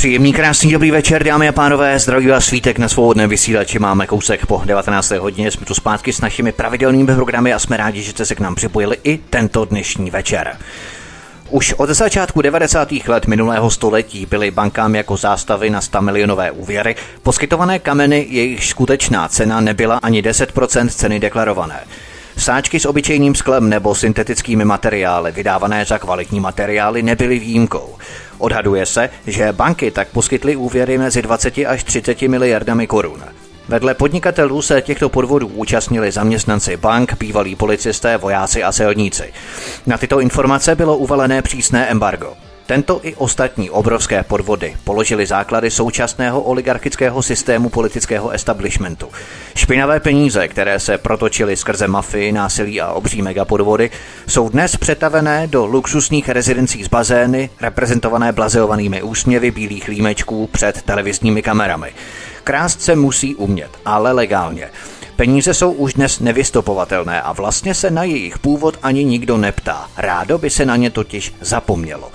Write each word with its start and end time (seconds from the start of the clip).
Příjemný, 0.00 0.32
krásný, 0.32 0.72
dobrý 0.72 0.90
večer, 0.90 1.24
dámy 1.24 1.48
a 1.48 1.52
pánové. 1.52 1.98
Zdraví 1.98 2.26
vás 2.26 2.44
svítek 2.44 2.78
na 2.78 2.88
svobodném 2.88 3.30
vysílači. 3.30 3.78
Máme 3.78 4.06
kousek 4.06 4.46
po 4.46 4.62
19. 4.64 5.10
hodině. 5.10 5.50
Jsme 5.50 5.66
tu 5.66 5.74
zpátky 5.74 6.12
s 6.12 6.20
našimi 6.20 6.52
pravidelnými 6.52 7.14
programy 7.14 7.52
a 7.52 7.58
jsme 7.58 7.76
rádi, 7.76 8.02
že 8.02 8.10
jste 8.10 8.26
se 8.26 8.34
k 8.34 8.40
nám 8.40 8.54
připojili 8.54 8.96
i 9.04 9.18
tento 9.18 9.64
dnešní 9.64 10.10
večer. 10.10 10.56
Už 11.50 11.72
od 11.72 11.90
začátku 11.90 12.42
90. 12.42 12.92
let 12.92 13.26
minulého 13.26 13.70
století 13.70 14.26
byly 14.26 14.50
bankám 14.50 14.94
jako 14.94 15.16
zástavy 15.16 15.70
na 15.70 15.80
100 15.80 16.02
milionové 16.02 16.50
úvěry 16.50 16.96
poskytované 17.22 17.78
kameny, 17.78 18.26
jejichž 18.30 18.68
skutečná 18.68 19.28
cena 19.28 19.60
nebyla 19.60 19.98
ani 20.02 20.22
10% 20.22 20.88
ceny 20.88 21.20
deklarované. 21.20 21.80
Sáčky 22.40 22.80
s 22.80 22.86
obyčejným 22.86 23.34
sklem 23.34 23.68
nebo 23.68 23.94
syntetickými 23.94 24.64
materiály 24.64 25.32
vydávané 25.32 25.84
za 25.84 25.98
kvalitní 25.98 26.40
materiály 26.40 27.02
nebyly 27.02 27.38
výjimkou. 27.38 27.96
Odhaduje 28.38 28.86
se, 28.86 29.10
že 29.26 29.52
banky 29.52 29.90
tak 29.90 30.08
poskytly 30.08 30.56
úvěry 30.56 30.98
mezi 30.98 31.22
20 31.22 31.58
až 31.58 31.84
30 31.84 32.22
miliardami 32.22 32.86
korun. 32.86 33.24
Vedle 33.68 33.94
podnikatelů 33.94 34.62
se 34.62 34.82
těchto 34.82 35.08
podvodů 35.08 35.46
účastnili 35.46 36.12
zaměstnanci 36.12 36.76
bank, 36.76 37.18
bývalí 37.18 37.56
policisté, 37.56 38.16
vojáci 38.16 38.62
a 38.62 38.72
celníci. 38.72 39.32
Na 39.86 39.98
tyto 39.98 40.20
informace 40.20 40.74
bylo 40.74 40.96
uvalené 40.96 41.42
přísné 41.42 41.86
embargo. 41.86 42.36
Tento 42.70 43.00
i 43.02 43.14
ostatní 43.14 43.70
obrovské 43.70 44.22
podvody 44.22 44.76
položili 44.84 45.26
základy 45.26 45.70
současného 45.70 46.40
oligarchického 46.40 47.22
systému 47.22 47.68
politického 47.68 48.30
establishmentu. 48.30 49.08
Špinavé 49.54 50.00
peníze, 50.00 50.48
které 50.48 50.80
se 50.80 50.98
protočily 50.98 51.56
skrze 51.56 51.88
mafii, 51.88 52.32
násilí 52.32 52.80
a 52.80 52.92
obří 52.92 53.22
megapodvody, 53.22 53.90
jsou 54.26 54.48
dnes 54.48 54.76
přetavené 54.76 55.46
do 55.46 55.66
luxusních 55.66 56.28
rezidencí 56.28 56.84
z 56.84 56.88
bazény, 56.88 57.50
reprezentované 57.60 58.32
blazeovanými 58.32 59.02
úsměvy 59.02 59.50
bílých 59.50 59.88
límečků 59.88 60.46
před 60.46 60.82
televizními 60.82 61.42
kamerami. 61.42 61.92
Krást 62.44 62.82
se 62.82 62.96
musí 62.96 63.34
umět, 63.34 63.70
ale 63.84 64.12
legálně. 64.12 64.70
Peníze 65.16 65.54
jsou 65.54 65.72
už 65.72 65.94
dnes 65.94 66.20
nevystopovatelné 66.20 67.22
a 67.22 67.32
vlastně 67.32 67.74
se 67.74 67.90
na 67.90 68.04
jejich 68.04 68.38
původ 68.38 68.78
ani 68.82 69.04
nikdo 69.04 69.36
neptá. 69.36 69.88
Rádo 69.96 70.38
by 70.38 70.50
se 70.50 70.66
na 70.66 70.76
ně 70.76 70.90
totiž 70.90 71.34
zapomnělo. 71.40 72.10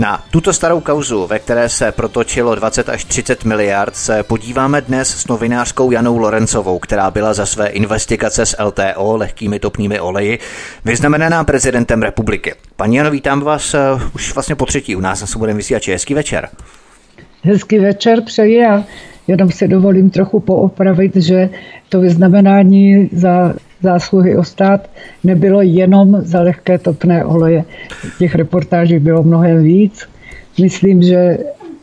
Na 0.00 0.24
tuto 0.30 0.52
starou 0.52 0.80
kauzu, 0.80 1.26
ve 1.26 1.38
které 1.38 1.68
se 1.68 1.92
protočilo 1.92 2.54
20 2.54 2.88
až 2.88 3.04
30 3.04 3.44
miliard, 3.44 3.96
se 3.96 4.22
podíváme 4.22 4.80
dnes 4.80 5.08
s 5.08 5.28
novinářskou 5.28 5.90
Janou 5.90 6.18
Lorencovou, 6.18 6.78
která 6.78 7.10
byla 7.10 7.34
za 7.34 7.46
své 7.46 7.68
investigace 7.68 8.46
s 8.46 8.62
LTO, 8.62 9.16
lehkými 9.16 9.58
topnými 9.58 10.00
oleji, 10.00 10.38
vyznamenaná 10.84 11.44
prezidentem 11.44 12.02
republiky. 12.02 12.54
Paní 12.76 12.96
Jano, 12.96 13.10
vítám 13.10 13.40
vás 13.40 13.74
uh, 13.74 13.80
už 14.14 14.34
vlastně 14.34 14.54
po 14.54 14.66
třetí 14.66 14.96
u 14.96 15.00
nás 15.00 15.20
na 15.20 15.26
Svobodném 15.26 15.56
vysílači. 15.56 15.92
Hezký 15.92 16.14
večer. 16.14 16.48
Hezký 17.42 17.78
večer 17.78 18.20
přeji 18.20 18.66
a 18.66 18.84
jenom 19.26 19.50
si 19.50 19.68
dovolím 19.68 20.10
trochu 20.10 20.40
poopravit, 20.40 21.16
že 21.16 21.50
to 21.88 22.00
vyznamenání 22.00 23.10
za 23.12 23.54
zásluhy 23.82 24.36
o 24.36 24.44
stát 24.44 24.90
nebylo 25.24 25.62
jenom 25.62 26.16
za 26.22 26.40
lehké 26.40 26.78
topné 26.78 27.24
oleje. 27.24 27.64
Těch 28.18 28.34
reportáží 28.34 28.98
bylo 28.98 29.22
mnohem 29.22 29.62
víc. 29.62 30.08
Myslím, 30.60 31.02
že 31.02 31.38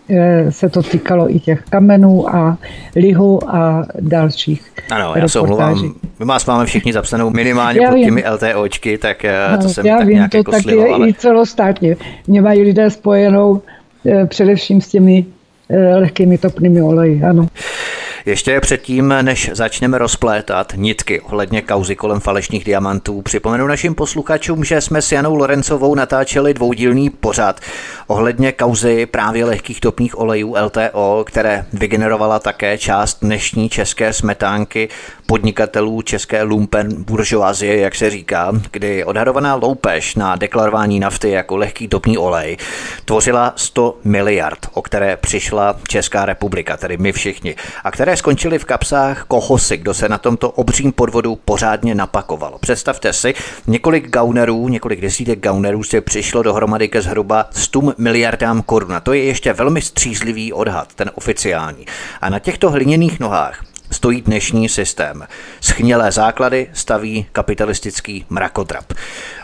eh, 0.10 0.52
se 0.52 0.70
to 0.70 0.84
týkalo 0.84 1.36
i 1.36 1.40
těch 1.40 1.64
kamenů 1.70 2.36
a 2.36 2.58
lihu 2.96 3.56
a 3.56 3.86
dalších 4.00 4.72
Ano, 4.92 5.14
já 5.16 5.28
se 5.28 5.40
omlouvám. 5.40 5.94
My 6.20 6.26
vás 6.26 6.46
máme 6.46 6.66
všichni 6.66 6.94
zapsanou 6.94 7.30
minimálně 7.30 7.82
já 7.82 7.90
pod 7.90 7.98
těmi 7.98 8.22
vím. 8.22 8.32
LTOčky, 8.34 8.98
tak 8.98 9.26
eh, 9.26 9.58
to 9.62 9.70
jsem 9.70 9.86
já 9.86 9.98
tak 9.98 10.08
vím, 10.08 10.16
nějak 10.16 10.32
to 10.32 10.38
jako 10.38 10.52
tak 10.52 10.62
slilo, 10.62 10.86
je 10.86 10.94
ale... 10.94 11.10
i 11.10 11.14
celostátně. 11.14 11.98
Mě 12.28 12.42
mají 12.42 12.62
lidé 12.62 12.90
spojenou 12.90 13.62
eh, 14.06 14.26
především 14.26 14.82
s 14.82 14.88
těmi 14.88 15.26
lehkými 15.96 16.38
topnými 16.38 16.82
oleji, 16.82 17.24
ano. 17.24 17.48
Ještě 18.28 18.60
předtím, 18.60 19.14
než 19.22 19.50
začneme 19.54 19.98
rozplétat 19.98 20.74
nitky 20.76 21.22
ohledně 21.22 21.62
kauzy 21.62 21.96
kolem 21.96 22.20
falešných 22.20 22.64
diamantů, 22.64 23.22
připomenu 23.22 23.68
našim 23.68 23.96
posluchačům, 23.96 24.64
že 24.64 24.82
jsme 24.82 25.02
s 25.02 25.12
Janou 25.12 25.36
Lorencovou 25.36 25.96
natáčeli 25.96 26.54
dvoudílný 26.54 27.10
pořad 27.10 27.60
ohledně 28.08 28.52
kauzy 28.52 29.06
právě 29.06 29.46
lehkých 29.46 29.80
topných 29.82 30.20
olejů 30.20 30.56
LTO, 30.66 31.24
které 31.28 31.66
vygenerovala 31.74 32.40
také 32.40 32.78
část 32.78 33.18
dnešní 33.22 33.70
české 33.70 34.14
smetánky 34.14 34.90
podnikatelů 35.28 36.02
české 36.02 36.44
lumpen 36.44 37.04
buržoazie, 37.04 37.78
jak 37.78 37.96
se 37.96 38.10
říká, 38.10 38.52
kdy 38.72 39.04
odhadovaná 39.04 39.56
loupež 39.56 40.16
na 40.16 40.36
deklarování 40.36 41.00
nafty 41.00 41.30
jako 41.30 41.58
lehký 41.58 41.88
topný 41.88 42.18
olej 42.18 42.58
tvořila 43.06 43.54
100 43.56 43.98
miliard, 44.04 44.60
o 44.74 44.82
které 44.82 45.18
přišla 45.18 45.76
Česká 45.88 46.26
republika, 46.26 46.78
tedy 46.78 46.98
my 46.98 47.12
všichni, 47.12 47.56
a 47.84 47.92
které 47.92 48.18
skončily 48.18 48.60
v 48.60 48.66
kapsách 48.66 49.24
kohosy, 49.24 49.78
kdo 49.78 49.94
se 49.94 50.10
na 50.10 50.18
tomto 50.18 50.52
obřím 50.52 50.92
podvodu 50.92 51.36
pořádně 51.36 51.96
napakovalo. 51.96 52.60
Představte 52.60 53.14
si, 53.14 53.34
několik 53.68 54.10
gaunerů, 54.10 54.68
několik 54.68 55.02
desítek 55.02 55.40
gaunerů 55.40 55.84
se 55.84 56.02
přišlo 56.02 56.44
dohromady 56.44 56.88
ke 56.88 57.02
zhruba 57.02 57.50
100 57.52 57.82
miliardám 57.98 58.62
korun. 58.62 58.94
A 58.94 59.00
to 59.00 59.14
je 59.14 59.24
ještě 59.24 59.54
velmi 59.54 59.82
střízlivý 59.82 60.54
odhad, 60.54 60.94
ten 60.94 61.12
oficiální. 61.16 61.86
A 62.22 62.30
na 62.30 62.40
těchto 62.40 62.72
hliněných 62.72 63.20
nohách 63.20 63.64
stojí 63.92 64.22
dnešní 64.22 64.70
systém. 64.70 65.28
Schnělé 65.62 66.12
základy 66.12 66.70
staví 66.74 67.26
kapitalistický 67.32 68.26
mrakodrap. 68.30 68.94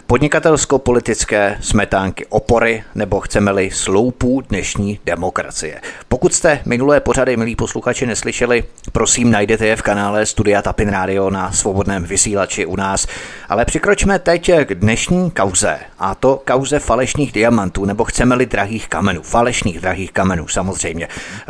Podnikatelsko-politické 0.07 1.57
smetánky 1.61 2.25
opory, 2.25 2.83
nebo 2.95 3.19
chceme-li 3.19 3.71
sloupů 3.71 4.41
dnešní 4.41 4.99
demokracie. 5.05 5.81
Pokud 6.07 6.33
jste 6.33 6.59
minulé 6.65 6.99
pořady, 6.99 7.37
milí 7.37 7.55
posluchači, 7.55 8.05
neslyšeli, 8.05 8.63
prosím, 8.91 9.31
najdete 9.31 9.67
je 9.67 9.75
v 9.75 9.81
kanále 9.81 10.25
Studia 10.25 10.61
Tapin 10.61 10.89
Radio 10.89 11.29
na 11.29 11.51
svobodném 11.51 12.03
vysílači 12.03 12.65
u 12.65 12.75
nás. 12.75 13.07
Ale 13.49 13.65
přikročme 13.65 14.19
teď 14.19 14.51
k 14.65 14.75
dnešní 14.75 15.31
kauze, 15.31 15.79
a 15.99 16.15
to 16.15 16.41
kauze 16.45 16.79
falešných 16.79 17.31
diamantů, 17.31 17.85
nebo 17.85 18.03
chceme-li 18.03 18.45
drahých 18.45 18.87
kamenů, 18.87 19.21
falešných 19.21 19.79
drahých 19.79 20.11
kamenů 20.11 20.47
samozřejmě. 20.47 21.07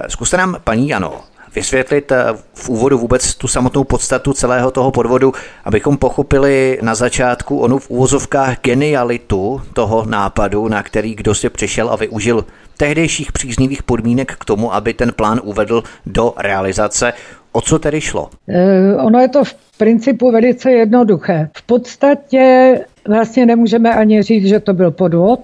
Zkuste 0.08 0.38
nám, 0.38 0.58
paní 0.64 0.90
Jano, 0.90 1.22
vysvětlit 1.56 2.12
eh, 2.12 2.26
v 2.54 2.70
úvodu 2.70 2.98
vůbec 2.98 3.36
tu 3.36 3.48
samotnou 3.48 3.84
podstatu 3.84 4.34
celého 4.34 4.72
toho 4.72 4.92
podvodu, 4.92 5.34
abychom 5.66 5.98
pochopili 5.98 6.80
na 6.82 6.96
začátku 6.96 7.60
onu 7.60 7.80
v 7.80 7.90
úvozovkách 7.90 8.62
genialitu 8.62 9.62
toho 9.74 10.06
nápadu, 10.06 10.68
na 10.68 10.84
který 10.84 11.16
kdo 11.16 11.36
si 11.36 11.50
přišel 11.50 11.90
a 11.90 11.96
využil 11.96 12.46
tehdejších 12.78 13.32
příznivých 13.32 13.84
podmínek 13.84 14.36
k 14.40 14.46
tomu, 14.46 14.74
aby 14.74 14.94
ten 14.94 15.12
plán 15.14 15.42
uvedl 15.44 15.84
do 16.06 16.34
realizace. 16.38 17.14
O 17.52 17.62
co 17.62 17.80
tedy 17.80 18.02
šlo? 18.02 18.30
E, 18.48 18.96
ono 18.96 19.20
je 19.20 19.28
to 19.28 19.44
v 19.44 19.54
principu 19.78 20.32
velice 20.32 20.72
jednoduché. 20.72 21.50
V 21.58 21.62
podstatě 21.62 22.76
vlastně 23.08 23.46
nemůžeme 23.46 23.94
ani 23.94 24.22
říct, 24.22 24.46
že 24.46 24.60
to 24.60 24.74
byl 24.74 24.92
podvod, 24.92 25.40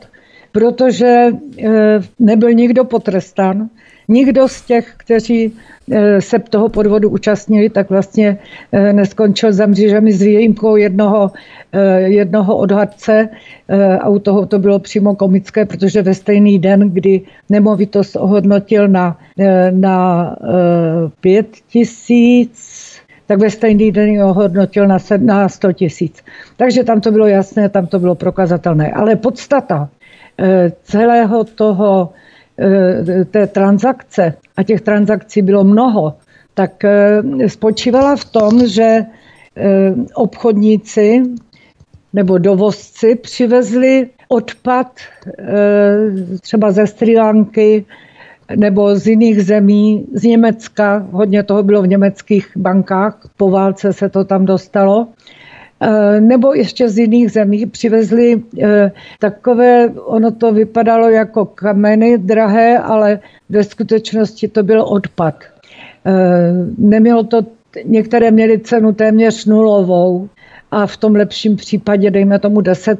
protože 0.51 1.07
e, 1.07 1.31
nebyl 2.19 2.53
nikdo 2.53 2.83
potrestan. 2.85 3.69
Nikdo 4.09 4.47
z 4.47 4.61
těch, 4.61 4.93
kteří 4.97 5.53
Eh, 5.91 6.21
se 6.21 6.39
toho 6.39 6.69
podvodu 6.69 7.09
účastnili, 7.09 7.69
tak 7.69 7.89
vlastně 7.89 8.37
eh, 8.71 8.93
neskončil 8.93 9.53
za 9.53 9.65
mřížemi 9.65 10.13
s 10.13 10.21
výjimkou 10.21 10.75
jednoho, 10.75 11.31
eh, 11.73 12.01
jednoho 12.01 12.57
odhadce 12.57 13.29
a 14.01 14.09
u 14.09 14.19
toho 14.19 14.45
to 14.45 14.59
bylo 14.59 14.79
přímo 14.79 15.15
komické, 15.15 15.65
protože 15.65 16.01
ve 16.01 16.13
stejný 16.13 16.59
den, 16.59 16.89
kdy 16.89 17.21
nemovitost 17.49 18.15
ohodnotil 18.15 18.87
na, 18.87 19.17
na 19.71 20.35
pět 21.21 21.47
tisíc, 21.69 22.57
tak 23.27 23.39
ve 23.39 23.49
stejný 23.49 23.91
den 23.91 24.09
ji 24.09 24.23
ohodnotil 24.23 24.87
na, 24.87 24.97
na 25.17 25.49
100 25.49 25.73
tisíc. 25.73 26.23
Takže 26.57 26.83
tam 26.83 27.01
to 27.01 27.11
bylo 27.11 27.27
jasné, 27.27 27.69
tam 27.69 27.87
to 27.87 27.99
bylo 27.99 28.15
prokazatelné. 28.15 28.91
Ale 28.91 29.15
podstata 29.15 29.89
celého 30.83 31.43
toho 31.43 32.09
té 33.31 33.47
transakce, 33.47 34.33
a 34.57 34.63
těch 34.63 34.81
transakcí 34.81 35.41
bylo 35.41 35.63
mnoho, 35.63 36.13
tak 36.53 36.83
eh, 36.85 37.21
spočívala 37.47 38.15
v 38.15 38.25
tom, 38.25 38.67
že 38.67 38.83
eh, 38.83 39.93
obchodníci 40.15 41.23
nebo 42.13 42.37
dovozci 42.37 43.15
přivezli 43.15 44.09
odpad 44.27 44.91
třeba 46.41 46.71
ze 46.71 46.87
Sri 46.87 47.17
Lanky, 47.17 47.85
nebo 48.55 48.95
z 48.95 49.07
jiných 49.07 49.45
zemí, 49.45 50.05
z 50.13 50.23
Německa, 50.23 51.07
hodně 51.11 51.43
toho 51.43 51.63
bylo 51.63 51.81
v 51.81 51.87
německých 51.87 52.51
bankách, 52.57 53.29
po 53.37 53.49
válce 53.49 53.93
se 53.93 54.09
to 54.09 54.25
tam 54.25 54.45
dostalo, 54.45 55.07
Eh, 55.07 55.38
nebo 56.19 56.53
ještě 56.53 56.89
z 56.89 56.97
jiných 56.97 57.31
zemí 57.31 57.65
přivezli 57.65 58.43
eh, 58.61 58.91
takové, 59.19 59.89
ono 59.89 60.31
to 60.31 60.51
vypadalo 60.53 61.09
jako 61.09 61.45
kameny 61.45 62.17
drahé, 62.17 62.77
ale 62.77 63.19
ve 63.49 63.63
skutečnosti 63.63 64.47
to 64.47 64.63
byl 64.63 64.81
odpad. 64.81 65.35
Eh, 66.05 66.11
nemělo 66.77 67.23
to, 67.23 67.45
některé 67.85 68.31
měly 68.31 68.59
cenu 68.59 68.91
téměř 68.91 69.45
nulovou 69.45 70.29
a 70.71 70.87
v 70.87 70.97
tom 70.97 71.15
lepším 71.15 71.55
případě, 71.55 72.11
dejme 72.11 72.39
tomu 72.39 72.61
10 72.61 72.99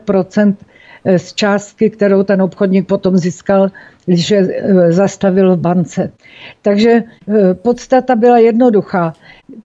z 1.17 1.33
částky, 1.33 1.89
kterou 1.89 2.23
ten 2.23 2.41
obchodník 2.41 2.87
potom 2.87 3.17
získal, 3.17 3.71
když 4.05 4.31
je 4.31 4.63
zastavil 4.89 5.55
v 5.55 5.59
bance. 5.59 6.11
Takže 6.61 7.03
podstata 7.53 8.15
byla 8.15 8.37
jednoduchá 8.37 9.13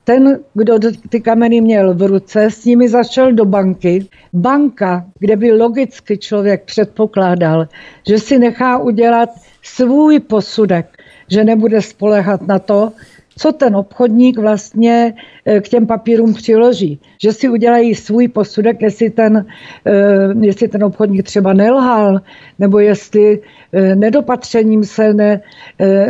ten, 0.04 0.38
kdo 0.54 0.78
ty 1.08 1.20
kameny 1.20 1.60
měl 1.60 1.94
v 1.94 2.02
ruce, 2.02 2.44
s 2.44 2.64
nimi 2.64 2.88
zašel 2.88 3.32
do 3.32 3.44
banky. 3.44 4.06
Banka, 4.32 5.04
kde 5.18 5.36
by 5.36 5.52
logicky 5.52 6.18
člověk 6.18 6.64
předpokládal, 6.64 7.68
že 8.08 8.18
si 8.18 8.38
nechá 8.38 8.78
udělat 8.78 9.28
svůj 9.62 10.20
posudek, 10.20 10.86
že 11.28 11.44
nebude 11.44 11.82
spolehat 11.82 12.42
na 12.42 12.58
to, 12.58 12.92
co 13.38 13.52
ten 13.52 13.76
obchodník 13.76 14.38
vlastně 14.38 15.14
eh, 15.44 15.60
k 15.60 15.68
těm 15.68 15.86
papírům 15.86 16.34
přiloží. 16.34 17.00
Že 17.22 17.32
si 17.32 17.48
udělají 17.48 17.94
svůj 17.94 18.28
posudek, 18.28 18.82
jestli 18.82 19.10
ten, 19.10 19.46
eh, 19.86 19.92
jestli 20.40 20.68
ten 20.68 20.84
obchodník 20.84 21.22
třeba 21.22 21.52
nelhal, 21.52 22.20
nebo 22.58 22.78
jestli 22.78 23.40
eh, 23.72 23.96
nedopatřením 23.96 24.84
se 24.84 25.14
ne, 25.14 25.40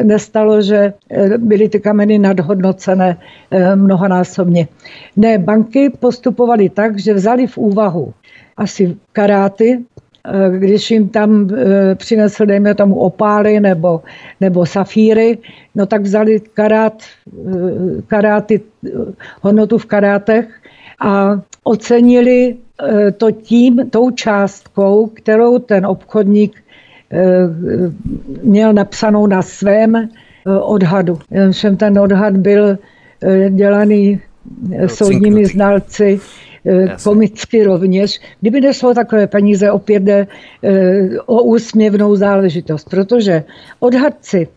nestalo, 0.03 0.63
že 0.63 0.93
byly 1.39 1.69
ty 1.69 1.81
kameny 1.81 2.19
nadhodnocené 2.19 3.17
mnohonásobně. 3.75 4.69
Ne, 5.17 5.39
banky 5.39 5.91
postupovaly 5.91 6.69
tak, 6.69 6.99
že 6.99 7.15
vzali 7.15 7.47
v 7.47 7.59
úvahu 7.59 8.15
asi 8.57 8.97
karáty, 9.13 9.85
když 10.59 10.91
jim 10.91 11.09
tam 11.09 11.49
eh, 11.57 11.95
přinesl, 11.95 12.47
dejme 12.47 12.75
tomu, 12.75 12.95
opály 12.95 13.61
nebo, 13.61 14.03
nebo 14.41 14.67
safíry, 14.67 15.39
no 15.75 15.87
tak 15.87 16.03
vzali 16.03 16.41
karát, 16.55 17.03
eh, 17.03 18.03
karáty, 18.07 18.61
hodnotu 19.41 19.79
v 19.79 19.87
karátech 19.87 20.49
a 21.01 21.41
ocenili 21.65 22.57
to 23.17 23.31
tím, 23.31 23.91
tou 23.91 24.11
částkou, 24.11 25.07
kterou 25.07 25.59
ten 25.59 25.87
obchodník 25.87 26.63
měl 28.43 28.73
napsanou 28.73 29.27
na 29.27 29.43
svém 29.43 30.09
odhadu. 30.61 31.19
Všem 31.51 31.77
ten 31.77 31.99
odhad 31.99 32.37
byl 32.37 32.79
dělaný 33.51 34.21
soudními 34.87 35.47
znalci, 35.47 36.21
Eh, 36.21 36.44
Jasně. 36.65 37.05
komicky 37.05 37.65
rovněž. 37.65 38.21
Kdyby 38.41 38.61
nešlo 38.61 38.95
takové 38.95 39.27
peníze, 39.27 39.71
opět 39.71 40.03
jde 40.03 40.27
eh, 40.63 41.09
o 41.27 41.43
úsměvnou 41.43 42.17
záležitost, 42.17 42.91
protože 42.91 43.45
odhadci 43.81 44.49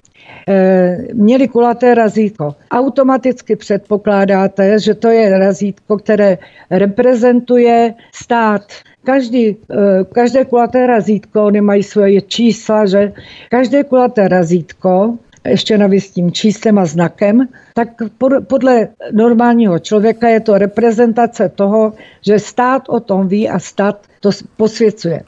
eh, 0.47 0.97
měli 1.13 1.47
kulaté 1.47 1.95
razítko. 1.95 2.55
Automaticky 2.71 3.55
předpokládáte, 3.55 4.79
že 4.79 4.93
to 4.93 5.07
je 5.07 5.39
razítko, 5.39 5.97
které 5.97 6.37
reprezentuje 6.71 7.93
stát. 8.15 8.63
Každý, 9.03 9.55
každé 10.11 10.45
kulaté 10.45 10.87
razítko, 10.87 11.45
oni 11.45 11.61
mají 11.61 11.83
svoje 11.83 12.21
čísla, 12.21 12.85
že 12.85 13.13
každé 13.49 13.83
kulaté 13.83 14.27
razítko 14.27 15.17
ještě 15.47 15.77
navíc 15.77 16.09
tím 16.09 16.31
číslem 16.31 16.79
a 16.79 16.85
znakem, 16.85 17.47
tak 17.73 17.89
podle 18.47 18.87
normálního 19.11 19.79
člověka 19.79 20.29
je 20.29 20.39
to 20.39 20.57
reprezentace 20.57 21.49
toho, 21.49 21.93
že 22.21 22.39
stát 22.39 22.89
o 22.89 22.99
tom 22.99 23.27
ví 23.27 23.49
a 23.49 23.59
stát 23.59 24.07
to 24.19 24.29
posvěcuje. 24.57 25.21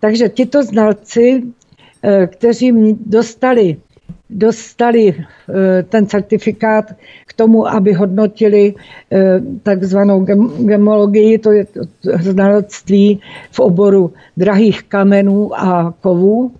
Takže 0.00 0.28
tito 0.28 0.62
znalci, 0.62 1.42
eh, 2.02 2.26
kteří 2.26 2.96
dostali, 3.06 3.76
dostali 4.30 5.14
eh, 5.14 5.82
ten 5.82 6.06
certifikát 6.06 6.94
k 7.26 7.32
tomu, 7.32 7.68
aby 7.68 7.92
hodnotili 7.92 8.74
eh, 8.74 9.40
takzvanou 9.62 10.24
gemologii, 10.58 11.38
to 11.38 11.52
je 11.52 11.66
znalectví 12.20 13.20
v 13.50 13.60
oboru 13.60 14.12
drahých 14.36 14.82
kamenů 14.82 15.60
a 15.60 15.94
kovů, 16.00 16.52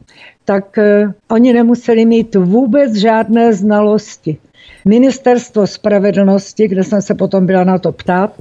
tak 0.50 0.78
eh, 0.78 1.12
oni 1.30 1.52
nemuseli 1.52 2.04
mít 2.04 2.34
vůbec 2.34 2.94
žádné 2.94 3.52
znalosti. 3.52 4.38
Ministerstvo 4.84 5.66
spravedlnosti, 5.66 6.68
kde 6.68 6.84
jsem 6.84 7.02
se 7.02 7.14
potom 7.14 7.46
byla 7.46 7.64
na 7.64 7.78
to 7.78 7.92
ptát, 7.92 8.34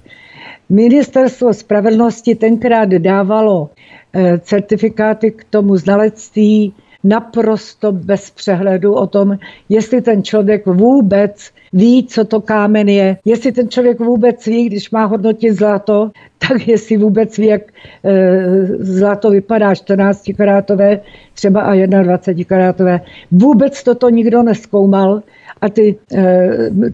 Ministerstvo 0.70 1.54
spravedlnosti 1.54 2.36
tenkrát 2.36 2.90
dávalo 2.90 3.70
eh, 3.70 4.40
certifikáty 4.40 5.32
k 5.32 5.44
tomu 5.44 5.78
znalectví 5.78 6.74
naprosto 7.04 7.92
bez 7.92 8.32
přehledu 8.32 8.94
o 8.94 9.08
tom, 9.08 9.38
jestli 9.70 10.02
ten 10.02 10.24
člověk 10.24 10.66
vůbec 10.66 11.52
ví, 11.74 12.08
co 12.08 12.26
to 12.26 12.42
kámen 12.42 12.90
je, 12.90 13.18
jestli 13.26 13.52
ten 13.52 13.70
člověk 13.70 14.00
vůbec 14.00 14.46
ví, 14.46 14.66
když 14.66 14.92
má 14.92 15.06
hodnotit 15.06 15.54
zlato, 15.54 16.12
tak 16.48 16.68
jestli 16.68 16.98
vůbec 16.98 17.38
ví, 17.38 17.48
jak 17.48 17.62
e, 17.62 18.46
zlato 18.80 19.30
vypadá 19.30 19.76
14 19.76 20.24
karátové, 20.38 21.00
třeba 21.34 21.62
a 21.62 21.76
21 21.86 22.44
karátové. 22.44 23.02
Vůbec 23.32 23.84
toto 23.84 24.10
nikdo 24.10 24.44
neskoumal 24.44 25.24
a 25.62 25.70
ty, 25.70 25.96
e, 26.14 26.50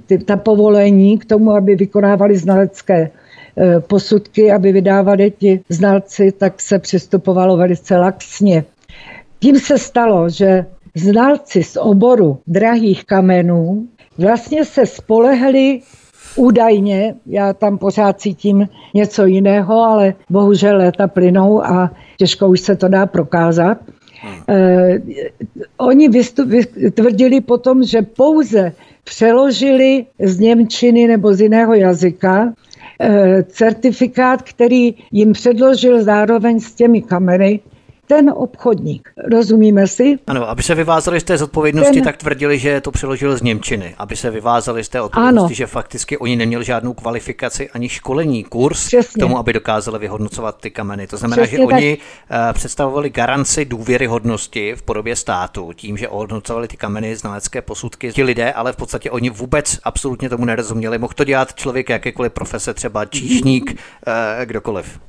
ty, 0.05 0.17
ta 0.17 0.37
povolení 0.37 1.17
k 1.17 1.25
tomu, 1.25 1.51
aby 1.51 1.75
vykonávali 1.75 2.37
znalecké 2.37 3.09
e, 3.57 3.79
posudky, 3.79 4.51
aby 4.51 4.71
vydávali 4.71 5.31
ti 5.31 5.61
znalci, 5.69 6.31
tak 6.31 6.61
se 6.61 6.79
přistupovalo 6.79 7.57
velice 7.57 7.97
laxně. 7.97 8.63
Tím 9.39 9.59
se 9.59 9.77
stalo, 9.77 10.29
že 10.29 10.65
znalci 10.95 11.63
z 11.63 11.77
oboru 11.77 12.37
drahých 12.47 13.05
kamenů 13.05 13.87
vlastně 14.17 14.65
se 14.65 14.85
spolehli 14.85 15.81
údajně, 16.35 17.15
já 17.25 17.53
tam 17.53 17.77
pořád 17.77 18.19
cítím 18.19 18.67
něco 18.93 19.25
jiného, 19.25 19.81
ale 19.81 20.13
bohužel 20.29 20.77
léta 20.77 21.07
plynou 21.07 21.65
a 21.65 21.91
těžko 22.17 22.47
už 22.47 22.59
se 22.59 22.75
to 22.75 22.87
dá 22.87 23.05
prokázat. 23.05 23.77
Eh, 24.49 25.01
oni 25.77 26.09
tvrdili 26.93 27.41
potom, 27.41 27.83
že 27.83 28.01
pouze 28.01 28.71
přeložili 29.03 30.05
z 30.19 30.39
Němčiny 30.39 31.07
nebo 31.07 31.33
z 31.33 31.41
jiného 31.41 31.73
jazyka 31.73 32.53
eh, 32.99 33.43
certifikát, 33.43 34.41
který 34.41 34.95
jim 35.11 35.33
předložil 35.33 36.03
zároveň 36.03 36.59
s 36.59 36.73
těmi 36.73 37.01
kamery, 37.01 37.59
ten 38.07 38.31
obchodník. 38.35 39.09
Rozumíme 39.31 39.87
si? 39.87 40.19
Ano, 40.27 40.49
aby 40.49 40.63
se 40.63 40.75
vyvázali 40.75 41.19
z 41.19 41.23
té 41.23 41.37
zodpovědnosti, 41.37 41.93
ten... 41.93 42.03
tak 42.03 42.17
tvrdili, 42.17 42.59
že 42.59 42.81
to 42.81 42.91
přeložil 42.91 43.37
z 43.37 43.41
Němčiny. 43.41 43.95
Aby 43.97 44.15
se 44.15 44.31
vyvázali 44.31 44.83
z 44.83 44.89
té 44.89 45.01
odpovědnosti, 45.01 45.45
ano. 45.45 45.55
že 45.55 45.67
fakticky 45.67 46.17
oni 46.17 46.35
neměli 46.35 46.65
žádnou 46.65 46.93
kvalifikaci 46.93 47.69
ani 47.69 47.89
školení, 47.89 48.43
kurz 48.43 48.87
Přesně. 48.87 49.19
k 49.19 49.19
tomu, 49.19 49.37
aby 49.37 49.53
dokázali 49.53 49.99
vyhodnocovat 49.99 50.57
ty 50.61 50.71
kameny. 50.71 51.07
To 51.07 51.17
znamená, 51.17 51.43
Přesně 51.43 51.57
že 51.57 51.65
tak. 51.65 51.75
oni 51.75 51.97
uh, 51.97 52.53
představovali 52.53 53.09
garanci 53.09 53.65
důvěryhodnosti 53.65 54.75
v 54.75 54.81
podobě 54.81 55.15
státu 55.15 55.73
tím, 55.75 55.97
že 55.97 56.07
ohodnocovali 56.07 56.67
ty 56.67 56.77
kameny, 56.77 57.15
znalecké 57.15 57.61
posudky. 57.61 58.11
Ti 58.13 58.23
lidé, 58.23 58.53
ale 58.53 58.73
v 58.73 58.75
podstatě 58.75 59.11
oni 59.11 59.29
vůbec 59.29 59.79
absolutně 59.83 60.29
tomu 60.29 60.45
nerozuměli. 60.45 60.97
Mohl 60.97 61.13
to 61.13 61.23
dělat 61.23 61.53
člověk 61.55 61.89
jakékoliv 61.89 62.31
profese, 62.31 62.73
třeba 62.73 63.05
číšník, 63.05 63.71
uh, 63.71 64.13
kdokoliv 64.45 64.99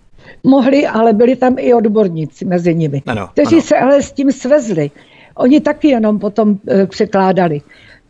mohli, 0.45 0.87
ale 0.87 1.13
byli 1.13 1.37
tam 1.37 1.57
i 1.59 1.75
odborníci 1.75 2.45
mezi 2.45 2.75
nimi, 2.75 3.03
ano, 3.07 3.29
kteří 3.33 3.55
ano. 3.55 3.63
se 3.63 3.77
ale 3.79 4.03
s 4.03 4.13
tím 4.13 4.33
svezli. 4.33 4.91
Oni 5.37 5.61
taky 5.61 5.89
jenom 5.89 6.19
potom 6.19 6.59
e, 6.69 6.87
překládali. 6.87 7.61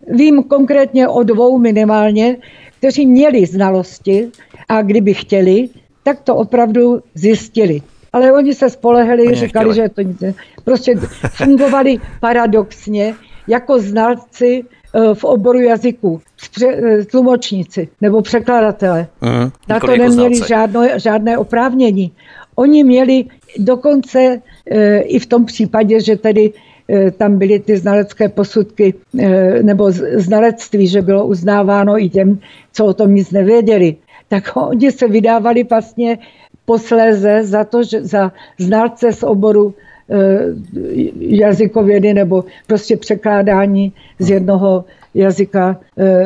Vím 0.09 0.43
konkrétně 0.43 1.09
o 1.09 1.23
dvou 1.23 1.59
minimálně, 1.59 2.37
kteří 2.79 3.07
měli 3.07 3.47
znalosti 3.47 4.29
a 4.69 4.83
kdyby 4.83 5.15
chtěli, 5.15 5.69
tak 6.03 6.21
to 6.21 6.37
opravdu 6.37 7.01
zjistili. 7.15 7.83
Ale 8.13 8.33
oni 8.33 8.55
se 8.55 8.71
spolehli, 8.71 9.27
oni 9.27 9.35
říkali, 9.35 9.69
nechtěli. 9.69 9.89
že 9.89 9.95
to 9.95 10.01
nic 10.01 10.23
Prostě 10.65 10.95
fungovali 11.31 11.99
paradoxně 12.21 13.15
jako 13.49 13.79
znalci 13.79 14.65
v 15.15 15.25
oboru 15.25 15.61
jazyku, 15.61 16.21
e, 16.63 17.05
tlumočníci 17.05 17.89
nebo 18.01 18.23
překladatele. 18.23 19.07
Mm, 19.21 19.51
Na 19.69 19.81
to 19.81 19.97
neměli 19.97 20.41
žádno, 20.49 20.89
žádné 20.97 21.39
oprávnění. 21.39 22.13
Oni 22.55 22.85
měli 22.85 23.25
dokonce 23.59 24.41
e, 24.71 24.99
i 24.99 25.19
v 25.19 25.27
tom 25.27 25.45
případě, 25.45 26.01
že 26.01 26.17
tedy 26.17 26.53
tam 27.19 27.39
byly 27.39 27.59
ty 27.59 27.77
znalecké 27.77 28.29
posudky 28.29 28.95
nebo 29.63 29.91
znalectví, 30.15 30.89
že 30.89 31.03
bylo 31.03 31.27
uznáváno 31.27 32.03
i 32.03 32.09
těm, 32.09 32.39
co 32.73 32.85
o 32.87 32.95
tom 32.95 33.15
nic 33.15 33.31
nevěděli, 33.31 33.97
tak 34.29 34.57
oni 34.57 34.93
se 34.93 35.09
vydávali 35.09 35.65
vlastně 35.65 36.19
posléze 36.65 37.45
za 37.45 37.65
to, 37.65 37.83
že 37.83 38.05
za 38.05 38.33
znalce 38.59 39.13
z 39.13 39.23
oboru 39.23 39.75
jazykovědy 41.19 42.15
nebo 42.15 42.45
prostě 42.67 42.97
překládání 42.97 43.93
z 44.19 44.31
jednoho 44.31 44.85
jazyka 45.15 45.81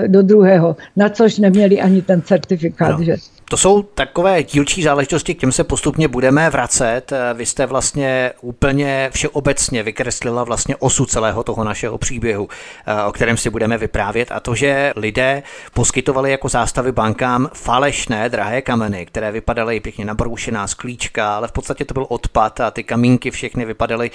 do 0.06 0.22
druhého, 0.22 0.76
na 0.96 1.08
což 1.08 1.38
neměli 1.38 1.80
ani 1.80 2.02
ten 2.02 2.22
certifikát. 2.22 2.98
No. 2.98 3.04
Že? 3.04 3.16
To 3.50 3.56
jsou 3.56 3.82
takové 3.82 4.42
dílčí 4.42 4.82
záležitosti, 4.82 5.34
k 5.34 5.40
těm 5.40 5.52
se 5.52 5.64
postupně 5.64 6.08
budeme 6.08 6.50
vracet. 6.50 7.12
Vy 7.34 7.46
jste 7.46 7.66
vlastně 7.66 8.32
úplně 8.40 9.10
všeobecně 9.12 9.82
vykreslila 9.82 10.44
vlastně 10.44 10.76
osu 10.76 11.06
celého 11.06 11.42
toho 11.42 11.64
našeho 11.64 11.98
příběhu, 11.98 12.48
eh, 12.86 13.04
o 13.04 13.12
kterém 13.12 13.36
si 13.36 13.50
budeme 13.50 13.78
vyprávět 13.78 14.32
a 14.32 14.40
to, 14.40 14.54
že 14.54 14.92
lidé 14.96 15.42
poskytovali 15.74 16.30
jako 16.30 16.48
zástavy 16.48 16.92
bankám 16.92 17.50
falešné 17.54 18.28
drahé 18.28 18.62
kameny, 18.62 19.06
které 19.06 19.32
vypadaly 19.32 19.80
pěkně 19.80 20.04
nabroušená 20.04 20.66
sklíčka, 20.66 21.36
ale 21.36 21.48
v 21.48 21.52
podstatě 21.52 21.84
to 21.84 21.94
byl 21.94 22.06
odpad 22.08 22.60
a 22.60 22.70
ty 22.70 22.84
kamínky 22.84 23.30
všechny 23.30 23.64
vypadaly 23.64 24.10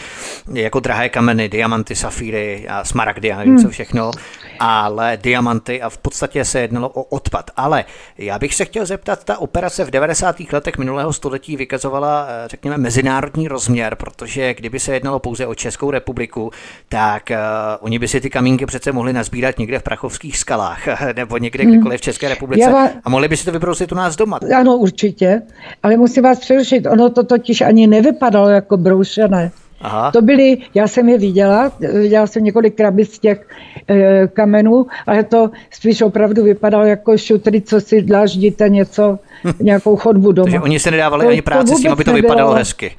jako 0.53 0.79
drahé 0.79 1.09
kameny, 1.09 1.49
diamanty, 1.49 1.95
safíry 1.95 2.67
a 2.69 2.85
smaragdy 2.85 3.31
a 3.31 3.37
nevím 3.37 3.57
co 3.57 3.63
hmm. 3.63 3.71
všechno, 3.71 4.11
ale 4.59 5.17
diamanty 5.21 5.81
a 5.81 5.89
v 5.89 5.97
podstatě 5.97 6.45
se 6.45 6.59
jednalo 6.59 6.89
o 6.89 7.03
odpad. 7.03 7.51
Ale 7.57 7.85
já 8.17 8.39
bych 8.39 8.55
se 8.55 8.65
chtěl 8.65 8.85
zeptat, 8.85 9.24
ta 9.25 9.37
operace 9.37 9.85
v 9.85 9.91
90. 9.91 10.35
letech 10.53 10.77
minulého 10.77 11.13
století 11.13 11.57
vykazovala, 11.57 12.27
eh, 12.29 12.47
řekněme, 12.47 12.77
mezinárodní 12.77 13.47
rozměr, 13.47 13.95
protože 13.95 14.53
kdyby 14.53 14.79
se 14.79 14.93
jednalo 14.93 15.19
pouze 15.19 15.47
o 15.47 15.55
Českou 15.55 15.91
republiku, 15.91 16.51
tak 16.89 17.31
uh, 17.31 17.37
oni 17.79 17.99
by 17.99 18.07
si 18.07 18.21
ty 18.21 18.29
kamínky 18.29 18.65
přece 18.65 18.91
mohli 18.91 19.13
nazbírat 19.13 19.59
někde 19.59 19.79
v 19.79 19.83
prachovských 19.83 20.37
skalách 20.37 20.79
nebo 21.15 21.37
někde 21.37 21.63
hmm. 21.63 21.73
kdekoliv 21.73 21.99
v 21.99 22.03
České 22.03 22.29
republice 22.29 22.71
vás... 22.71 22.91
a 23.03 23.09
mohli 23.09 23.27
by 23.27 23.37
si 23.37 23.45
to 23.45 23.51
vybrousit 23.51 23.91
u 23.91 23.95
nás 23.95 24.15
doma. 24.15 24.39
Ano, 24.59 24.77
určitě, 24.77 25.41
ale 25.83 25.97
musím 25.97 26.23
vás 26.23 26.39
přerušit, 26.39 26.85
ono 26.85 27.09
to 27.09 27.23
totiž 27.23 27.61
ani 27.61 27.87
nevypadalo 27.87 28.49
jako 28.49 28.77
broušené. 28.77 29.51
Aha. 29.81 30.11
To 30.11 30.21
byly, 30.21 30.57
já 30.73 30.87
jsem 30.87 31.09
je 31.09 31.17
viděla, 31.17 31.71
viděla 31.93 32.27
jsem 32.27 32.43
několik 32.43 32.75
krabic 32.75 33.19
těch 33.19 33.47
e, 33.87 34.27
kamenů, 34.27 34.85
ale 35.07 35.23
to 35.23 35.51
spíš 35.71 36.01
opravdu 36.01 36.43
vypadalo 36.43 36.85
jako 36.85 37.17
šutry, 37.17 37.61
co 37.61 37.81
si 37.81 38.01
dláždíte 38.01 38.69
něco, 38.69 39.19
hm. 39.43 39.51
nějakou 39.59 39.95
chodbu 39.95 40.31
doma. 40.31 40.45
Takže 40.45 40.59
oni 40.59 40.79
se 40.79 40.91
nedávali 40.91 41.25
to, 41.25 41.29
ani 41.29 41.41
práci 41.41 41.71
to 41.71 41.77
s 41.77 41.81
tím, 41.81 41.91
aby 41.91 42.03
to 42.03 42.11
nebylo. 42.11 42.33
vypadalo 42.33 42.53
hezky. 42.53 42.95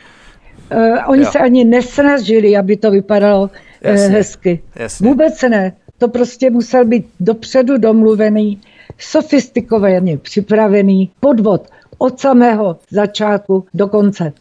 E, 0.70 1.04
oni 1.04 1.22
jo. 1.22 1.30
se 1.32 1.38
ani 1.38 1.64
nesnažili, 1.64 2.56
aby 2.56 2.76
to 2.76 2.90
vypadalo 2.90 3.50
e, 3.82 3.92
jasně, 3.92 4.08
hezky. 4.08 4.62
Jasně. 4.76 5.08
Vůbec 5.08 5.42
ne. 5.42 5.72
To 5.98 6.08
prostě 6.08 6.50
musel 6.50 6.84
být 6.84 7.06
dopředu 7.20 7.78
domluvený, 7.78 8.60
sofistikovaně 8.98 10.18
připravený 10.18 11.10
podvod 11.20 11.68
od 11.98 12.20
samého 12.20 12.76
začátku 12.90 13.66
do 13.74 13.88
konce. 13.88 14.32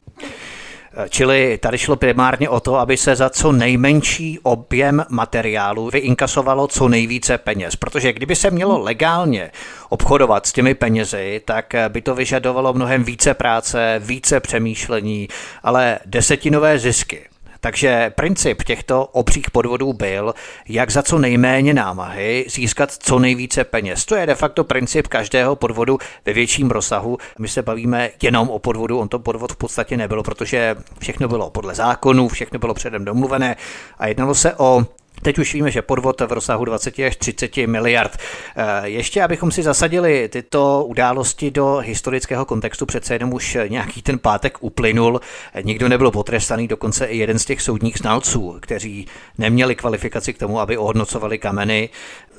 Čili 1.09 1.57
tady 1.57 1.77
šlo 1.77 1.95
primárně 1.95 2.49
o 2.49 2.59
to, 2.59 2.75
aby 2.75 2.97
se 2.97 3.15
za 3.15 3.29
co 3.29 3.51
nejmenší 3.51 4.39
objem 4.43 5.05
materiálu 5.09 5.89
vyinkasovalo 5.89 6.67
co 6.67 6.87
nejvíce 6.87 7.37
peněz. 7.37 7.75
Protože 7.75 8.13
kdyby 8.13 8.35
se 8.35 8.51
mělo 8.51 8.79
legálně 8.79 9.51
obchodovat 9.89 10.45
s 10.45 10.53
těmi 10.53 10.73
penězi, 10.73 11.41
tak 11.45 11.73
by 11.89 12.01
to 12.01 12.15
vyžadovalo 12.15 12.73
mnohem 12.73 13.03
více 13.03 13.33
práce, 13.33 14.01
více 14.03 14.39
přemýšlení, 14.39 15.27
ale 15.63 15.99
desetinové 16.05 16.79
zisky 16.79 17.25
takže 17.65 18.09
princip 18.15 18.63
těchto 18.63 19.05
obřích 19.05 19.51
podvodů 19.51 19.93
byl, 19.93 20.33
jak 20.69 20.91
za 20.91 21.03
co 21.03 21.19
nejméně 21.19 21.73
námahy 21.73 22.45
získat 22.49 22.91
co 22.91 23.19
nejvíce 23.19 23.63
peněz. 23.63 24.05
To 24.05 24.15
je 24.15 24.25
de 24.25 24.35
facto 24.35 24.63
princip 24.63 25.07
každého 25.07 25.55
podvodu 25.55 25.97
ve 26.25 26.33
větším 26.33 26.71
rozsahu. 26.71 27.17
My 27.39 27.47
se 27.47 27.61
bavíme 27.61 28.09
jenom 28.21 28.49
o 28.49 28.59
podvodu, 28.59 28.99
on 28.99 29.07
to 29.07 29.19
podvod 29.19 29.51
v 29.51 29.55
podstatě 29.55 29.97
nebylo, 29.97 30.23
protože 30.23 30.75
všechno 30.99 31.27
bylo 31.27 31.49
podle 31.49 31.75
zákonů, 31.75 32.27
všechno 32.27 32.59
bylo 32.59 32.73
předem 32.73 33.05
domluvené 33.05 33.55
a 33.99 34.07
jednalo 34.07 34.35
se 34.35 34.53
o 34.55 34.85
Teď 35.21 35.39
už 35.39 35.53
víme, 35.53 35.71
že 35.71 35.81
podvod 35.81 36.21
v 36.21 36.31
rozsahu 36.31 36.65
20 36.65 36.99
až 36.99 37.15
30 37.15 37.67
miliard. 37.67 38.17
Eh, 38.55 38.89
ještě 38.89 39.23
abychom 39.23 39.51
si 39.51 39.63
zasadili 39.63 40.29
tyto 40.29 40.85
události 40.85 41.51
do 41.51 41.77
historického 41.77 42.45
kontextu, 42.45 42.85
přece 42.85 43.15
jenom 43.15 43.33
už 43.33 43.57
nějaký 43.67 44.01
ten 44.01 44.19
pátek 44.19 44.57
uplynul, 44.61 45.21
nikdo 45.61 45.89
nebyl 45.89 46.11
potrestaný, 46.11 46.67
dokonce 46.67 47.05
i 47.05 47.17
jeden 47.17 47.39
z 47.39 47.45
těch 47.45 47.61
soudních 47.61 47.97
znalců, 47.97 48.57
kteří 48.61 49.07
neměli 49.37 49.75
kvalifikaci 49.75 50.33
k 50.33 50.37
tomu, 50.37 50.59
aby 50.59 50.77
ohodnocovali 50.77 51.37
kameny, 51.37 51.89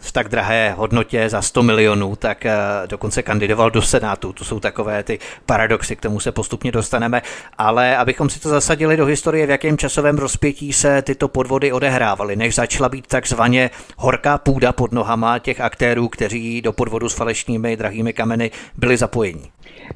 v 0.07 0.13
tak 0.13 0.29
drahé 0.29 0.75
hodnotě 0.77 1.29
za 1.29 1.43
100 1.43 1.63
milionů, 1.63 2.17
tak 2.17 2.47
eh, 2.47 2.55
dokonce 2.87 3.23
kandidoval 3.23 3.71
do 3.71 3.83
Senátu. 3.83 4.33
To 4.33 4.45
jsou 4.45 4.61
takové 4.61 5.03
ty 5.03 5.19
paradoxy, 5.47 5.97
k 5.97 6.01
tomu 6.01 6.21
se 6.21 6.33
postupně 6.33 6.73
dostaneme. 6.73 7.23
Ale 7.59 7.97
abychom 7.97 8.31
si 8.31 8.41
to 8.41 8.49
zasadili 8.49 8.97
do 8.97 9.07
historie, 9.07 9.47
v 9.47 9.51
jakém 9.51 9.79
časovém 9.79 10.19
rozpětí 10.19 10.73
se 10.73 11.03
tyto 11.03 11.29
podvody 11.29 11.73
odehrávaly, 11.73 12.37
než 12.37 12.55
začala 12.55 12.89
být 12.89 13.07
takzvaně 13.07 13.71
horká 13.97 14.39
půda 14.39 14.73
pod 14.73 14.93
nohama 14.93 15.39
těch 15.39 15.61
aktérů, 15.61 16.09
kteří 16.09 16.63
do 16.63 16.73
podvodu 16.73 17.09
s 17.09 17.15
falešnými 17.15 17.77
drahými 17.77 18.13
kameny 18.13 18.51
byli 18.77 18.97
zapojeni. 18.97 19.51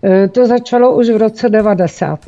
Eh, 0.04 0.28
to 0.28 0.46
začalo 0.46 0.96
už 0.96 1.10
v 1.10 1.16
roce 1.16 1.48
90. 1.48 2.20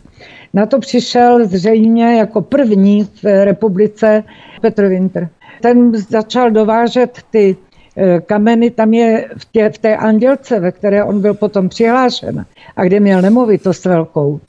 Na 0.54 0.66
to 0.66 0.78
přišel 0.78 1.46
zřejmě 1.46 2.18
jako 2.18 2.40
první 2.42 3.08
v 3.22 3.44
republice 3.44 4.24
Petr 4.60 4.86
Winter. 4.88 5.28
Ten 5.62 5.92
začal 5.94 6.50
dovážet 6.50 7.18
ty 7.30 7.56
kameny, 8.26 8.70
tam 8.70 8.94
je 8.94 9.28
v, 9.38 9.44
tě, 9.52 9.70
v 9.70 9.78
té 9.78 9.96
andělce, 9.96 10.60
ve 10.60 10.72
které 10.72 11.04
on 11.04 11.20
byl 11.20 11.34
potom 11.34 11.68
přihlášen 11.68 12.46
a 12.76 12.84
kde 12.84 13.00
měl 13.00 13.22
nemovitost 13.22 13.84
velkou, 13.84 14.40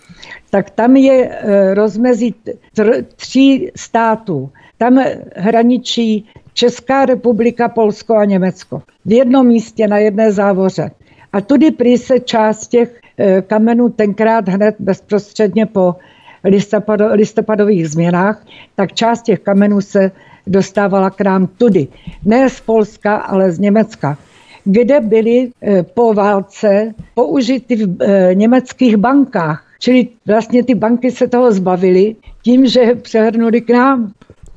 tak 0.50 0.70
tam 0.70 0.96
je 0.96 1.30
eh, 1.30 1.74
rozmezí 1.74 2.36
tr, 2.76 3.04
tří 3.16 3.72
států. 3.76 4.50
Tam 4.78 5.04
hraničí 5.36 6.30
Česká 6.54 7.06
republika, 7.06 7.70
Polsko 7.70 8.16
a 8.16 8.26
Německo. 8.26 8.82
V 9.06 9.12
jednom 9.12 9.48
místě 9.48 9.88
na 9.88 9.98
jedné 9.98 10.32
závoře. 10.32 10.92
A 11.34 11.42
tudy 11.42 11.72
prý 11.72 11.98
se 11.98 12.20
část 12.20 12.68
těch 12.68 13.02
eh, 13.18 13.42
kamenů 13.42 13.90
tenkrát 13.90 14.50
hned 14.50 14.76
bezprostředně 14.80 15.66
po 15.66 15.96
listopado, 16.44 17.08
listopadových 17.14 17.90
změnách, 17.90 18.46
tak 18.76 18.94
část 18.94 19.22
těch 19.22 19.40
kamenů 19.40 19.82
se 19.82 20.12
dostávala 20.48 21.10
k 21.10 21.22
nám 21.22 21.48
tudy. 21.48 21.88
Ne 22.26 22.50
z 22.50 22.60
Polska, 22.62 23.16
ale 23.16 23.52
z 23.52 23.60
Německa 23.60 24.18
kde 24.66 25.00
byly 25.00 25.52
eh, 25.62 25.84
po 25.84 26.14
válce 26.14 26.94
použity 27.16 27.76
v 27.76 28.02
eh, 28.02 28.36
německých 28.36 28.98
bankách. 28.98 29.66
Čili 29.80 30.08
vlastně 30.28 30.64
ty 30.64 30.76
banky 30.76 31.12
se 31.12 31.28
toho 31.28 31.52
zbavily 31.52 32.16
tím, 32.42 32.68
že 32.68 32.96
přehrnuli 32.96 33.62
k 33.62 33.70
nám. 33.70 34.12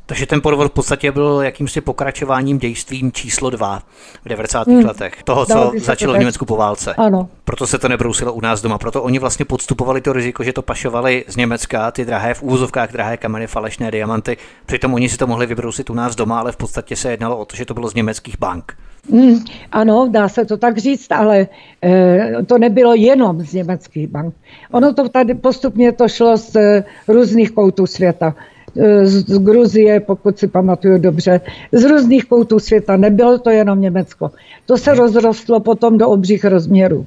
Takže 0.07 0.27
ten 0.27 0.41
podvod 0.41 0.71
v 0.71 0.75
podstatě 0.75 1.13
byl 1.13 1.41
jakýmsi 1.43 1.81
pokračováním 1.81 2.59
dějstvím 2.59 3.13
číslo 3.13 3.51
dva 3.51 3.83
v 4.25 4.29
90. 4.29 4.67
Hmm. 4.67 4.87
letech. 4.87 5.23
Toho, 5.23 5.47
co 5.47 5.73
začalo 5.79 6.15
v 6.15 6.19
Německu 6.19 6.45
po 6.45 6.57
válce. 6.57 6.95
Ano. 6.95 7.29
Proto 7.45 7.67
se 7.67 7.79
to 7.79 7.89
nebrousilo 7.89 8.33
u 8.33 8.41
nás 8.41 8.63
doma. 8.63 8.79
Proto 8.79 9.03
oni 9.03 9.19
vlastně 9.19 9.45
podstupovali 9.45 10.01
to 10.01 10.13
riziko, 10.13 10.45
že 10.45 10.53
to 10.53 10.63
pašovali 10.63 11.25
z 11.29 11.37
Německa, 11.37 11.91
ty 11.91 12.05
drahé 12.05 12.35
v 12.35 12.43
úzovkách 12.43 12.93
drahé 12.93 13.17
kameny, 13.17 13.47
falešné 13.47 13.91
diamanty. 13.91 14.37
Přitom 14.67 14.95
oni 14.95 15.09
si 15.09 15.17
to 15.17 15.27
mohli 15.27 15.47
vybrousit 15.47 15.91
u 15.91 15.95
nás 15.95 16.17
doma, 16.17 16.41
ale 16.41 16.53
v 16.53 16.57
podstatě 16.57 16.97
se 16.97 17.11
jednalo 17.11 17.39
o 17.39 17.45
to, 17.45 17.57
že 17.57 17.65
to 17.65 17.75
bylo 17.75 17.89
z 17.89 17.95
německých 17.95 18.39
bank. 18.39 18.77
Hmm, 19.11 19.45
ano, 19.73 20.09
dá 20.11 20.29
se 20.29 20.45
to 20.45 20.57
tak 20.57 20.79
říct, 20.79 21.13
ale 21.13 21.47
e, 21.85 22.33
to 22.47 22.59
nebylo 22.59 22.95
jenom 22.95 23.43
z 23.43 23.55
německých 23.55 24.09
bank. 24.09 24.35
Ono 24.73 24.95
to 24.95 25.09
tady 25.09 25.35
postupně 25.35 25.93
to 25.93 26.09
šlo 26.09 26.37
z 26.37 26.57
e, 26.57 26.85
různých 27.09 27.51
koutů 27.51 27.87
světa 27.87 28.35
z 29.05 29.39
Gruzie, 29.39 30.01
pokud 30.01 30.39
si 30.39 30.49
pamatuju 30.49 30.99
dobře, 30.99 31.41
z 31.73 31.85
různých 31.85 32.25
koutů 32.25 32.59
světa. 32.59 32.97
Nebylo 32.97 33.39
to 33.39 33.51
jenom 33.51 33.81
Německo. 33.81 34.31
To 34.67 34.79
se 34.79 34.95
rozrostlo 34.95 35.61
potom 35.61 35.99
do 35.99 36.09
obřích 36.09 36.45
rozměrů. 36.45 37.07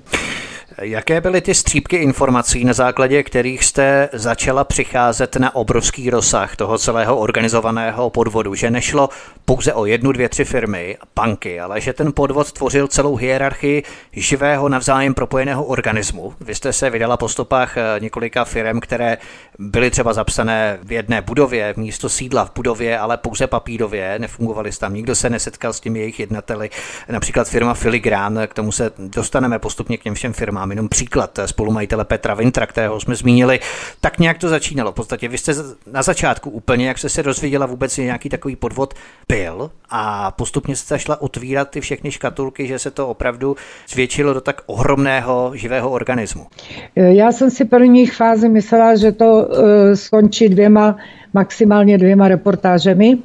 Jaké 0.78 1.22
byly 1.22 1.42
ty 1.42 1.54
střípky 1.54 1.96
informací, 1.96 2.66
na 2.66 2.74
základě 2.74 3.24
kterých 3.24 3.64
jste 3.64 4.10
začala 4.14 4.64
přicházet 4.64 5.36
na 5.36 5.56
obrovský 5.56 6.10
rozsah 6.10 6.56
toho 6.56 6.78
celého 6.78 7.18
organizovaného 7.18 8.10
podvodu? 8.10 8.56
Že 8.56 8.72
nešlo 8.72 9.10
pouze 9.46 9.74
o 9.74 9.86
jednu, 9.86 10.12
dvě, 10.12 10.30
tři 10.30 10.46
firmy, 10.46 10.98
banky, 11.16 11.60
ale 11.60 11.82
že 11.82 11.94
ten 11.94 12.14
podvod 12.14 12.52
tvořil 12.52 12.88
celou 12.88 13.16
hierarchii 13.16 13.84
živého 14.12 14.70
navzájem 14.70 15.14
propojeného 15.14 15.64
organismu. 15.64 16.34
Vy 16.42 16.56
jste 16.56 16.74
se 16.74 16.90
vydala 16.90 17.18
po 17.18 17.30
stopách 17.30 17.78
eh, 17.78 17.84
několika 18.00 18.46
firm, 18.46 18.80
které 18.80 19.18
byly 19.60 19.92
třeba 19.92 20.14
zapsané 20.14 20.80
v 20.84 20.92
jedné 20.92 21.22
budově, 21.22 21.74
místo 21.78 22.10
sídla 22.10 22.46
v 22.46 22.52
budově, 22.56 23.00
ale 23.00 23.18
pouze 23.18 23.48
papírově, 23.48 24.20
nefungovaly 24.20 24.72
tam, 24.80 24.94
nikdo 24.94 25.16
se 25.16 25.30
nesetkal 25.30 25.74
s 25.74 25.80
těmi 25.80 26.00
jejich 26.00 26.20
jednateli. 26.20 26.70
Například 27.10 27.50
firma 27.50 27.74
Filigrán, 27.74 28.40
k 28.48 28.54
tomu 28.54 28.72
se 28.72 28.92
dostaneme 28.98 29.60
postupně 29.60 29.98
k 29.98 30.04
těm 30.04 30.14
všem 30.14 30.34
firmám 30.34 30.69
mám 30.70 30.72
jenom 30.72 30.90
příklad 30.90 31.40
spolumajitele 31.46 32.06
Petra 32.06 32.34
Vintra, 32.34 32.66
kterého 32.66 33.00
jsme 33.00 33.16
zmínili, 33.16 33.60
tak 34.02 34.20
nějak 34.20 34.38
to 34.38 34.50
začínalo. 34.50 34.92
V 34.92 34.96
podstatě 34.96 35.28
vy 35.28 35.38
jste 35.38 35.54
na 35.92 36.02
začátku 36.02 36.50
úplně, 36.50 36.88
jak 36.88 36.98
jste 36.98 37.10
se 37.10 37.24
dozvěděla 37.24 37.66
vůbec, 37.66 37.96
že 37.96 38.04
nějaký 38.04 38.30
takový 38.30 38.56
podvod 38.56 38.94
byl 39.28 39.72
a 39.90 40.32
postupně 40.32 40.76
se 40.76 40.86
začala 40.88 41.22
otvírat 41.22 41.70
ty 41.70 41.82
všechny 41.82 42.12
škatulky, 42.12 42.68
že 42.68 42.80
se 42.80 42.92
to 42.92 43.08
opravdu 43.08 43.56
zvětšilo 43.90 44.34
do 44.34 44.42
tak 44.42 44.62
ohromného 44.66 45.52
živého 45.56 45.90
organismu? 45.90 46.48
Já 46.96 47.32
jsem 47.32 47.52
si 47.52 47.66
první 47.66 48.08
fázi 48.08 48.50
myslela, 48.50 48.96
že 48.96 49.12
to 49.12 49.26
uh, 49.26 49.94
skončí 49.94 50.50
dvěma, 50.50 50.98
maximálně 51.34 51.98
dvěma 51.98 52.28
reportážemi 52.28 53.18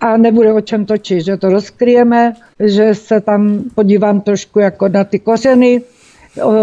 a 0.00 0.16
nebude 0.16 0.52
o 0.52 0.60
čem 0.60 0.86
točit, 0.86 1.24
že 1.24 1.36
to 1.36 1.48
rozkryjeme, 1.48 2.32
že 2.60 2.94
se 2.94 3.20
tam 3.20 3.64
podívám 3.74 4.20
trošku 4.20 4.58
jako 4.58 4.88
na 4.88 5.04
ty 5.04 5.18
kořeny, 5.18 5.82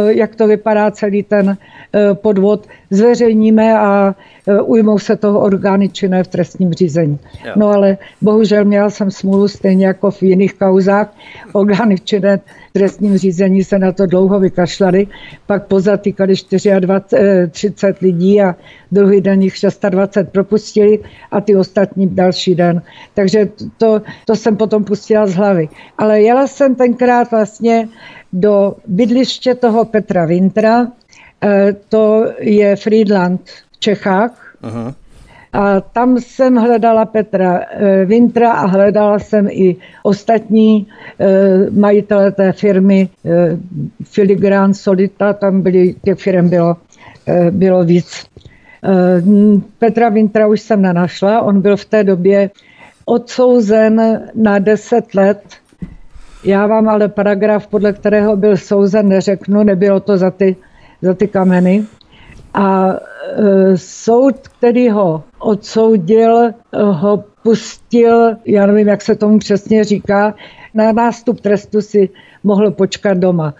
jak 0.08 0.36
to 0.36 0.48
vypadá 0.48 0.92
celý 0.92 1.24
ten 1.24 1.50
e, 1.50 2.14
podvod, 2.14 2.68
zveřejníme 2.90 3.80
a 3.80 4.16
e, 4.48 4.62
ujmou 4.62 5.00
se 5.00 5.16
toho 5.16 5.40
orgány 5.40 5.90
činné 5.90 6.24
v 6.24 6.28
trestním 6.28 6.74
řízení. 6.74 7.20
Jo. 7.46 7.52
No 7.56 7.68
ale 7.68 7.98
bohužel 8.22 8.66
měla 8.66 8.90
jsem 8.90 9.12
smůlu 9.12 9.48
stejně 9.48 9.88
jako 9.88 10.12
v 10.12 10.24
jiných 10.24 10.54
kauzách. 10.54 11.14
Orgány 11.54 12.00
činné 12.00 12.38
v 12.38 12.74
trestním 12.74 13.18
řízení 13.18 13.64
se 13.64 13.80
na 13.80 13.92
to 13.92 14.06
dlouho 14.06 14.40
vykašlali, 14.40 15.08
pak 15.48 15.68
pozatýkali 15.68 16.34
24, 16.80 17.50
30 17.52 17.88
e, 17.88 17.96
lidí 18.02 18.42
a 18.42 18.56
druhý 18.92 19.22
den 19.22 19.42
jich 19.42 19.54
26 19.90 20.32
propustili 20.32 21.00
a 21.32 21.42
ty 21.42 21.56
ostatní 21.56 22.08
další 22.08 22.56
den. 22.56 22.82
Takže 23.14 23.50
to, 23.78 24.02
to 24.26 24.36
jsem 24.36 24.58
potom 24.58 24.84
pustila 24.84 25.28
z 25.28 25.36
hlavy. 25.36 25.70
Ale 25.98 26.22
jela 26.22 26.48
jsem 26.48 26.76
tenkrát 26.76 27.32
vlastně 27.32 27.88
do 28.34 28.76
bydliště 28.88 29.56
toho 29.56 29.86
Petra 29.86 30.26
Vintra, 30.26 30.88
eh, 31.44 31.76
to 31.90 32.26
je 32.40 32.76
Friedland 32.76 33.42
v 33.72 33.80
Čechách. 33.80 34.56
Aha. 34.62 34.94
A 35.54 35.82
tam 35.82 36.18
jsem 36.18 36.56
hledala 36.56 37.06
Petra 37.06 37.60
eh, 37.60 38.06
Vintra 38.06 38.52
a 38.52 38.66
hledala 38.66 39.20
jsem 39.20 39.48
i 39.52 39.76
ostatní 40.04 40.88
eh, 41.20 41.70
majitele 41.72 42.32
té 42.32 42.52
firmy 42.52 43.10
Filigran 44.04 44.74
Solita, 44.74 45.34
tam 45.34 45.62
byly, 45.62 45.96
těch 46.04 46.20
firm 46.20 46.50
bylo, 46.50 46.76
bylo 47.52 47.84
víc. 47.84 48.26
Petra 49.80 50.10
Vintra 50.10 50.48
už 50.48 50.62
jsem 50.62 50.82
nenašla, 50.82 51.42
on 51.42 51.62
byl 51.62 51.78
v 51.78 51.86
té 51.86 52.04
době 52.04 52.50
odsouzen 53.06 54.22
na 54.36 54.60
10 54.60 55.16
let 55.16 55.42
já 56.44 56.68
vám 56.68 56.90
ale 56.90 57.08
paragraf, 57.08 57.68
podle 57.68 57.94
kterého 57.94 58.36
byl 58.36 58.58
souzen, 58.58 59.08
neřeknu, 59.08 59.64
nebylo 59.64 60.00
to 60.00 60.18
za 60.18 60.32
ty, 60.32 60.56
za 61.02 61.14
ty 61.14 61.28
kameny. 61.28 61.86
A 62.54 62.90
e, 62.90 63.78
soud, 63.78 64.36
který 64.48 64.90
ho 64.90 65.24
odsoudil, 65.40 66.52
ho 66.74 67.24
pustil, 67.44 68.36
já 68.46 68.66
nevím, 68.66 68.88
jak 68.88 69.02
se 69.02 69.16
tomu 69.16 69.40
přesně 69.40 69.84
říká, 69.84 70.36
na 70.74 70.92
nástup 70.92 71.42
trestu 71.42 71.82
si 71.82 72.10
mohl 72.44 72.72
počkat 72.72 73.18
doma. 73.18 73.54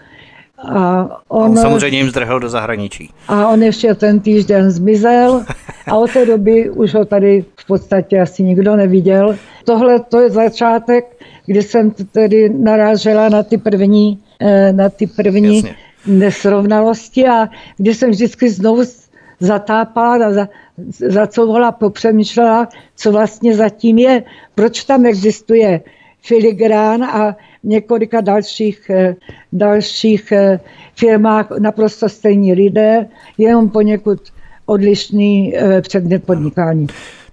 A 0.58 1.08
on, 1.28 1.50
on 1.50 1.56
samozřejmě 1.56 1.98
jim 1.98 2.10
zdrhl 2.10 2.40
do 2.40 2.48
zahraničí. 2.48 3.10
A 3.28 3.48
on 3.48 3.62
ještě 3.62 3.94
ten 3.94 4.20
týden 4.20 4.70
zmizel 4.70 5.44
a 5.86 5.96
od 5.96 6.12
té 6.12 6.26
doby 6.26 6.70
už 6.70 6.94
ho 6.94 7.04
tady 7.04 7.44
v 7.56 7.66
podstatě 7.66 8.20
asi 8.20 8.42
nikdo 8.42 8.76
neviděl. 8.76 9.36
Tohle 9.64 10.00
to 10.00 10.20
je 10.20 10.30
začátek, 10.30 11.04
kdy 11.46 11.62
jsem 11.62 11.90
tedy 11.90 12.48
narážela 12.48 13.28
na 13.28 13.42
ty 13.42 13.58
první, 13.58 14.18
eh, 14.40 14.72
na 14.72 14.88
ty 14.88 15.06
první 15.06 15.56
Jasně. 15.56 15.74
nesrovnalosti 16.06 17.28
a 17.28 17.48
kdy 17.76 17.94
jsem 17.94 18.10
vždycky 18.10 18.50
znovu 18.50 18.82
zatápala 19.40 20.26
a 20.26 20.32
za, 20.32 20.48
zacouvala, 21.08 21.72
popřemýšlela, 21.72 22.68
co 22.96 23.12
vlastně 23.12 23.54
zatím 23.54 23.98
je, 23.98 24.22
proč 24.54 24.84
tam 24.84 25.06
existuje 25.06 25.80
filigrán 26.22 27.04
a 27.04 27.36
několika 27.64 28.20
dalších, 28.20 28.90
eh, 28.90 29.14
dalších 29.52 30.32
eh, 30.32 30.60
firmách 30.96 31.50
naprosto 31.58 32.08
stejní 32.08 32.54
lidé, 32.54 33.06
jenom 33.38 33.70
poněkud 33.70 34.18
odlišný 34.66 35.54
předmět 35.82 36.24
podnikání. 36.24 36.86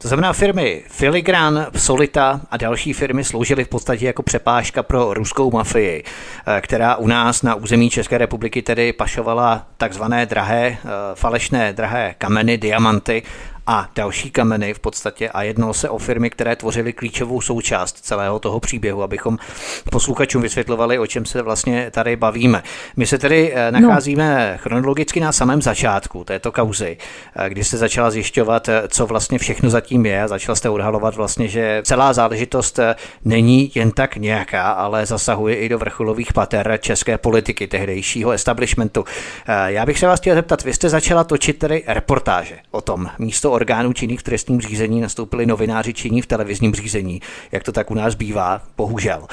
To 0.06 0.08
znamená 0.08 0.34
firmy 0.34 0.84
Filigran, 0.88 1.68
Solita 1.78 2.42
a 2.52 2.58
další 2.58 2.94
firmy 2.94 3.24
sloužily 3.24 3.64
v 3.64 3.68
podstatě 3.68 4.06
jako 4.06 4.24
přepážka 4.24 4.84
pro 4.84 5.14
ruskou 5.14 5.52
mafii, 5.52 6.04
eh, 6.48 6.62
která 6.62 6.96
u 6.96 7.08
nás 7.08 7.42
na 7.42 7.56
území 7.56 7.90
České 7.90 8.18
republiky 8.18 8.62
tedy 8.62 8.94
pašovala 8.94 9.68
takzvané 9.78 10.26
drahé, 10.26 10.68
eh, 10.68 10.88
falešné 11.14 11.74
drahé 11.74 12.16
kameny, 12.18 12.58
diamanty 12.58 13.24
a 13.68 13.90
další 13.96 14.32
kameny 14.32 14.74
v 14.74 14.80
podstatě 14.80 15.30
a 15.30 15.44
jednalo 15.44 15.74
se 15.74 15.90
o 15.90 15.98
firmy, 15.98 16.30
které 16.30 16.56
tvořily 16.56 16.94
klíčovou 16.94 17.42
součást 17.42 17.98
celého 18.06 18.40
toho 18.40 18.60
příběhu, 18.60 19.04
abychom 19.04 19.38
posluchačům 19.92 20.42
vysvětlovali, 20.42 21.00
o 21.00 21.08
čem 21.08 21.26
se 21.26 21.42
vlastně 21.42 21.92
tady 21.92 22.16
bavíme. 22.16 22.64
My 22.96 23.08
se 23.08 23.18
tedy 23.18 23.54
eh, 23.56 23.72
no. 23.72 23.80
nacházíme 23.80 24.52
no. 24.52 24.58
chronologicky 24.58 25.20
na 25.20 25.32
samém 25.32 25.62
začátku 25.62 26.24
této 26.24 26.52
kauzy, 26.52 26.98
eh, 27.36 27.50
kdy 27.50 27.64
se 27.64 27.78
začala 27.78 28.12
zjišťovat, 28.12 28.70
eh, 28.70 28.84
co 28.88 29.06
vlastně 29.06 29.40
všechno 29.40 29.70
zatím 29.70 30.06
je 30.06 30.24
a 30.24 30.28
začala 30.28 30.56
jste 30.56 30.70
odhalovat 30.70 31.16
vlastně, 31.16 31.48
že 31.48 31.82
celá 31.86 32.14
záležitost 32.14 32.80
není 33.26 33.72
jen 33.76 33.92
tak 33.92 34.16
nějaká, 34.16 34.72
ale 34.72 35.06
zasahuje 35.06 35.56
i 35.56 35.70
do 35.70 35.78
vrcholových 35.78 36.34
pater 36.34 36.78
české 36.82 37.18
politiky 37.18 37.68
tehdejšího 37.68 38.32
establishmentu. 38.32 39.06
Já 39.66 39.86
bych 39.86 40.00
se 40.00 40.08
vás 40.08 40.20
chtěl 40.20 40.36
zeptat, 40.36 40.64
vy 40.64 40.74
jste 40.74 40.90
začala 40.90 41.24
točit 41.24 41.60
tedy 41.60 41.84
reportáže 41.88 42.58
o 42.72 42.82
tom 42.82 43.10
místo 43.20 43.55
orgánů 43.56 43.94
činných 43.94 44.20
v 44.20 44.24
trestním 44.24 44.62
řízení 44.62 45.02
nastoupili 45.02 45.46
novináři 45.46 45.94
činní 45.94 46.22
v 46.22 46.26
televizním 46.26 46.74
řízení, 46.74 47.22
jak 47.52 47.64
to 47.64 47.72
tak 47.72 47.92
u 47.92 47.94
nás 47.94 48.16
bývá, 48.16 48.62
bohužel. 48.78 49.28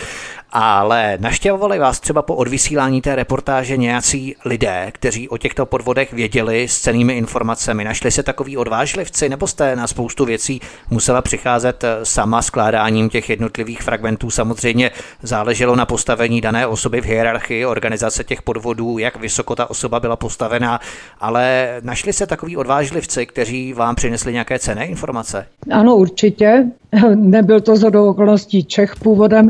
Ale 0.54 1.18
naštěvovali 1.20 1.78
vás 1.78 2.00
třeba 2.00 2.22
po 2.22 2.34
odvysílání 2.34 3.00
té 3.00 3.14
reportáže 3.14 3.76
nějací 3.76 4.36
lidé, 4.44 4.90
kteří 4.94 5.28
o 5.28 5.38
těchto 5.38 5.66
podvodech 5.66 6.12
věděli 6.12 6.68
s 6.68 6.80
cenými 6.80 7.12
informacemi. 7.12 7.84
Našli 7.84 8.10
se 8.10 8.22
takový 8.22 8.56
odvážlivci, 8.56 9.28
nebo 9.28 9.46
jste 9.46 9.76
na 9.76 9.86
spoustu 9.86 10.24
věcí 10.24 10.60
musela 10.90 11.22
přicházet 11.22 11.84
eh, 11.84 11.96
sama 12.02 12.42
skládáním 12.42 13.08
těch 13.08 13.30
jednotlivých 13.30 13.82
fragmentů? 13.82 14.30
Samozřejmě 14.30 14.90
záleželo 15.22 15.76
na 15.76 15.86
postavení 15.86 16.40
dané 16.40 16.66
osoby 16.66 17.00
v 17.00 17.04
hierarchii 17.04 17.66
organizace 17.66 18.24
těch 18.24 18.42
podvodů, 18.42 18.98
jak 18.98 19.16
vysoko 19.16 19.56
ta 19.56 19.70
osoba 19.70 20.00
byla 20.00 20.16
postavená, 20.16 20.80
ale 21.20 21.74
našli 21.82 22.12
se 22.12 22.26
takový 22.26 22.56
odvážlivci, 22.56 23.26
kteří 23.26 23.72
vám 23.72 23.94
přinesli 23.94 24.32
nějaké 24.32 24.58
cené 24.58 24.86
informace? 24.86 25.46
Ano, 25.70 25.96
určitě. 25.96 26.66
Nebyl 27.14 27.60
to 27.60 27.76
z 27.76 27.84
okolností 27.84 28.64
Čech 28.64 28.96
původem, 28.96 29.48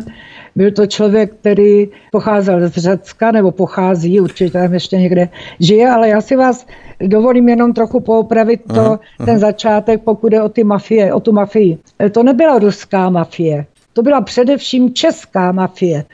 byl 0.57 0.71
to 0.71 0.87
člověk, 0.87 1.35
který 1.35 1.89
pocházel 2.13 2.69
z 2.69 2.73
Řecka, 2.73 3.33
nebo 3.33 3.51
pochází, 3.51 4.21
určitě 4.21 4.51
tam 4.51 4.75
ještě 4.75 4.97
někde 4.97 5.29
žije, 5.61 5.91
ale 5.91 6.09
já 6.09 6.21
si 6.21 6.37
vás 6.37 6.67
dovolím 7.01 7.49
jenom 7.49 7.73
trochu 7.73 8.01
poopravit 8.01 8.61
to, 8.67 8.75
uh-huh. 8.75 8.99
ten 9.25 9.39
začátek, 9.39 10.03
pokud 10.03 10.33
je 10.33 10.43
o 10.43 10.49
ty 10.49 10.65
mafie, 10.65 11.15
o 11.15 11.21
tu 11.21 11.33
mafii. 11.33 11.79
To 12.13 12.23
nebyla 12.23 12.59
ruská 12.59 13.11
mafie, 13.11 13.67
to 13.93 14.03
byla 14.03 14.21
především 14.21 14.95
česká 14.95 15.53
mafie. 15.53 16.05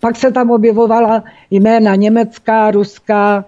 Pak 0.00 0.16
se 0.16 0.32
tam 0.32 0.50
objevovala 0.50 1.24
jména 1.50 1.94
německá, 1.94 2.70
ruská, 2.70 3.44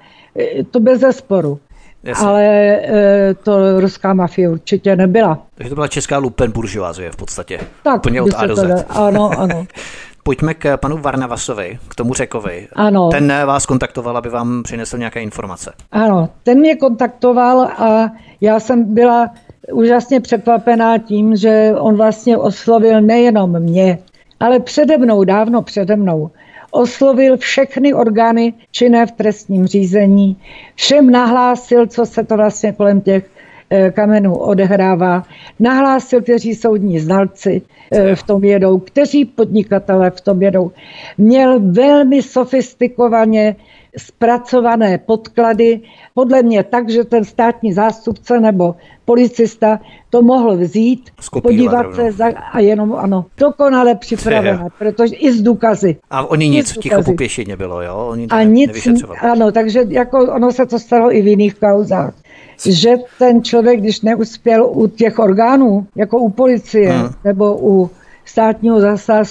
to 0.71 0.81
bez 0.81 1.01
zesporu. 1.01 1.59
Jasně. 2.03 2.27
Ale 2.27 2.45
e, 2.45 3.35
to 3.43 3.81
ruská 3.81 4.15
mafie 4.15 4.49
určitě 4.49 4.97
nebyla. 4.97 5.43
Takže 5.55 5.69
to 5.69 5.75
byla 5.75 5.89
česká 5.89 6.19
lupen 6.19 6.51
buržoázie 6.51 7.11
v 7.11 7.17
podstatě. 7.17 7.61
Tak, 7.83 8.03
Plně 8.03 8.23
od 8.23 8.35
A 8.37 8.47
do 8.47 8.57
Z. 8.57 8.87
Ano, 8.89 9.31
ano. 9.39 9.67
Pojďme 10.29 10.55
k 10.55 10.77
panu 10.77 10.99
Varnavasovi, 10.99 11.79
k 11.89 11.95
tomu 11.95 12.15
Řekovi. 12.15 12.69
Ano. 12.73 13.09
Ten 13.09 13.33
vás 13.47 13.67
kontaktoval, 13.67 14.17
aby 14.17 14.29
vám 14.29 14.63
přinesl 14.63 14.99
nějaké 14.99 15.23
informace. 15.23 15.73
Ano, 15.93 16.29
ten 16.43 16.59
mě 16.59 16.77
kontaktoval 16.77 17.61
a 17.61 18.13
já 18.41 18.61
jsem 18.61 18.95
byla 18.95 19.31
úžasně 19.73 20.21
překvapená 20.21 20.99
tím, 20.99 21.37
že 21.37 21.73
on 21.79 21.97
vlastně 21.97 22.37
oslovil 22.37 23.01
nejenom 23.01 23.61
mě, 23.61 23.99
ale 24.41 24.61
přede 24.61 24.99
mnou, 24.99 25.25
dávno 25.25 25.63
přede 25.63 25.97
mnou, 25.97 26.31
oslovil 26.71 27.37
všechny 27.37 27.95
orgány 27.95 28.55
činné 28.71 29.07
v 29.07 29.13
trestním 29.13 29.67
řízení, 29.67 30.37
všem 30.75 31.11
nahlásil, 31.11 31.87
co 31.87 32.07
se 32.07 32.25
to 32.25 32.37
vlastně 32.37 32.73
kolem 32.73 33.01
těch 33.01 33.31
kamenů 33.91 34.37
odehrává. 34.37 35.23
Nahlásil, 35.61 36.23
kteří 36.23 36.55
soudní 36.55 37.01
znalci 37.01 37.63
eh, 37.93 38.17
v 38.17 38.23
tom 38.23 38.45
jedou, 38.45 38.79
kteří 38.79 39.25
podnikatelé 39.25 40.11
v 40.11 40.21
tom 40.21 40.43
jedou. 40.43 40.71
Měl 41.19 41.61
velmi 41.61 42.23
sofistikovaně 42.23 43.57
zpracované 43.99 44.99
podklady, 44.99 45.81
podle 46.15 46.43
mě 46.43 46.63
tak, 46.63 46.91
že 46.91 47.05
ten 47.05 47.25
státní 47.25 47.73
zástupce 47.73 48.41
nebo 48.41 48.75
policista 49.05 49.81
to 50.11 50.23
mohl 50.23 50.57
vzít, 50.57 51.11
Skopírovat 51.21 51.87
podívat 51.87 51.95
se 51.95 52.13
za, 52.13 52.27
a 52.53 52.59
jenom, 52.61 52.95
ano, 52.95 53.25
dokonale 53.39 53.95
připravené, 53.95 54.69
protože 54.79 55.15
i 55.15 55.33
z 55.33 55.43
důkazy. 55.43 55.97
A 56.11 56.27
oni 56.27 56.49
nic, 56.49 56.79
ticho 56.79 57.03
po 57.03 57.13
pěšině 57.13 57.57
bylo, 57.57 57.83
jo? 57.83 58.07
Oni 58.11 58.27
a 58.27 58.43
nic, 58.43 58.89
ano, 59.21 59.53
takže 59.53 59.85
jako 59.89 60.35
ono 60.35 60.53
se 60.53 60.67
to 60.67 60.79
stalo 60.79 61.15
i 61.15 61.23
v 61.23 61.27
jiných 61.27 61.55
kauzách 61.55 62.15
že 62.67 62.95
ten 63.19 63.45
člověk, 63.45 63.81
když 63.81 64.01
neuspěl 64.01 64.67
u 64.67 64.87
těch 64.87 65.19
orgánů, 65.19 65.87
jako 65.97 66.19
u 66.19 66.31
policie 66.31 66.93
hmm. 66.93 67.09
nebo 67.25 67.59
u 67.61 67.91
státního 68.29 68.81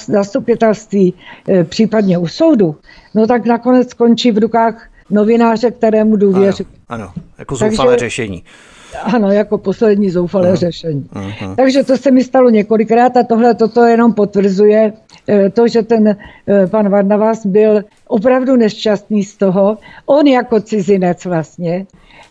zastupitelství, 0.07 1.13
eh, 1.49 1.63
případně 1.63 2.17
u 2.17 2.27
soudu, 2.27 2.75
no 3.15 3.27
tak 3.27 3.45
nakonec 3.45 3.89
skončí 3.89 4.31
v 4.31 4.38
rukách 4.38 4.89
novináře, 5.10 5.71
kterému 5.71 6.15
důvěří. 6.15 6.65
Ano, 6.89 7.03
ano, 7.03 7.13
jako 7.38 7.55
zoufalé 7.55 7.91
Takže, 7.91 8.05
řešení. 8.05 8.43
Ano, 9.03 9.31
jako 9.31 9.57
poslední 9.57 10.10
zoufalé 10.10 10.49
uh, 10.49 10.55
řešení. 10.55 11.10
Uh, 11.15 11.49
uh. 11.49 11.55
Takže 11.55 11.83
to 11.83 11.97
se 11.97 12.12
mi 12.12 12.23
stalo 12.23 12.49
několikrát 12.49 13.17
a 13.17 13.23
tohle 13.23 13.55
toto 13.55 13.86
jenom 13.86 14.13
potvrzuje 14.13 14.93
eh, 15.27 15.49
to, 15.49 15.67
že 15.67 15.83
ten 15.83 16.07
eh, 16.07 16.67
pan 16.67 16.89
Varnavas 16.89 17.45
byl 17.45 17.81
opravdu 18.08 18.56
nešťastný 18.56 19.24
z 19.24 19.38
toho. 19.38 19.78
On 20.06 20.28
jako 20.28 20.62
cizinec 20.62 21.26
vlastně 21.26 21.86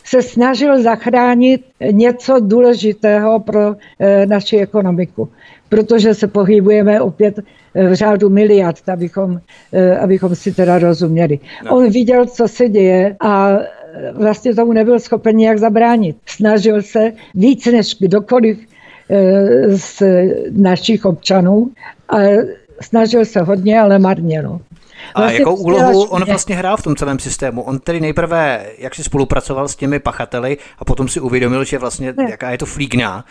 se 0.05 0.23
snažil 0.23 0.83
zachránit 0.83 1.65
něco 1.93 2.41
důležitého 2.41 3.41
pro 3.41 3.75
eh, 3.99 4.27
naši 4.27 4.59
ekonomiku, 4.59 5.29
protože 5.69 6.15
se 6.15 6.27
pohybujeme 6.27 7.01
opět 7.01 7.39
v 7.75 7.95
řádu 7.95 8.31
miliard, 8.31 8.89
abychom, 8.89 9.41
abychom 10.01 10.35
si 10.35 10.53
teda 10.53 10.79
rozuměli. 10.79 11.39
No. 11.65 11.77
On 11.77 11.91
viděl, 11.91 12.27
co 12.27 12.49
se 12.49 12.69
děje 12.69 13.17
a 13.21 13.59
vlastně 14.13 14.55
tomu 14.55 14.73
nebyl 14.73 15.01
schopen 15.01 15.37
nějak 15.37 15.59
zabránit. 15.59 16.17
Snažil 16.27 16.83
se 16.83 17.13
víc 17.35 17.67
než 17.67 17.97
kdokoliv 18.01 18.59
eh, 19.11 19.69
z 19.69 20.03
našich 20.51 21.05
občanů, 21.05 21.71
ale 22.09 22.47
snažil 22.81 23.25
se 23.25 23.41
hodně, 23.41 23.81
ale 23.81 23.99
marně. 23.99 24.43
No. 24.43 24.61
Vlastně 25.17 25.39
a 25.39 25.41
jakou 25.41 25.57
úlohu 25.57 26.03
on 26.03 26.25
vlastně 26.25 26.57
hrál 26.57 26.77
v 26.77 26.83
tom 26.83 26.97
celém 26.97 27.19
systému? 27.19 27.63
On 27.63 27.79
tedy 27.79 28.01
nejprve 28.01 28.67
jak 28.79 28.95
si 28.95 29.05
spolupracoval 29.05 29.69
s 29.69 29.77
těmi 29.77 29.99
pachateli 29.99 30.57
a 30.79 30.85
potom 30.85 31.09
si 31.09 31.21
uvědomil, 31.21 31.65
že 31.65 31.79
vlastně 31.79 32.15
ne. 32.17 32.31
jaká 32.31 32.51
je 32.51 32.59
to 32.59 32.67
flígna 32.67 33.25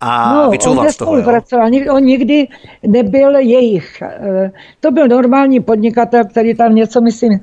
a 0.00 0.34
no, 0.34 0.50
vycouval 0.50 0.92
z 0.92 0.96
toho. 0.96 1.12
Spolupracoval. 1.12 1.74
Jo? 1.74 1.94
On 1.94 2.02
nikdy 2.02 2.48
nebyl 2.86 3.36
jejich. 3.36 4.02
Eh, 4.02 4.50
to 4.80 4.90
byl 4.90 5.08
normální 5.08 5.60
podnikatel, 5.60 6.24
který 6.24 6.54
tam 6.54 6.74
něco, 6.74 7.00
myslím, 7.00 7.40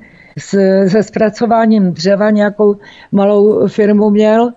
se 0.88 1.02
zpracováním 1.02 1.92
dřeva 1.92 2.30
nějakou 2.30 2.76
malou 3.12 3.68
firmu 3.68 4.10
měl 4.10 4.52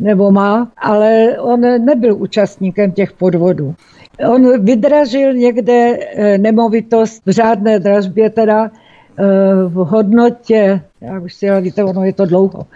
nebo 0.00 0.30
má, 0.30 0.72
ale 0.76 1.36
on 1.40 1.60
nebyl 1.60 2.16
účastníkem 2.16 2.92
těch 2.92 3.12
podvodů. 3.12 3.74
On 4.28 4.64
vydražil 4.64 5.32
někde 5.32 5.98
eh, 5.98 6.38
nemovitost 6.38 7.22
v 7.26 7.30
řádné 7.30 7.78
dražbě, 7.78 8.30
teda 8.30 8.64
eh, 8.64 9.24
v 9.64 9.74
hodnotě, 9.74 10.80
já 11.00 11.20
už 11.20 11.34
si 11.34 11.60
víte, 11.60 11.84
ono 11.84 12.04
je 12.04 12.12
to 12.12 12.26
dlouho, 12.26 12.66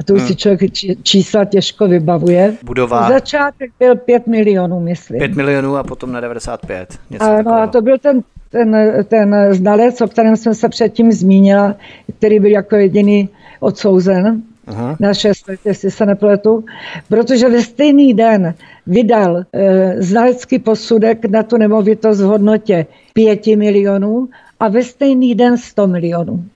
a 0.00 0.04
to 0.04 0.14
už 0.14 0.20
hmm. 0.20 0.28
si 0.28 0.36
člověk 0.36 0.60
čísla 1.02 1.44
těžko 1.44 1.88
vybavuje. 1.88 2.54
Budova. 2.64 3.08
Začátek 3.08 3.70
byl 3.78 3.96
5 3.96 4.26
milionů, 4.26 4.80
myslím. 4.80 5.18
5 5.18 5.34
milionů 5.34 5.76
a 5.76 5.82
potom 5.82 6.12
na 6.12 6.20
95. 6.20 6.98
Něco 7.10 7.24
ano, 7.24 7.52
a 7.52 7.66
to 7.66 7.82
byl 7.82 7.98
ten 7.98 8.22
ten, 8.50 8.76
ten 9.08 9.36
znalec, 9.50 10.00
o 10.00 10.08
kterém 10.08 10.36
jsem 10.36 10.54
se 10.54 10.68
předtím 10.68 11.12
zmínila, 11.12 11.74
který 12.18 12.40
byl 12.40 12.50
jako 12.50 12.76
jediný 12.76 13.28
odsouzen 13.60 14.42
Aha. 14.66 14.96
na 15.00 15.14
šest 15.14 15.48
let, 15.48 15.60
jestli 15.64 15.90
se 15.90 16.06
nepletu, 16.06 16.64
protože 17.08 17.48
ve 17.48 17.62
stejný 17.62 18.14
den 18.14 18.54
vydal 18.86 19.44
e, 19.52 20.02
znalecký 20.02 20.58
posudek 20.58 21.24
na 21.24 21.42
tu 21.42 21.56
nemovitost 21.56 22.20
v 22.20 22.24
hodnotě 22.24 22.86
5 23.12 23.46
milionů 23.46 24.28
a 24.60 24.68
ve 24.68 24.82
stejný 24.82 25.34
den 25.34 25.56
100 25.58 25.86
milionů. 25.86 26.44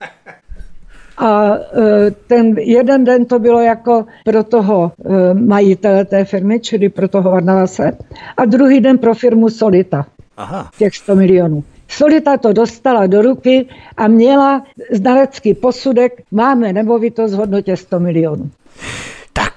A 1.20 1.54
e, 1.54 2.10
ten 2.10 2.58
jeden 2.58 3.04
den 3.04 3.24
to 3.24 3.38
bylo 3.38 3.60
jako 3.60 4.06
pro 4.24 4.44
toho 4.44 4.92
e, 5.04 5.34
majitele 5.34 6.04
té 6.04 6.24
firmy, 6.24 6.60
čili 6.60 6.88
pro 6.88 7.08
toho 7.08 7.30
Varnavase, 7.30 7.92
a 8.36 8.44
druhý 8.44 8.80
den 8.80 8.98
pro 8.98 9.14
firmu 9.14 9.48
Solita. 9.48 10.06
Aha. 10.36 10.70
Těch 10.78 10.96
100 10.96 11.16
milionů. 11.16 11.64
Solita 11.88 12.36
to 12.38 12.52
dostala 12.52 13.06
do 13.06 13.22
ruky 13.22 13.68
a 13.96 14.08
měla 14.08 14.66
znalecký 14.92 15.54
posudek, 15.54 16.22
máme 16.30 16.72
nemovitost 16.72 17.32
v 17.32 17.36
hodnotě 17.36 17.76
100 17.76 18.00
milionů. 18.00 18.50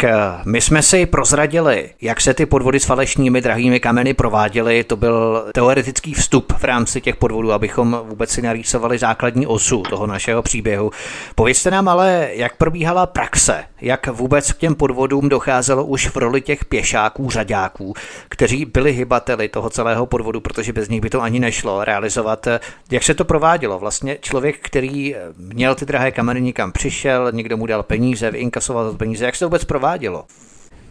Tak 0.01 0.09
eh, 0.09 0.41
my 0.45 0.61
jsme 0.61 0.81
si 0.81 1.05
prozradili, 1.05 1.89
jak 2.01 2.21
se 2.21 2.33
ty 2.33 2.45
podvody 2.45 2.79
s 2.79 2.85
falešnými 2.85 3.41
drahými 3.41 3.79
kameny 3.79 4.13
prováděly. 4.13 4.83
To 4.83 4.95
byl 4.95 5.45
teoretický 5.53 6.13
vstup 6.13 6.53
v 6.53 6.63
rámci 6.63 7.01
těch 7.01 7.15
podvodů, 7.15 7.51
abychom 7.51 8.01
vůbec 8.03 8.29
si 8.29 8.41
narýsovali 8.41 8.97
základní 8.97 9.47
osu 9.47 9.81
toho 9.81 10.07
našeho 10.07 10.41
příběhu. 10.41 10.91
Povězte 11.35 11.71
nám 11.71 11.87
ale, 11.87 12.29
jak 12.33 12.57
probíhala 12.57 13.05
praxe, 13.05 13.63
jak 13.81 14.07
vůbec 14.07 14.51
k 14.51 14.57
těm 14.57 14.75
podvodům 14.75 15.29
docházelo 15.29 15.85
už 15.85 16.07
v 16.07 16.17
roli 16.17 16.41
těch 16.41 16.65
pěšáků, 16.65 17.29
řadáků, 17.29 17.93
kteří 18.29 18.65
byli 18.65 18.91
hybateli 18.91 19.49
toho 19.49 19.69
celého 19.69 20.05
podvodu, 20.05 20.39
protože 20.41 20.73
bez 20.73 20.89
nich 20.89 21.01
by 21.01 21.09
to 21.09 21.21
ani 21.21 21.39
nešlo 21.39 21.83
realizovat. 21.83 22.47
Jak 22.91 23.03
se 23.03 23.13
to 23.13 23.25
provádělo? 23.25 23.79
Vlastně 23.79 24.17
člověk, 24.21 24.59
který 24.61 25.15
měl 25.37 25.75
ty 25.75 25.85
drahé 25.85 26.11
kameny, 26.11 26.41
nikam 26.41 26.71
přišel, 26.71 27.31
někdo 27.31 27.57
mu 27.57 27.65
dal 27.65 27.83
peníze, 27.83 28.31
vyinkasoval 28.31 28.93
peníze. 28.93 29.25
Jak 29.25 29.35
se 29.35 29.39
to 29.39 29.45
vůbec 29.45 29.63
provádělo? 29.63 29.90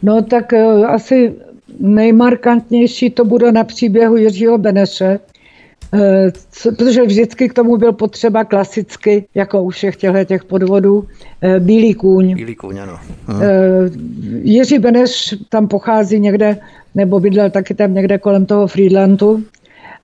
No 0.03 0.23
tak 0.23 0.53
uh, 0.53 0.87
asi 0.87 1.35
nejmarkantnější 1.81 3.11
to 3.11 3.25
bude 3.25 3.53
na 3.53 3.65
příběhu 3.65 4.17
Jiřího 4.17 4.59
Beneše, 4.59 5.19
co, 6.51 6.73
protože 6.73 7.03
vždycky 7.03 7.49
k 7.49 7.55
tomu 7.55 7.77
byl 7.77 7.93
potřeba 7.93 8.45
klasicky, 8.45 9.25
jako 9.35 9.63
u 9.63 9.69
všech 9.69 9.97
těchto 9.97 10.25
těch 10.25 10.45
podvodů, 10.45 10.99
uh, 10.99 11.59
bílý 11.59 11.95
kůň. 11.95 12.35
Bílý 12.35 12.55
kůň, 12.55 12.79
ano. 12.79 12.99
Uh, 13.29 13.39
Jiří 14.43 14.79
Beneš 14.79 15.35
tam 15.49 15.69
pochází 15.69 16.21
někde, 16.21 16.59
nebo 16.95 17.21
bydlel 17.21 17.51
taky 17.51 17.75
tam 17.75 17.95
někde 17.95 18.19
kolem 18.19 18.47
toho 18.47 18.67
Friedlandu 18.67 19.45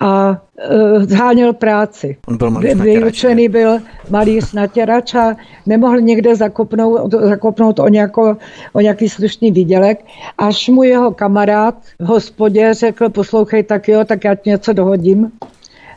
a 0.00 0.30
uh, 0.30 1.02
zháněl 1.02 1.52
práci. 1.52 2.16
On 2.28 2.36
byl 2.36 2.50
malý 2.50 2.74
Vyučený 2.74 3.48
byl 3.48 3.78
malý 4.10 4.40
natěrač 4.54 5.14
a 5.14 5.36
nemohl 5.66 6.00
někde 6.00 6.36
zakopnout, 6.36 7.14
zakopnout 7.14 7.78
o, 7.78 7.88
nějako, 7.88 8.36
o 8.72 8.80
nějaký 8.80 9.08
slušný 9.08 9.50
výdělek, 9.50 10.04
až 10.38 10.68
mu 10.68 10.82
jeho 10.82 11.10
kamarád 11.10 11.74
v 11.98 12.04
hospodě 12.04 12.74
řekl, 12.74 13.08
poslouchej, 13.08 13.62
tak 13.62 13.88
jo, 13.88 14.04
tak 14.04 14.24
já 14.24 14.34
ti 14.34 14.50
něco 14.50 14.72
dohodím. 14.72 15.32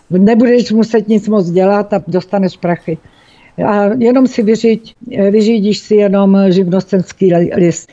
Nebudeš 0.10 0.72
muset 0.72 1.08
nic 1.08 1.28
moc 1.28 1.50
dělat 1.50 1.94
a 1.94 2.04
dostaneš 2.08 2.58
prachy. 2.58 2.98
A 3.66 3.86
jenom 3.98 4.28
si 4.28 4.44
vyříď, 4.44 4.96
vyřídíš 5.32 5.78
si 5.78 5.96
jenom 5.96 6.38
živnostenský 6.50 7.34
list. 7.56 7.90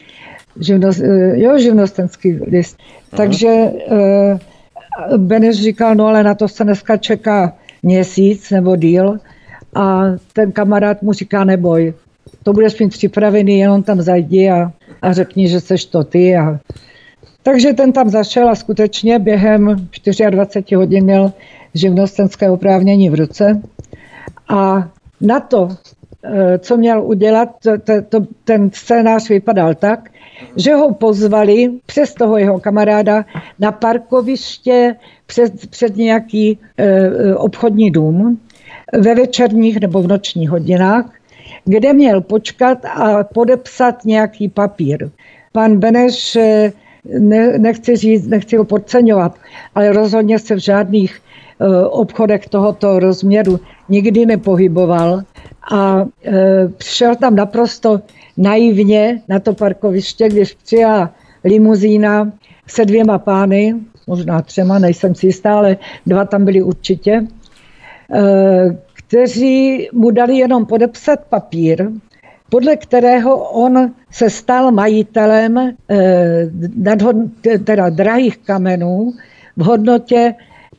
Živnost, 0.60 1.00
eh, 1.00 1.40
jo, 1.40 1.58
živnostenský 1.58 2.32
list. 2.32 2.76
Aha. 3.12 3.16
Takže 3.16 3.70
Beneš 5.16 5.62
říkal, 5.62 5.94
no 5.94 6.06
ale 6.06 6.22
na 6.22 6.34
to 6.34 6.48
se 6.48 6.64
dneska 6.64 6.96
čeká 6.96 7.56
měsíc 7.82 8.50
nebo 8.50 8.76
díl 8.76 9.18
a 9.74 10.02
ten 10.32 10.52
kamarád 10.52 11.02
mu 11.02 11.12
říká, 11.12 11.44
neboj, 11.44 11.94
to 12.42 12.52
budeš 12.52 12.80
mít 12.80 12.88
připravený, 12.88 13.58
jenom 13.58 13.82
tam 13.82 14.02
zajdi 14.02 14.50
a, 14.50 14.72
a 15.02 15.12
řekni, 15.12 15.48
že 15.48 15.60
seš 15.60 15.84
to 15.84 16.04
ty. 16.04 16.36
A... 16.36 16.60
Takže 17.42 17.72
ten 17.72 17.92
tam 17.92 18.08
zašel 18.08 18.48
a 18.48 18.54
skutečně 18.54 19.18
během 19.18 19.88
24 20.30 20.74
hodin 20.74 21.04
měl 21.04 21.32
živnostenské 21.74 22.50
oprávnění 22.50 23.10
v 23.10 23.14
ruce 23.14 23.62
a 24.48 24.88
na 25.20 25.40
to, 25.40 25.68
eh, 26.24 26.58
co 26.58 26.76
měl 26.76 27.02
udělat, 27.02 27.48
to, 27.62 28.02
to, 28.08 28.26
ten 28.44 28.70
scénář 28.70 29.28
vypadal 29.28 29.74
tak, 29.74 30.10
že 30.56 30.74
ho 30.74 30.94
pozvali 30.94 31.70
přes 31.86 32.14
toho 32.14 32.38
jeho 32.38 32.60
kamaráda 32.60 33.24
na 33.58 33.72
parkoviště 33.72 34.96
před, 35.26 35.70
před 35.70 35.96
nějaký 35.96 36.58
e, 36.76 37.34
obchodní 37.34 37.90
dům 37.90 38.40
ve 38.92 39.14
večerních 39.14 39.80
nebo 39.80 40.02
v 40.02 40.08
nočních 40.08 40.50
hodinách, 40.50 41.12
kde 41.64 41.92
měl 41.92 42.20
počkat 42.20 42.78
a 42.84 43.24
podepsat 43.24 44.04
nějaký 44.04 44.48
papír. 44.48 45.10
Pan 45.52 45.76
Beneš, 45.76 46.36
e, 46.36 46.72
ne, 47.18 47.58
nechci 47.58 47.96
říct, 47.96 48.26
nechci 48.26 48.56
ho 48.56 48.64
podceňovat, 48.64 49.34
ale 49.74 49.92
rozhodně 49.92 50.38
se 50.38 50.54
v 50.54 50.58
žádných 50.58 51.16
e, 51.60 51.86
obchodech 51.86 52.48
tohoto 52.48 52.98
rozměru 52.98 53.60
nikdy 53.88 54.26
nepohyboval 54.26 55.22
a 55.72 56.04
e, 56.24 56.68
přišel 56.68 57.16
tam 57.16 57.34
naprosto 57.34 58.00
naivně 58.36 59.22
na 59.28 59.40
to 59.40 59.54
parkoviště, 59.54 60.28
když 60.28 60.54
přijela 60.54 61.14
limuzína 61.44 62.32
se 62.66 62.84
dvěma 62.84 63.18
pány, 63.18 63.74
možná 64.06 64.42
třema, 64.42 64.78
nejsem 64.78 65.14
si 65.14 65.26
jistá, 65.26 65.58
ale 65.58 65.76
dva 66.06 66.24
tam 66.24 66.44
byli 66.44 66.62
určitě, 66.62 67.26
eh, 68.14 68.78
kteří 68.92 69.88
mu 69.92 70.10
dali 70.10 70.36
jenom 70.36 70.66
podepsat 70.66 71.20
papír, 71.28 71.90
podle 72.50 72.76
kterého 72.76 73.36
on 73.36 73.92
se 74.10 74.30
stal 74.30 74.72
majitelem 74.72 75.58
eh, 75.58 76.50
nadhod, 76.76 77.16
teda 77.64 77.90
drahých 77.90 78.38
kamenů 78.38 79.12
v 79.56 79.64
hodnotě 79.64 80.34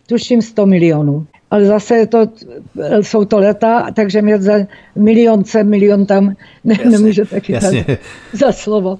tuším 0.08 0.42
100 0.42 0.66
milionů 0.66 1.26
ale 1.52 1.66
zase 1.66 2.06
to, 2.08 2.28
jsou 3.02 3.26
to 3.26 3.40
leta, 3.40 3.92
takže 3.94 4.22
mě 4.22 4.42
za 4.42 4.54
milionce, 4.96 5.64
milion 5.64 6.06
tam 6.06 6.36
ne, 6.64 6.76
jasně, 6.78 6.90
nemůžete 6.90 7.40
chytat 7.40 7.74
jasně. 7.74 7.98
za 8.34 8.52
slovo. 8.52 9.00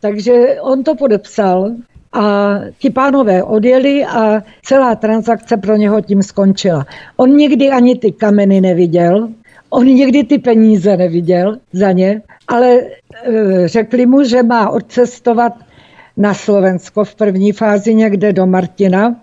Takže 0.00 0.56
on 0.60 0.84
to 0.84 0.94
podepsal 0.94 1.70
a 2.12 2.54
ti 2.78 2.90
pánové 2.90 3.42
odjeli 3.42 4.04
a 4.04 4.42
celá 4.64 4.94
transakce 4.94 5.56
pro 5.56 5.76
něho 5.76 6.00
tím 6.00 6.22
skončila. 6.22 6.86
On 7.16 7.36
nikdy 7.36 7.70
ani 7.70 7.98
ty 7.98 8.12
kameny 8.12 8.60
neviděl, 8.60 9.28
on 9.70 9.86
nikdy 9.86 10.24
ty 10.24 10.38
peníze 10.38 10.96
neviděl 10.96 11.58
za 11.72 11.92
ně, 11.92 12.22
ale 12.48 12.76
e, 12.76 13.68
řekli 13.68 14.06
mu, 14.06 14.24
že 14.24 14.42
má 14.42 14.70
odcestovat 14.70 15.52
na 16.16 16.34
Slovensko 16.34 17.04
v 17.04 17.14
první 17.14 17.52
fázi 17.52 17.94
někde 17.94 18.32
do 18.32 18.46
Martina, 18.46 19.16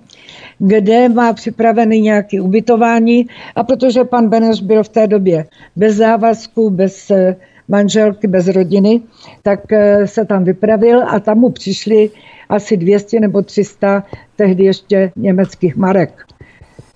kde 0.59 1.09
má 1.09 1.33
připravený 1.33 2.01
nějaký 2.01 2.39
ubytování 2.39 3.27
a 3.55 3.63
protože 3.63 4.03
pan 4.03 4.29
Beneš 4.29 4.61
byl 4.61 4.83
v 4.83 4.89
té 4.89 5.07
době 5.07 5.45
bez 5.75 5.95
závazku, 5.95 6.69
bez 6.69 7.11
e, 7.11 7.35
manželky, 7.67 8.27
bez 8.27 8.47
rodiny, 8.47 9.01
tak 9.41 9.71
e, 9.71 10.07
se 10.07 10.25
tam 10.25 10.43
vypravil 10.43 11.03
a 11.09 11.19
tam 11.19 11.37
mu 11.37 11.49
přišli 11.49 12.09
asi 12.49 12.77
200 12.77 13.19
nebo 13.19 13.41
300 13.41 14.03
tehdy 14.35 14.63
ještě 14.63 15.11
německých 15.15 15.75
marek. 15.75 16.13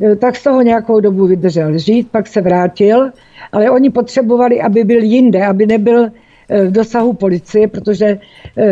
E, 0.01 0.15
tak 0.15 0.35
z 0.35 0.43
toho 0.43 0.61
nějakou 0.61 0.99
dobu 0.99 1.27
vydržel 1.27 1.77
žít, 1.77 2.11
pak 2.11 2.27
se 2.27 2.41
vrátil, 2.41 3.11
ale 3.51 3.69
oni 3.71 3.89
potřebovali, 3.89 4.61
aby 4.61 4.83
byl 4.83 5.03
jinde, 5.03 5.45
aby 5.45 5.65
nebyl 5.65 6.09
v 6.67 6.71
dosahu 6.71 7.13
policie, 7.13 7.67
protože 7.67 8.19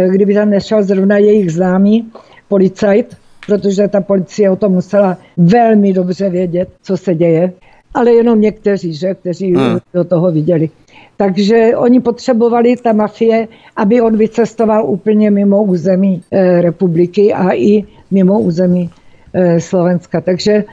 kdyby 0.10 0.34
tam 0.34 0.50
nešel 0.50 0.84
zrovna 0.84 1.18
jejich 1.18 1.52
známý 1.52 2.12
policajt, 2.48 3.18
protože 3.48 3.88
ta 3.88 4.02
policie 4.02 4.50
o 4.50 4.56
tom 4.56 4.72
musela 4.72 5.18
velmi 5.38 5.94
dobře 5.94 6.30
vědět, 6.30 6.70
co 6.82 6.98
se 6.98 7.16
děje, 7.16 7.54
ale 7.94 8.12
jenom 8.12 8.42
někteří, 8.42 8.94
že, 8.94 9.14
kteří 9.14 9.54
hmm. 9.54 9.80
do 9.94 10.04
toho 10.04 10.32
viděli. 10.32 10.70
Takže 11.18 11.72
oni 11.78 12.00
potřebovali, 12.00 12.76
ta 12.76 12.94
mafie, 12.94 13.48
aby 13.76 14.02
on 14.02 14.18
vycestoval 14.18 14.86
úplně 14.86 15.32
mimo 15.32 15.64
území 15.64 16.22
e, 16.32 16.62
republiky 16.62 17.34
a 17.34 17.54
i 17.54 17.84
mimo 18.12 18.40
území 18.40 18.90
e, 19.34 19.60
Slovenska. 19.60 20.22
Takže 20.22 20.64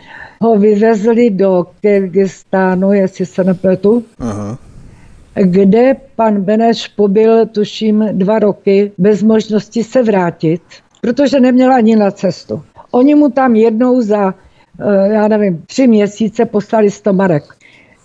ho 0.41 0.59
vyvezli 0.59 1.31
do 1.31 1.67
Kyrgyzstánu, 1.81 2.93
jestli 2.93 3.27
se 3.27 3.45
nepletu, 3.45 4.05
Aha. 4.19 4.59
kde 5.35 5.97
pan 6.17 6.41
Beneš 6.41 6.89
pobyl, 6.89 7.47
tuším, 7.47 8.09
dva 8.13 8.39
roky 8.39 8.93
bez 8.99 9.23
možnosti 9.23 9.85
se 9.85 10.03
vrátit, 10.03 10.63
protože 11.03 11.41
neměl 11.41 11.73
ani 11.73 11.97
na 11.97 12.11
cestu. 12.11 12.63
Oni 12.91 13.15
mu 13.15 13.29
tam 13.29 13.57
jednou 13.57 14.01
za, 14.01 14.35
e, 14.81 15.13
já 15.13 15.29
nevím, 15.29 15.63
tři 15.67 15.87
měsíce 15.87 16.45
poslali 16.45 16.91
100 16.91 17.13
marek. 17.13 17.45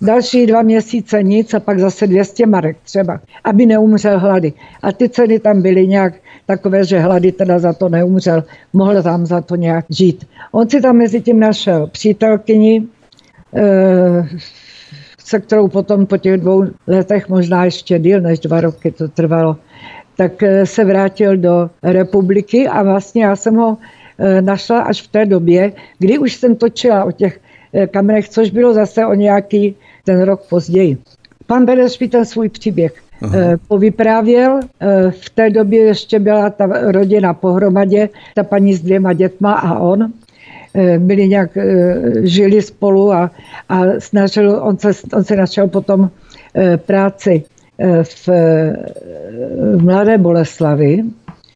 Další 0.02 0.46
dva 0.46 0.62
měsíce 0.62 1.24
nic 1.24 1.54
a 1.54 1.60
pak 1.60 1.80
zase 1.80 2.08
200 2.08 2.46
marek 2.46 2.78
třeba, 2.84 3.22
aby 3.44 3.66
neumřel 3.66 4.20
hlady. 4.20 4.54
A 4.82 4.92
ty 4.92 5.10
ceny 5.10 5.40
tam 5.40 5.62
byly 5.62 5.88
nějak 5.88 6.14
takové, 6.46 6.86
že 6.86 7.00
hlady 7.00 7.32
teda 7.32 7.60
za 7.60 7.74
to 7.74 7.90
neumřel, 7.90 8.44
mohl 8.74 9.04
tam 9.04 9.26
za 9.26 9.42
to 9.42 9.56
nějak 9.56 9.86
žít. 9.90 10.26
On 10.52 10.70
si 10.70 10.82
tam 10.82 10.98
mezi 10.98 11.22
tím 11.22 11.40
našel 11.40 11.88
přítelkyni, 11.88 12.88
eh, 13.56 14.28
se 15.20 15.40
kterou 15.40 15.68
potom 15.68 16.06
po 16.06 16.18
těch 16.18 16.42
dvou 16.42 16.66
letech, 16.88 17.30
možná 17.30 17.66
ještě 17.66 18.00
díl 18.00 18.22
než 18.22 18.40
dva 18.40 18.62
roky 18.62 18.92
to 18.92 19.08
trvalo, 19.08 19.58
tak 20.18 20.44
eh, 20.44 20.66
se 20.66 20.86
vrátil 20.86 21.38
do 21.38 21.70
republiky 21.84 22.68
a 22.68 22.84
vlastně 22.84 23.24
já 23.24 23.36
jsem 23.36 23.56
ho 23.56 23.78
eh, 24.20 24.42
našla 24.42 24.80
až 24.80 25.02
v 25.02 25.08
té 25.08 25.26
době, 25.26 25.72
kdy 26.00 26.18
už 26.18 26.36
jsem 26.36 26.56
točila 26.56 27.04
o 27.04 27.12
těch 27.12 27.40
kamerech, 27.92 28.30
což 28.30 28.50
bylo 28.50 28.74
zase 28.74 29.06
o 29.06 29.14
nějaký 29.14 29.76
ten 30.06 30.22
rok 30.22 30.42
později. 30.50 30.98
Pan 31.48 31.66
Beneš 31.66 32.00
mi 32.00 32.08
ten 32.08 32.26
svůj 32.26 32.50
příběh 32.50 32.94
Aha. 33.22 33.38
Eh, 33.38 33.58
povyprávěl. 33.68 34.60
Eh, 34.80 35.12
v 35.12 35.30
té 35.30 35.50
době 35.50 35.84
ještě 35.84 36.20
byla 36.20 36.50
ta 36.50 36.92
rodina 36.92 37.34
pohromadě, 37.34 38.10
ta 38.36 38.44
paní 38.44 38.74
s 38.74 38.82
dvěma 38.82 39.14
dětma 39.14 39.54
a 39.54 39.80
on. 39.80 40.14
Eh, 40.74 41.00
byli 41.00 41.28
nějak, 41.28 41.58
žili 42.24 42.62
spolu 42.62 43.14
a, 43.14 43.32
a 43.70 43.82
snažil, 44.00 44.60
on 44.62 44.78
se, 44.78 44.92
on 45.14 45.24
se 45.24 45.36
našel 45.36 45.68
potom 45.68 46.10
práci 46.86 47.44
v, 48.04 48.30
v 49.78 49.84
Mladé 49.84 50.18
Boleslavi, 50.18 51.04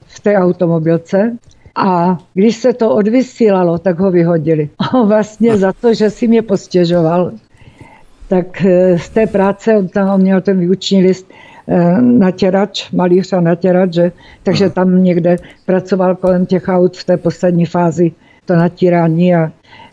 v 0.07 0.19
té 0.19 0.37
automobilce. 0.37 1.37
A 1.75 2.17
když 2.33 2.55
se 2.55 2.73
to 2.73 2.95
odvysílalo, 2.95 3.77
tak 3.77 3.99
ho 3.99 4.11
vyhodili. 4.11 4.69
vlastně 5.05 5.57
za 5.57 5.73
to, 5.73 5.93
že 5.93 6.09
si 6.09 6.27
mě 6.27 6.41
postěžoval, 6.41 7.31
tak 8.27 8.65
eh, 8.65 8.99
z 8.99 9.09
té 9.09 9.27
práce 9.27 9.77
on 9.77 9.87
tam 9.87 10.21
měl 10.21 10.41
ten 10.41 10.59
výuční 10.59 11.03
list 11.03 11.27
eh, 11.67 12.01
natěrač, 12.01 12.91
malíř 12.91 13.33
a 13.33 13.41
natěrač, 13.41 13.93
že, 13.93 14.11
takže 14.43 14.69
tam 14.69 15.03
někde 15.03 15.35
pracoval 15.65 16.15
kolem 16.15 16.45
těch 16.45 16.67
aut 16.67 16.97
v 16.97 17.03
té 17.03 17.17
poslední 17.17 17.65
fázi 17.65 18.11
to 18.45 18.55
natírání 18.55 19.35
a, 19.35 19.51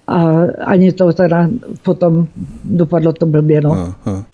a 0.08 0.46
ani 0.66 0.92
to 0.92 1.12
teda 1.12 1.48
potom 1.82 2.26
dopadlo 2.64 3.12
to 3.12 3.26
blbě. 3.26 3.60
No. 3.60 3.72
Aha 3.72 4.24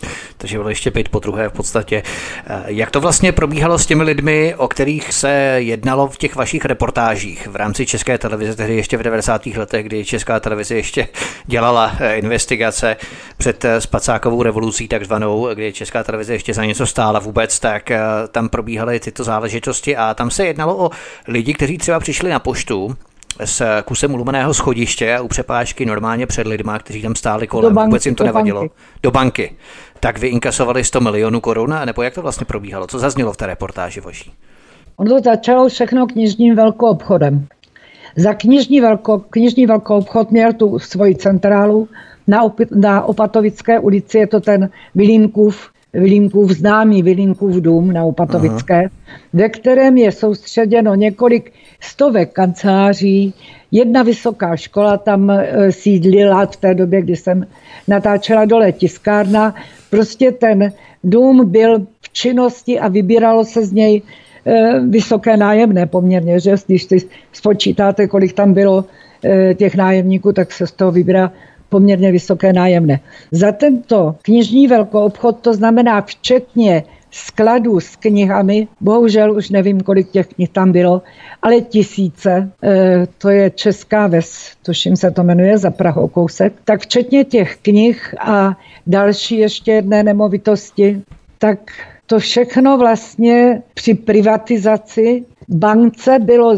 takže 0.44 0.58
bylo 0.58 0.68
ještě 0.68 0.90
pět 0.90 1.08
po 1.08 1.18
druhé 1.18 1.48
v 1.48 1.52
podstatě. 1.52 2.02
Eh, 2.46 2.62
jak 2.66 2.90
to 2.90 3.00
vlastně 3.00 3.32
probíhalo 3.32 3.78
s 3.78 3.87
těmi 3.87 4.02
lidmi, 4.02 4.54
o 4.56 4.68
kterých 4.68 5.12
se 5.12 5.30
jednalo 5.56 6.08
v 6.08 6.16
těch 6.16 6.37
vašich 6.37 6.64
reportážích 6.64 7.46
v 7.46 7.56
rámci 7.56 7.87
České 7.87 8.18
televize, 8.18 8.56
tehdy 8.56 8.76
ještě 8.76 8.96
v 8.96 9.02
90. 9.02 9.46
letech, 9.46 9.87
kdy 9.87 10.04
Česká 10.04 10.40
televize 10.40 10.74
ještě 10.74 11.08
dělala 11.46 11.92
eh, 11.98 12.16
investigace 12.16 12.96
před 13.37 13.64
eh, 13.64 13.80
spacákovou 13.80 14.42
revolucí 14.42 14.88
takzvanou, 14.88 15.48
kdy 15.54 15.72
Česká 15.72 16.02
televize 16.02 16.32
ještě 16.32 16.54
za 16.54 16.64
něco 16.64 16.87
stála 16.87 17.20
vůbec, 17.20 17.60
tak 17.60 17.92
tam 18.30 18.48
probíhaly 18.48 19.00
tyto 19.00 19.24
záležitosti 19.24 19.96
a 19.96 20.14
tam 20.14 20.30
se 20.30 20.46
jednalo 20.46 20.84
o 20.84 20.90
lidi, 21.28 21.54
kteří 21.54 21.78
třeba 21.78 22.00
přišli 22.00 22.30
na 22.30 22.38
poštu 22.38 22.96
s 23.44 23.83
kusem 23.83 24.14
ulomeného 24.14 24.55
schodiště 24.55 25.14
a 25.14 25.23
u 25.23 25.29
přepážky 25.29 25.87
normálně 25.87 26.27
před 26.27 26.47
lidma, 26.47 26.79
kteří 26.79 27.03
tam 27.03 27.14
stáli 27.14 27.47
kolem, 27.47 27.75
banky, 27.75 27.88
vůbec 27.88 28.07
jim 28.07 28.14
to 28.14 28.25
nevadilo. 28.25 28.61
Banky. 28.61 28.75
Do 29.03 29.11
banky 29.11 29.57
tak 30.05 30.18
vy 30.18 30.29
inkasovali 30.29 30.85
100 30.85 31.01
milionů 31.01 31.40
korun, 31.40 31.75
nebo 31.85 32.03
jak 32.03 32.14
to 32.14 32.23
vlastně 32.23 32.44
probíhalo? 32.44 32.87
Co 32.87 32.99
zaznělo 32.99 33.33
v 33.33 33.37
té 33.37 33.47
reportáži 33.47 34.01
vaší? 34.01 34.33
Ono 34.97 35.11
to 35.11 35.20
začalo 35.25 35.68
všechno 35.68 36.07
knižním 36.07 36.57
velkou 36.57 36.87
obchodem. 36.87 37.47
Za 38.16 38.35
knižní, 38.35 38.81
velko, 38.81 39.18
knižní 39.18 39.66
velkou 39.66 39.99
obchod 39.99 40.31
měl 40.31 40.53
tu 40.53 40.79
svoji 40.79 41.14
centrálu 41.14 41.88
na, 42.27 42.44
Op- 42.44 42.77
na 42.77 43.05
Opatovické 43.05 43.79
ulici, 43.79 44.18
je 44.18 44.27
to 44.27 44.40
ten 44.40 44.70
Vilínkův, 44.94 45.70
Vilínkův 45.94 46.50
známý 46.50 47.02
Vilínkův 47.02 47.54
dům 47.57 47.92
na 47.92 48.04
Opatovické, 48.04 48.78
Aha. 48.78 48.90
ve 49.33 49.48
kterém 49.48 49.96
je 49.96 50.12
soustředěno 50.12 50.94
několik 50.94 51.52
stovek 51.80 52.33
kanceláří, 52.33 53.35
jedna 53.70 54.02
vysoká 54.02 54.57
škola 54.57 54.96
tam 54.96 55.30
e, 55.30 55.72
sídlila 55.72 56.46
v 56.46 56.57
té 56.57 56.74
době, 56.74 57.02
kdy 57.02 57.16
jsem 57.16 57.46
natáčela 57.88 58.44
dole 58.44 58.72
tiskárna, 58.72 59.54
Prostě 59.94 60.33
ten 60.33 60.72
dům 61.04 61.50
byl 61.50 61.87
v 62.00 62.12
činnosti 62.12 62.80
a 62.80 62.88
vybíralo 62.88 63.44
se 63.44 63.66
z 63.66 63.72
něj 63.72 64.02
eh, 64.46 64.80
vysoké 64.88 65.37
nájemné 65.37 65.87
poměrně, 65.87 66.40
že? 66.40 66.54
Když 66.66 66.83
si 66.83 66.96
spočítáte, 67.33 68.07
kolik 68.07 68.33
tam 68.33 68.52
bylo 68.52 68.85
eh, 69.24 69.54
těch 69.54 69.74
nájemníků, 69.74 70.33
tak 70.33 70.52
se 70.52 70.66
z 70.66 70.72
toho 70.72 70.92
vybírá 70.92 71.33
poměrně 71.74 72.12
vysoké 72.12 72.52
nájemné. 72.52 73.00
Za 73.32 73.52
tento 73.52 74.14
knižní 74.22 74.70
velkou 74.70 75.10
obchod, 75.10 75.42
to 75.42 75.54
znamená 75.54 76.02
včetně 76.06 76.84
skladů 77.10 77.80
s 77.80 77.96
knihami, 77.96 78.68
bohužel 78.80 79.34
už 79.34 79.50
nevím, 79.50 79.80
kolik 79.80 80.10
těch 80.10 80.26
knih 80.38 80.48
tam 80.54 80.72
bylo, 80.72 81.02
ale 81.42 81.60
tisíce, 81.60 82.30
eh, 82.62 83.06
to 83.18 83.28
je 83.28 83.50
Česká 83.50 84.06
ves, 84.06 84.54
tuším 84.62 84.94
se 84.96 85.10
to 85.10 85.26
jmenuje, 85.26 85.58
za 85.58 85.70
Prahou 85.70 86.08
kousek, 86.08 86.52
tak 86.64 86.87
včetně 86.87 87.24
těch 87.24 87.58
knih 87.62 88.14
a 88.22 88.54
další 88.87 89.38
ještě 89.38 89.82
jedné 89.82 90.02
nemovitosti, 90.02 91.02
tak 91.38 91.58
to 92.06 92.18
všechno 92.18 92.78
vlastně 92.78 93.62
při 93.74 93.94
privatizaci 93.94 95.24
bance 95.48 96.18
bylo, 96.22 96.54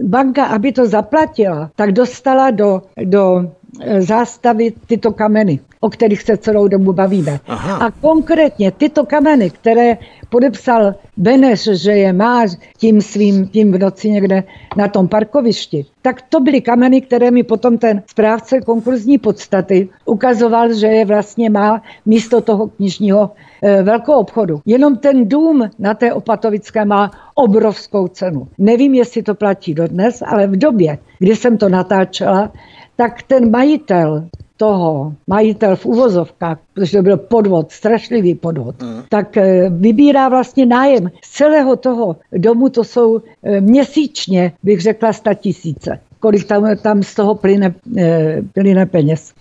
banka, 0.00 0.56
aby 0.56 0.72
to 0.72 0.88
zaplatila, 0.88 1.70
tak 1.76 1.92
dostala 1.92 2.50
do, 2.50 2.82
do 3.04 3.52
zástavy 4.00 4.72
tyto 4.86 5.12
kameny 5.12 5.60
o 5.84 5.90
kterých 5.90 6.22
se 6.22 6.36
celou 6.36 6.68
dobu 6.68 6.92
bavíme. 6.92 7.40
Aha. 7.46 7.86
A 7.86 7.90
konkrétně 7.90 8.70
tyto 8.70 9.06
kameny, 9.06 9.50
které 9.50 9.98
podepsal 10.28 10.94
Beneš, 11.16 11.68
že 11.72 11.92
je 11.92 12.12
má 12.12 12.46
tím 12.78 13.00
svým 13.00 13.48
tím 13.48 13.72
v 13.72 13.78
noci 13.78 14.10
někde 14.10 14.44
na 14.76 14.88
tom 14.88 15.08
parkovišti, 15.08 15.86
tak 16.02 16.22
to 16.22 16.40
byly 16.40 16.60
kameny, 16.60 17.00
které 17.00 17.30
mi 17.30 17.42
potom 17.42 17.78
ten 17.78 18.02
správce 18.06 18.60
konkurzní 18.60 19.18
podstaty 19.18 19.88
ukazoval, 20.04 20.72
že 20.72 20.86
je 20.86 21.04
vlastně 21.04 21.50
má 21.50 21.82
místo 22.06 22.40
toho 22.40 22.66
knižního 22.66 23.30
e, 23.62 23.82
velkou 23.82 24.12
obchodu. 24.12 24.60
Jenom 24.66 24.96
ten 24.96 25.28
dům 25.28 25.70
na 25.78 25.94
té 25.94 26.12
Opatovické 26.12 26.84
má 26.84 27.10
obrovskou 27.34 28.08
cenu. 28.08 28.48
Nevím, 28.58 28.94
jestli 28.94 29.22
to 29.22 29.34
platí 29.34 29.74
dodnes, 29.74 30.22
ale 30.26 30.46
v 30.46 30.56
době, 30.56 30.98
kdy 31.18 31.36
jsem 31.36 31.58
to 31.58 31.68
natáčela, 31.68 32.52
tak 32.96 33.22
ten 33.22 33.50
majitel 33.50 34.28
toho 34.56 35.12
majitel 35.26 35.76
v 35.76 35.86
uvozovkách, 35.86 36.58
protože 36.74 36.96
to 36.96 37.02
byl 37.02 37.16
podvod, 37.16 37.72
strašlivý 37.72 38.34
podvod, 38.34 38.82
mm. 38.82 39.02
tak 39.08 39.36
eh, 39.36 39.70
vybírá 39.70 40.28
vlastně 40.28 40.66
nájem 40.66 41.10
z 41.24 41.30
celého 41.30 41.76
toho 41.76 42.16
domu, 42.32 42.68
to 42.68 42.84
jsou 42.84 43.20
eh, 43.42 43.60
měsíčně, 43.60 44.52
bych 44.62 44.80
řekla, 44.80 45.12
sta 45.12 45.34
tisíce 45.34 45.98
kolik 46.20 46.48
tam, 46.48 46.76
tam 46.82 47.02
z 47.02 47.14
toho 47.14 47.34
plyne, 47.34 47.74
eh, 47.98 48.40
plyne 48.52 48.86
peněz. 48.86 49.34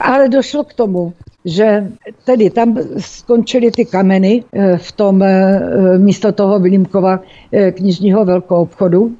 Ale 0.00 0.28
došlo 0.28 0.64
k 0.64 0.72
tomu, 0.72 1.12
že 1.44 1.92
tedy 2.24 2.50
tam 2.50 2.78
skončily 2.98 3.70
ty 3.70 3.84
kameny 3.84 4.44
v 4.76 4.92
tom 4.92 5.24
místo 5.96 6.32
toho 6.32 6.60
Vilímkova 6.60 7.20
knižního 7.74 8.24
velkou 8.24 8.56
obchodu 8.56 9.12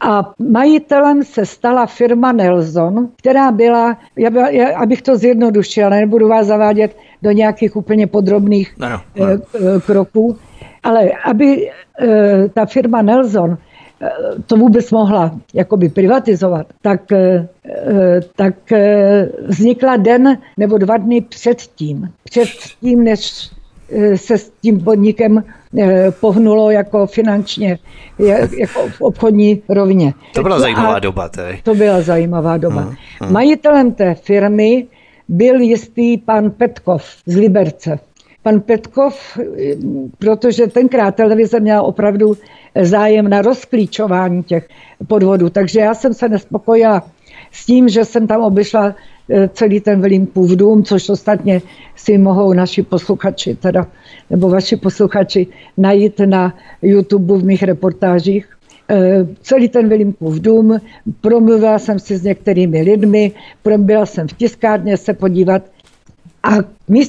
a 0.00 0.32
majitelem 0.38 1.24
se 1.24 1.46
stala 1.46 1.86
firma 1.86 2.32
Nelson, 2.32 3.08
která 3.16 3.52
byla, 3.52 3.98
já, 4.16 4.30
byla, 4.30 4.48
já 4.48 4.78
abych 4.78 5.02
to 5.02 5.16
zjednodušila, 5.16 5.88
nebudu 5.88 6.28
vás 6.28 6.46
zavádět 6.46 6.96
do 7.22 7.30
nějakých 7.30 7.76
úplně 7.76 8.06
podrobných 8.06 8.74
no, 8.78 8.88
no, 8.88 9.00
no. 9.16 9.80
kroků, 9.86 10.36
ale 10.82 11.10
aby 11.24 11.70
eh, 12.00 12.48
ta 12.48 12.66
firma 12.66 13.02
Nelson 13.02 13.58
to 14.46 14.56
vůbec 14.56 14.90
mohla 14.90 15.40
jakoby 15.54 15.88
privatizovat, 15.88 16.66
tak, 16.82 17.00
tak 18.36 18.54
vznikla 19.46 19.96
den 19.96 20.38
nebo 20.56 20.78
dva 20.78 20.96
dny 20.96 21.20
předtím. 21.20 22.12
Předtím, 22.24 23.04
než 23.04 23.50
se 24.16 24.38
s 24.38 24.52
tím 24.62 24.80
podnikem 24.80 25.44
eh, 25.78 26.10
pohnulo 26.20 26.70
jako 26.70 27.06
finančně, 27.06 27.78
jako 28.58 28.88
v 28.88 29.00
obchodní 29.00 29.62
rovině. 29.68 30.14
To 30.34 30.42
byla 30.42 30.60
zajímavá 30.60 30.94
A 30.94 30.98
doba. 30.98 31.28
Tedy. 31.28 31.60
To 31.62 31.74
byla 31.74 32.00
zajímavá 32.00 32.56
doba. 32.56 32.80
Hmm, 32.80 32.94
hmm. 33.20 33.32
Majitelem 33.32 33.92
té 33.92 34.14
firmy 34.14 34.86
byl 35.28 35.60
jistý 35.60 36.18
pan 36.18 36.50
Petkov 36.50 37.04
z 37.26 37.36
Liberce. 37.36 37.98
Pan 38.42 38.60
Petkov, 38.60 39.38
protože 40.18 40.66
tenkrát 40.66 41.14
televize 41.14 41.60
měla 41.60 41.82
opravdu 41.82 42.36
zájem 42.82 43.28
na 43.28 43.42
rozklíčování 43.42 44.42
těch 44.42 44.68
podvodů, 45.06 45.50
takže 45.50 45.80
já 45.80 45.94
jsem 45.94 46.14
se 46.14 46.28
nespokojila 46.28 47.02
s 47.52 47.66
tím, 47.66 47.88
že 47.88 48.04
jsem 48.04 48.26
tam 48.26 48.40
obyšla 48.40 48.84
Eh, 48.88 48.94
celý 49.52 49.80
ten 49.80 50.00
Vilímkův 50.00 50.50
dům, 50.50 50.84
což 50.84 51.08
ostatně 51.08 51.62
si 51.96 52.18
mohou 52.18 52.52
naši 52.52 52.82
posluchači, 52.82 53.54
teda, 53.54 53.86
nebo 54.30 54.48
vaši 54.48 54.76
posluchači 54.76 55.46
najít 55.76 56.20
na 56.20 56.54
YouTube 56.82 57.38
v 57.38 57.44
mých 57.44 57.62
reportážích. 57.62 58.58
Eh, 58.90 59.26
celý 59.42 59.68
ten 59.68 59.88
Vilímkův 59.88 60.40
dům, 60.40 60.80
promluvila 61.20 61.78
jsem 61.78 61.98
si 61.98 62.16
s 62.16 62.22
některými 62.22 62.82
lidmi, 62.82 63.32
byla 63.76 64.06
jsem 64.06 64.28
v 64.28 64.32
tiskárně 64.32 64.96
se 64.96 65.14
podívat 65.14 65.62
a 66.42 66.50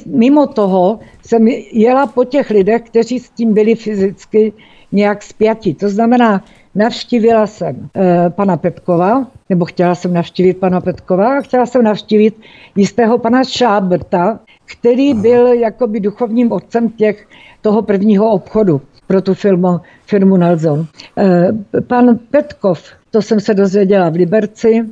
mimo 0.06 0.46
toho 0.46 0.98
jsem 1.26 1.48
jela 1.72 2.06
po 2.06 2.24
těch 2.24 2.50
lidech, 2.50 2.82
kteří 2.82 3.18
s 3.18 3.30
tím 3.30 3.54
byli 3.54 3.74
fyzicky 3.74 4.52
nějak 4.92 5.22
spjati. 5.22 5.74
To 5.74 5.88
znamená, 5.88 6.44
Navštívila 6.74 7.46
jsem 7.46 7.88
e, 7.96 8.30
pana 8.30 8.56
Petkova, 8.56 9.26
nebo 9.48 9.64
chtěla 9.64 9.94
jsem 9.94 10.12
navštívit 10.12 10.54
pana 10.54 10.80
Petkova 10.80 11.38
a 11.38 11.40
chtěla 11.40 11.66
jsem 11.66 11.82
navštívit 11.82 12.40
jistého 12.76 13.18
pana 13.18 13.44
Šábrta, 13.44 14.40
který 14.64 15.14
byl 15.14 15.46
jakoby 15.46 16.00
duchovním 16.00 16.52
otcem 16.52 16.90
těch, 16.90 17.26
toho 17.62 17.82
prvního 17.82 18.30
obchodu 18.30 18.80
pro 19.06 19.22
tu 19.22 19.34
firmu, 19.34 19.80
firmu 20.06 20.36
Nelson. 20.36 20.86
E, 21.18 21.52
pan 21.80 22.18
Petkov, 22.30 22.84
to 23.10 23.22
jsem 23.22 23.40
se 23.40 23.54
dozvěděla 23.54 24.08
v 24.08 24.14
Liberci, 24.14 24.84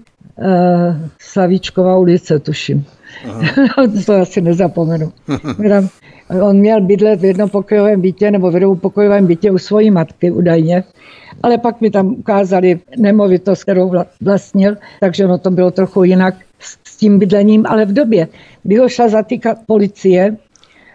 Slavíčková 1.18 1.98
ulice, 1.98 2.38
tuším. 2.38 2.85
to 4.07 4.14
asi 4.14 4.40
nezapomenu. 4.40 5.12
On 6.42 6.57
měl 6.57 6.81
bydlet 6.81 7.20
v 7.20 7.24
jednopokojovém 7.24 8.01
bytě 8.01 8.31
nebo 8.31 8.51
v 8.51 8.55
jednopokojovém 8.55 9.27
bytě 9.27 9.51
u 9.51 9.59
svojí 9.59 9.90
matky 9.90 10.31
údajně 10.31 10.85
ale 11.42 11.59
pak 11.59 11.81
mi 11.81 11.90
tam 11.90 12.07
ukázali 12.07 12.81
nemovitost, 12.98 13.62
kterou 13.62 13.92
vlastnil, 14.20 14.77
takže 15.01 15.24
ono 15.24 15.38
to 15.38 15.51
bylo 15.51 15.70
trochu 15.70 16.05
jinak 16.05 16.35
s 16.85 16.96
tím 16.96 17.18
bydlením, 17.18 17.66
ale 17.66 17.85
v 17.85 17.92
době, 17.92 18.29
kdy 18.62 18.77
ho 18.77 18.88
šla 18.88 19.09
zatýkat 19.09 19.59
policie, 19.66 20.37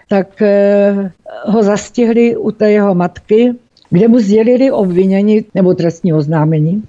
tak 0.09 0.41
eh, 0.41 1.11
ho 1.45 1.63
zastihli 1.63 2.37
u 2.37 2.51
té 2.51 2.71
jeho 2.71 2.95
matky, 2.95 3.53
kde 3.89 4.07
mu 4.07 4.19
sdělili 4.19 4.71
obvinění 4.71 5.45
nebo 5.55 5.73
trestní 5.73 6.13
oznámení. 6.13 6.83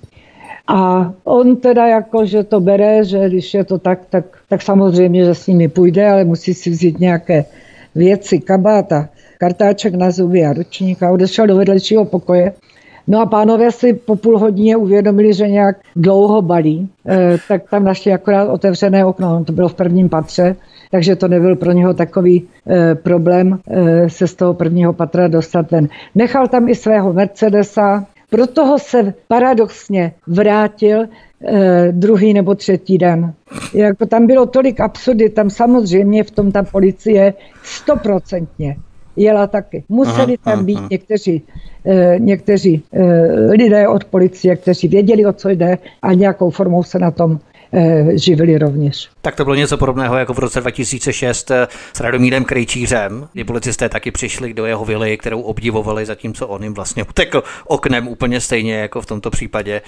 A 0.66 1.12
on 1.24 1.56
teda 1.56 1.86
jako, 1.86 2.26
že 2.26 2.42
to 2.42 2.60
bere, 2.60 3.04
že 3.04 3.28
když 3.28 3.54
je 3.54 3.64
to 3.64 3.78
tak, 3.78 3.98
tak, 4.10 4.24
tak 4.48 4.62
samozřejmě, 4.62 5.24
že 5.24 5.34
s 5.34 5.46
nimi 5.46 5.68
půjde, 5.68 6.10
ale 6.10 6.24
musí 6.24 6.54
si 6.54 6.70
vzít 6.70 7.00
nějaké 7.00 7.44
věci, 7.94 8.40
kabáta, 8.40 9.08
kartáček 9.38 9.94
na 9.94 10.10
zuby 10.10 10.44
a 10.44 10.52
ručník 10.52 11.02
a 11.02 11.10
odešel 11.10 11.46
do 11.46 11.56
vedlejšího 11.56 12.04
pokoje 12.04 12.52
No 13.06 13.20
a 13.20 13.26
pánové 13.26 13.70
si 13.70 13.92
po 13.92 14.16
půl 14.16 14.38
hodině 14.38 14.76
uvědomili, 14.76 15.34
že 15.34 15.48
nějak 15.48 15.76
dlouho 15.96 16.42
balí, 16.42 16.88
e, 17.08 17.36
tak 17.48 17.70
tam 17.70 17.84
našli 17.84 18.12
akorát 18.12 18.48
otevřené 18.48 19.04
okno, 19.04 19.44
to 19.44 19.52
bylo 19.52 19.68
v 19.68 19.74
prvním 19.74 20.08
patře, 20.08 20.56
takže 20.90 21.16
to 21.16 21.28
nebyl 21.28 21.56
pro 21.56 21.72
něho 21.72 21.94
takový 21.94 22.48
e, 22.70 22.94
problém 22.94 23.58
e, 23.68 24.10
se 24.10 24.26
z 24.26 24.34
toho 24.34 24.54
prvního 24.54 24.92
patra 24.92 25.28
dostat 25.28 25.70
ven. 25.70 25.88
Nechal 26.14 26.48
tam 26.48 26.68
i 26.68 26.74
svého 26.74 27.12
Mercedesa, 27.12 28.06
proto 28.34 28.78
se 28.78 29.14
paradoxně 29.28 30.12
vrátil 30.26 31.04
eh, 31.04 31.88
druhý 31.92 32.34
nebo 32.34 32.54
třetí 32.54 32.98
den. 32.98 33.34
Jako 33.74 34.06
tam 34.06 34.26
bylo 34.26 34.46
tolik 34.46 34.80
absurdy, 34.80 35.28
tam 35.28 35.50
samozřejmě 35.50 36.24
v 36.24 36.30
tom 36.30 36.52
ta 36.52 36.62
policie 36.62 37.34
stoprocentně 37.62 38.76
jela 39.16 39.46
taky. 39.46 39.84
Museli 39.88 40.36
aha, 40.44 40.56
tam 40.56 40.64
být 40.64 40.78
aha. 40.78 40.88
někteří, 40.90 41.42
eh, 41.86 42.16
někteří 42.18 42.82
eh, 42.92 43.02
lidé 43.50 43.88
od 43.88 44.04
policie, 44.04 44.56
kteří 44.56 44.88
věděli, 44.88 45.26
o 45.26 45.32
co 45.32 45.48
jde 45.48 45.78
a 46.02 46.12
nějakou 46.12 46.50
formou 46.50 46.82
se 46.82 46.98
na 46.98 47.10
tom 47.10 47.38
živili 48.14 48.58
rovněž. 48.58 49.08
Tak 49.22 49.36
to 49.36 49.44
bylo 49.44 49.56
něco 49.56 49.76
podobného 49.78 50.16
jako 50.16 50.34
v 50.34 50.38
roce 50.38 50.60
2006 50.60 51.50
s 51.92 52.00
Radomírem 52.00 52.44
Krejčířem, 52.44 53.28
kdy 53.32 53.44
policisté 53.44 53.88
taky 53.88 54.10
přišli 54.10 54.54
do 54.54 54.66
jeho 54.66 54.84
vily, 54.84 55.16
kterou 55.16 55.40
obdivovali, 55.40 56.06
zatímco 56.06 56.48
on 56.48 56.62
jim 56.62 56.74
vlastně 56.74 57.04
utekl 57.04 57.42
oknem 57.66 58.08
úplně 58.08 58.40
stejně 58.40 58.74
jako 58.74 59.00
v 59.00 59.06
tomto 59.06 59.30
případě. 59.30 59.82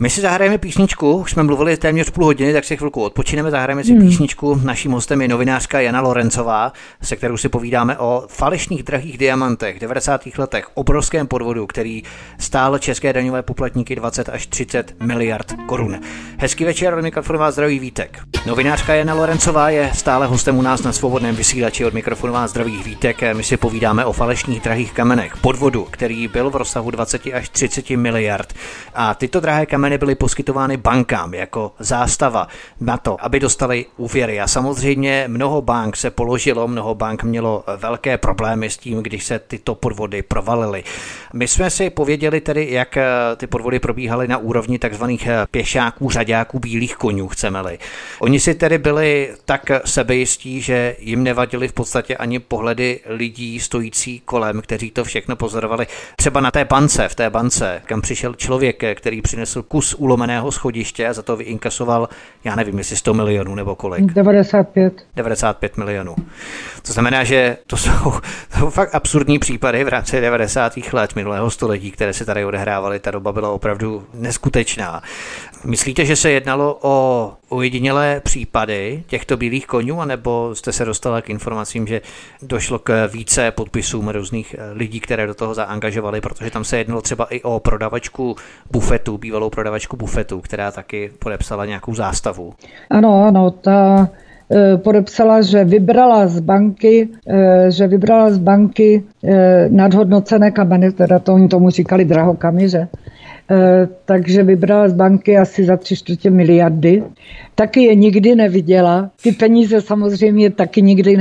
My 0.00 0.10
si 0.10 0.20
zahrajeme 0.20 0.58
písničku, 0.58 1.12
už 1.12 1.30
jsme 1.30 1.42
mluvili 1.42 1.76
téměř 1.76 2.10
půl 2.10 2.24
hodiny, 2.24 2.52
tak 2.52 2.64
si 2.64 2.76
chvilku 2.76 3.02
odpočineme, 3.02 3.50
zahrajeme 3.50 3.84
si 3.84 3.92
hmm. 3.92 4.08
písničku. 4.08 4.60
Naším 4.64 4.92
hostem 4.92 5.22
je 5.22 5.28
novinářka 5.28 5.80
Jana 5.80 6.00
Lorencová, 6.00 6.72
se 7.02 7.16
kterou 7.16 7.36
si 7.36 7.48
povídáme 7.48 7.98
o 7.98 8.24
falešných 8.28 8.82
drahých 8.82 9.18
diamantech, 9.18 9.80
90. 9.80 10.20
letech, 10.38 10.68
obrovském 10.74 11.26
podvodu, 11.26 11.66
který 11.66 12.02
stál 12.38 12.78
české 12.78 13.12
daňové 13.12 13.42
poplatníky 13.42 13.96
20 13.96 14.28
až 14.28 14.46
30 14.46 14.94
miliard 15.02 15.52
korun. 15.66 16.00
Hezký 16.38 16.64
večer, 16.64 16.94
od 16.94 17.02
mikrofonu 17.02 17.38
vás 17.38 17.54
zdraví 17.54 17.78
Vítek. 17.78 18.18
Novinářka 18.46 18.94
Jana 18.94 19.14
Lorencová 19.14 19.70
je 19.70 19.90
stále 19.94 20.26
hostem 20.26 20.58
u 20.58 20.62
nás 20.62 20.82
na 20.82 20.92
svobodném 20.92 21.36
vysílači 21.36 21.84
od 21.84 21.94
mikrofonu 21.94 22.32
vás 22.32 22.50
zdraví 22.50 22.82
Vítek. 22.82 23.22
My 23.32 23.42
si 23.42 23.56
povídáme 23.56 24.04
o 24.04 24.12
falešných 24.12 24.60
drahých 24.60 24.92
kamenech, 24.92 25.36
podvodu, 25.36 25.84
který 25.90 26.28
byl 26.28 26.50
v 26.50 26.56
rozsahu 26.56 26.90
20 26.90 27.22
až 27.32 27.48
30 27.48 27.90
miliard. 27.90 28.52
A 28.94 29.14
tyto 29.14 29.40
drahé 29.40 29.66
kameny 29.66 29.87
kameny 29.88 29.98
byly 29.98 30.14
poskytovány 30.14 30.76
bankám 30.76 31.34
jako 31.34 31.72
zástava 31.78 32.48
na 32.80 32.96
to, 32.96 33.16
aby 33.24 33.40
dostali 33.40 33.86
úvěry. 33.96 34.40
A 34.40 34.46
samozřejmě 34.46 35.24
mnoho 35.28 35.62
bank 35.62 35.96
se 35.96 36.10
položilo, 36.10 36.68
mnoho 36.68 36.94
bank 36.94 37.22
mělo 37.22 37.64
velké 37.76 38.18
problémy 38.18 38.70
s 38.70 38.76
tím, 38.76 39.02
když 39.02 39.24
se 39.24 39.38
tyto 39.38 39.74
podvody 39.74 40.22
provalily. 40.22 40.84
My 41.32 41.48
jsme 41.48 41.70
si 41.70 41.90
pověděli 41.90 42.40
tedy, 42.40 42.68
jak 42.70 42.96
eh, 42.96 43.06
ty 43.36 43.46
podvody 43.46 43.78
probíhaly 43.78 44.28
na 44.28 44.38
úrovni 44.38 44.78
takzvaných 44.78 45.26
eh, 45.26 45.46
pěšáků, 45.50 46.10
řadáků, 46.10 46.58
bílých 46.58 46.96
konňů, 46.96 47.28
chceme-li. 47.28 47.78
Oni 48.20 48.40
si 48.40 48.54
tedy 48.54 48.78
byli 48.78 49.34
tak 49.44 49.70
sebejistí, 49.84 50.60
že 50.60 50.96
jim 50.98 51.22
nevadili 51.22 51.68
v 51.68 51.72
podstatě 51.72 52.16
ani 52.16 52.38
pohledy 52.38 53.00
lidí 53.06 53.60
stojící 53.60 54.20
kolem, 54.24 54.60
kteří 54.60 54.90
to 54.90 55.04
všechno 55.04 55.36
pozorovali. 55.36 55.86
Třeba 56.16 56.40
na 56.40 56.50
té 56.50 56.64
bance, 56.64 57.08
v 57.08 57.14
té 57.14 57.30
bance, 57.30 57.82
kam 57.86 58.00
přišel 58.00 58.34
člověk, 58.34 58.82
který 58.94 59.22
přinesl 59.22 59.62
kus 59.62 59.77
ulomeného 59.94 60.52
schodiště 60.52 61.08
a 61.08 61.12
za 61.12 61.22
to 61.22 61.36
vyinkasoval, 61.36 62.08
já 62.44 62.54
nevím, 62.54 62.78
jestli 62.78 62.96
100 62.96 63.14
milionů 63.14 63.54
nebo 63.54 63.74
kolik. 63.74 64.12
95. 64.12 64.92
95 65.16 65.76
milionů. 65.76 66.14
To 66.86 66.92
znamená, 66.92 67.24
že 67.24 67.56
to 67.66 67.76
jsou, 67.76 67.90
to 68.52 68.58
jsou 68.58 68.70
fakt 68.70 68.94
absurdní 68.94 69.38
případy 69.38 69.84
v 69.84 69.88
rámci 69.88 70.20
90. 70.20 70.72
let 70.92 71.16
minulého 71.16 71.50
století, 71.50 71.90
které 71.90 72.12
se 72.12 72.24
tady 72.24 72.44
odehrávaly. 72.44 72.98
Ta 72.98 73.10
doba 73.10 73.32
byla 73.32 73.50
opravdu 73.50 74.06
neskutečná. 74.14 75.02
Myslíte, 75.64 76.04
že 76.04 76.16
se 76.16 76.30
jednalo 76.30 76.78
o 76.82 77.32
ojedinělé 77.48 78.20
případy 78.24 79.02
těchto 79.06 79.36
bílých 79.36 79.66
konňů, 79.66 80.00
anebo 80.00 80.54
jste 80.54 80.72
se 80.72 80.84
dostala 80.84 81.22
k 81.22 81.30
informacím, 81.30 81.86
že 81.86 82.00
došlo 82.42 82.78
k 82.78 83.06
více 83.06 83.50
podpisům 83.50 84.08
různých 84.08 84.56
eh, 84.58 84.72
lidí, 84.72 85.00
které 85.00 85.26
do 85.26 85.34
toho 85.34 85.54
zaangažovali, 85.54 86.20
protože 86.20 86.50
tam 86.50 86.64
se 86.64 86.78
jednalo 86.78 87.02
třeba 87.02 87.26
i 87.30 87.42
o 87.42 87.60
prodavačku 87.60 88.36
bufetu, 88.70 89.18
bývalou 89.18 89.50
prodavačku 89.50 89.96
bufetu, 89.96 90.40
která 90.40 90.70
taky 90.70 91.10
podepsala 91.18 91.66
nějakou 91.66 91.94
zástavu. 91.94 92.52
Ano, 92.90 93.24
ano, 93.24 93.50
ta 93.50 94.08
eh, 94.50 94.76
podepsala, 94.76 95.42
že 95.42 95.64
vybrala 95.64 96.26
z 96.26 96.40
banky, 96.40 97.08
eh, 97.28 97.70
že 97.70 97.86
vybrala 97.86 98.30
z 98.30 98.38
banky 98.38 99.04
nadhodnocené 99.68 100.50
kameny, 100.50 100.92
teda 100.92 101.18
to 101.18 101.34
oni 101.34 101.48
tomu 101.48 101.70
říkali 101.70 102.04
drahokamy, 102.04 102.68
že? 102.68 102.88
Eh, 103.50 103.88
takže 104.04 104.42
vybrala 104.42 104.88
z 104.88 104.92
banky 104.92 105.36
asi 105.38 105.64
za 105.64 105.76
tři 105.76 105.96
čtvrtě 105.96 106.30
miliardy. 106.30 107.02
Taky 107.54 107.82
je 107.82 107.94
nikdy 107.94 108.34
neviděla. 108.34 109.10
Ty 109.22 109.32
peníze 109.32 109.80
samozřejmě 109.80 110.50
taky 110.50 110.82
nikdy 110.82 111.16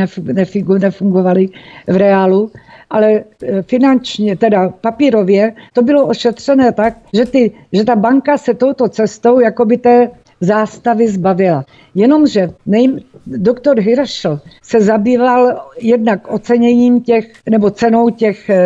nefungovaly 0.79 1.49
v 1.87 1.95
reálu, 1.95 2.51
ale 2.89 3.23
eh, 3.43 3.61
finančně, 3.61 4.35
teda 4.35 4.69
papírově, 4.69 5.53
to 5.73 5.81
bylo 5.81 6.05
ošetřené 6.05 6.71
tak, 6.71 6.97
že, 7.13 7.25
ty, 7.25 7.51
že 7.73 7.83
ta 7.83 7.95
banka 7.95 8.37
se 8.37 8.53
touto 8.53 8.89
cestou 8.89 9.39
jakoby 9.39 9.77
té 9.77 10.09
zástavy 10.41 11.07
zbavila. 11.07 11.65
Jenomže 11.95 12.49
nej, 12.65 12.99
doktor 13.25 13.79
Hirschel 13.79 14.39
se 14.63 14.81
zabýval 14.81 15.61
jednak 15.81 16.31
oceněním 16.31 17.01
těch, 17.01 17.31
nebo 17.49 17.69
cenou 17.69 18.09
těch 18.09 18.49
e, 18.49 18.59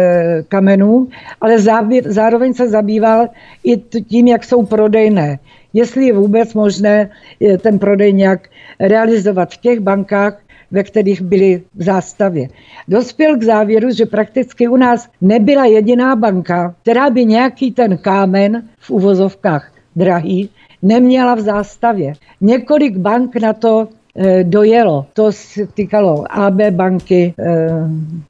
kamenů, 0.48 1.08
ale 1.42 1.60
zábě, 1.60 2.02
zároveň 2.06 2.54
se 2.54 2.70
zabýval 2.70 3.28
i 3.64 3.78
tím, 4.04 4.28
jak 4.28 4.44
jsou 4.44 4.66
prodejné. 4.66 5.40
Jestli 5.74 6.06
je 6.06 6.14
vůbec 6.14 6.54
možné 6.54 7.10
e, 7.42 7.58
ten 7.58 7.80
prodej 7.80 8.14
nějak 8.14 8.50
realizovat 8.80 9.54
v 9.54 9.58
těch 9.58 9.80
bankách, 9.80 10.42
ve 10.72 10.84
kterých 10.84 11.22
byly 11.22 11.62
v 11.76 11.84
zástavě. 11.84 12.48
Dospěl 12.88 13.38
k 13.38 13.44
závěru, 13.44 13.92
že 13.92 14.06
prakticky 14.06 14.68
u 14.68 14.78
nás 14.78 15.10
nebyla 15.22 15.66
jediná 15.66 16.16
banka, 16.16 16.76
která 16.82 17.10
by 17.10 17.26
nějaký 17.26 17.72
ten 17.72 17.98
kámen 17.98 18.64
v 18.80 18.90
uvozovkách 18.90 19.72
drahý 19.96 20.50
neměla 20.82 21.36
v 21.36 21.40
zástavě. 21.40 22.14
Několik 22.42 22.98
bank 22.98 23.36
na 23.36 23.54
to 23.54 23.88
eh, 24.16 24.44
dojelo. 24.44 25.06
To 25.14 25.32
se 25.32 25.68
týkalo 25.68 26.24
AB 26.30 26.62
banky, 26.70 27.34
eh, 27.40 27.70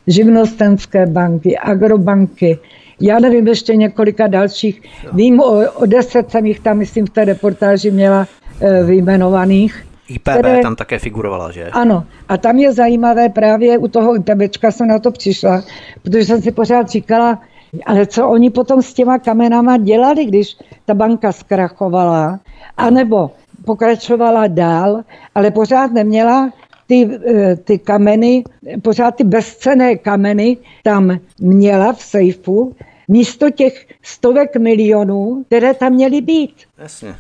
živnostenské 0.08 1.06
banky, 1.06 1.58
agrobanky, 1.58 2.60
já 3.02 3.20
nevím 3.20 3.48
ještě 3.48 3.76
několika 3.76 4.28
dalších. 4.28 4.82
Vím 5.14 5.40
o, 5.40 5.72
o 5.76 5.86
deset 5.86 6.32
jsem 6.32 6.46
jich 6.46 6.60
tam, 6.60 6.78
myslím, 6.78 7.06
v 7.06 7.10
té 7.10 7.26
reportáži 7.26 7.92
měla 7.92 8.28
eh, 8.62 8.84
vyjmenovaných. 8.84 9.86
IPB 10.08 10.30
které, 10.30 10.62
tam 10.62 10.76
také 10.76 11.00
figurovala, 11.00 11.52
že? 11.52 11.70
Ano. 11.72 12.04
A 12.30 12.38
tam 12.38 12.58
je 12.58 12.74
zajímavé 12.74 13.30
právě 13.30 13.78
u 13.78 13.88
toho 13.88 14.16
IPBčka 14.16 14.72
jsem 14.72 14.88
na 14.88 15.00
to 15.00 15.12
přišla, 15.12 15.64
protože 16.02 16.26
jsem 16.26 16.42
si 16.42 16.52
pořád 16.52 16.90
říkala, 16.90 17.40
ale 17.86 18.06
co 18.06 18.30
oni 18.30 18.50
potom 18.50 18.82
s 18.82 18.94
těma 18.94 19.20
kamenama 19.20 19.78
dělali, 19.78 20.26
když 20.26 20.58
ta 20.86 20.94
banka 20.94 21.32
zkrachovala, 21.32 22.40
anebo 22.78 23.32
pokračovala 23.66 24.48
dál, 24.48 25.04
ale 25.36 25.52
pořád 25.52 25.92
neměla 25.92 26.50
ty, 26.88 27.10
eh, 27.28 27.56
ty 27.56 27.80
kameny, 27.80 28.44
pořád 28.82 29.16
ty 29.16 29.24
bezcené 29.24 29.96
kameny 29.96 30.58
tam 30.84 31.20
měla 31.40 31.94
v 31.94 32.02
sejfu, 32.02 32.76
místo 33.08 33.50
těch 33.50 33.88
stovek 34.04 34.56
milionů, 34.56 35.44
které 35.48 35.74
tam 35.74 35.94
měly 35.94 36.22
být. 36.22 36.56
Jasně. 36.78 37.16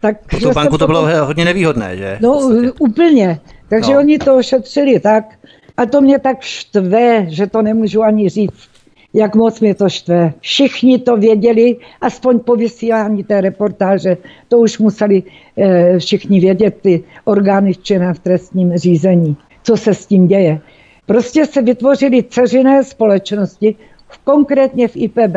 Tak, 0.00 0.26
Pro 0.26 0.40
tu 0.40 0.52
banku 0.52 0.78
to 0.78 0.86
bylo 0.86 1.24
hodně 1.24 1.44
nevýhodné, 1.44 1.96
že? 1.96 2.18
No 2.20 2.40
úplně. 2.78 3.40
Takže 3.68 3.92
no. 3.92 3.98
oni 3.98 4.18
to 4.18 4.36
ošetřili 4.36 5.00
tak. 5.00 5.24
A 5.76 5.86
to 5.86 6.00
mě 6.00 6.18
tak 6.18 6.40
štve, 6.40 7.26
že 7.28 7.46
to 7.46 7.62
nemůžu 7.62 8.02
ani 8.02 8.28
říct 8.28 8.68
jak 9.16 9.34
moc 9.34 9.60
mě 9.60 9.74
to 9.74 9.88
štve. 9.88 10.32
Všichni 10.40 10.98
to 10.98 11.16
věděli, 11.16 11.76
aspoň 12.00 12.38
po 12.38 12.56
vysílání 12.56 13.24
té 13.24 13.40
reportáže, 13.40 14.16
to 14.48 14.58
už 14.58 14.78
museli 14.78 15.22
e, 15.56 15.98
všichni 15.98 16.40
vědět, 16.40 16.76
ty 16.80 17.04
orgány 17.24 17.74
činné 17.74 18.14
v 18.14 18.18
trestním 18.18 18.76
řízení, 18.76 19.36
co 19.62 19.76
se 19.76 19.94
s 19.94 20.06
tím 20.06 20.28
děje. 20.28 20.60
Prostě 21.06 21.46
se 21.46 21.62
vytvořily 21.62 22.22
ceřiné 22.22 22.84
společnosti, 22.84 23.76
konkrétně 24.24 24.88
v 24.88 24.96
IPB. 24.96 25.36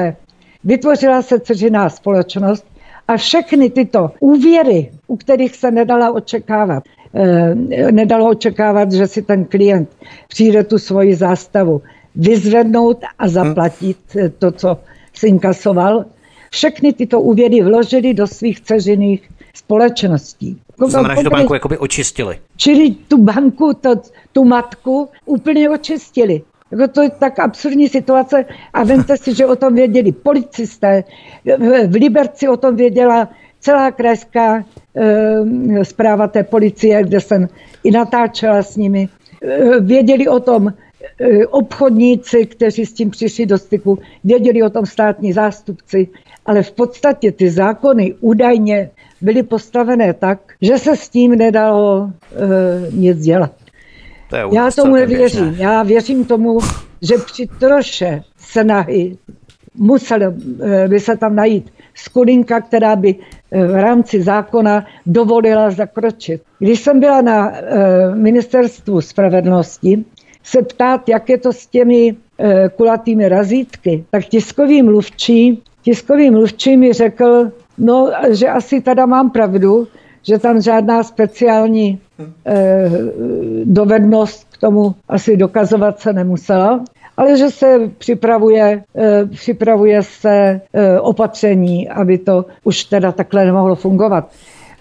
Vytvořila 0.63 1.21
se 1.21 1.39
ceřiná 1.39 1.89
společnost 1.89 2.65
a 3.07 3.17
všechny 3.17 3.69
tyto 3.69 4.11
úvěry, 4.19 4.91
u 5.07 5.17
kterých 5.17 5.55
se 5.55 5.71
nedala 5.71 6.11
očekávat, 6.11 6.83
e, 7.13 7.91
nedalo 7.91 8.29
očekávat, 8.29 8.91
že 8.91 9.07
si 9.07 9.21
ten 9.21 9.45
klient 9.45 9.89
přijde 10.27 10.63
tu 10.63 10.77
svoji 10.77 11.15
zástavu, 11.15 11.81
vyzvednout 12.19 12.97
a 13.19 13.27
zaplatit 13.27 13.97
hmm. 14.09 14.31
to, 14.39 14.51
co 14.51 14.77
si 15.13 15.27
inkasoval. 15.27 16.05
Všechny 16.51 16.93
tyto 16.93 17.21
úvěry 17.21 17.61
vložili 17.61 18.13
do 18.13 18.27
svých 18.27 18.61
ceřiných 18.61 19.29
společností. 19.53 20.61
To 20.79 20.89
znamená, 20.89 21.15
že 21.15 21.23
tu 21.23 21.29
banku 21.29 21.53
jakoby 21.53 21.77
očistili. 21.77 22.39
Čili 22.57 22.91
tu 23.07 23.17
banku, 23.17 23.73
to, 23.73 23.95
tu 24.31 24.45
matku 24.45 25.09
úplně 25.25 25.69
očistili. 25.69 26.41
Jako 26.71 26.87
to 26.87 27.01
je 27.01 27.09
tak 27.09 27.39
absurdní 27.39 27.89
situace 27.89 28.45
a 28.73 28.83
vemte 28.83 29.17
si, 29.17 29.35
že 29.35 29.45
o 29.45 29.55
tom 29.55 29.75
věděli 29.75 30.11
policisté, 30.11 31.03
v 31.87 31.95
Liberci 31.95 32.47
o 32.47 32.57
tom 32.57 32.75
věděla 32.75 33.29
celá 33.59 33.91
krajská 33.91 34.65
e, 34.95 35.85
zpráva 35.85 36.27
té 36.27 36.43
policie, 36.43 37.03
kde 37.03 37.19
jsem 37.19 37.47
i 37.83 37.91
natáčela 37.91 38.63
s 38.63 38.75
nimi. 38.75 39.09
E, 39.41 39.79
věděli 39.79 40.27
o 40.27 40.39
tom 40.39 40.73
obchodníci, 41.49 42.45
kteří 42.45 42.85
s 42.85 42.93
tím 42.93 43.09
přišli 43.09 43.45
do 43.45 43.57
styku, 43.57 43.99
věděli 44.23 44.63
o 44.63 44.69
tom 44.69 44.85
státní 44.85 45.33
zástupci, 45.33 46.07
ale 46.45 46.63
v 46.63 46.71
podstatě 46.71 47.31
ty 47.31 47.49
zákony 47.49 48.15
údajně 48.19 48.89
byly 49.21 49.43
postavené 49.43 50.13
tak, 50.13 50.39
že 50.61 50.77
se 50.77 50.95
s 50.95 51.09
tím 51.09 51.31
nedalo 51.35 52.11
e, 52.35 52.91
nic 52.91 53.19
dělat. 53.19 53.51
To 54.29 54.35
je 54.35 54.43
Já 54.51 54.71
tomu 54.71 54.95
nevěřím. 54.95 55.55
Já 55.57 55.83
věřím 55.83 56.25
tomu, 56.25 56.59
že 57.01 57.15
při 57.25 57.47
troše 57.59 58.23
snahy 58.37 59.17
musel 59.75 60.23
eh, 60.23 60.87
by 60.87 60.99
se 60.99 61.17
tam 61.17 61.35
najít 61.35 61.71
skulinka, 61.95 62.61
která 62.61 62.95
by 62.95 63.15
v 63.51 63.81
rámci 63.81 64.21
zákona 64.21 64.85
dovolila 65.05 65.71
zakročit. 65.71 66.41
Když 66.59 66.79
jsem 66.79 66.99
byla 66.99 67.21
na 67.21 67.51
ministerstvu 68.13 69.01
spravedlnosti, 69.01 70.05
se 70.49 70.61
ptát, 70.61 71.09
jak 71.09 71.29
je 71.29 71.37
to 71.37 71.53
s 71.53 71.67
těmi 71.67 72.15
e, 72.37 72.69
kulatými 72.69 73.29
razítky, 73.29 74.03
tak 74.11 74.25
tiskový 74.25 74.81
mluvčí, 74.81 75.63
tiskový 75.81 76.31
mluvčí 76.31 76.77
mi 76.77 76.93
řekl, 76.93 77.51
no, 77.77 78.11
že 78.29 78.47
asi 78.49 78.81
teda 78.81 79.05
mám 79.05 79.29
pravdu, 79.29 79.87
že 80.23 80.39
tam 80.39 80.61
žádná 80.61 81.03
speciální 81.03 81.99
e, 82.45 82.89
dovednost 83.63 84.47
k 84.51 84.57
tomu 84.57 84.95
asi 85.09 85.37
dokazovat 85.37 85.99
se 85.99 86.13
nemusela, 86.13 86.83
ale 87.17 87.37
že 87.37 87.49
se 87.49 87.91
připravuje, 87.97 88.83
e, 88.95 89.25
připravuje 89.25 90.03
se 90.03 90.61
e, 90.73 90.99
opatření, 90.99 91.89
aby 91.89 92.17
to 92.17 92.45
už 92.63 92.83
teda 92.83 93.11
takhle 93.11 93.45
nemohlo 93.45 93.75
fungovat. 93.75 94.31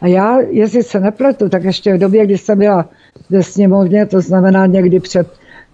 A 0.00 0.06
já, 0.06 0.38
jestli 0.40 0.82
se 0.82 1.00
nepletu, 1.00 1.48
tak 1.48 1.64
ještě 1.64 1.94
v 1.94 1.98
době, 1.98 2.26
kdy 2.26 2.38
jsem 2.38 2.58
byla 2.58 2.88
ve 3.30 3.42
sněmovně, 3.42 4.06
to 4.06 4.20
znamená 4.20 4.66
někdy 4.66 5.00
před 5.00 5.28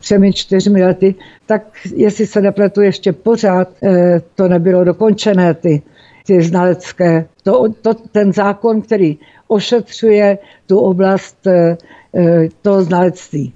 třemi, 0.05 0.33
čtyřmi 0.33 0.85
lety, 0.85 1.15
tak 1.47 1.63
jestli 1.95 2.27
se 2.27 2.41
nepletu 2.41 2.81
ještě 2.81 3.13
pořád, 3.13 3.69
eh, 3.83 4.21
to 4.35 4.49
nebylo 4.49 4.85
dokončené, 4.85 5.55
ty, 5.55 5.83
ty 6.27 6.43
znalecké. 6.43 7.27
To, 7.43 7.65
to, 7.83 7.95
ten 7.95 8.33
zákon, 8.33 8.83
který 8.83 9.19
ošetřuje 9.49 10.39
tu 10.67 10.79
oblast 10.79 11.47
eh, 11.47 11.77
eh, 12.17 12.49
toho 12.63 12.83
znalectví. 12.85 13.53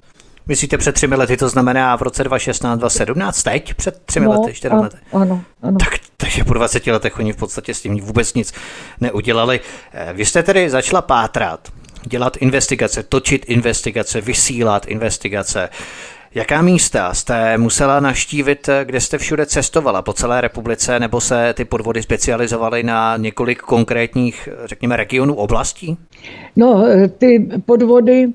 Myslíte 0.46 0.78
před 0.78 0.92
třemi 0.92 1.16
lety, 1.16 1.36
to 1.36 1.48
znamená 1.48 1.96
v 1.96 2.02
roce 2.02 2.24
2016, 2.24 2.78
2017, 2.78 3.42
teď 3.42 3.74
před 3.74 4.02
třemi 4.04 4.26
no, 4.26 4.40
lety, 4.40 4.54
čtyřmi 4.54 4.78
lety? 4.78 4.96
Ano, 5.12 5.42
ano. 5.62 5.78
Tak, 5.78 6.00
takže 6.16 6.44
po 6.44 6.54
20 6.54 6.86
letech 6.86 7.18
oni 7.18 7.32
v 7.32 7.36
podstatě 7.36 7.74
s 7.74 7.82
tím 7.82 8.00
vůbec 8.00 8.34
nic 8.34 8.52
neudělali. 9.00 9.60
Vy 10.12 10.24
jste 10.24 10.42
tedy 10.42 10.70
začala 10.70 11.02
pátrat, 11.02 11.68
dělat 12.08 12.36
investigace, 12.36 13.02
točit 13.02 13.44
investigace, 13.48 14.20
vysílat 14.20 14.86
investigace. 14.86 15.68
Jaká 16.34 16.62
místa 16.62 17.14
jste 17.14 17.58
musela 17.58 18.00
naštívit, 18.00 18.68
kde 18.84 19.00
jste 19.00 19.18
všude 19.18 19.46
cestovala 19.46 20.02
po 20.02 20.12
celé 20.12 20.40
republice, 20.40 21.00
nebo 21.00 21.20
se 21.20 21.54
ty 21.56 21.64
podvody 21.64 22.02
specializovaly 22.02 22.82
na 22.82 23.16
několik 23.16 23.58
konkrétních, 23.58 24.48
řekněme, 24.64 24.96
regionů 24.96 25.34
oblastí? 25.34 25.98
No, 26.56 26.84
ty 27.18 27.48
podvody 27.66 28.28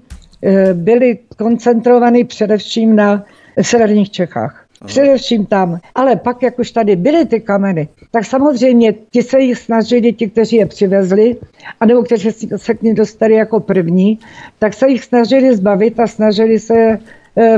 eh, 0.43 0.73
byly 0.73 1.19
koncentrovány 1.37 2.23
především 2.23 2.95
na 2.95 3.23
severních 3.61 4.11
Čechách. 4.11 4.63
Především 4.85 5.45
tam. 5.45 5.79
Ale 5.95 6.15
pak, 6.15 6.43
jak 6.43 6.59
už 6.59 6.71
tady 6.71 6.95
byly 6.95 7.25
ty 7.25 7.39
kameny, 7.39 7.87
tak 8.11 8.25
samozřejmě 8.25 8.93
ti 9.11 9.23
se 9.23 9.39
jich 9.39 9.57
snažili, 9.57 10.13
ti, 10.13 10.29
kteří 10.29 10.55
je 10.55 10.65
přivezli, 10.65 11.35
anebo 11.79 12.03
kteří 12.03 12.31
se 12.55 12.73
k 12.73 12.81
ním 12.81 12.95
dostali 12.95 13.33
jako 13.33 13.59
první, 13.59 14.19
tak 14.59 14.73
se 14.73 14.89
jich 14.89 15.03
snažili 15.03 15.55
zbavit 15.55 15.99
a 15.99 16.07
snažili 16.07 16.59
se 16.59 16.99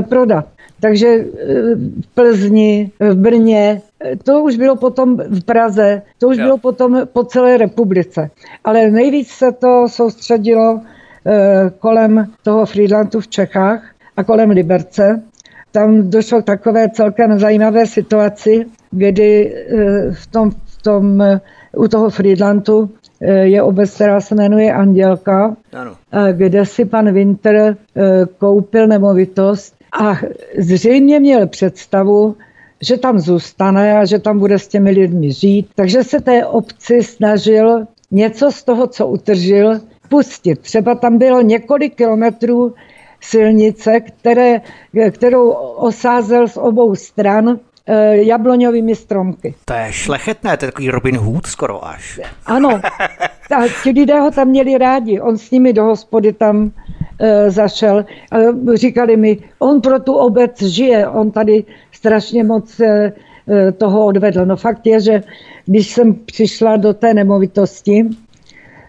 prodat. 0.08 0.46
Takže 0.80 1.06
e, 1.06 1.24
v 1.76 2.06
Plzni, 2.14 2.90
v 3.00 3.14
Brně, 3.14 3.82
e, 4.04 4.16
to 4.16 4.42
už 4.42 4.56
bylo 4.56 4.76
potom 4.76 5.16
v 5.16 5.44
Praze, 5.44 6.02
to 6.18 6.28
už 6.28 6.36
jo. 6.36 6.44
bylo 6.44 6.58
potom 6.58 7.06
po 7.12 7.24
celé 7.24 7.56
republice. 7.56 8.30
Ale 8.64 8.90
nejvíc 8.90 9.28
se 9.28 9.52
to 9.52 9.88
soustředilo 9.88 10.80
kolem 11.78 12.32
toho 12.42 12.66
Friedlandu 12.66 13.20
v 13.20 13.28
Čechách 13.28 13.82
a 14.16 14.24
kolem 14.24 14.50
Liberce 14.50 15.22
tam 15.76 16.10
došlo 16.10 16.42
k 16.42 16.44
takové 16.44 16.90
celkem 16.90 17.38
zajímavé 17.38 17.86
situaci, 17.86 18.66
kdy 18.90 19.54
eh, 19.54 20.12
v 20.12 20.26
tom, 20.26 20.50
v 20.50 20.82
tom, 20.82 21.22
eh, 21.22 21.40
u 21.76 21.88
toho 21.88 22.10
Friedlandu 22.10 22.88
eh, 22.88 23.05
je 23.20 23.62
obec, 23.62 23.94
která 23.94 24.20
se 24.20 24.34
jmenuje 24.34 24.72
Andělka, 24.72 25.56
ano. 25.72 25.94
kde 26.32 26.66
si 26.66 26.84
pan 26.84 27.12
Winter 27.12 27.76
koupil 28.38 28.86
nemovitost 28.86 29.74
a 30.00 30.16
zřejmě 30.58 31.20
měl 31.20 31.46
představu, 31.46 32.36
že 32.80 32.96
tam 32.96 33.18
zůstane 33.18 33.98
a 33.98 34.04
že 34.04 34.18
tam 34.18 34.38
bude 34.38 34.58
s 34.58 34.68
těmi 34.68 34.90
lidmi 34.90 35.32
žít. 35.32 35.68
Takže 35.74 36.04
se 36.04 36.20
té 36.20 36.46
obci 36.46 37.02
snažil 37.02 37.86
něco 38.10 38.52
z 38.52 38.62
toho, 38.62 38.86
co 38.86 39.06
utržil, 39.06 39.80
pustit. 40.08 40.58
Třeba 40.58 40.94
tam 40.94 41.18
bylo 41.18 41.40
několik 41.40 41.94
kilometrů 41.94 42.74
silnice, 43.20 44.00
které, 44.00 44.60
kterou 45.10 45.50
osázel 45.76 46.48
z 46.48 46.56
obou 46.56 46.94
stran 46.94 47.48
eh, 47.48 47.58
jabloňovými 48.12 48.94
stromky. 48.94 49.54
To 49.64 49.74
je 49.74 49.92
šlechetné, 49.92 50.56
to 50.56 50.64
je 50.64 50.70
takový 50.72 50.90
Robin 50.90 51.16
Hood 51.16 51.46
skoro 51.46 51.86
až. 51.86 52.20
Ano, 52.46 52.80
a 53.56 53.68
ti 53.82 53.90
lidé 53.90 54.20
ho 54.20 54.30
tam 54.30 54.48
měli 54.48 54.78
rádi. 54.78 55.20
On 55.20 55.38
s 55.38 55.50
nimi 55.50 55.72
do 55.72 55.84
hospody 55.84 56.32
tam 56.32 56.70
e, 57.20 57.50
zašel. 57.50 58.04
A 58.32 58.36
říkali 58.74 59.16
mi, 59.16 59.38
on 59.58 59.80
pro 59.80 59.98
tu 59.98 60.12
obec 60.12 60.62
žije, 60.62 61.08
on 61.08 61.30
tady 61.30 61.64
strašně 61.92 62.44
moc 62.44 62.80
e, 62.80 63.12
toho 63.78 64.06
odvedl. 64.06 64.46
No 64.46 64.56
fakt 64.56 64.86
je, 64.86 65.00
že 65.00 65.22
když 65.66 65.92
jsem 65.92 66.14
přišla 66.14 66.76
do 66.76 66.94
té 66.94 67.14
nemovitosti, 67.14 68.06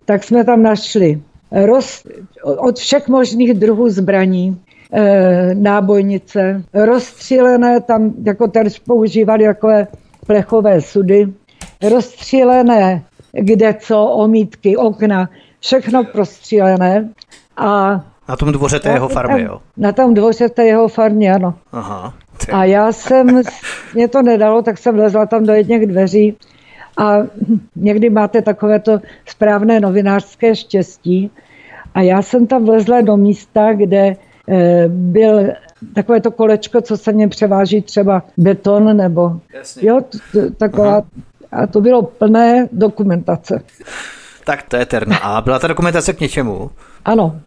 tak 0.06 0.24
jsme 0.24 0.44
tam 0.44 0.64
našli 0.64 1.22
roz, 1.52 2.04
od 2.44 2.80
všech 2.80 3.08
možných 3.08 3.54
druhů 3.54 3.90
zbraní, 3.90 4.58
e, 4.94 5.56
nábojnice, 5.56 6.64
rozstřílené, 6.74 7.82
tam 7.82 8.14
jako 8.26 8.48
teď 8.48 8.80
používali 8.80 9.46
takové 9.46 9.88
plechové 10.28 10.82
sudy, 10.82 11.28
rozstřílené 11.90 13.04
kde 13.32 13.74
co, 13.74 14.06
omítky, 14.06 14.78
okna, 14.78 15.30
všechno 15.60 16.04
prostřílené. 16.04 17.10
A 17.58 18.02
na 18.30 18.36
tom 18.36 18.52
dvoře 18.52 18.80
té 18.80 18.90
jeho 18.90 19.08
farmy, 19.08 19.42
jo? 19.42 19.62
Na 19.78 19.92
tom 19.92 20.14
dvoře 20.14 20.50
té 20.50 20.66
jeho 20.66 20.88
farmy, 20.88 21.32
ano. 21.32 21.54
Aha. 21.72 22.14
A 22.52 22.64
já 22.64 22.92
jsem, 22.92 23.42
mě 23.94 24.08
to 24.08 24.22
nedalo, 24.22 24.62
tak 24.62 24.78
jsem 24.78 25.00
lezla 25.00 25.26
tam 25.26 25.46
do 25.46 25.54
jedněch 25.54 25.86
dveří 25.86 26.38
a 26.98 27.18
někdy 27.76 28.10
máte 28.10 28.42
takovéto 28.42 29.00
správné 29.26 29.80
novinářské 29.80 30.56
štěstí. 30.56 31.32
A 31.94 32.02
já 32.02 32.22
jsem 32.22 32.48
tam 32.48 32.66
vlezla 32.66 33.02
do 33.02 33.18
místa, 33.18 33.74
kde 33.74 34.16
byl 34.88 35.48
takové 35.94 36.22
to 36.22 36.32
kolečko, 36.32 36.82
co 36.82 36.98
se 36.98 37.12
mě 37.12 37.28
převáží 37.28 37.82
třeba 37.82 38.24
beton 38.38 38.98
nebo 38.98 39.40
Jasně. 39.54 39.90
jo, 39.90 40.02
taková, 40.58 41.02
a 41.52 41.68
to 41.68 41.82
bylo 41.82 42.02
plné 42.04 42.68
dokumentace. 42.72 43.62
Tak 44.46 44.64
to 44.64 44.78
je 44.78 44.86
terno. 44.86 45.16
A 45.22 45.42
byla 45.42 45.60
ta 45.60 45.68
dokumentace 45.68 46.14
k 46.14 46.20
něčemu? 46.20 46.72
Ano. 47.06 47.40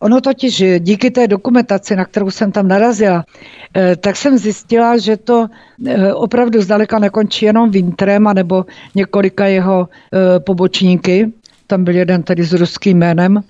Ono 0.00 0.20
totiž 0.20 0.64
díky 0.78 1.10
té 1.10 1.28
dokumentaci, 1.28 1.96
na 1.96 2.04
kterou 2.04 2.30
jsem 2.30 2.52
tam 2.52 2.68
narazila, 2.68 3.24
eh, 3.76 3.96
tak 3.96 4.16
jsem 4.16 4.38
zjistila, 4.38 4.98
že 4.98 5.16
to 5.16 5.46
eh, 5.86 6.14
opravdu 6.14 6.62
zdaleka 6.62 6.98
nekončí 6.98 7.46
jenom 7.46 7.70
Vintrem 7.70 8.24
nebo 8.34 8.64
několika 8.94 9.46
jeho 9.46 9.88
eh, 9.88 10.40
pobočníky. 10.40 11.32
Tam 11.70 11.84
byl 11.84 11.96
jeden 11.96 12.22
tady 12.22 12.44
s 12.44 12.52
ruským 12.52 12.98
jménem, 12.98 13.40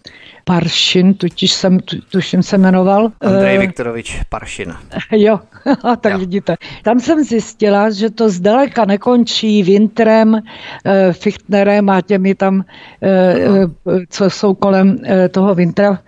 Paršin, 0.45 1.15
tučiž 1.15 1.53
jsem, 1.53 1.79
tuším 2.13 2.43
se 2.43 2.59
jmenoval. 2.59 3.13
Andrej 3.21 3.59
Viktorovič 3.59 4.21
Paršin. 4.29 4.75
Jo, 5.13 5.41
tak 6.01 6.13
jo. 6.13 6.19
vidíte. 6.19 6.57
Tam 6.83 7.01
jsem 7.01 7.25
zjistila, 7.25 7.91
že 7.91 8.11
to 8.11 8.31
zdaleka 8.31 8.85
nekončí 8.85 9.63
Winterem, 9.63 10.43
Fichtnerem 11.13 11.91
a 11.91 12.01
těmi 12.01 12.35
tam, 12.35 12.65
co 14.09 14.31
jsou 14.31 14.55
kolem 14.55 14.99
toho 15.31 15.55
Wintera 15.55 15.99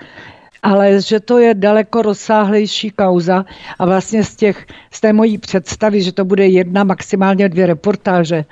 ale 0.62 1.00
že 1.00 1.20
to 1.20 1.38
je 1.38 1.54
daleko 1.54 2.02
rozsáhlejší 2.02 2.90
kauza 2.90 3.44
a 3.78 3.86
vlastně 3.86 4.24
z, 4.24 4.36
těch, 4.36 4.66
z 4.90 5.00
té 5.00 5.12
mojí 5.12 5.38
představy, 5.38 6.02
že 6.02 6.12
to 6.12 6.24
bude 6.24 6.46
jedna, 6.46 6.84
maximálně 6.84 7.48
dvě 7.48 7.66
reportáže, 7.66 8.44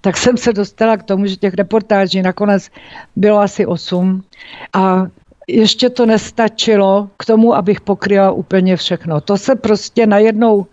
tak 0.00 0.16
jsem 0.16 0.36
se 0.36 0.52
dostala 0.52 0.96
k 0.96 1.02
tomu, 1.02 1.26
že 1.26 1.36
těch 1.36 1.54
reportáží 1.54 2.22
nakonec 2.22 2.70
bylo 3.16 3.38
asi 3.38 3.66
osm 3.66 4.22
a 4.72 5.06
ještě 5.48 5.90
to 5.90 6.06
nestačilo 6.06 7.08
k 7.16 7.24
tomu, 7.24 7.54
abych 7.54 7.80
pokryla 7.80 8.30
úplně 8.30 8.76
všechno. 8.76 9.20
To 9.20 9.36
se 9.36 9.54
prostě 9.56 10.06
najednou 10.06 10.66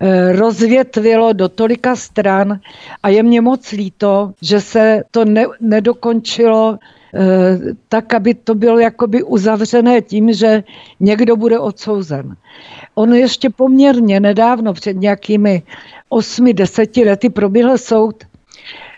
eh, 0.00 0.32
rozvětvilo 0.32 1.32
do 1.32 1.48
tolika 1.48 1.96
stran 1.96 2.60
a 3.02 3.08
je 3.08 3.22
mě 3.22 3.40
moc 3.40 3.72
líto, 3.72 4.32
že 4.42 4.60
se 4.60 5.02
to 5.10 5.24
ne, 5.24 5.46
nedokončilo 5.60 6.78
tak, 7.88 8.14
aby 8.14 8.34
to 8.34 8.54
bylo 8.54 8.78
jakoby 8.78 9.22
uzavřené 9.22 10.02
tím, 10.02 10.32
že 10.32 10.64
někdo 11.00 11.36
bude 11.36 11.58
odsouzen. 11.58 12.36
On 12.94 13.14
ještě 13.14 13.50
poměrně 13.50 14.20
nedávno, 14.20 14.72
před 14.72 14.96
nějakými 14.96 15.62
osmi, 16.08 16.54
deseti 16.54 17.04
lety, 17.04 17.30
proběhl 17.30 17.78
soud 17.78 18.24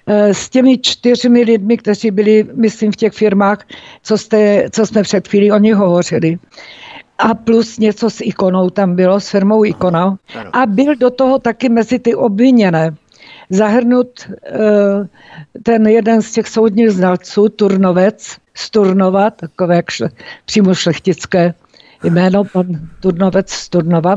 eh, 0.07 0.35
s 0.35 0.49
těmi 0.49 0.79
čtyřmi 0.79 1.43
lidmi, 1.43 1.77
kteří 1.77 2.11
byli, 2.11 2.47
myslím, 2.55 2.93
v 2.93 2.97
těch 2.97 3.13
firmách, 3.13 3.67
co, 4.03 4.19
jste, 4.19 4.69
co 4.71 4.87
jsme 4.87 5.03
před 5.03 5.29
chvílí 5.29 5.53
o 5.53 5.59
nich 5.59 5.75
hovořili. 5.75 6.39
A 7.19 7.35
plus 7.35 7.79
něco 7.79 8.11
s 8.11 8.21
ikonou 8.21 8.71
tam 8.71 8.97
bylo, 8.97 9.21
s 9.21 9.29
firmou 9.29 9.65
Ikona. 9.65 10.17
A 10.53 10.67
byl 10.67 10.97
do 10.97 11.11
toho 11.11 11.39
taky 11.39 11.69
mezi 11.69 11.99
ty 11.99 12.15
obviněné 12.15 12.97
zahrnut 13.51 14.09
eh, 14.47 15.09
ten 15.63 15.87
jeden 15.87 16.23
z 16.23 16.33
těch 16.33 16.49
soudních 16.49 16.91
znalců, 16.91 17.49
Turnovec, 17.49 18.37
z 18.55 18.71
Turnova, 18.71 19.31
takové 19.31 19.83
šle, 19.91 20.11
přímo 20.45 20.75
šlechtické 20.75 21.55
jméno, 22.05 22.45
pan 22.45 22.67
Turnovec 23.01 23.51
z 23.51 23.69
Turnova. 23.69 24.17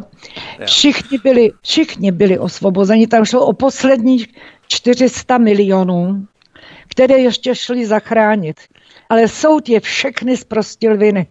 Všichni 0.66 1.18
byli, 1.18 1.52
všichni 1.62 2.12
byli 2.12 2.40
osvobozeni, 2.40 3.08
tam 3.08 3.26
šlo 3.26 3.46
o 3.46 3.54
posledních 3.54 4.28
400 4.68 5.38
milionů, 5.38 6.28
které 6.88 7.18
ještě 7.18 7.56
šli 7.56 7.86
zachránit. 7.86 8.60
Ale 9.10 9.28
soud 9.28 9.70
je 9.70 9.80
všechny 9.80 10.38
zprostil 10.38 10.98
viny. 10.98 11.28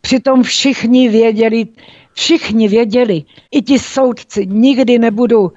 Přitom 0.00 0.42
všichni 0.42 1.08
věděli, 1.08 1.66
všichni 2.12 2.68
věděli, 2.68 3.22
i 3.50 3.62
ti 3.62 3.78
soudci 3.78 4.46
nikdy 4.46 4.98
nebudou 4.98 5.50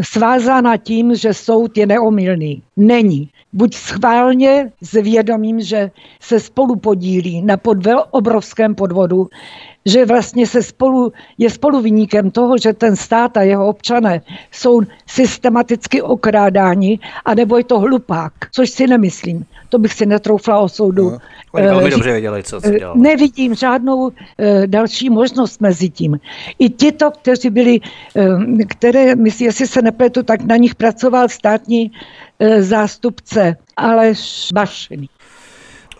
svázána 0.00 0.76
tím, 0.76 1.14
že 1.14 1.34
soud 1.34 1.78
je 1.78 1.86
neomylný. 1.86 2.62
Není. 2.76 3.28
Buď 3.52 3.74
schválně 3.74 4.72
s 4.82 4.92
vědomím, 4.92 5.60
že 5.60 5.90
se 6.20 6.40
spolu 6.40 6.76
podílí 6.76 7.42
na 7.42 7.56
podvel, 7.56 8.04
obrovském 8.10 8.74
podvodu, 8.74 9.28
že 9.86 10.06
vlastně 10.06 10.46
se 10.46 10.62
spolu, 10.62 11.12
je 11.38 11.50
spoluviníkem 11.50 12.30
toho, 12.30 12.58
že 12.58 12.72
ten 12.72 12.96
stát 12.96 13.36
a 13.36 13.42
jeho 13.42 13.68
občané 13.68 14.22
jsou 14.52 14.80
systematicky 15.06 16.02
okrádáni, 16.02 16.98
anebo 17.24 17.58
je 17.58 17.64
to 17.64 17.78
hlupák, 17.78 18.32
což 18.52 18.70
si 18.70 18.86
nemyslím. 18.86 19.44
To 19.68 19.78
bych 19.78 19.92
si 19.92 20.06
netroufla 20.06 20.58
o 20.58 20.68
soudu. 20.68 21.10
No, 21.10 21.18
oni 21.52 21.66
velmi 21.66 21.84
uh, 21.84 21.90
dobře 21.90 22.12
věděli, 22.12 22.42
co 22.42 22.60
se 22.60 22.78
dělalo. 22.78 22.96
Nevidím 22.98 23.54
žádnou 23.54 23.96
uh, 23.96 24.12
další 24.66 25.10
možnost 25.10 25.60
mezi 25.60 25.90
tím. 25.90 26.20
I 26.58 26.70
tito, 26.70 27.10
kteří 27.10 27.50
byli, 27.50 27.80
které, 28.68 29.14
myslím, 29.16 29.46
jestli 29.46 29.66
se 29.66 29.82
nepletu, 29.82 30.22
tak 30.22 30.42
na 30.42 30.56
nich 30.56 30.74
pracoval 30.74 31.28
státní 31.28 31.90
zástupce 32.60 33.56
Aleš 33.76 34.48
Bašený. 34.54 35.08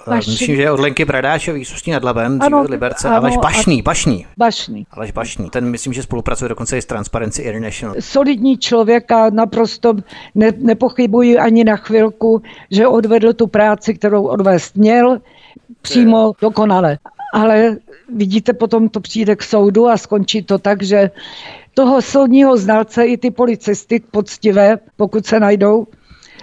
Bašný. 0.07 0.33
Myslím, 0.33 0.57
že 0.57 0.63
je 0.63 0.71
od 0.71 0.81
Lenky 0.81 1.05
Bradáčový 1.05 1.65
z 1.65 1.73
Ústí 1.73 1.91
nad 1.91 2.05
Labem, 2.05 2.39
ano, 2.43 2.63
Liberce, 2.69 3.09
ano, 3.09 3.17
Aleš 3.17 3.37
Bašný, 3.37 3.83
Bašný. 3.83 4.27
Bašný. 4.37 4.87
Aleš 4.91 5.11
Bašný. 5.11 5.51
Ten 5.51 5.71
myslím, 5.71 5.93
že 5.93 6.03
spolupracuje 6.03 6.49
dokonce 6.49 6.79
i 6.79 6.83
s 6.83 6.87
Transparency 6.87 7.43
International. 7.43 7.95
Solidní 8.01 8.59
člověk 8.59 9.11
a 9.11 9.31
naprosto 9.31 9.95
ne, 10.35 10.53
nepochybuji 10.59 11.39
ani 11.39 11.65
na 11.65 11.77
chvilku, 11.77 12.43
že 12.71 12.87
odvedl 12.87 13.33
tu 13.33 13.47
práci, 13.47 13.95
kterou 13.95 14.27
odvést 14.27 14.77
měl, 14.77 15.19
přímo 15.83 16.33
dokonale. 16.41 16.99
Ale 17.35 17.77
vidíte, 18.15 18.53
potom 18.53 18.89
to 18.89 19.01
přijde 19.01 19.37
k 19.37 19.43
soudu 19.43 19.89
a 19.89 19.97
skončí 19.97 20.43
to 20.43 20.59
tak, 20.59 20.83
že 20.83 21.11
toho 21.75 22.03
soudního 22.03 22.57
znalce 22.57 23.05
i 23.05 23.17
ty 23.17 23.31
policisty 23.31 24.01
poctivé, 24.11 24.79
pokud 24.97 25.27
se 25.27 25.41
najdou, 25.41 25.87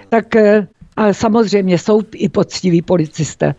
tak 0.08 0.36
eh, 0.36 0.66
ale 0.96 1.14
samozřejmě 1.14 1.78
jsou 1.78 2.02
i 2.14 2.28
poctiví 2.28 2.82
policisté. 2.82 3.54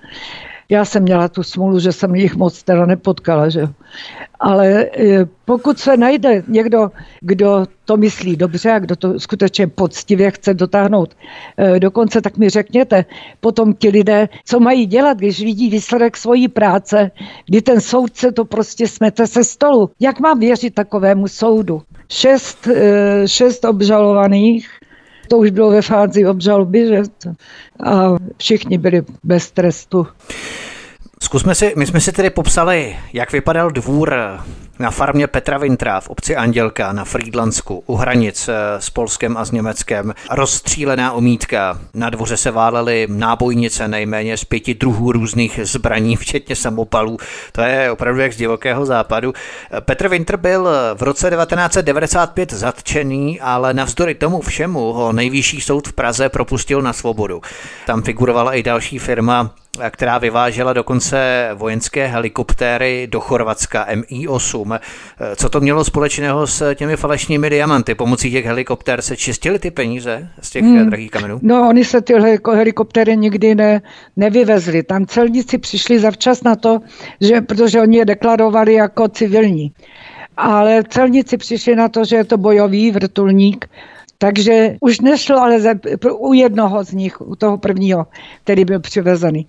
Já 0.69 0.85
jsem 0.85 1.03
měla 1.03 1.27
tu 1.27 1.43
smůlu, 1.43 1.79
že 1.79 1.91
jsem 1.91 2.15
jich 2.15 2.35
moc 2.35 2.63
teda 2.63 2.85
nepotkala, 2.85 3.49
že 3.49 3.67
Ale 4.39 4.67
e, 4.67 5.25
pokud 5.45 5.79
se 5.79 5.97
najde 5.97 6.43
někdo, 6.47 6.91
kdo 7.21 7.65
to 7.85 7.97
myslí 7.97 8.35
dobře 8.35 8.71
a 8.71 8.79
kdo 8.79 8.95
to 8.95 9.19
skutečně 9.19 9.67
poctivě 9.67 10.31
chce 10.31 10.53
dotáhnout 10.53 11.15
e, 11.57 11.79
dokonce, 11.79 12.21
tak 12.21 12.37
mi 12.37 12.49
řekněte 12.49 13.05
potom 13.39 13.73
ti 13.73 13.89
lidé, 13.89 14.29
co 14.45 14.59
mají 14.59 14.85
dělat, 14.85 15.17
když 15.17 15.39
vidí 15.39 15.69
výsledek 15.69 16.17
svojí 16.17 16.47
práce, 16.47 17.11
kdy 17.45 17.61
ten 17.61 17.81
soudce 17.81 18.31
to 18.31 18.45
prostě 18.45 18.87
smete 18.87 19.27
se 19.27 19.43
stolu. 19.43 19.89
Jak 19.99 20.19
mám 20.19 20.39
věřit 20.39 20.73
takovému 20.73 21.27
soudu? 21.27 21.81
Šest, 22.09 22.67
e, 22.67 23.27
šest 23.27 23.65
obžalovaných 23.65 24.69
to 25.27 25.37
už 25.37 25.49
bylo 25.49 25.69
ve 25.69 25.81
fázi 25.81 26.25
obžaloby, 26.25 26.87
že? 26.87 27.01
A 27.83 28.15
všichni 28.37 28.77
byli 28.77 29.01
bez 29.23 29.51
trestu. 29.51 30.07
Zkusme 31.23 31.55
si, 31.55 31.73
my 31.77 31.85
jsme 31.85 32.01
si 32.01 32.11
tedy 32.11 32.29
popsali, 32.29 32.95
jak 33.13 33.31
vypadal 33.31 33.71
dvůr 33.71 34.15
na 34.79 34.91
farmě 34.91 35.27
Petra 35.27 35.57
Vintra 35.57 35.99
v 35.99 36.09
obci 36.09 36.35
Andělka 36.35 36.93
na 36.93 37.05
Frýdlansku 37.05 37.83
u 37.85 37.95
hranic 37.95 38.49
eh, 38.49 38.81
s 38.81 38.89
Polskem 38.89 39.37
a 39.37 39.45
s 39.45 39.51
Německem. 39.51 40.13
Rozstřílená 40.31 41.11
omítka. 41.11 41.79
Na 41.93 42.09
dvoře 42.09 42.37
se 42.37 42.51
válely 42.51 43.07
nábojnice 43.09 43.87
nejméně 43.87 44.37
z 44.37 44.43
pěti 44.43 44.73
druhů 44.73 45.11
různých 45.11 45.59
zbraní, 45.63 46.15
včetně 46.25 46.55
samopalů. 46.55 47.17
To 47.51 47.61
je 47.61 47.91
opravdu 47.91 48.21
jak 48.21 48.33
z 48.33 48.37
divokého 48.37 48.85
západu. 48.85 49.33
Petr 49.79 50.07
Winter 50.07 50.37
byl 50.37 50.69
v 50.93 51.01
roce 51.01 51.29
1995 51.29 52.53
zatčený, 52.53 53.41
ale 53.41 53.73
navzdory 53.73 54.15
tomu 54.15 54.41
všemu 54.41 54.93
ho 54.93 55.11
nejvyšší 55.11 55.61
soud 55.61 55.87
v 55.87 55.93
Praze 55.93 56.29
propustil 56.29 56.81
na 56.81 56.93
svobodu. 56.93 57.41
Tam 57.85 58.01
figurovala 58.01 58.53
i 58.53 58.63
další 58.63 58.99
firma, 58.99 59.51
která 59.89 60.17
vyvážela 60.17 60.73
dokonce 60.73 61.49
vojenské 61.53 62.07
helikoptéry 62.07 63.07
do 63.11 63.19
Chorvatska 63.19 63.87
Mi-8. 63.93 64.64
Co 65.35 65.49
to 65.49 65.59
mělo 65.59 65.83
společného 65.83 66.47
s 66.47 66.75
těmi 66.75 66.97
falešnými 66.97 67.49
diamanty? 67.49 67.95
Pomocí 67.95 68.31
těch 68.31 68.45
helikoptér 68.45 69.01
se 69.01 69.17
čistily 69.17 69.59
ty 69.59 69.71
peníze 69.71 70.27
z 70.41 70.49
těch 70.49 70.63
hmm. 70.63 70.89
drahých 70.89 71.11
kamenů? 71.11 71.39
No, 71.41 71.69
oni 71.69 71.85
se 71.85 72.01
ty 72.01 72.13
helikoptéry 72.53 73.17
nikdy 73.17 73.55
ne, 73.55 73.81
nevyvezli. 74.15 74.83
Tam 74.83 75.05
celníci 75.05 75.57
přišli 75.57 75.99
zavčas 75.99 76.43
na 76.43 76.55
to, 76.55 76.79
že, 77.21 77.41
protože 77.41 77.81
oni 77.81 77.97
je 77.97 78.05
deklarovali 78.05 78.73
jako 78.73 79.07
civilní. 79.07 79.71
Ale 80.37 80.83
celníci 80.89 81.37
přišli 81.37 81.75
na 81.75 81.89
to, 81.89 82.05
že 82.05 82.15
je 82.15 82.23
to 82.23 82.37
bojový 82.37 82.91
vrtulník, 82.91 83.69
takže 84.17 84.75
už 84.81 84.99
nešlo 84.99 85.41
ale 85.41 85.59
ze, 85.59 85.79
u 86.11 86.33
jednoho 86.33 86.83
z 86.83 86.91
nich, 86.91 87.21
u 87.21 87.35
toho 87.35 87.57
prvního, 87.57 88.07
který 88.43 88.65
byl 88.65 88.79
přivezený. 88.79 89.47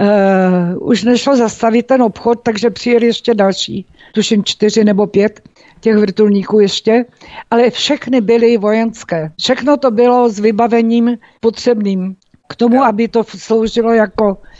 Uh, 0.00 0.88
už 0.88 1.02
nešlo 1.04 1.36
zastavit 1.36 1.86
ten 1.86 2.02
obchod, 2.02 2.40
takže 2.42 2.70
přijeli 2.70 3.06
ještě 3.06 3.34
další, 3.34 3.86
tuším 4.14 4.44
čtyři 4.44 4.84
nebo 4.84 5.06
pět 5.06 5.40
těch 5.80 5.96
vrtulníků 5.96 6.60
ještě, 6.60 7.04
ale 7.50 7.70
všechny 7.70 8.20
byly 8.20 8.56
vojenské. 8.56 9.32
Všechno 9.38 9.76
to 9.76 9.90
bylo 9.90 10.28
s 10.28 10.38
vybavením 10.38 11.18
potřebným 11.40 12.16
k 12.48 12.56
tomu, 12.56 12.84
aby 12.84 13.08
to 13.08 13.24
sloužilo 13.24 13.92
jako 13.92 14.38
Eh, 14.52 14.53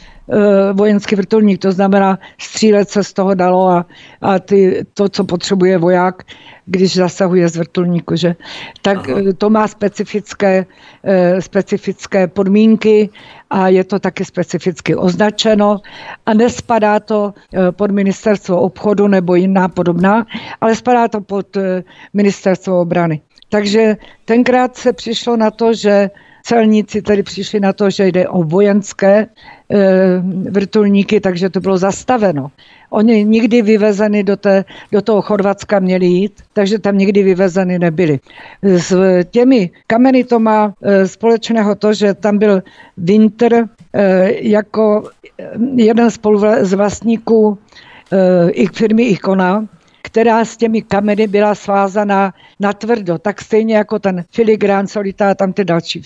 vojenský 0.72 1.16
vrtulník, 1.16 1.62
to 1.62 1.72
znamená 1.72 2.18
střílet 2.38 2.90
se 2.90 3.04
z 3.04 3.12
toho 3.12 3.34
dalo 3.34 3.68
a, 3.68 3.86
a 4.20 4.38
ty, 4.38 4.86
to, 4.94 5.08
co 5.08 5.24
potřebuje 5.24 5.78
voják, 5.78 6.22
když 6.66 6.96
zasahuje 6.96 7.48
z 7.48 7.56
vrtulníku, 7.56 8.16
že? 8.16 8.36
tak 8.82 9.08
Aha. 9.08 9.20
Eh, 9.28 9.32
to 9.32 9.50
má 9.50 9.68
specifické, 9.68 10.66
eh, 11.04 11.42
specifické 11.42 12.26
podmínky 12.26 13.10
a 13.50 13.68
je 13.68 13.84
to 13.84 13.98
taky 13.98 14.24
specificky 14.24 14.96
označeno 14.96 15.80
a 16.26 16.34
nespadá 16.34 17.00
to 17.00 17.34
pod 17.70 17.90
ministerstvo 17.90 18.60
obchodu 18.60 19.08
nebo 19.08 19.34
jiná 19.34 19.68
podobná, 19.68 20.26
ale 20.60 20.74
spadá 20.74 21.08
to 21.08 21.20
pod 21.20 21.56
ministerstvo 22.14 22.80
obrany. 22.80 23.20
Takže 23.48 23.96
tenkrát 24.24 24.76
se 24.76 24.92
přišlo 24.92 25.36
na 25.36 25.50
to, 25.50 25.74
že 25.74 26.10
celníci 26.44 27.02
tedy 27.02 27.22
přišli 27.22 27.60
na 27.60 27.72
to, 27.72 27.90
že 27.90 28.06
jde 28.06 28.28
o 28.28 28.42
vojenské 28.42 29.16
e, 29.16 29.26
vrtulníky, 30.50 31.20
takže 31.20 31.50
to 31.50 31.60
bylo 31.60 31.78
zastaveno. 31.78 32.50
Oni 32.90 33.24
nikdy 33.24 33.62
vyvezeny 33.62 34.24
do, 34.24 34.36
té, 34.36 34.64
do 34.92 35.02
toho 35.02 35.22
Chorvatska 35.22 35.80
měli 35.80 36.06
jít, 36.06 36.32
takže 36.52 36.78
tam 36.78 36.98
nikdy 36.98 37.22
vyvezeny 37.22 37.78
nebyli. 37.78 38.20
S 38.62 38.96
těmi 39.30 39.70
kameny 39.86 40.24
to 40.24 40.38
má 40.38 40.74
e, 40.82 41.08
společného 41.08 41.74
to, 41.74 41.92
že 41.92 42.14
tam 42.14 42.38
byl 42.38 42.62
Winter 42.96 43.54
e, 43.54 43.66
jako 44.48 45.08
jeden 45.76 46.10
z 46.62 46.72
vlastníků 46.72 47.58
e, 48.56 48.68
firmy 48.72 49.02
Ikona, 49.02 49.66
která 50.04 50.44
s 50.44 50.56
těmi 50.56 50.82
kameny 50.82 51.26
byla 51.26 51.54
svázaná 51.54 52.34
na 52.60 52.72
tvrdo, 52.72 53.18
tak 53.18 53.40
stejně 53.40 53.76
jako 53.76 53.98
ten 53.98 54.24
filigrán 54.30 54.86
solitá 54.86 55.34
tam 55.34 55.52
ty 55.52 55.64
další, 55.64 56.02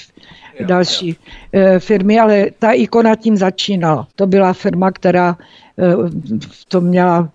jo, 0.60 0.66
další 0.66 1.08
jo. 1.08 1.14
Eh, 1.52 1.80
firmy, 1.80 2.20
ale 2.20 2.46
ta 2.58 2.72
ikona 2.72 3.16
tím 3.16 3.36
začínala. 3.36 4.06
To 4.14 4.26
byla 4.26 4.52
firma, 4.52 4.90
která 4.90 5.36
eh, 5.78 5.94
to 6.68 6.80
měla 6.80 7.28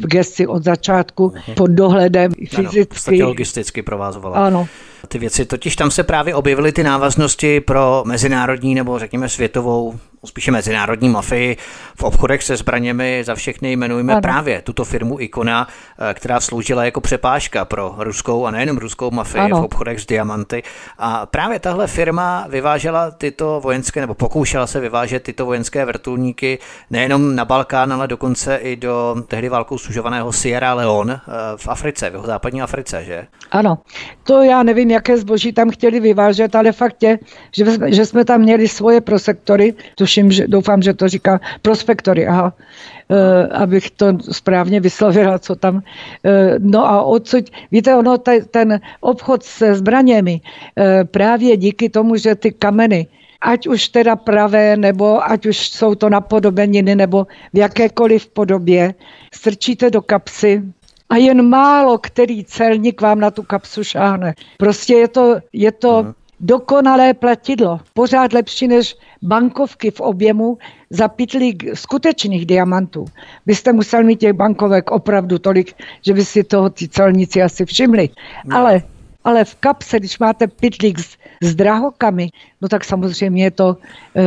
v 0.00 0.06
gesti 0.06 0.46
od 0.46 0.64
začátku 0.64 1.28
uh-huh. 1.28 1.54
pod 1.54 1.70
dohledem 1.70 2.32
fyzicky. 2.48 3.20
Ano, 3.20 3.28
logisticky 3.28 3.82
provázovala. 3.82 4.36
Ano. 4.46 4.68
Ty 5.08 5.18
věci, 5.18 5.44
totiž 5.44 5.76
tam 5.76 5.90
se 5.90 6.02
právě 6.02 6.34
objevily 6.34 6.72
ty 6.72 6.82
návaznosti 6.82 7.60
pro 7.60 8.02
mezinárodní 8.06 8.74
nebo 8.74 8.98
řekněme 8.98 9.28
světovou 9.28 9.94
spíše 10.24 10.50
mezinárodní 10.52 11.08
mafii 11.08 11.56
v 11.96 12.02
obchodech 12.02 12.42
se 12.42 12.56
zbraněmi 12.56 13.22
za 13.24 13.34
všechny 13.34 13.72
jmenujeme 13.72 14.12
ano. 14.12 14.22
právě 14.22 14.62
tuto 14.62 14.84
firmu 14.84 15.20
Ikona, 15.20 15.68
eh, 15.98 16.14
která 16.14 16.40
sloužila 16.40 16.84
jako 16.84 17.00
přepážka 17.00 17.64
pro 17.64 17.94
ruskou 17.98 18.46
a 18.46 18.50
nejenom 18.50 18.78
ruskou 18.78 19.10
mafii 19.10 19.40
ano. 19.40 19.60
v 19.60 19.64
obchodech 19.64 20.00
s 20.00 20.06
diamanty. 20.06 20.62
A 20.98 21.26
právě 21.26 21.58
tahle 21.58 21.86
firma 21.86 22.46
vyvážela 22.48 23.10
tyto 23.10 23.60
vojenské, 23.60 24.00
nebo 24.00 24.14
pokoušela 24.14 24.66
se 24.66 24.80
vyvážet 24.80 25.22
tyto 25.22 25.46
vojenské 25.46 25.84
vrtulníky 25.84 26.58
nejenom 26.90 27.36
na 27.36 27.44
Balkán, 27.44 27.92
ale 27.92 28.08
dokonce 28.08 28.56
i 28.56 28.76
do 28.76 29.16
tehdy 29.28 29.48
válkou 29.48 29.78
služovaného 29.78 30.32
Sierra 30.32 30.74
Leone 30.74 31.14
eh, 31.14 31.30
v 31.56 31.68
Africe, 31.68 32.10
v 32.10 32.12
jeho 32.12 32.26
západní 32.26 32.62
Africe, 32.62 33.04
že? 33.04 33.26
Ano, 33.50 33.78
to 34.24 34.42
já 34.42 34.62
nevím, 34.62 34.90
jaké 34.90 35.18
zboží 35.18 35.52
tam 35.52 35.70
chtěli 35.70 36.00
vyvážet, 36.00 36.54
ale 36.54 36.72
fakt 36.72 37.02
je, 37.02 37.18
že, 37.56 37.64
že 37.86 38.06
jsme 38.06 38.24
tam 38.24 38.40
měli 38.40 38.68
svoje 38.68 39.00
prosektory, 39.00 39.74
to 39.94 40.06
tuším, 40.10 40.32
že, 40.32 40.48
doufám, 40.48 40.82
že 40.82 40.94
to 40.94 41.08
říká 41.08 41.40
prospektory, 41.62 42.26
aha, 42.26 42.50
e, 42.50 43.46
abych 43.46 43.90
to 43.90 44.18
správně 44.30 44.80
vyslovila, 44.80 45.38
co 45.38 45.54
tam. 45.54 45.82
E, 46.26 46.58
no 46.58 46.82
a 46.86 47.02
odsud, 47.02 47.46
víte, 47.70 47.94
ono, 47.94 48.18
te, 48.18 48.42
ten 48.42 48.80
obchod 49.00 49.42
se 49.42 49.74
zbraněmi, 49.74 50.40
e, 50.42 51.04
právě 51.04 51.56
díky 51.56 51.88
tomu, 51.88 52.16
že 52.16 52.34
ty 52.34 52.50
kameny, 52.50 53.06
ať 53.40 53.66
už 53.66 53.88
teda 53.88 54.16
pravé, 54.16 54.76
nebo 54.76 55.22
ať 55.22 55.46
už 55.46 55.58
jsou 55.68 55.94
to 55.94 56.10
napodobeniny, 56.10 56.94
nebo 56.94 57.26
v 57.54 57.56
jakékoliv 57.58 58.26
podobě, 58.26 58.94
strčíte 59.30 59.90
do 59.90 60.02
kapsy, 60.02 60.62
a 61.10 61.16
jen 61.16 61.42
málo 61.48 61.98
který 61.98 62.44
celník 62.44 63.00
vám 63.00 63.20
na 63.20 63.30
tu 63.30 63.42
kapsu 63.42 63.84
šáhne. 63.84 64.34
Prostě 64.58 64.94
je 64.94 65.08
to, 65.08 65.36
je 65.52 65.72
to 65.72 66.14
dokonalé 66.40 67.14
platidlo. 67.14 67.80
Pořád 67.94 68.32
lepší 68.32 68.68
než 68.68 68.96
bankovky 69.22 69.90
v 69.90 70.00
objemu 70.00 70.58
za 70.90 71.08
pitlík 71.08 71.64
skutečných 71.74 72.46
diamantů. 72.46 73.04
Byste 73.46 73.72
musel 73.72 74.04
mít 74.04 74.20
těch 74.20 74.32
bankovek 74.32 74.90
opravdu 74.90 75.38
tolik, 75.38 75.74
že 76.06 76.14
by 76.14 76.24
si 76.24 76.44
toho 76.44 76.70
ty 76.70 76.88
celníci 76.88 77.42
asi 77.42 77.66
všimli. 77.66 78.08
No. 78.44 78.56
Ale, 78.56 78.82
ale 79.24 79.44
v 79.44 79.54
kapse, 79.54 79.98
když 79.98 80.18
máte 80.18 80.46
pitlík 80.46 80.98
s, 80.98 81.16
s 81.42 81.54
drahokami, 81.54 82.30
no 82.60 82.68
tak 82.68 82.84
samozřejmě 82.84 83.50
to 83.50 83.76
e, 84.16 84.22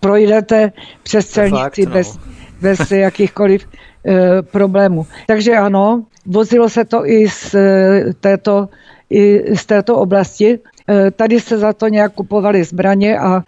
projdete 0.00 0.72
přes 1.02 1.28
celníci 1.28 1.58
Fakt, 1.58 1.78
no. 1.78 1.92
bez, 1.92 2.18
bez 2.60 2.90
jakýchkoliv 2.90 3.68
e, 4.06 4.42
problémů. 4.42 5.06
Takže 5.26 5.56
ano, 5.56 6.04
vozilo 6.26 6.68
se 6.68 6.84
to 6.84 7.06
i 7.06 7.28
z 7.28 7.54
e, 7.54 8.04
této 8.20 8.68
i 9.12 9.56
z 9.56 9.66
této 9.66 9.96
oblasti. 9.96 10.58
E, 10.88 11.10
tady 11.10 11.40
se 11.40 11.58
za 11.58 11.72
to 11.72 11.88
nějak 11.88 12.12
kupovaly 12.12 12.64
zbraně 12.64 13.18
a, 13.18 13.42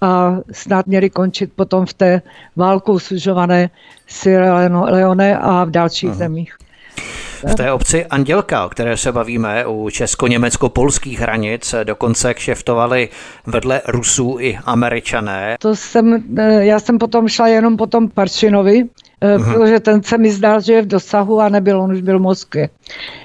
a 0.00 0.36
snad 0.52 0.86
měli 0.86 1.10
končit 1.10 1.52
potom 1.56 1.86
v 1.86 1.94
té 1.94 2.22
válkou 2.56 2.98
sužované 2.98 3.70
Sierra 4.06 4.54
Leone 4.84 5.38
a 5.38 5.64
v 5.64 5.70
dalších 5.70 6.10
Aha. 6.10 6.18
zemích. 6.18 6.56
V 7.52 7.54
té 7.54 7.72
obci 7.72 8.06
Andělka, 8.06 8.66
o 8.66 8.68
které 8.68 8.96
se 8.96 9.12
bavíme, 9.12 9.66
u 9.66 9.90
česko-německo-polských 9.90 11.20
hranic, 11.20 11.74
dokonce 11.84 12.34
kšeftovali 12.34 13.08
vedle 13.46 13.82
Rusů 13.88 14.36
i 14.40 14.58
Američané. 14.64 15.56
To 15.60 15.76
jsem, 15.76 16.24
e, 16.38 16.64
já 16.64 16.80
jsem 16.80 16.98
potom 16.98 17.28
šla 17.28 17.48
jenom 17.48 17.76
po 17.76 17.86
tom 17.86 18.08
Paršinovi, 18.08 18.84
uh-huh. 19.22 19.52
protože 19.52 19.80
ten 19.80 20.02
se 20.02 20.18
mi 20.18 20.30
zdál, 20.30 20.60
že 20.60 20.72
je 20.72 20.82
v 20.82 20.86
dosahu 20.86 21.40
a 21.40 21.48
nebyl, 21.48 21.80
on 21.80 21.92
už 21.92 22.00
byl 22.00 22.18
v 22.18 22.22
Moskvě 22.22 22.68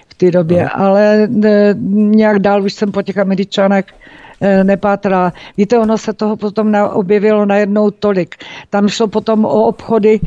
v 0.10 0.14
té 0.14 0.32
době, 0.32 0.66
uh-huh. 0.66 0.82
ale 0.82 1.28
ne, 1.28 1.76
nějak 1.92 2.40
dál 2.40 2.64
už 2.64 2.74
jsem 2.74 2.92
po 2.92 3.02
těch 3.02 3.18
američanech 3.18 3.86
nepátrala. 4.64 5.34
Víte, 5.58 5.80
ono 5.80 5.98
se 5.98 6.14
toho 6.14 6.36
potom 6.36 6.72
na, 6.72 6.90
objevilo 6.90 7.46
najednou 7.46 7.92
tolik. 7.92 8.36
Tam 8.70 8.88
šlo 8.88 9.08
potom 9.08 9.46
o 9.46 9.64
obchody, 9.64 10.20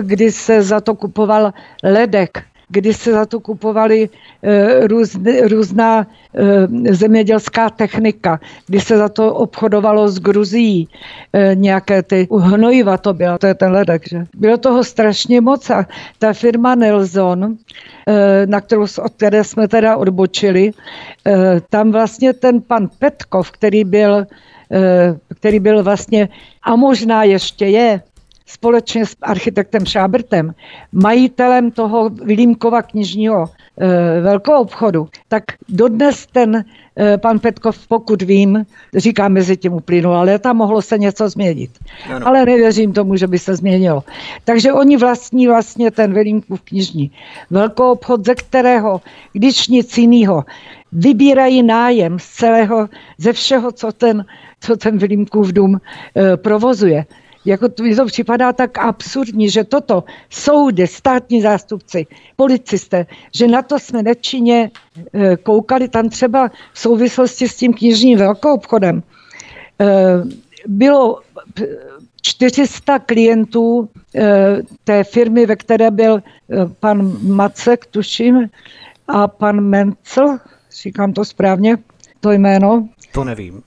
kdy 0.00 0.32
se 0.32 0.62
za 0.62 0.80
to 0.80 0.94
kupoval 0.94 1.52
ledek 1.84 2.42
kdy 2.72 2.94
se 2.94 3.12
za 3.12 3.26
to 3.26 3.40
kupovali 3.40 4.08
eh, 4.42 4.86
růz, 4.86 5.16
různá 5.48 6.06
eh, 6.34 6.94
zemědělská 6.94 7.70
technika, 7.70 8.40
kdy 8.66 8.80
se 8.80 8.96
za 8.96 9.08
to 9.08 9.34
obchodovalo 9.34 10.08
z 10.08 10.18
Gruzií, 10.18 10.88
eh, 11.32 11.54
nějaké 11.54 12.02
ty 12.02 12.28
hnojiva 12.40 12.96
to 12.98 13.14
bylo, 13.14 13.38
to 13.38 13.46
je 13.46 13.54
ten 13.54 13.72
ledek, 13.72 14.08
že? 14.08 14.24
Bylo 14.36 14.56
toho 14.56 14.84
strašně 14.84 15.40
moc 15.40 15.70
a 15.70 15.86
ta 16.18 16.32
firma 16.32 16.74
Nelson, 16.74 17.56
na 18.46 18.60
kterou, 18.60 18.82
od 18.82 19.12
které 19.16 19.44
jsme 19.44 19.68
teda 19.68 19.96
odbočili, 19.96 20.70
tam 21.70 21.92
vlastně 21.92 22.32
ten 22.32 22.60
pan 22.60 22.88
Petkov, 22.98 23.50
který 23.50 23.84
byl 23.84 24.26
který 25.38 25.60
byl 25.60 25.82
vlastně, 25.82 26.28
a 26.62 26.76
možná 26.76 27.24
ještě 27.24 27.66
je, 27.66 28.00
společně 28.52 29.06
s 29.06 29.16
architektem 29.22 29.86
Šábrtem, 29.86 30.54
majitelem 30.92 31.70
toho 31.70 32.08
Vilímkova 32.08 32.82
knižního 32.82 33.46
e, 33.46 34.20
velkou 34.20 34.52
obchodu, 34.52 35.08
tak 35.28 35.44
dodnes 35.68 36.26
ten 36.32 36.64
e, 36.96 37.18
pan 37.18 37.38
Petkov, 37.38 37.88
pokud 37.88 38.22
vím, 38.22 38.66
říká 38.96 39.28
mezi 39.28 39.56
tím 39.56 39.72
uplynula 39.72 40.22
léta, 40.22 40.52
mohlo 40.52 40.82
se 40.82 40.98
něco 40.98 41.28
změnit. 41.28 41.70
Ano. 42.10 42.26
Ale 42.26 42.44
nevěřím 42.44 42.92
tomu, 42.92 43.16
že 43.16 43.26
by 43.26 43.38
se 43.38 43.56
změnilo. 43.56 44.04
Takže 44.44 44.72
oni 44.72 44.96
vlastní 44.96 45.46
vlastně 45.46 45.90
ten 45.90 46.12
Vilímkův 46.14 46.60
knižní 46.60 47.10
velkou 47.50 47.92
obchod, 47.92 48.26
ze 48.26 48.34
kterého, 48.34 49.00
když 49.32 49.68
nic 49.68 49.98
jiného, 49.98 50.44
vybírají 50.92 51.62
nájem 51.62 52.18
z 52.18 52.26
celého, 52.28 52.88
ze 53.18 53.32
všeho, 53.32 53.72
co 53.72 53.92
ten, 53.92 54.24
co 54.60 54.76
ten 54.76 54.98
Vilímkův 54.98 55.52
dům 55.52 55.76
e, 55.76 56.36
provozuje. 56.36 57.04
Jako 57.44 57.68
to, 57.68 57.82
mi 57.82 57.96
to 57.96 58.06
připadá 58.06 58.52
tak 58.52 58.78
absurdní, 58.78 59.50
že 59.50 59.64
toto 59.64 60.04
soudy, 60.30 60.86
státní 60.86 61.42
zástupci, 61.42 62.06
policisté, 62.36 63.06
že 63.34 63.46
na 63.46 63.62
to 63.62 63.78
jsme 63.78 64.02
nečinně 64.02 64.70
eh, 65.12 65.36
koukali 65.36 65.88
tam 65.88 66.08
třeba 66.08 66.50
v 66.72 66.78
souvislosti 66.78 67.48
s 67.48 67.56
tím 67.56 67.74
knižním 67.74 68.18
velkoobchodem. 68.18 69.02
Eh, 69.80 69.86
bylo 70.66 71.20
400 72.22 72.98
klientů 72.98 73.88
eh, 74.14 74.56
té 74.84 75.04
firmy, 75.04 75.46
ve 75.46 75.56
které 75.56 75.90
byl 75.90 76.22
pan 76.80 77.16
Macek, 77.22 77.86
tuším, 77.86 78.50
a 79.08 79.28
pan 79.28 79.60
Mencel, 79.60 80.38
říkám 80.82 81.12
to 81.12 81.24
správně, 81.24 81.76
to 82.20 82.32
jméno. 82.32 82.88
To 83.12 83.24
nevím 83.24 83.62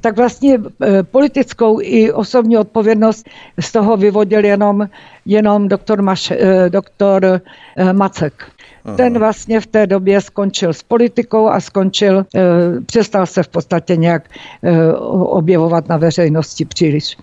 tak 0.00 0.16
vlastně 0.16 0.58
eh, 0.82 1.02
politickou 1.02 1.80
i 1.82 2.12
osobní 2.12 2.58
odpovědnost 2.58 3.28
z 3.60 3.72
toho 3.72 3.96
vyvodil 3.96 4.44
jenom, 4.44 4.88
jenom 5.26 5.68
doktor, 5.68 6.02
Maš, 6.02 6.30
eh, 6.30 6.70
doktor 6.70 7.40
eh, 7.76 7.92
Macek. 7.92 8.44
Aha. 8.84 8.96
Ten 8.96 9.18
vlastně 9.18 9.60
v 9.60 9.66
té 9.66 9.86
době 9.86 10.20
skončil 10.20 10.72
s 10.72 10.82
politikou 10.82 11.48
a 11.48 11.60
skončil, 11.60 12.26
přestal 12.86 13.26
se 13.26 13.42
v 13.42 13.48
podstatě 13.48 13.96
nějak 13.96 14.28
objevovat 15.10 15.88
na 15.88 15.96
veřejnosti 15.96 16.64
příliš. 16.64 17.16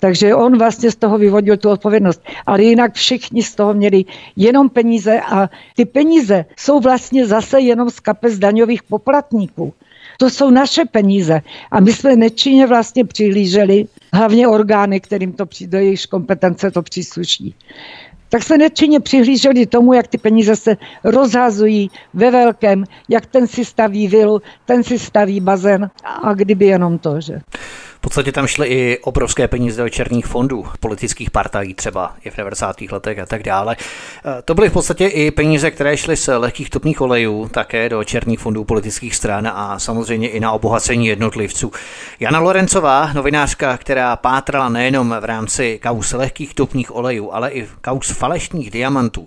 Takže 0.00 0.34
on 0.34 0.58
vlastně 0.58 0.90
z 0.90 0.96
toho 0.96 1.18
vyvodil 1.18 1.56
tu 1.56 1.70
odpovědnost. 1.70 2.22
Ale 2.46 2.62
jinak 2.62 2.94
všichni 2.94 3.42
z 3.42 3.54
toho 3.54 3.74
měli 3.74 4.04
jenom 4.36 4.68
peníze 4.68 5.20
a 5.20 5.50
ty 5.76 5.84
peníze 5.84 6.44
jsou 6.56 6.80
vlastně 6.80 7.26
zase 7.26 7.60
jenom 7.60 7.90
z 7.90 8.00
kapes 8.00 8.38
daňových 8.38 8.82
poplatníků. 8.82 9.74
To 10.20 10.30
jsou 10.30 10.50
naše 10.50 10.84
peníze. 10.84 11.40
A 11.70 11.80
my 11.80 11.92
jsme 11.92 12.16
nečinně 12.16 12.66
vlastně 12.66 13.04
přihlíželi, 13.04 13.86
hlavně 14.12 14.48
orgány, 14.48 15.00
kterým 15.00 15.32
to 15.32 15.46
do 15.66 15.78
jejich 15.78 16.06
kompetence 16.06 16.70
to 16.70 16.82
přísluší. 16.82 17.54
Tak 18.28 18.42
se 18.42 18.58
nečinně 18.58 19.00
přihlíželi 19.00 19.66
tomu, 19.66 19.92
jak 19.92 20.08
ty 20.08 20.18
peníze 20.18 20.56
se 20.56 20.76
rozhazují 21.04 21.90
ve 22.14 22.30
velkém, 22.30 22.84
jak 23.08 23.26
ten 23.26 23.46
si 23.46 23.64
staví 23.64 24.08
vilu, 24.08 24.42
ten 24.64 24.84
si 24.84 24.98
staví 24.98 25.40
bazén 25.40 25.90
a 26.22 26.34
kdyby 26.34 26.66
jenom 26.66 26.98
to, 26.98 27.20
že. 27.20 27.40
V 27.98 28.00
podstatě 28.00 28.32
tam 28.32 28.46
šly 28.46 28.66
i 28.66 28.98
obrovské 28.98 29.48
peníze 29.48 29.82
do 29.82 29.88
černých 29.88 30.26
fondů, 30.26 30.66
politických 30.80 31.30
partají 31.30 31.74
třeba 31.74 32.14
i 32.24 32.30
v 32.30 32.36
90. 32.36 32.80
letech 32.80 33.18
a 33.18 33.26
tak 33.26 33.42
dále. 33.42 33.76
E, 34.38 34.42
to 34.42 34.54
byly 34.54 34.68
v 34.68 34.72
podstatě 34.72 35.06
i 35.06 35.30
peníze, 35.30 35.70
které 35.70 35.96
šly 35.96 36.16
z 36.16 36.38
lehkých 36.38 36.70
topných 36.70 37.00
olejů 37.00 37.48
také 37.48 37.88
do 37.88 38.04
černých 38.04 38.40
fondů 38.40 38.64
politických 38.64 39.16
stran 39.16 39.48
a 39.54 39.78
samozřejmě 39.78 40.28
i 40.28 40.40
na 40.40 40.52
obohacení 40.52 41.06
jednotlivců. 41.06 41.72
Jana 42.20 42.40
Lorencová, 42.40 43.12
novinářka, 43.12 43.76
která 43.76 44.16
pátrala 44.16 44.68
nejenom 44.68 45.16
v 45.20 45.24
rámci 45.24 45.78
kaus 45.82 46.12
lehkých 46.12 46.54
topných 46.54 46.96
olejů, 46.96 47.32
ale 47.32 47.50
i 47.50 47.68
kaus 47.80 48.10
falešných 48.10 48.70
diamantů, 48.70 49.26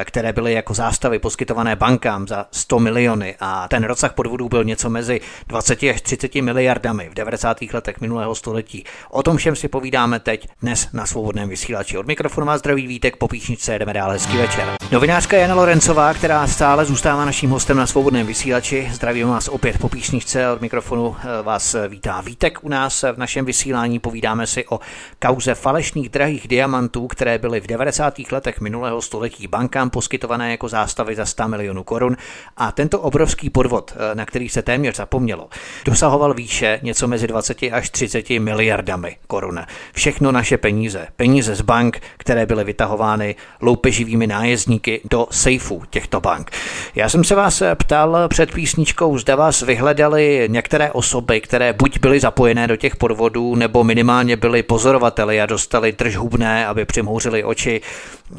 e, 0.00 0.04
které 0.04 0.32
byly 0.32 0.52
jako 0.52 0.74
zástavy 0.74 1.18
poskytované 1.18 1.76
bankám 1.76 2.28
za 2.28 2.46
100 2.50 2.78
miliony 2.78 3.36
a 3.40 3.68
ten 3.68 3.84
rozsah 3.84 4.12
podvodů 4.12 4.48
byl 4.48 4.64
něco 4.64 4.90
mezi 4.90 5.20
20 5.46 5.82
až 5.82 6.00
30 6.00 6.34
miliardami 6.42 7.08
v 7.10 7.14
90. 7.14 7.56
letech 7.72 7.99
minulého 8.00 8.34
století. 8.34 8.84
O 9.10 9.22
tom 9.22 9.36
všem 9.36 9.56
si 9.56 9.68
povídáme 9.68 10.20
teď 10.20 10.48
dnes 10.62 10.88
na 10.92 11.06
svobodném 11.06 11.48
vysílači. 11.48 11.98
Od 11.98 12.06
mikrofonu 12.06 12.46
má 12.46 12.58
zdravý 12.58 12.86
vítek, 12.86 13.16
po 13.16 13.28
píšničce 13.28 13.78
jdeme 13.78 13.92
dále 13.92 14.14
hezký 14.14 14.36
večer. 14.36 14.68
Novinářka 14.92 15.36
Jana 15.36 15.54
Lorencová, 15.54 16.14
která 16.14 16.46
stále 16.46 16.84
zůstává 16.84 17.24
naším 17.24 17.50
hostem 17.50 17.76
na 17.76 17.86
svobodném 17.86 18.26
vysílači. 18.26 18.88
Zdravím 18.92 19.28
vás 19.28 19.48
opět 19.48 19.78
po 19.78 19.88
píšničce. 19.88 20.50
Od 20.50 20.60
mikrofonu 20.60 21.16
eh, 21.18 21.42
vás 21.42 21.76
vítá 21.88 22.20
Vítek 22.20 22.58
u 22.62 22.68
nás 22.68 23.02
v 23.02 23.18
našem 23.18 23.44
vysílání. 23.44 23.98
Povídáme 23.98 24.46
si 24.46 24.66
o 24.66 24.80
kauze 25.18 25.54
falešných 25.54 26.08
drahých 26.08 26.48
diamantů, 26.48 27.06
které 27.06 27.38
byly 27.38 27.60
v 27.60 27.66
90. 27.66 28.14
letech 28.32 28.60
minulého 28.60 29.02
století 29.02 29.46
bankám 29.46 29.90
poskytované 29.90 30.50
jako 30.50 30.68
zástavy 30.68 31.16
za 31.16 31.26
100 31.26 31.48
milionů 31.48 31.84
korun. 31.84 32.16
A 32.56 32.72
tento 32.72 33.00
obrovský 33.00 33.50
podvod, 33.50 33.92
eh, 33.96 34.14
na 34.14 34.26
který 34.26 34.48
se 34.48 34.62
téměř 34.62 34.96
zapomnělo, 34.96 35.48
dosahoval 35.84 36.34
výše 36.34 36.80
něco 36.82 37.08
mezi 37.08 37.26
20 37.26 37.72
až 37.72 37.89
30 37.90 38.30
miliardami 38.30 39.16
korun. 39.26 39.60
Všechno 39.92 40.32
naše 40.32 40.58
peníze, 40.58 41.06
peníze 41.16 41.54
z 41.54 41.60
bank, 41.60 42.00
které 42.16 42.46
byly 42.46 42.64
vytahovány 42.64 43.34
loupeživými 43.60 44.26
nájezdníky 44.26 45.00
do 45.10 45.26
sejfů 45.30 45.82
těchto 45.90 46.20
bank. 46.20 46.50
Já 46.94 47.08
jsem 47.08 47.24
se 47.24 47.34
vás 47.34 47.62
ptal 47.74 48.28
před 48.28 48.52
písničkou, 48.52 49.18
zda 49.18 49.36
vás 49.36 49.62
vyhledali 49.62 50.48
některé 50.50 50.92
osoby, 50.92 51.40
které 51.40 51.72
buď 51.72 52.00
byly 52.00 52.20
zapojené 52.20 52.66
do 52.66 52.76
těch 52.76 52.96
podvodů, 52.96 53.54
nebo 53.54 53.84
minimálně 53.84 54.36
byly 54.36 54.62
pozorovateli 54.62 55.40
a 55.40 55.46
dostali 55.46 55.92
držhubné, 55.92 56.66
aby 56.66 56.84
přimhouřili 56.84 57.44
oči. 57.44 57.80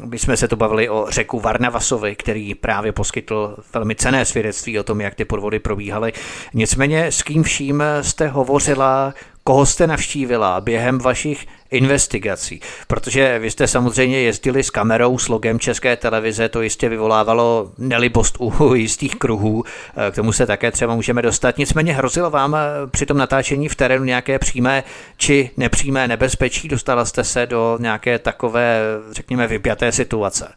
My 0.04 0.18
jsme 0.18 0.36
se 0.36 0.48
tu 0.48 0.56
bavili 0.56 0.88
o 0.88 1.06
řeku 1.08 1.40
Varnavasovi, 1.40 2.16
který 2.16 2.54
právě 2.54 2.92
poskytl 2.92 3.56
velmi 3.74 3.94
cené 3.94 4.24
svědectví 4.24 4.78
o 4.78 4.82
tom, 4.82 5.00
jak 5.00 5.14
ty 5.14 5.24
podvody 5.24 5.58
probíhaly. 5.58 6.12
Nicméně 6.54 7.06
s 7.06 7.22
kým 7.22 7.42
vším 7.42 7.82
jste 8.00 8.28
hovořila, 8.28 9.14
koho 9.44 9.66
jste 9.66 9.86
navštívila 9.86 10.60
během 10.60 10.98
vašich 10.98 11.46
investigací? 11.72 12.60
Protože 12.86 13.38
vy 13.38 13.50
jste 13.50 13.66
samozřejmě 13.66 14.20
jezdili 14.20 14.62
s 14.62 14.70
kamerou 14.70 15.18
s 15.18 15.28
logem 15.28 15.58
České 15.58 15.96
televize, 15.96 16.48
to 16.48 16.62
jistě 16.62 16.88
vyvolávalo 16.88 17.70
nelibost 17.78 18.36
u 18.40 18.74
jistých 18.74 19.16
kruhů, 19.16 19.64
k 20.10 20.14
tomu 20.14 20.32
se 20.32 20.46
také 20.46 20.70
třeba 20.70 20.94
můžeme 20.94 21.22
dostat. 21.22 21.58
Nicméně 21.58 21.92
hrozilo 21.92 22.30
vám 22.30 22.56
při 22.90 23.06
tom 23.06 23.16
natáčení 23.16 23.68
v 23.68 23.74
terénu 23.74 24.04
nějaké 24.04 24.38
přímé 24.38 24.84
či 25.16 25.50
nepřímé 25.56 26.08
nebezpečí? 26.08 26.68
Dostala 26.68 27.04
jste 27.04 27.24
se 27.24 27.46
do 27.46 27.78
nějaké 27.80 28.18
takové, 28.18 28.80
řekněme, 29.10 29.46
vypjaté 29.46 29.92
situace? 29.92 30.48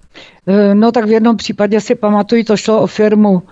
Eh, 0.48 0.76
no 0.76 0.92
tak 0.92 1.06
v 1.06 1.12
jednom 1.12 1.38
případě 1.38 1.82
si 1.82 1.96
pamatuju, 1.96 2.44
to 2.44 2.58
šlo 2.58 2.82
o 2.82 2.88
firmu 2.88 3.44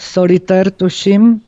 Solitaire, 0.00 0.70
tuším, 0.70 1.40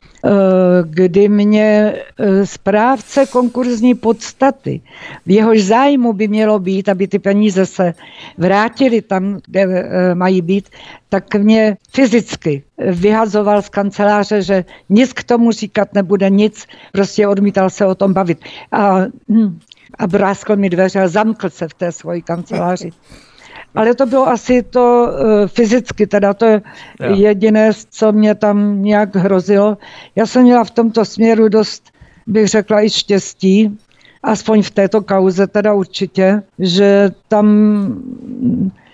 kdy 0.83 1.29
mě 1.29 1.93
eh, 2.19 2.45
správce 2.45 3.25
konkurzní 3.25 3.95
podstaty, 3.95 4.81
v 5.25 5.31
jehož 5.31 5.63
zájmu 5.63 6.13
by 6.13 6.27
mělo 6.27 6.59
být, 6.59 6.89
aby 6.89 7.07
ty 7.07 7.19
peníze 7.19 7.65
se 7.65 7.93
vrátily 8.37 9.01
tam, 9.01 9.39
kde 9.45 9.61
eh, 9.61 10.15
mají 10.15 10.41
být, 10.41 10.69
tak 11.09 11.35
mě 11.35 11.77
fyzicky 11.91 12.63
vyhazoval 12.77 13.61
z 13.61 13.69
kanceláře, 13.69 14.41
že 14.41 14.65
nic 14.89 15.13
k 15.13 15.23
tomu 15.23 15.51
říkat 15.51 15.93
nebude, 15.93 16.29
nic, 16.29 16.65
prostě 16.91 17.27
odmítal 17.27 17.69
se 17.69 17.85
o 17.85 17.95
tom 17.95 18.13
bavit. 18.13 18.39
A, 18.71 18.99
hm, 19.29 19.59
a 19.99 20.07
bráskl 20.07 20.55
mi 20.55 20.69
dveře 20.69 21.01
a 21.01 21.07
zamkl 21.07 21.49
se 21.49 21.67
v 21.67 21.73
té 21.73 21.91
svoji 21.91 22.21
kanceláři. 22.21 22.91
Ale 23.75 23.95
to 23.95 24.05
bylo 24.05 24.27
asi 24.27 24.63
to 24.63 25.07
uh, 25.07 25.47
fyzicky, 25.47 26.07
teda 26.07 26.33
to 26.33 26.45
je 26.45 26.61
ja. 26.99 27.09
jediné, 27.15 27.71
co 27.89 28.11
mě 28.11 28.35
tam 28.35 28.81
nějak 28.83 29.15
hrozilo. 29.15 29.77
Já 30.15 30.25
jsem 30.25 30.43
měla 30.43 30.63
v 30.63 30.71
tomto 30.71 31.05
směru 31.05 31.49
dost, 31.49 31.83
bych 32.27 32.47
řekla, 32.47 32.81
i 32.81 32.89
štěstí, 32.89 33.77
aspoň 34.23 34.61
v 34.61 34.71
této 34.71 35.01
kauze 35.01 35.47
teda 35.47 35.73
určitě, 35.73 36.43
že 36.59 37.09
tam, 37.27 37.47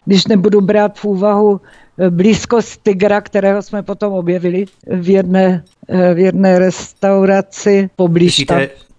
když 0.05 0.28
nebudu 0.28 0.61
brát 0.61 0.99
v 0.99 1.05
úvahu 1.05 1.61
blízkost 2.09 2.84
tygra, 2.84 3.21
kterého 3.21 3.61
jsme 3.61 3.84
potom 3.84 4.13
objevili 4.13 4.65
v 4.88 5.09
jedné, 5.09 5.63
v 6.13 6.17
jedné 6.19 6.59
restauraci 6.59 7.89
poblíž 7.95 8.45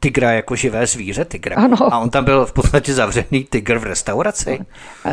tygra 0.01 0.33
jako 0.33 0.57
živé 0.57 0.87
zvíře, 0.87 1.25
tygra. 1.25 1.57
Ano. 1.57 1.77
A 1.95 1.99
on 1.99 2.11
tam 2.11 2.25
byl 2.25 2.47
v 2.47 2.53
podstatě 2.53 2.95
zavřený 2.95 3.45
tygr 3.45 3.79
v 3.79 3.83
restauraci? 3.83 4.59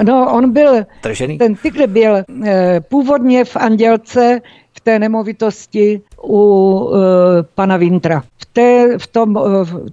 No, 0.04 0.34
on 0.34 0.54
byl, 0.54 0.86
Tržený? 1.02 1.38
ten 1.38 1.56
tygr 1.56 1.88
byl 1.88 2.24
eh, 2.46 2.82
původně 2.90 3.46
v 3.46 3.56
Andělce 3.56 4.42
v 4.78 4.80
té 4.80 5.00
nemovitosti 5.00 6.02
u 6.24 6.90
e, 6.94 7.44
pana 7.56 7.78
Vintra. 7.78 8.24
V 8.38 8.46
té, 8.46 8.98
v 8.98 9.08
tom, 9.08 9.38
e, 9.38 9.42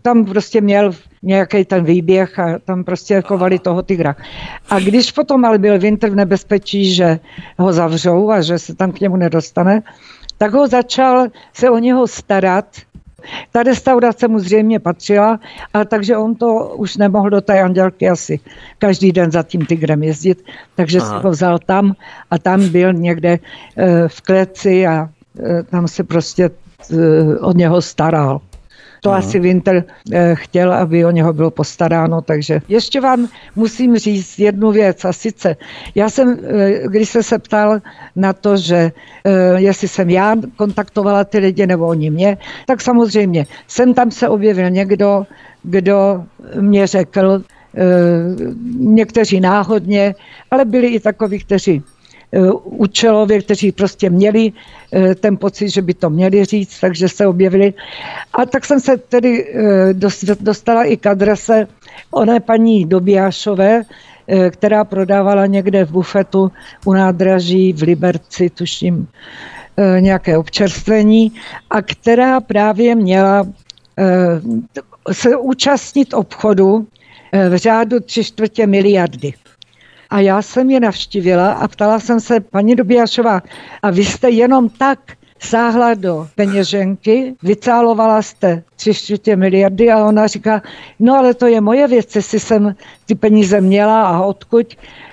tam 0.02 0.24
prostě 0.24 0.60
měl 0.60 0.92
nějaký 1.22 1.64
ten 1.64 1.84
výběh 1.84 2.38
a 2.38 2.58
tam 2.64 2.84
prostě 2.84 3.20
chovali 3.20 3.58
toho 3.58 3.82
tygra. 3.82 4.16
A 4.70 4.78
když 4.78 5.12
potom 5.12 5.44
ale 5.44 5.58
byl 5.58 5.78
Winter 5.78 6.10
v 6.10 6.14
nebezpečí, 6.14 6.94
že 6.94 7.18
ho 7.58 7.72
zavřou 7.72 8.30
a 8.30 8.40
že 8.40 8.58
se 8.58 8.74
tam 8.74 8.92
k 8.92 9.00
němu 9.00 9.16
nedostane, 9.16 9.82
tak 10.38 10.52
ho 10.52 10.68
začal 10.68 11.26
se 11.52 11.70
o 11.70 11.78
něho 11.78 12.06
starat 12.06 12.66
ta 13.52 13.62
restaurace 13.62 14.28
mu 14.28 14.38
zřejmě 14.38 14.80
patřila, 14.80 15.40
a 15.74 15.84
takže 15.84 16.16
on 16.16 16.34
to 16.34 16.74
už 16.76 16.96
nemohl 16.96 17.30
do 17.30 17.40
té 17.40 17.62
andělky 17.62 18.08
asi 18.08 18.40
každý 18.78 19.12
den 19.12 19.32
za 19.32 19.42
tím 19.42 19.66
tygrem 19.66 20.02
jezdit, 20.02 20.44
takže 20.74 20.98
Aha. 20.98 21.18
si 21.18 21.24
ho 21.24 21.30
vzal 21.30 21.58
tam 21.58 21.94
a 22.30 22.38
tam 22.38 22.68
byl 22.68 22.92
někde 22.92 23.38
eh, 23.76 24.08
v 24.08 24.20
kleci 24.20 24.86
a 24.86 25.08
eh, 25.40 25.62
tam 25.62 25.88
se 25.88 26.04
prostě 26.04 26.50
eh, 26.50 27.38
od 27.38 27.56
něho 27.56 27.82
staral. 27.82 28.40
To 29.02 29.10
Aha. 29.10 29.18
asi 29.18 29.38
Winter 29.40 29.84
eh, 30.12 30.34
chtěl, 30.34 30.72
aby 30.72 31.04
o 31.04 31.10
něho 31.10 31.32
bylo 31.32 31.50
postaráno, 31.50 32.22
takže 32.22 32.60
ještě 32.68 33.00
vám 33.00 33.28
musím 33.56 33.98
říct 33.98 34.38
jednu 34.38 34.70
věc 34.70 35.04
a 35.04 35.12
sice, 35.12 35.56
já 35.94 36.10
jsem, 36.10 36.38
eh, 36.42 36.88
když 36.88 37.08
se 37.08 37.22
se 37.22 37.38
ptal 37.38 37.80
na 38.16 38.32
to, 38.32 38.56
že 38.56 38.92
eh, 39.24 39.60
jestli 39.60 39.88
jsem 39.88 40.10
já 40.10 40.36
kontaktovala 40.56 41.24
ty 41.24 41.38
lidi 41.38 41.66
nebo 41.66 41.86
oni 41.86 42.10
mě, 42.10 42.38
tak 42.66 42.80
samozřejmě 42.80 43.46
jsem 43.66 43.94
tam 43.94 44.10
se 44.10 44.28
objevil 44.28 44.70
někdo, 44.70 45.26
kdo 45.62 46.24
mě 46.60 46.86
řekl, 46.86 47.42
někteří 48.78 49.40
náhodně, 49.40 50.14
ale 50.50 50.64
byli 50.64 50.86
i 50.86 51.00
takoví, 51.00 51.38
kteří 51.38 51.82
účelově, 52.64 53.42
kteří 53.42 53.72
prostě 53.72 54.10
měli 54.10 54.52
eh, 54.92 55.14
ten 55.14 55.36
pocit, 55.36 55.68
že 55.68 55.82
by 55.82 55.94
to 55.94 56.10
měli 56.10 56.44
říct, 56.44 56.80
takže 56.80 57.08
se 57.08 57.26
objevili. 57.26 57.74
A 58.32 58.46
tak 58.46 58.64
jsem 58.64 58.80
se 58.80 58.96
tedy 58.96 59.46
eh, 59.54 59.94
dostala 60.40 60.84
i 60.84 60.96
k 60.96 61.06
adrese 61.06 61.68
oné 62.10 62.40
paní 62.40 62.84
Dobijášové, 62.84 63.82
která 64.50 64.84
prodávala 64.84 65.46
někde 65.46 65.84
v 65.84 65.90
bufetu 65.90 66.52
u 66.84 66.92
nádraží 66.92 67.72
v 67.72 67.82
Liberci, 67.82 68.50
tuším, 68.50 69.08
nějaké 70.00 70.38
občerstvení 70.38 71.32
a 71.70 71.82
která 71.82 72.40
právě 72.40 72.94
měla 72.94 73.46
se 75.12 75.36
účastnit 75.36 76.14
obchodu 76.14 76.86
v 77.48 77.56
řádu 77.56 78.00
tři 78.00 78.24
čtvrtě 78.24 78.66
miliardy. 78.66 79.34
A 80.12 80.20
já 80.20 80.42
jsem 80.42 80.70
je 80.70 80.80
navštívila 80.80 81.52
a 81.52 81.68
ptala 81.68 82.00
jsem 82.00 82.20
se, 82.20 82.40
paní 82.40 82.74
Dobijašová, 82.74 83.42
a 83.82 83.90
vy 83.90 84.04
jste 84.04 84.30
jenom 84.30 84.68
tak 84.68 84.98
sáhla 85.44 85.94
do 85.94 86.28
peněženky, 86.34 87.34
vycálovala 87.42 88.22
jste 88.22 88.62
tři 88.76 88.94
čtvrtě 88.94 89.36
miliardy 89.36 89.90
a 89.90 90.04
ona 90.04 90.26
říká, 90.26 90.62
no 90.98 91.14
ale 91.14 91.34
to 91.34 91.46
je 91.46 91.60
moje 91.60 91.88
věc, 91.88 92.16
jestli 92.16 92.40
jsem 92.40 92.74
ty 93.06 93.14
peníze 93.14 93.60
měla 93.60 94.02
a 94.02 94.20
odkud. 94.22 94.66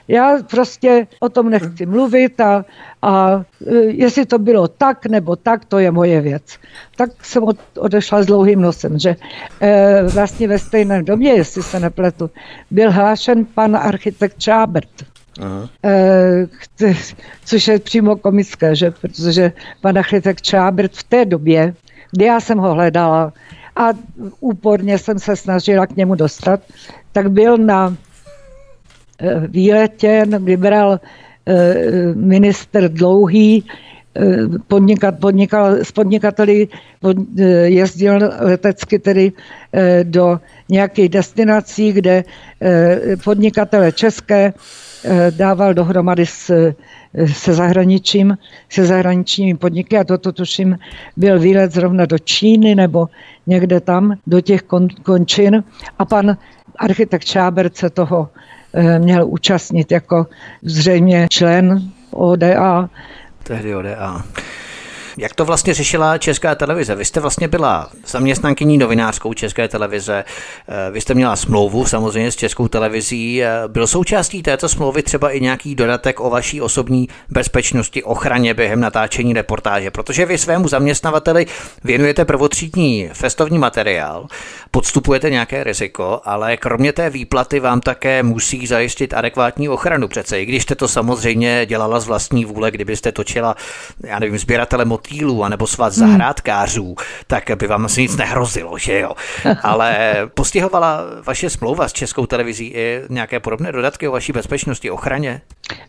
Já 0.07 0.37
prostě 0.49 1.07
o 1.19 1.29
tom 1.29 1.49
nechci 1.49 1.85
mluvit 1.85 2.41
a, 2.41 2.65
a 3.01 3.43
e, 3.67 3.75
jestli 3.75 4.25
to 4.25 4.39
bylo 4.39 4.67
tak 4.67 5.05
nebo 5.05 5.35
tak, 5.35 5.65
to 5.65 5.79
je 5.79 5.91
moje 5.91 6.21
věc. 6.21 6.57
Tak 6.95 7.25
jsem 7.25 7.43
od, 7.43 7.57
odešla 7.77 8.23
s 8.23 8.25
dlouhým 8.25 8.61
nosem, 8.61 8.99
že 8.99 9.15
e, 9.61 10.03
vlastně 10.03 10.47
ve 10.47 10.59
stejné 10.59 11.03
době, 11.03 11.35
jestli 11.35 11.63
se 11.63 11.79
nepletu, 11.79 12.29
byl 12.71 12.91
hlášen 12.91 13.45
pan 13.45 13.75
architekt 13.75 14.39
Čábert. 14.39 14.89
Aha. 15.39 15.69
E, 15.85 16.47
což 17.45 17.67
je 17.67 17.79
přímo 17.79 18.15
komické, 18.15 18.75
že? 18.75 18.91
protože 18.91 19.51
pan 19.81 19.97
architekt 19.97 20.41
Čábert 20.41 20.91
v 20.93 21.03
té 21.03 21.25
době, 21.25 21.73
kdy 22.11 22.25
já 22.25 22.39
jsem 22.39 22.57
ho 22.57 22.73
hledala 22.73 23.33
a 23.75 23.89
úporně 24.39 24.97
jsem 24.97 25.19
se 25.19 25.35
snažila 25.35 25.87
k 25.87 25.95
němu 25.95 26.15
dostat, 26.15 26.61
tak 27.11 27.31
byl 27.31 27.57
na 27.57 27.95
Eh, 29.21 29.47
výletě 29.47 30.25
vybral 30.39 30.99
eh, 31.45 31.75
minister 32.15 32.91
Dlouhý, 32.91 33.65
eh, 34.15 34.37
podnikat, 34.67 35.19
podnikal, 35.19 35.75
s 35.83 35.91
podnikateli 35.91 36.67
jezdil 37.63 38.31
letecky 38.39 38.99
tedy 38.99 39.31
do 40.03 40.39
nějakých 40.69 41.09
destinací, 41.09 41.93
kde 41.93 42.23
podnikatele 43.23 43.91
české 43.91 44.53
dával 45.29 45.73
dohromady 45.73 46.25
s, 46.25 46.73
se 47.33 47.53
zahraničím, 47.53 48.37
se 48.69 48.85
zahraničními 48.85 49.57
podniky 49.57 49.97
a 49.97 50.03
toto 50.03 50.31
tuším 50.31 50.77
byl 51.17 51.39
výlet 51.39 51.71
zrovna 51.71 52.05
do 52.05 52.19
Číny 52.19 52.75
nebo 52.75 53.07
někde 53.47 53.79
tam, 53.79 54.17
do 54.27 54.41
těch 54.41 54.61
kon, 54.61 54.87
končin 55.03 55.63
a 55.99 56.05
pan 56.05 56.37
architekt 56.77 57.25
Čáber 57.25 57.71
se 57.73 57.89
toho 57.89 58.29
Eh, 58.73 58.99
měl 58.99 59.27
účastnit 59.27 59.91
jako 59.91 60.27
zřejmě 60.61 61.27
člen 61.29 61.81
ODA. 62.11 62.89
Tehdy 63.43 63.75
ODA. 63.75 64.23
Jak 65.17 65.33
to 65.33 65.45
vlastně 65.45 65.73
řešila 65.73 66.17
Česká 66.17 66.55
televize? 66.55 66.95
Vy 66.95 67.05
jste 67.05 67.19
vlastně 67.19 67.47
byla 67.47 67.89
zaměstnankyní 68.05 68.77
novinářskou 68.77 69.33
České 69.33 69.67
televize, 69.67 70.23
eh, 70.67 70.91
vy 70.91 71.01
jste 71.01 71.13
měla 71.13 71.35
smlouvu 71.35 71.85
samozřejmě 71.85 72.31
s 72.31 72.35
Českou 72.35 72.67
televizí. 72.67 73.43
Eh, 73.43 73.49
byl 73.67 73.87
součástí 73.87 74.43
této 74.43 74.69
smlouvy 74.69 75.03
třeba 75.03 75.31
i 75.31 75.41
nějaký 75.41 75.75
dodatek 75.75 76.19
o 76.19 76.29
vaší 76.29 76.61
osobní 76.61 77.07
bezpečnosti, 77.29 78.03
ochraně 78.03 78.53
během 78.53 78.79
natáčení 78.79 79.33
reportáže? 79.33 79.91
Protože 79.91 80.25
vy 80.25 80.37
svému 80.37 80.67
zaměstnavateli 80.67 81.45
věnujete 81.83 82.25
prvotřídní 82.25 83.09
festovní 83.13 83.57
materiál, 83.57 84.27
podstupujete 84.71 85.29
nějaké 85.29 85.63
riziko, 85.63 86.21
ale 86.23 86.57
kromě 86.57 86.93
té 86.93 87.09
výplaty 87.09 87.59
vám 87.59 87.81
také 87.81 88.23
musí 88.23 88.67
zajistit 88.67 89.13
adekvátní 89.13 89.69
ochranu 89.69 90.07
přece, 90.07 90.41
i 90.41 90.45
když 90.45 90.63
jste 90.63 90.75
to 90.75 90.87
samozřejmě 90.87 91.65
dělala 91.65 91.99
z 91.99 92.07
vlastní 92.07 92.45
vůle, 92.45 92.71
kdybyste 92.71 93.11
točila, 93.11 93.55
já 94.03 94.19
nevím, 94.19 94.37
sběratele 94.37 94.85
motýlů 94.85 95.08
anebo 95.43 95.67
svaz 95.67 95.97
hmm. 95.97 96.09
zahrádkářů, 96.09 96.95
tak 97.27 97.43
by 97.59 97.67
vám 97.67 97.85
asi 97.85 98.01
nic 98.01 98.17
nehrozilo, 98.17 98.77
že 98.77 98.99
jo. 98.99 99.11
Ale 99.63 100.15
postihovala 100.33 101.01
vaše 101.25 101.49
smlouva 101.49 101.87
s 101.87 101.93
Českou 101.93 102.25
televizí 102.25 102.67
i 102.67 103.01
nějaké 103.09 103.39
podobné 103.39 103.71
dodatky 103.71 104.07
o 104.07 104.11
vaší 104.11 104.31
bezpečnosti, 104.31 104.91
ochraně? 104.91 105.41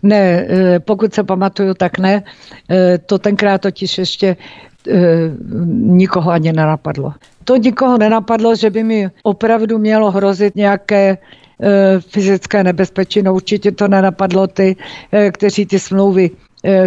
Ne, 0.03 0.47
eh, 0.49 0.81
pokud 0.81 1.15
se 1.15 1.25
pamatuju, 1.25 1.75
tak 1.75 1.99
ne. 1.99 2.23
Eh, 2.71 2.99
to 2.99 3.19
tenkrát 3.19 3.61
totiž 3.61 3.99
ještě 3.99 4.37
eh, 4.89 4.97
nikoho 5.75 6.31
ani 6.31 6.53
nenapadlo. 6.53 7.13
To 7.45 7.57
nikoho 7.57 7.99
nenapadlo, 7.99 8.57
že 8.57 8.71
by 8.71 8.85
mi 8.85 9.11
opravdu 9.23 9.79
mělo 9.79 10.11
hrozit 10.11 10.57
nějaké 10.57 11.19
fyzické 12.09 12.65
nebezpečí. 12.65 13.23
No 13.23 13.35
určitě 13.35 13.73
to 13.73 13.89
nenapadlo 13.89 14.47
ty, 14.47 14.77
kteří 15.33 15.67
ty 15.67 15.79
smlouvy 15.79 16.31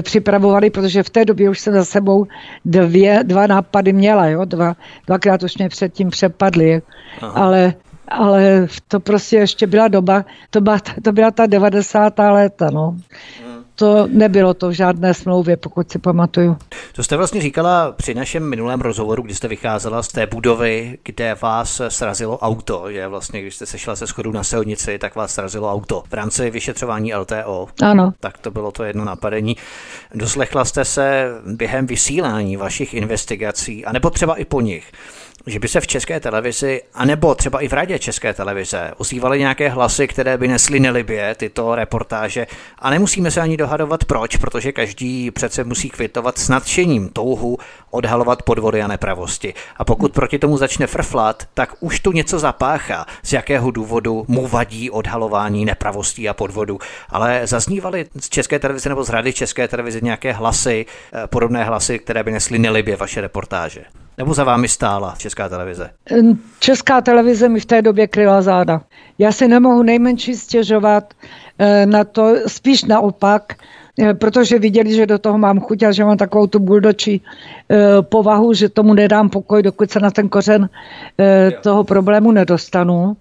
připravovali, 0.02 0.70
protože 0.70 1.04
v 1.04 1.10
té 1.10 1.26
době 1.26 1.50
už 1.50 1.60
jsem 1.60 1.74
za 1.74 1.86
sebou 1.86 2.26
dvě, 2.66 3.20
dva 3.24 3.48
nápady 3.48 3.94
měla, 3.94 4.28
jo? 4.28 4.46
Dva, 4.46 4.76
dvakrát 5.08 5.44
už 5.44 5.58
mě 5.58 5.70
předtím 5.70 6.10
přepadly, 6.10 6.82
ale 7.22 7.74
ale 8.08 8.68
to 8.88 9.00
prostě 9.00 9.36
ještě 9.38 9.68
byla 9.68 9.88
doba, 9.88 10.26
to 10.50 10.62
byla, 10.62 10.80
to 11.04 11.12
byla 11.12 11.32
ta 11.32 11.46
90. 11.46 12.20
léta, 12.20 12.70
no. 12.70 12.96
Hmm 13.46 13.53
to 13.76 14.08
nebylo 14.08 14.54
to 14.54 14.70
v 14.70 14.72
žádné 14.72 15.14
smlouvě, 15.14 15.58
pokud 15.58 15.92
si 15.92 16.00
pamatuju. 16.00 16.58
To 16.96 17.04
jste 17.04 17.18
vlastně 17.18 17.42
říkala 17.42 17.92
při 17.92 18.14
našem 18.14 18.50
minulém 18.50 18.82
rozhovoru, 18.82 19.24
kdy 19.24 19.36
jste 19.36 19.48
vycházela 19.48 20.04
z 20.04 20.08
té 20.08 20.28
budovy, 20.28 20.98
kde 21.04 21.36
vás 21.42 21.82
srazilo 21.88 22.38
auto, 22.40 22.92
že 22.92 23.08
vlastně, 23.08 23.42
když 23.42 23.56
jste 23.56 23.66
sešla 23.66 23.96
se 23.96 24.08
schodu 24.08 24.32
na 24.32 24.44
silnici, 24.44 24.98
tak 24.98 25.16
vás 25.16 25.34
srazilo 25.34 25.72
auto. 25.72 26.04
V 26.10 26.14
rámci 26.14 26.50
vyšetřování 26.50 27.16
LTO. 27.16 27.68
Ano. 27.84 28.14
Tak 28.20 28.38
to 28.38 28.52
bylo 28.52 28.72
to 28.72 28.84
jedno 28.84 29.06
napadení. 29.06 29.58
Doslechla 30.16 30.66
jste 30.66 30.86
se 30.86 31.32
během 31.46 31.88
vysílání 31.88 32.58
vašich 32.58 32.94
investigací, 32.94 33.86
anebo 33.86 34.10
třeba 34.10 34.36
i 34.36 34.46
po 34.46 34.62
nich, 34.62 34.92
že 35.48 35.60
by 35.60 35.68
se 35.68 35.82
v 35.82 35.88
české 35.88 36.20
televizi, 36.20 36.82
anebo 36.94 37.36
třeba 37.36 37.62
i 37.62 37.68
v 37.68 37.74
radě 37.74 38.00
české 38.00 38.34
televize, 38.34 38.92
ozývaly 38.98 39.40
nějaké 39.40 39.70
hlasy, 39.70 40.08
které 40.08 40.38
by 40.38 40.48
nesly 40.48 40.80
nelibě 40.80 41.36
tyto 41.36 41.76
reportáže 41.76 42.48
a 42.80 42.90
nemusíme 42.90 43.32
se 43.32 43.42
ani 43.42 43.58
dohadovat 43.58 44.06
proč, 44.06 44.38
protože 44.38 44.72
každý 44.72 45.32
přece 45.32 45.64
musí 45.64 45.90
kvitovat 45.90 46.38
s 46.38 46.50
nadšením 46.50 47.10
touhu 47.10 47.58
odhalovat 47.92 48.44
podvody 48.44 48.82
a 48.82 48.88
nepravosti. 48.88 49.54
A 49.78 49.86
pokud 49.86 50.14
proti 50.14 50.40
tomu 50.40 50.58
začne 50.58 50.88
frflat, 50.88 51.44
tak 51.54 51.76
už 51.80 52.00
tu 52.00 52.12
něco 52.12 52.40
zapáchá, 52.40 53.06
z 53.24 53.34
jakého 53.34 53.72
důvodu 53.72 54.26
mu 54.28 54.48
vadí 54.48 54.90
odhalování 54.90 55.66
nepravostí 55.66 56.30
a 56.30 56.34
podvodu. 56.34 56.80
Ale 57.10 57.48
zaznívaly 57.48 58.06
z 58.20 58.30
České 58.30 58.60
televize 58.60 58.90
nebo 58.90 59.04
z 59.04 59.10
Rady 59.10 59.34
České 59.34 59.68
televize 59.68 60.00
nějaké 60.02 60.34
hlasy, 60.34 60.86
eh, 61.14 61.28
podobné 61.28 61.64
hlasy, 61.64 62.00
které 62.00 62.24
by 62.24 62.32
nesly 62.32 62.60
nelibě 62.60 62.96
vaše 62.96 63.22
reportáže? 63.22 63.84
Nebo 64.18 64.34
za 64.34 64.44
vámi 64.44 64.68
stála 64.68 65.16
Česká 65.18 65.50
televize? 65.50 65.90
Česká 66.60 67.02
televize 67.02 67.50
mi 67.50 67.60
v 67.60 67.66
té 67.66 67.82
době 67.82 68.08
kryla 68.08 68.42
záda. 68.42 68.82
Já 69.18 69.32
si 69.32 69.48
nemohu 69.48 69.84
nejmenší 69.84 70.36
stěžovat 70.36 71.14
eh, 71.60 71.86
na 71.86 72.04
to, 72.04 72.36
spíš 72.48 72.84
naopak, 72.84 73.54
eh, 74.00 74.14
protože 74.14 74.60
viděli, 74.60 74.94
že 74.94 75.06
do 75.06 75.20
toho 75.20 75.38
mám 75.38 75.60
chuť 75.60 75.84
a 75.84 75.92
že 75.92 76.06
mám 76.06 76.18
takovou 76.18 76.48
tu 76.48 76.60
buldočí 76.60 77.22
eh, 77.22 77.78
povahu, 78.02 78.54
že 78.54 78.70
tomu 78.70 78.94
nedám 78.94 79.30
pokoj, 79.30 79.64
dokud 79.64 79.92
se 79.92 80.00
na 80.00 80.12
ten 80.12 80.30
kořen 80.30 80.70
toho 81.62 81.84
problému 81.84 82.32
nedostanu 82.32 83.18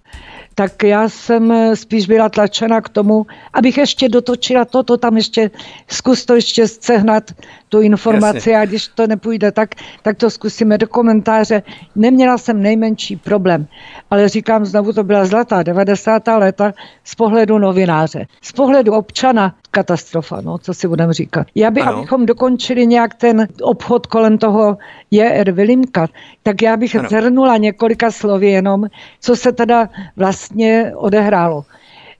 tak 0.55 0.83
já 0.83 1.09
jsem 1.09 1.53
spíš 1.75 2.07
byla 2.07 2.29
tlačena 2.29 2.81
k 2.81 2.89
tomu, 2.89 3.25
abych 3.53 3.77
ještě 3.77 4.09
dotočila 4.09 4.65
toto, 4.65 4.97
tam 4.97 5.17
ještě 5.17 5.51
zkus 5.87 6.25
to 6.25 6.35
ještě 6.35 6.67
sehnat, 6.67 7.31
tu 7.73 7.81
informaci 7.81 8.37
Jasně. 8.37 8.57
a 8.57 8.65
když 8.65 8.87
to 8.87 9.07
nepůjde, 9.07 9.51
tak, 9.51 9.75
tak 10.01 10.17
to 10.17 10.29
zkusíme 10.29 10.77
do 10.77 10.87
komentáře. 10.87 11.63
Neměla 11.95 12.37
jsem 12.37 12.61
nejmenší 12.61 13.15
problém, 13.15 13.67
ale 14.09 14.29
říkám 14.29 14.65
znovu, 14.65 14.93
to 14.93 15.03
byla 15.03 15.25
zlatá 15.25 15.63
90. 15.63 16.27
léta 16.27 16.73
z 17.03 17.15
pohledu 17.15 17.57
novináře. 17.57 18.25
Z 18.41 18.51
pohledu 18.51 18.93
občana 18.93 19.55
katastrofa, 19.71 20.41
no, 20.41 20.57
co 20.57 20.73
si 20.73 20.87
budeme 20.87 21.13
říkat. 21.13 21.47
Já 21.55 21.71
bych, 21.71 21.87
ano. 21.87 21.97
abychom 21.97 22.25
dokončili 22.25 22.87
nějak 22.87 23.13
ten 23.13 23.47
obchod 23.61 24.07
kolem 24.07 24.37
toho 24.37 24.77
J.R. 25.11 25.51
Vilimka, 25.51 26.07
tak 26.43 26.61
já 26.61 26.77
bych 26.77 26.95
ano. 26.95 27.09
zhrnula 27.09 27.57
několika 27.57 28.11
slovy 28.11 28.47
jenom, 28.47 28.85
co 29.19 29.35
se 29.35 29.51
teda 29.51 29.89
vlastně 30.17 30.91
odehrálo. 30.95 31.65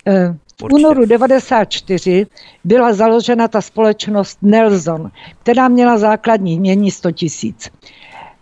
Eh, 0.08 0.36
únoru 0.72 1.05
94 1.05 2.28
byla 2.64 2.93
založena 2.93 3.47
ta 3.47 3.61
společnost 3.61 4.38
Nelson, 4.41 5.11
která 5.43 5.68
měla 5.68 5.97
základní 5.97 6.59
mění 6.59 6.91
100 6.91 7.11
tisíc. 7.11 7.70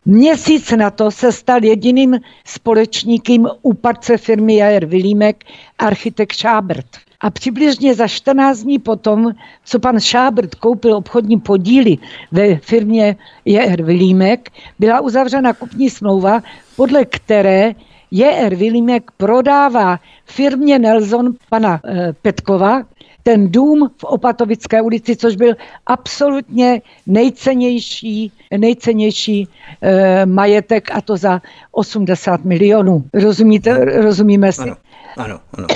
Měsíc 0.05 0.71
na 0.71 0.89
to 0.89 1.11
se 1.11 1.31
stal 1.31 1.63
jediným 1.63 2.19
společníkem 2.45 3.47
úpadce 3.61 4.17
firmy 4.17 4.55
Jair 4.55 4.85
Vilímek 4.85 5.43
architekt 5.79 6.33
Šábrt. 6.33 6.85
A 7.21 7.29
přibližně 7.29 7.95
za 7.95 8.07
14 8.07 8.59
dní 8.59 8.79
potom, 8.79 9.31
co 9.65 9.79
pan 9.79 9.99
Šábrt 9.99 10.55
koupil 10.55 10.95
obchodní 10.95 11.39
podíly 11.39 11.97
ve 12.31 12.55
firmě 12.55 13.15
J.R. 13.45 13.83
Vilímek, 13.83 14.49
byla 14.79 15.01
uzavřena 15.01 15.53
kupní 15.53 15.89
smlouva, 15.89 16.43
podle 16.75 17.05
které 17.05 17.75
J.R. 18.11 18.55
Vilímek 18.55 19.11
prodává 19.17 19.99
firmě 20.25 20.79
Nelson 20.79 21.33
pana 21.49 21.81
e, 21.85 22.13
Petkova 22.21 22.83
ten 23.23 23.51
dům 23.51 23.91
v 23.97 24.03
Opatovické 24.03 24.81
ulici, 24.81 25.15
což 25.15 25.35
byl 25.35 25.53
absolutně 25.85 26.81
nejcennější, 27.07 28.31
nejcennější 28.57 29.47
e, 29.81 30.25
majetek 30.25 30.91
a 30.91 31.01
to 31.01 31.17
za 31.17 31.41
80 31.71 32.45
milionů. 32.45 33.03
Rozumíte, 33.13 33.85
rozumíme 33.85 34.51
si? 34.51 34.61
Ano, 34.61 34.75
ano. 35.17 35.39
ano 35.57 35.67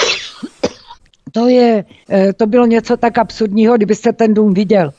to, 1.36 1.48
je, 1.48 1.86
eh, 2.10 2.34
to 2.34 2.48
bylo 2.48 2.66
něco 2.66 2.98
tak 2.98 3.18
absurdního, 3.18 3.76
kdybyste 3.76 4.14
ten 4.14 4.34
dům 4.34 4.54
viděl. 4.54 4.94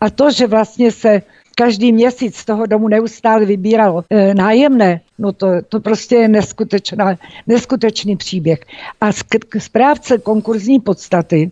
A 0.00 0.10
to, 0.10 0.30
že 0.30 0.46
vlastně 0.46 0.88
se 0.90 1.22
každý 1.56 1.92
měsíc 1.92 2.36
z 2.36 2.44
toho 2.44 2.66
domu 2.66 2.88
neustále 2.88 3.44
vybíralo 3.44 4.04
e, 4.08 4.34
nájemné, 4.34 5.00
no 5.22 5.32
to, 5.32 5.46
to 5.68 5.80
prostě 5.80 6.14
je 6.16 6.28
neskutečná, 6.28 7.16
neskutečný 7.46 8.16
příběh. 8.16 8.60
A 9.00 9.10
správce 9.58 10.18
konkurzní 10.18 10.80
podstaty 10.80 11.50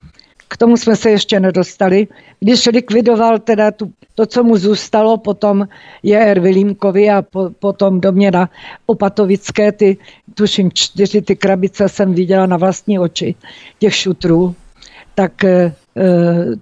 k 0.50 0.56
tomu 0.56 0.76
jsme 0.76 0.96
se 0.96 1.10
ještě 1.10 1.40
nedostali. 1.40 2.08
Když 2.40 2.66
likvidoval 2.66 3.38
teda 3.38 3.70
tu, 3.70 3.92
to, 4.14 4.26
co 4.26 4.44
mu 4.44 4.56
zůstalo, 4.56 5.16
potom 5.16 5.68
J.R. 6.02 6.40
Vilímkovi 6.40 7.10
a 7.10 7.22
po, 7.22 7.50
potom 7.58 8.00
do 8.00 8.12
mě 8.12 8.30
na 8.30 8.50
Opatovické, 8.86 9.72
ty, 9.72 9.96
tuším 10.34 10.70
čtyři 10.74 11.22
ty 11.22 11.36
krabice 11.36 11.88
jsem 11.88 12.14
viděla 12.14 12.46
na 12.46 12.56
vlastní 12.56 12.98
oči, 12.98 13.34
těch 13.78 13.94
šutrů, 13.94 14.54
tak 15.20 15.44
eh, 15.44 15.72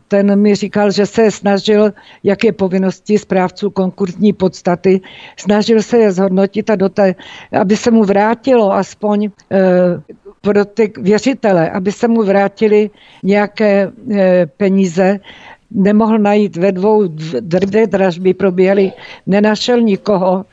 ten 0.09 0.27
mi 0.41 0.55
říkal, 0.55 0.91
že 0.91 1.07
se 1.07 1.31
snažil, 1.31 1.95
jak 2.23 2.45
je 2.45 2.53
povinnosti 2.53 3.19
správců 3.19 3.71
konkurzní 3.71 4.33
podstaty, 4.33 5.01
snažil 5.37 5.83
se 5.83 5.99
je 5.99 6.13
zhodnotit 6.13 6.71
a 6.71 6.77
do 6.77 6.89
té, 6.89 7.15
aby 7.61 7.77
se 7.77 7.91
mu 7.91 8.03
vrátilo 8.05 8.73
aspoň 8.73 9.31
eh, 9.31 9.63
pro 10.41 10.65
ty 10.65 10.93
věřitele, 10.99 11.71
aby 11.71 11.93
se 11.93 12.09
mu 12.09 12.23
vrátili 12.23 12.91
nějaké 13.23 13.91
peníze, 14.57 15.21
nemohl 15.71 16.19
najít 16.19 16.57
ve 16.57 16.73
dvou 16.73 17.05
dvě 17.41 17.87
dražby 17.87 18.35
probíhaly, 18.35 18.93
nenašel 19.27 19.81
nikoho 19.81 20.45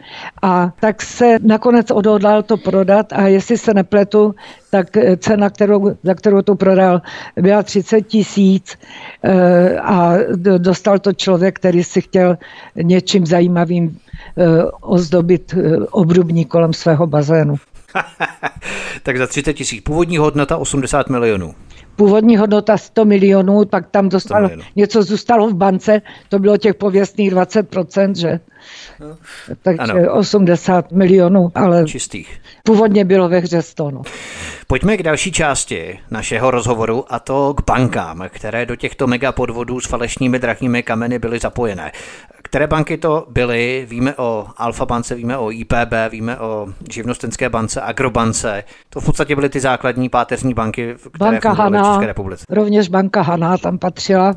a 0.41 0.73
tak 0.79 1.01
se 1.01 1.37
nakonec 1.41 1.91
odhodlal 1.91 2.43
to 2.43 2.57
prodat 2.57 3.13
a 3.13 3.27
jestli 3.27 3.57
se 3.57 3.73
nepletu, 3.73 4.35
tak 4.71 4.97
e, 4.97 5.17
cena, 5.17 5.49
kterou, 5.49 5.91
za 6.03 6.13
kterou 6.13 6.41
to 6.41 6.55
prodal, 6.55 7.01
byla 7.35 7.63
30 7.63 8.01
tisíc 8.01 8.77
e, 9.23 9.79
a 9.79 10.13
dostal 10.57 10.99
to 10.99 11.13
člověk, 11.13 11.55
který 11.55 11.83
si 11.83 12.01
chtěl 12.01 12.37
něčím 12.75 13.25
zajímavým 13.25 13.97
ozdobit 14.81 15.55
obrubní 15.91 16.45
kolem 16.45 16.73
svého 16.73 17.07
bazénu. 17.07 17.55
tak 19.03 19.17
za 19.17 19.27
30 19.27 19.53
tisíc. 19.53 19.83
Původní 19.83 20.17
hodnota 20.17 20.57
80 20.57 21.09
milionů. 21.09 21.55
Původní 21.95 22.37
hodnota 22.37 22.77
100 22.77 23.05
milionů, 23.05 23.65
pak 23.65 23.89
tam 23.89 24.09
dostalo, 24.09 24.49
něco 24.75 25.03
zůstalo 25.03 25.47
v 25.47 25.53
bance, 25.53 26.01
to 26.29 26.39
bylo 26.39 26.57
těch 26.57 26.75
pověstných 26.75 27.33
20%, 27.33 28.15
že? 28.15 28.39
No. 28.99 29.17
Takže 29.61 29.91
ano. 29.91 30.13
80 30.13 30.91
milionů, 30.91 31.51
ale 31.55 31.85
Čistých. 31.85 32.41
původně 32.63 33.05
bylo 33.05 33.29
ve 33.29 33.39
hře 33.39 33.61
100. 33.61 33.91
No. 33.91 34.01
Pojďme 34.67 34.97
k 34.97 35.03
další 35.03 35.31
části 35.31 35.99
našeho 36.11 36.51
rozhovoru 36.51 37.13
a 37.13 37.19
to 37.19 37.53
k 37.53 37.65
bankám, 37.65 38.25
které 38.29 38.65
do 38.65 38.75
těchto 38.75 39.07
megapodvodů 39.07 39.79
s 39.79 39.87
falešnými 39.87 40.39
drahými 40.39 40.83
kameny 40.83 41.19
byly 41.19 41.39
zapojené. 41.39 41.91
Které 42.45 42.67
banky 42.67 42.97
to 42.97 43.25
byly? 43.29 43.85
Víme 43.89 44.15
o 44.15 44.47
Alfa 44.57 44.85
bance, 44.85 45.15
víme 45.15 45.37
o 45.37 45.51
IPB, 45.51 45.93
víme 46.11 46.39
o 46.39 46.67
živnostenské 46.91 47.49
bance, 47.49 47.81
Agrobance. 47.81 48.63
To 48.89 49.01
v 49.01 49.05
podstatě 49.05 49.35
byly 49.35 49.49
ty 49.49 49.59
základní 49.59 50.09
páteřní 50.09 50.53
banky, 50.53 50.95
které 51.13 51.31
Banka 51.31 51.51
Hana, 51.51 51.83
v 51.83 51.93
České 51.93 52.07
republice. 52.07 52.45
Rovněž 52.49 52.87
banka 52.87 53.21
Hana 53.21 53.57
tam 53.57 53.77
patřila. 53.77 54.33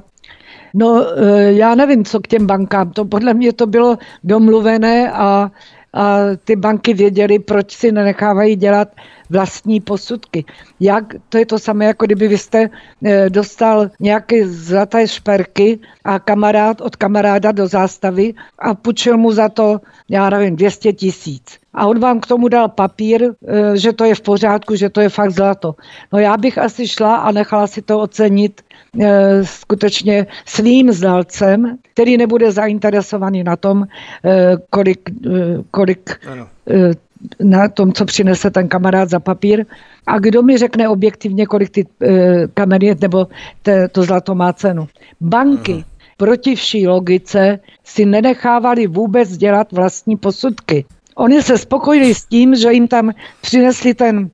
No, 0.74 1.06
e, 1.16 1.52
já 1.52 1.74
nevím, 1.74 2.04
co 2.04 2.20
k 2.20 2.26
těm 2.26 2.46
bankám. 2.46 2.90
To 2.90 3.04
podle 3.04 3.34
mě 3.34 3.52
to 3.52 3.66
bylo 3.66 3.98
domluvené 4.24 5.12
a 5.12 5.50
a 5.94 6.18
ty 6.44 6.56
banky 6.56 6.94
věděly, 6.94 7.38
proč 7.38 7.76
si 7.76 7.92
nenechávají 7.92 8.56
dělat 8.56 8.88
vlastní 9.30 9.80
posudky. 9.80 10.44
Jak, 10.80 11.04
to 11.28 11.38
je 11.38 11.46
to 11.46 11.58
samé, 11.58 11.84
jako 11.84 12.06
kdyby 12.06 12.28
vy 12.28 12.38
jste 12.38 12.70
e, 13.04 13.30
dostal 13.30 13.90
nějaké 14.00 14.48
zlaté 14.48 15.08
šperky 15.08 15.78
a 16.04 16.18
kamarád 16.18 16.80
od 16.80 16.96
kamaráda 16.96 17.52
do 17.52 17.66
zástavy 17.66 18.34
a 18.58 18.74
půjčil 18.74 19.16
mu 19.16 19.32
za 19.32 19.48
to, 19.48 19.80
já 20.08 20.30
nevím, 20.30 20.56
200 20.56 20.92
tisíc. 20.92 21.58
A 21.74 21.86
on 21.86 21.98
vám 21.98 22.20
k 22.20 22.26
tomu 22.26 22.48
dal 22.48 22.68
papír, 22.68 23.22
e, 23.22 23.76
že 23.76 23.92
to 23.92 24.04
je 24.04 24.14
v 24.14 24.20
pořádku, 24.20 24.74
že 24.74 24.90
to 24.90 25.00
je 25.00 25.08
fakt 25.08 25.30
zlato. 25.30 25.74
No 26.12 26.18
já 26.18 26.36
bych 26.36 26.58
asi 26.58 26.88
šla 26.88 27.16
a 27.16 27.32
nechala 27.32 27.66
si 27.66 27.82
to 27.82 28.00
ocenit 28.00 28.62
e, 29.00 29.44
skutečně 29.44 30.26
svým 30.46 30.92
znalcem, 30.92 31.78
který 31.94 32.16
nebude 32.16 32.52
zainteresovaný 32.52 33.44
na 33.44 33.56
tom, 33.56 33.86
kolik, 34.70 35.10
kolik 35.70 36.20
na 37.42 37.68
tom, 37.68 37.92
co 37.92 38.04
přinese 38.04 38.50
ten 38.50 38.68
kamarád 38.68 39.10
za 39.10 39.20
papír. 39.20 39.66
A 40.06 40.18
kdo 40.18 40.42
mi 40.42 40.58
řekne 40.58 40.88
objektivně, 40.88 41.46
kolik 41.46 41.70
ty 41.70 41.86
e, 42.02 42.48
kamery 42.54 42.94
nebo 43.00 43.26
te, 43.62 43.88
to 43.88 44.02
zlato 44.02 44.34
má 44.34 44.52
cenu? 44.52 44.88
Banky 45.20 45.72
mm. 45.72 45.82
proti 46.16 46.54
vší 46.54 46.86
logice 46.86 47.58
si 47.84 48.04
nenechávali 48.04 48.86
vůbec 48.86 49.36
dělat 49.36 49.72
vlastní 49.72 50.16
posudky. 50.16 50.84
Oni 51.14 51.42
se 51.42 51.58
spokojili 51.58 52.14
s 52.14 52.24
tím, 52.24 52.54
že 52.54 52.72
jim 52.72 52.88
tam 52.88 53.12
přinesli 53.40 53.94
ten 53.94 54.30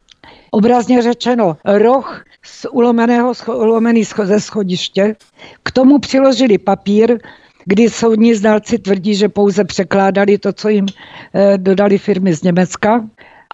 obrazně 0.51 1.03
řečeno 1.03 1.57
roh 1.64 2.24
z 2.43 2.66
ulomeného, 2.70 3.32
ulomený 3.49 4.05
ze 4.05 4.41
schodiště. 4.41 5.16
K 5.62 5.70
tomu 5.70 5.99
přiložili 5.99 6.59
papír, 6.59 7.18
kdy 7.66 7.90
soudní 7.90 8.34
znalci 8.34 8.78
tvrdí, 8.78 9.14
že 9.14 9.28
pouze 9.28 9.64
překládali 9.64 10.38
to, 10.38 10.52
co 10.52 10.68
jim 10.68 10.86
eh, 11.34 11.58
dodali 11.58 11.98
firmy 11.98 12.34
z 12.34 12.42
Německa. 12.42 13.04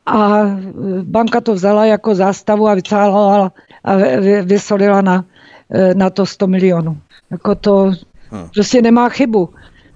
A 0.06 0.42
eh, 0.42 0.56
banka 1.02 1.40
to 1.40 1.54
vzala 1.54 1.86
jako 1.86 2.14
zástavu 2.14 2.68
a 2.68 2.74
vycálovala 2.74 3.52
a 3.84 3.96
vysolila 4.42 5.00
na 5.02 5.24
eh, 5.70 5.94
na 5.94 6.10
to 6.10 6.26
100 6.26 6.46
milionů. 6.46 6.98
Jako 7.30 7.54
to 7.54 7.92
hmm. 8.30 8.48
prostě 8.54 8.82
nemá 8.82 9.08
chybu. 9.08 9.48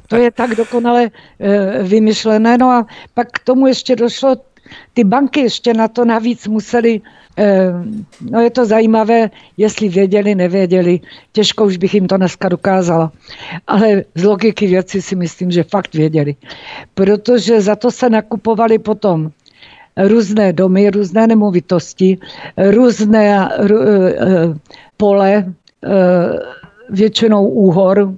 To 0.08 0.16
je 0.16 0.30
tak 0.30 0.54
dokonale 0.54 1.10
vymyšlené. 1.82 2.58
No 2.58 2.70
a 2.70 2.86
pak 3.14 3.28
k 3.32 3.38
tomu 3.38 3.66
ještě 3.66 3.96
došlo, 3.96 4.36
ty 4.92 5.04
banky 5.04 5.40
ještě 5.40 5.74
na 5.74 5.88
to 5.88 6.04
navíc 6.04 6.46
museli, 6.46 7.00
no 8.30 8.41
je 8.41 8.51
to 8.51 8.66
zajímavé, 8.66 9.30
jestli 9.57 9.89
věděli, 9.89 10.35
nevěděli, 10.35 11.01
těžko 11.32 11.64
už 11.64 11.76
bych 11.76 11.95
jim 11.95 12.07
to 12.07 12.16
dneska 12.16 12.49
dokázala. 12.49 13.12
Ale 13.66 14.05
z 14.14 14.24
logiky 14.24 14.66
věci 14.66 15.03
si 15.03 15.16
myslím, 15.16 15.51
že 15.51 15.62
fakt 15.62 15.95
věděli. 15.95 16.37
Protože 16.95 17.61
za 17.61 17.76
to 17.76 17.91
se 17.91 18.11
nakupovali 18.11 18.78
potom 18.78 19.30
různé 19.97 20.53
domy, 20.53 20.91
různé 20.91 21.26
nemovitosti, 21.26 22.18
různé 22.70 23.49
rů, 23.59 23.78
uh, 23.78 23.87
pole, 24.97 25.55
většinou 26.91 27.49
úhor. 27.49 28.14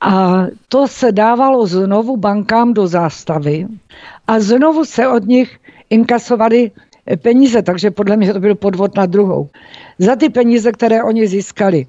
A 0.00 0.46
to 0.68 0.88
se 0.88 1.12
dávalo 1.12 1.66
znovu 1.66 2.16
bankám 2.16 2.74
do 2.74 2.86
zástavy 2.86 3.66
a 4.26 4.40
znovu 4.40 4.84
se 4.84 5.08
od 5.08 5.26
nich 5.26 5.58
inkasovali 5.90 6.70
peníze, 7.16 7.62
takže 7.62 7.90
podle 7.90 8.16
mě 8.16 8.32
to 8.32 8.40
byl 8.40 8.54
podvod 8.54 8.96
na 8.96 9.06
druhou. 9.06 9.48
Za 9.98 10.16
ty 10.16 10.28
peníze, 10.28 10.72
které 10.72 11.02
oni 11.02 11.26
získali 11.26 11.86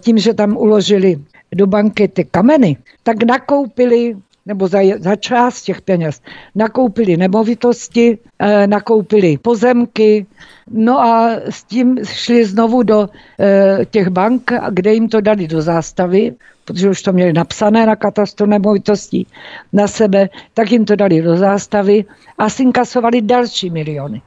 tím, 0.00 0.18
že 0.18 0.34
tam 0.34 0.56
uložili 0.56 1.20
do 1.54 1.66
banky 1.66 2.08
ty 2.08 2.24
kameny, 2.24 2.76
tak 3.02 3.22
nakoupili 3.22 4.16
nebo 4.46 4.68
za, 4.68 4.78
za 4.98 5.16
část 5.16 5.62
těch 5.62 5.80
peněz 5.80 6.20
nakoupili 6.54 7.16
nemovitosti, 7.16 8.18
e, 8.38 8.66
nakoupili 8.66 9.38
pozemky, 9.38 10.26
no 10.70 11.00
a 11.00 11.30
s 11.50 11.64
tím 11.64 11.98
šli 12.04 12.44
znovu 12.44 12.82
do 12.82 13.08
e, 13.40 13.84
těch 13.90 14.08
bank, 14.08 14.52
kde 14.70 14.94
jim 14.94 15.08
to 15.08 15.20
dali 15.20 15.48
do 15.48 15.62
zástavy, 15.62 16.34
protože 16.64 16.90
už 16.90 17.02
to 17.02 17.12
měli 17.12 17.32
napsané 17.32 17.86
na 17.86 17.96
katastru 17.96 18.46
nemovitostí 18.46 19.26
na 19.72 19.88
sebe, 19.88 20.28
tak 20.54 20.72
jim 20.72 20.84
to 20.84 20.96
dali 20.96 21.22
do 21.22 21.36
zástavy 21.36 22.04
a 22.38 22.50
sinkasovali 22.50 23.22
další 23.22 23.70
miliony. 23.70 24.22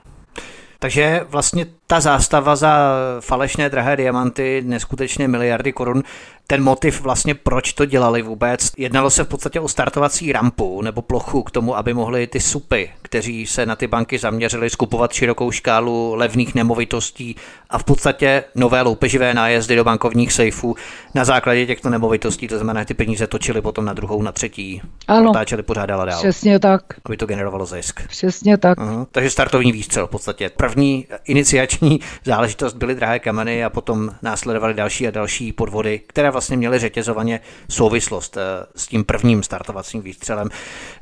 Takže 0.79 1.25
vlastně 1.29 1.65
ta 1.91 1.99
zástava 1.99 2.55
za 2.55 2.93
falešné 3.19 3.69
drahé 3.69 3.97
diamanty, 3.97 4.63
neskutečně 4.65 5.27
miliardy 5.27 5.73
korun, 5.73 6.03
ten 6.47 6.63
motiv 6.63 7.01
vlastně, 7.01 7.35
proč 7.35 7.73
to 7.73 7.85
dělali 7.85 8.21
vůbec. 8.21 8.71
Jednalo 8.77 9.09
se 9.09 9.23
v 9.23 9.27
podstatě 9.27 9.59
o 9.59 9.67
startovací 9.67 10.31
rampu 10.31 10.81
nebo 10.81 11.01
plochu 11.01 11.43
k 11.43 11.51
tomu, 11.51 11.77
aby 11.77 11.93
mohli 11.93 12.27
ty 12.27 12.39
supy, 12.39 12.89
kteří 13.01 13.47
se 13.47 13.65
na 13.65 13.75
ty 13.75 13.87
banky 13.87 14.17
zaměřili, 14.17 14.69
skupovat 14.69 15.13
širokou 15.13 15.51
škálu 15.51 16.15
levných 16.15 16.55
nemovitostí 16.55 17.35
a 17.69 17.77
v 17.77 17.83
podstatě 17.83 18.43
nové 18.55 18.81
loupeživé 18.81 19.33
nájezdy 19.33 19.75
do 19.75 19.83
bankovních 19.83 20.33
sejfů 20.33 20.75
na 21.15 21.25
základě 21.25 21.65
těchto 21.65 21.89
nemovitostí, 21.89 22.47
to 22.47 22.55
znamená, 22.55 22.81
že 22.81 22.85
ty 22.85 22.93
peníze 22.93 23.27
točili 23.27 23.61
potom 23.61 23.85
na 23.85 23.93
druhou, 23.93 24.21
na 24.21 24.31
třetí, 24.31 24.81
ano, 25.07 25.29
otáčeli 25.29 25.63
pořád 25.63 25.85
dál. 25.85 26.07
Přesně 26.17 26.59
tak. 26.59 26.81
Aby 27.05 27.17
to 27.17 27.25
generovalo 27.25 27.65
zisk. 27.65 28.07
Přesně 28.07 28.57
tak. 28.57 28.77
Uh-huh. 28.77 29.07
Takže 29.11 29.29
startovní 29.29 29.71
výstřel 29.71 30.07
v 30.07 30.09
podstatě. 30.09 30.49
První 30.49 31.07
iniciační 31.25 31.78
záležitost 32.23 32.73
byly 32.73 32.95
drahé 32.95 33.19
kameny 33.19 33.63
a 33.63 33.69
potom 33.69 34.11
následovaly 34.21 34.73
další 34.73 35.07
a 35.07 35.11
další 35.11 35.53
podvody, 35.53 35.99
které 36.07 36.31
vlastně 36.31 36.57
měly 36.57 36.79
řetězovaně 36.79 37.39
souvislost 37.69 38.37
eh, 38.37 38.41
s 38.75 38.87
tím 38.87 39.03
prvním 39.03 39.43
startovacím 39.43 40.01
výstřelem. 40.01 40.49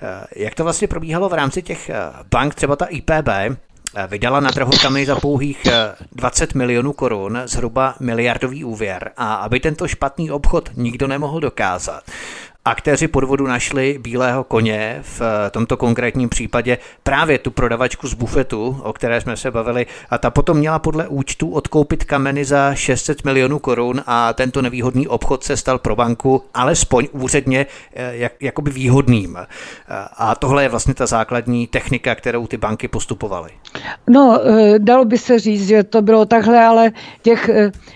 Eh, 0.01 0.25
jak 0.35 0.55
to 0.55 0.63
vlastně 0.63 0.87
probíhalo 0.87 1.29
v 1.29 1.33
rámci 1.33 1.61
těch 1.61 1.89
eh, 1.89 1.95
bank, 2.31 2.55
třeba 2.55 2.75
ta 2.75 2.85
IPB, 2.85 3.29
vydala 4.07 4.39
na 4.39 4.51
trhu 4.51 4.71
za 5.05 5.15
pouhých 5.15 5.67
20 6.11 6.53
milionů 6.53 6.93
korun, 6.93 7.39
zhruba 7.45 7.95
miliardový 7.99 8.63
úvěr. 8.63 9.11
A 9.17 9.35
aby 9.35 9.59
tento 9.59 9.87
špatný 9.87 10.31
obchod 10.31 10.69
nikdo 10.75 11.07
nemohl 11.07 11.39
dokázat, 11.39 12.03
Aktéři 12.67 13.07
podvodu 13.07 13.47
našli 13.47 13.97
bílého 14.01 14.43
koně, 14.43 14.99
v 15.01 15.21
eh, 15.21 15.49
tomto 15.49 15.77
konkrétním 15.77 16.29
případě 16.29 16.77
právě 17.03 17.37
tu 17.37 17.51
prodavačku 17.51 18.07
z 18.07 18.13
bufetu, 18.13 18.81
o 18.83 18.93
které 18.93 19.21
jsme 19.21 19.37
se 19.37 19.51
bavili, 19.51 19.85
a 20.09 20.17
ta 20.17 20.29
potom 20.29 20.57
měla 20.57 20.79
podle 20.79 21.07
účtu 21.07 21.49
odkoupit 21.49 22.03
kameny 22.03 22.45
za 22.45 22.75
600 22.75 23.25
milionů 23.25 23.59
korun 23.59 24.03
a 24.07 24.33
tento 24.33 24.61
nevýhodný 24.61 25.07
obchod 25.07 25.43
se 25.43 25.57
stal 25.57 25.79
pro 25.79 25.95
banku 25.95 26.43
alespoň 26.53 27.07
úředně 27.11 27.65
eh, 27.93 28.17
jak, 28.17 28.33
jakoby 28.39 28.71
výhodným. 28.71 29.37
Eh, 29.37 29.47
a 30.17 30.35
tohle 30.35 30.63
je 30.63 30.69
vlastně 30.69 30.93
ta 30.93 31.05
základní 31.05 31.67
technika, 31.67 32.15
kterou 32.15 32.47
ty 32.47 32.57
banky 32.57 32.87
postupovaly. 32.87 33.51
No, 34.09 34.39
dalo 34.77 35.05
by 35.05 35.17
se 35.17 35.39
říct, 35.39 35.67
že 35.67 35.83
to 35.83 36.01
bylo 36.01 36.25
takhle, 36.25 36.63
ale 36.63 36.91
těch, 37.21 37.49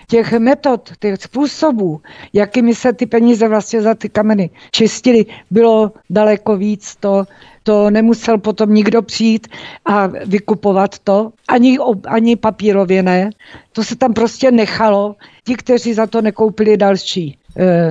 těch 0.08 0.32
metod, 0.32 0.90
těch 1.00 1.22
způsobů, 1.22 2.00
jakými 2.32 2.74
se 2.74 2.92
ty 2.92 3.06
peníze 3.06 3.48
vlastně 3.48 3.82
za 3.82 3.94
ty 3.94 4.08
kameny 4.08 4.50
čistili, 4.70 5.26
bylo 5.50 5.92
daleko 6.10 6.56
víc. 6.56 6.96
To, 7.00 7.24
to 7.62 7.90
nemusel 7.90 8.38
potom 8.38 8.74
nikdo 8.74 9.02
přijít 9.02 9.48
a 9.84 10.06
vykupovat 10.06 10.98
to, 10.98 11.32
ani, 11.48 11.78
ani 12.06 12.36
papírově 12.36 13.02
ne. 13.02 13.30
To 13.72 13.84
se 13.84 13.96
tam 13.96 14.12
prostě 14.12 14.50
nechalo. 14.50 15.16
Ti, 15.44 15.54
kteří 15.54 15.94
za 15.94 16.06
to 16.06 16.22
nekoupili 16.22 16.76
další 16.76 17.38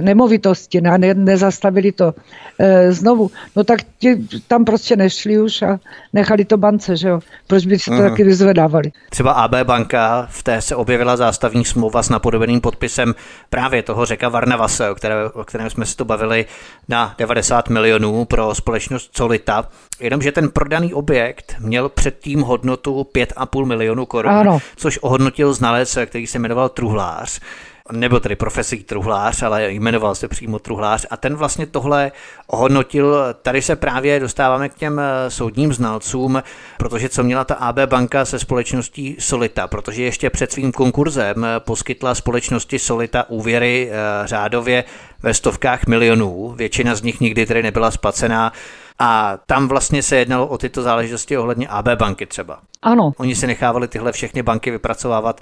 nemovitosti, 0.01 0.81
ne, 0.81 0.97
ne, 0.97 1.13
nezastavili 1.13 1.91
to 1.91 2.13
e, 2.59 2.91
znovu, 2.91 3.31
no 3.55 3.63
tak 3.63 3.79
ti 3.99 4.27
tam 4.47 4.65
prostě 4.65 4.95
nešli 4.95 5.39
už 5.39 5.61
a 5.61 5.79
nechali 6.13 6.45
to 6.45 6.57
bance, 6.57 6.97
že 6.97 7.07
jo? 7.07 7.19
Proč 7.47 7.65
by 7.65 7.79
si 7.79 7.89
to 7.89 7.95
uh-huh. 7.95 8.09
taky 8.09 8.23
vyzvedávali? 8.23 8.91
Třeba 9.09 9.31
AB 9.31 9.55
banka, 9.63 10.27
v 10.29 10.43
té 10.43 10.61
se 10.61 10.75
objevila 10.75 11.17
zástavní 11.17 11.65
smlouva 11.65 12.03
s 12.03 12.09
napodobeným 12.09 12.61
podpisem 12.61 13.15
právě 13.49 13.83
toho 13.83 14.05
řeka 14.05 14.29
Varnavase, 14.29 14.89
o, 14.89 14.95
které, 14.95 15.29
o 15.29 15.43
kterém 15.43 15.69
jsme 15.69 15.85
si 15.85 15.95
to 15.95 16.05
bavili 16.05 16.45
na 16.89 17.15
90 17.17 17.69
milionů 17.69 18.25
pro 18.25 18.55
společnost 18.55 19.11
Solita. 19.17 19.67
Jenomže 19.99 20.31
ten 20.31 20.49
prodaný 20.49 20.93
objekt 20.93 21.55
měl 21.59 21.89
předtím 21.89 22.41
hodnotu 22.41 23.07
5,5 23.15 23.65
milionu 23.65 24.05
korun, 24.05 24.31
ano. 24.31 24.59
což 24.75 24.99
ohodnotil 25.01 25.53
znalec, 25.53 25.97
který 26.05 26.27
se 26.27 26.39
jmenoval 26.39 26.69
Truhlář 26.69 27.39
nebyl 27.91 28.19
tedy 28.19 28.35
profesí 28.35 28.83
truhlář, 28.83 29.43
ale 29.43 29.71
jmenoval 29.71 30.15
se 30.15 30.27
přímo 30.27 30.59
truhlář. 30.59 31.05
A 31.09 31.17
ten 31.17 31.35
vlastně 31.35 31.65
tohle 31.65 32.11
ohodnotil. 32.47 33.17
Tady 33.41 33.61
se 33.61 33.75
právě 33.75 34.19
dostáváme 34.19 34.69
k 34.69 34.73
těm 34.73 34.99
eh, 34.99 35.29
soudním 35.29 35.73
znalcům, 35.73 36.43
protože 36.77 37.09
co 37.09 37.23
měla 37.23 37.43
ta 37.43 37.55
AB 37.55 37.79
banka 37.79 38.25
se 38.25 38.39
společností 38.39 39.15
Solita, 39.19 39.67
protože 39.67 40.03
ještě 40.03 40.29
před 40.29 40.51
svým 40.51 40.71
konkurzem 40.71 41.45
eh, 41.45 41.59
poskytla 41.59 42.15
společnosti 42.15 42.79
Solita 42.79 43.29
úvěry 43.29 43.89
eh, 43.91 44.27
řádově 44.27 44.83
ve 45.23 45.33
stovkách 45.33 45.87
milionů, 45.87 46.53
většina 46.57 46.95
z 46.95 47.01
nich 47.01 47.19
nikdy 47.19 47.45
tedy 47.45 47.63
nebyla 47.63 47.91
splacená 47.91 48.53
a 49.03 49.37
tam 49.45 49.67
vlastně 49.67 50.03
se 50.03 50.15
jednalo 50.15 50.47
o 50.47 50.57
tyto 50.57 50.81
záležitosti 50.81 51.37
ohledně 51.37 51.67
AB 51.67 51.87
banky 51.87 52.25
třeba. 52.25 52.59
Ano. 52.81 53.11
Oni 53.17 53.35
si 53.35 53.47
nechávali 53.47 53.87
tyhle 53.87 54.11
všechny 54.11 54.43
banky 54.43 54.71
vypracovávat, 54.71 55.41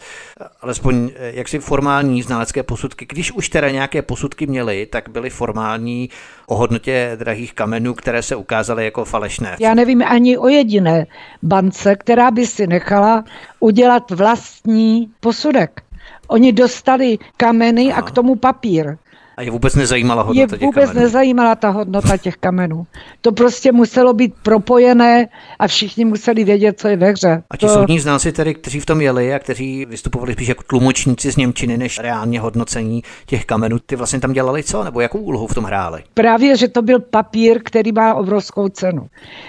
alespoň 0.62 1.10
eh, 1.16 1.32
jaksi 1.36 1.60
formální 1.60 2.22
znalecké 2.22 2.64
posudky. 2.64 3.06
Když 3.10 3.32
už 3.32 3.50
teda 3.50 3.70
nějaké 3.70 4.02
posudky 4.02 4.48
měli, 4.48 4.86
tak 4.86 5.10
byly 5.10 5.30
formální 5.30 6.10
o 6.48 6.56
hodnotě 6.56 7.12
drahých 7.16 7.54
kamenů, 7.54 7.94
které 7.94 8.22
se 8.22 8.36
ukázaly 8.36 8.86
jako 8.86 9.06
falešné. 9.06 9.56
Já 9.60 9.74
nevím 9.74 10.04
ani 10.08 10.38
o 10.38 10.48
jediné 10.48 11.06
bance, 11.44 11.96
která 11.96 12.32
by 12.32 12.48
si 12.48 12.68
nechala 12.68 13.24
udělat 13.60 14.12
vlastní 14.12 15.12
posudek. 15.20 15.82
Oni 16.28 16.54
dostali 16.54 17.18
kameny 17.38 17.94
a 17.94 18.02
k 18.02 18.12
tomu 18.12 18.36
papír. 18.36 18.98
A 19.40 19.42
je 19.42 19.52
vůbec 19.52 19.76
nezajímala 19.76 20.24
hodnota 20.24 20.56
je 20.56 20.66
vůbec 20.66 20.86
kamenů. 20.86 21.00
nezajímala 21.00 21.56
ta 21.56 21.70
hodnota 21.70 22.18
těch 22.18 22.36
kamenů. 22.38 22.88
To 23.22 23.32
prostě 23.32 23.72
muselo 23.72 24.14
být 24.14 24.34
propojené 24.44 25.28
a 25.60 25.68
všichni 25.68 26.06
museli 26.06 26.44
vědět, 26.44 26.80
co 26.80 26.88
je 26.88 26.98
ve 26.98 27.12
hře. 27.12 27.44
A 27.50 27.58
ti 27.58 27.66
to... 27.66 27.74
soudní 27.74 28.00
znalci 28.00 28.32
tedy, 28.32 28.54
kteří 28.54 28.80
v 28.80 28.86
tom 28.86 29.02
jeli 29.02 29.34
a 29.34 29.40
kteří 29.40 29.86
vystupovali 29.86 30.34
spíš 30.34 30.48
jako 30.48 30.64
tlumočníci 30.68 31.32
z 31.32 31.38
Němčiny, 31.38 31.78
než 31.78 32.00
reálně 32.00 32.40
hodnocení 32.40 33.04
těch 33.26 33.46
kamenů, 33.46 33.80
ty 33.80 33.96
vlastně 33.96 34.20
tam 34.20 34.34
dělali 34.34 34.64
co? 34.64 34.84
Nebo 34.84 35.02
jakou 35.02 35.20
úlohu 35.20 35.48
v 35.48 35.54
tom 35.54 35.64
hráli? 35.64 36.04
Právě, 36.14 36.58
že 36.58 36.68
to 36.68 36.82
byl 36.82 37.00
papír, 37.00 37.62
který 37.64 37.92
má 37.92 38.14
obrovskou 38.14 38.70
cenu. 38.70 39.08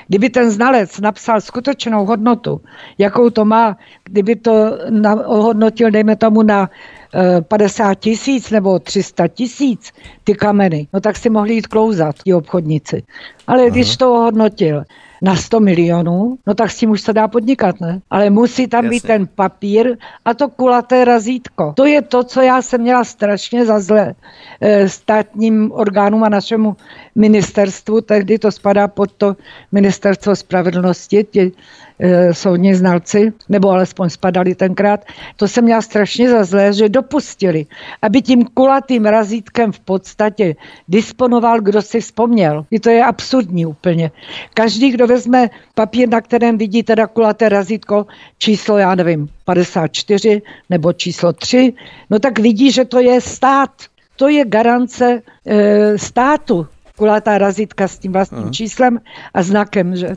Kdyby 0.09 0.31
ten 0.31 0.51
znalec 0.51 1.01
napsal 1.01 1.41
skutečnou 1.41 2.05
hodnotu, 2.05 2.61
jakou 2.99 3.31
to 3.31 3.45
má, 3.45 3.77
kdyby 4.05 4.37
to 4.37 4.53
ohodnotil, 5.27 5.91
dejme 5.91 6.17
tomu, 6.17 6.43
na 6.43 6.71
50 7.49 7.95
tisíc 7.95 8.51
nebo 8.51 8.79
300 8.79 9.29
tisíc 9.29 9.93
ty 10.25 10.35
kameny, 10.35 10.89
no 10.93 11.01
tak 11.01 11.17
si 11.17 11.31
mohli 11.31 11.55
jít 11.55 11.67
klouzat 11.67 12.17
ti 12.25 12.35
obchodníci. 12.35 13.03
Ale 13.47 13.61
Aha. 13.63 13.71
když 13.71 13.97
to 13.97 14.07
hodnotil 14.07 14.85
na 15.23 15.37
100 15.37 15.61
milionů, 15.61 16.39
no 16.47 16.55
tak 16.55 16.71
s 16.71 16.77
tím 16.77 16.91
už 16.91 17.01
se 17.01 17.13
dá 17.13 17.29
podnikat, 17.29 17.81
ne? 17.81 18.01
Ale 18.11 18.31
musí 18.31 18.67
tam 18.67 18.85
Jasně. 18.85 18.97
být 18.97 19.07
ten 19.07 19.29
papír 19.35 19.97
a 20.25 20.35
to 20.35 20.49
kulaté 20.49 21.05
razítko. 21.05 21.73
To 21.77 21.87
je 21.87 22.03
to, 22.03 22.25
co 22.25 22.41
já 22.41 22.63
jsem 22.63 22.81
měla 22.81 23.05
strašně 23.05 23.67
za 23.67 23.81
zle 23.81 24.15
e, 24.61 24.89
státním 24.89 25.73
orgánům 25.73 26.25
a 26.25 26.29
našemu 26.29 26.77
ministerstvu, 27.15 28.01
tehdy 28.01 28.39
to 28.39 28.53
spadá 28.53 28.89
pod 28.89 29.13
to 29.13 29.37
ministerstvo 29.73 30.37
spravedlnosti, 30.37 31.27
tě, 31.31 31.51
e, 31.99 32.35
soudní 32.35 32.75
znalci, 32.75 33.33
nebo 33.49 33.71
alespoň 33.71 34.11
spadali 34.11 34.55
tenkrát, 34.55 35.05
to 35.37 35.49
jsem 35.49 35.65
měla 35.65 35.83
strašně 35.83 36.31
za 36.31 36.45
zlé, 36.45 36.73
že 36.73 36.89
dopustili, 36.89 37.67
aby 38.03 38.23
tím 38.23 38.45
kulatým 38.45 39.05
razítkem 39.07 39.73
v 39.73 39.81
podstatě 39.81 40.57
disponoval, 40.89 41.61
kdo 41.61 41.83
si 41.83 42.01
vzpomněl. 42.01 42.65
I 42.71 42.81
to 42.81 42.91
je 42.91 43.05
absurdní 43.05 43.67
úplně. 43.67 44.11
Každý, 44.55 44.91
kdo 44.91 45.07
vezme 45.11 45.51
papír, 45.75 46.09
na 46.09 46.21
kterém 46.21 46.59
vidí 46.59 46.83
teda 46.83 47.07
kulaté 47.07 47.49
razítko, 47.49 48.07
číslo, 48.39 48.79
já 48.79 48.95
nevím, 48.95 49.29
54 49.45 50.43
nebo 50.71 50.93
číslo 50.93 51.33
3, 51.33 51.73
no 52.11 52.19
tak 52.19 52.39
vidí, 52.39 52.71
že 52.71 52.85
to 52.85 53.01
je 53.01 53.21
stát. 53.21 53.71
To 54.17 54.29
je 54.29 54.45
garance 54.45 55.23
e, 55.47 55.99
státu, 55.99 56.67
kulatá 56.97 57.39
razítka 57.39 57.89
s 57.89 57.99
tím 57.99 58.13
vlastním 58.13 58.53
uh-huh. 58.53 58.53
číslem 58.53 59.01
a 59.35 59.43
znakem, 59.43 59.97
že 59.97 60.17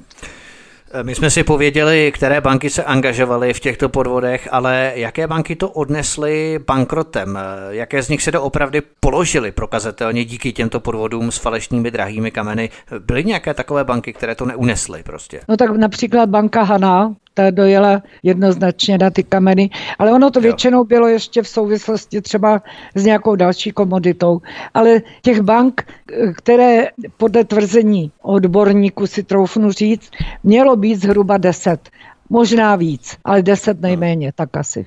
my 1.02 1.16
jsme 1.16 1.30
si 1.30 1.44
pověděli, 1.44 2.12
které 2.16 2.42
banky 2.42 2.70
se 2.70 2.84
angažovaly 2.84 3.54
v 3.54 3.60
těchto 3.60 3.90
podvodech, 3.90 4.48
ale 4.52 4.92
jaké 4.96 5.28
banky 5.28 5.56
to 5.56 5.70
odnesly 5.70 6.60
bankrotem? 6.68 7.40
Jaké 7.70 8.04
z 8.04 8.10
nich 8.10 8.22
se 8.22 8.32
doopravdy 8.32 8.82
položily 9.00 9.52
prokazatelně 9.52 10.26
díky 10.26 10.54
těmto 10.54 10.80
podvodům 10.80 11.32
s 11.32 11.38
falešnými 11.38 11.92
drahými 11.92 12.32
kameny? 12.32 12.70
Byly 13.00 13.24
nějaké 13.24 13.54
takové 13.54 13.84
banky, 13.84 14.14
které 14.14 14.36
to 14.36 14.46
neunesly 14.46 15.04
prostě? 15.04 15.42
No 15.50 15.58
tak 15.58 15.70
například 15.78 16.30
banka 16.30 16.64
Hana, 16.64 17.16
ta 17.34 17.52
dojela 17.52 18.04
jednoznačně 18.24 18.98
na 18.98 19.10
ty 19.10 19.24
kameny, 19.24 19.70
ale 20.00 20.12
ono 20.12 20.32
to 20.32 20.40
jo. 20.40 20.44
většinou 20.44 20.84
bylo 20.84 21.08
ještě 21.08 21.42
v 21.42 21.48
souvislosti 21.48 22.22
třeba 22.22 22.62
s 22.96 23.06
nějakou 23.06 23.36
další 23.36 23.72
komoditou. 23.72 24.42
Ale 24.74 25.02
těch 25.22 25.42
bank, 25.42 25.86
které 26.36 26.88
podle 27.18 27.44
tvrzení 27.44 28.12
odborníků 28.22 29.08
si 29.08 29.24
troufnu 29.24 29.72
říct, 29.72 30.12
mělo 30.44 30.76
být 30.76 30.96
zhruba 30.96 31.38
deset 31.38 31.90
možná 32.30 32.76
víc, 32.76 33.18
ale 33.24 33.42
deset 33.42 33.82
nejméně, 33.82 34.32
tak 34.36 34.58
asi. 34.58 34.86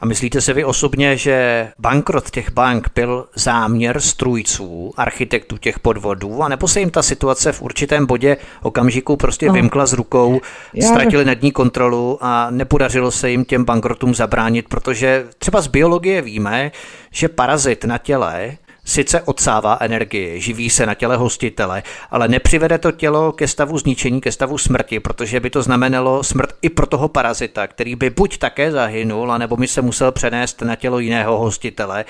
A 0.00 0.06
myslíte 0.06 0.40
si 0.40 0.52
vy 0.52 0.64
osobně, 0.64 1.16
že 1.16 1.68
bankrot 1.78 2.30
těch 2.30 2.52
bank 2.52 2.88
byl 2.94 3.26
záměr 3.34 4.00
strůjců, 4.00 4.92
architektů 4.96 5.56
těch 5.56 5.78
podvodů, 5.78 6.42
a 6.42 6.48
nebo 6.48 6.68
se 6.68 6.80
jim 6.80 6.90
ta 6.90 7.02
situace 7.02 7.52
v 7.52 7.62
určitém 7.62 8.06
bodě 8.06 8.36
okamžiku 8.62 9.16
prostě 9.16 9.46
no. 9.46 9.52
vymkla 9.52 9.86
z 9.86 9.92
rukou, 9.92 10.40
Já... 10.74 10.88
ztratili 10.88 11.24
nad 11.24 11.42
ní 11.42 11.52
kontrolu 11.52 12.18
a 12.20 12.50
nepodařilo 12.50 13.10
se 13.10 13.30
jim 13.30 13.44
těm 13.44 13.64
bankrotům 13.64 14.14
zabránit, 14.14 14.68
protože 14.68 15.26
třeba 15.38 15.60
z 15.60 15.66
biologie 15.66 16.22
víme, 16.22 16.72
že 17.10 17.28
parazit 17.28 17.84
na 17.84 17.98
těle 17.98 18.56
sice 18.88 19.22
odsává 19.22 19.78
energii, 19.80 20.40
živí 20.40 20.70
se 20.70 20.86
na 20.86 20.94
těle 20.94 21.16
hostitele, 21.16 21.82
ale 22.10 22.28
nepřivede 22.28 22.78
to 22.78 22.92
tělo 22.92 23.32
ke 23.32 23.48
stavu 23.48 23.78
zničení, 23.78 24.20
ke 24.20 24.32
stavu 24.32 24.58
smrti, 24.58 25.00
protože 25.00 25.40
by 25.40 25.50
to 25.50 25.62
znamenalo 25.62 26.22
smrt 26.22 26.52
i 26.62 26.68
pro 26.68 26.86
toho 26.86 27.08
parazita, 27.08 27.66
který 27.66 27.96
by 27.96 28.10
buď 28.10 28.38
také 28.38 28.72
zahynul, 28.72 29.32
anebo 29.32 29.56
by 29.56 29.66
se 29.66 29.82
musel 29.82 30.12
přenést 30.12 30.62
na 30.62 30.76
tělo 30.76 30.98
jiného 30.98 31.38
hostitele, 31.38 32.04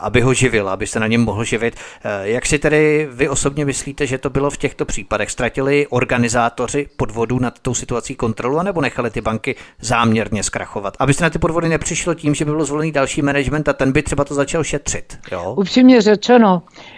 aby 0.00 0.20
ho 0.20 0.34
živil, 0.34 0.68
aby 0.68 0.86
se 0.86 1.00
na 1.00 1.06
něm 1.06 1.24
mohl 1.24 1.44
živit. 1.44 1.76
Jak 2.22 2.46
si 2.46 2.58
tedy 2.58 3.08
vy 3.12 3.28
osobně 3.28 3.64
myslíte, 3.64 4.06
že 4.06 4.18
to 4.18 4.30
bylo 4.30 4.50
v 4.50 4.56
těchto 4.56 4.84
případech? 4.84 5.30
Ztratili 5.30 5.86
organizátoři 5.90 6.86
podvodů 6.96 7.38
nad 7.38 7.58
tou 7.58 7.74
situací 7.74 8.14
kontrolu, 8.14 8.58
anebo 8.58 8.80
nechali 8.80 9.10
ty 9.10 9.20
banky 9.20 9.56
záměrně 9.80 10.42
zkrachovat? 10.42 10.96
Abyste 10.98 11.24
na 11.24 11.30
ty 11.30 11.38
podvody 11.38 11.68
nepřišlo 11.68 12.14
tím, 12.14 12.34
že 12.34 12.44
by 12.44 12.50
byl 12.50 12.64
zvolený 12.64 12.92
další 12.92 13.22
management 13.22 13.68
a 13.68 13.72
ten 13.72 13.92
by 13.92 14.02
třeba 14.02 14.24
to 14.24 14.34
začal 14.34 14.64
šetřit. 14.64 15.18
Jo? 15.32 15.54
Upřímně 15.58 16.00
řečeno, 16.02 16.13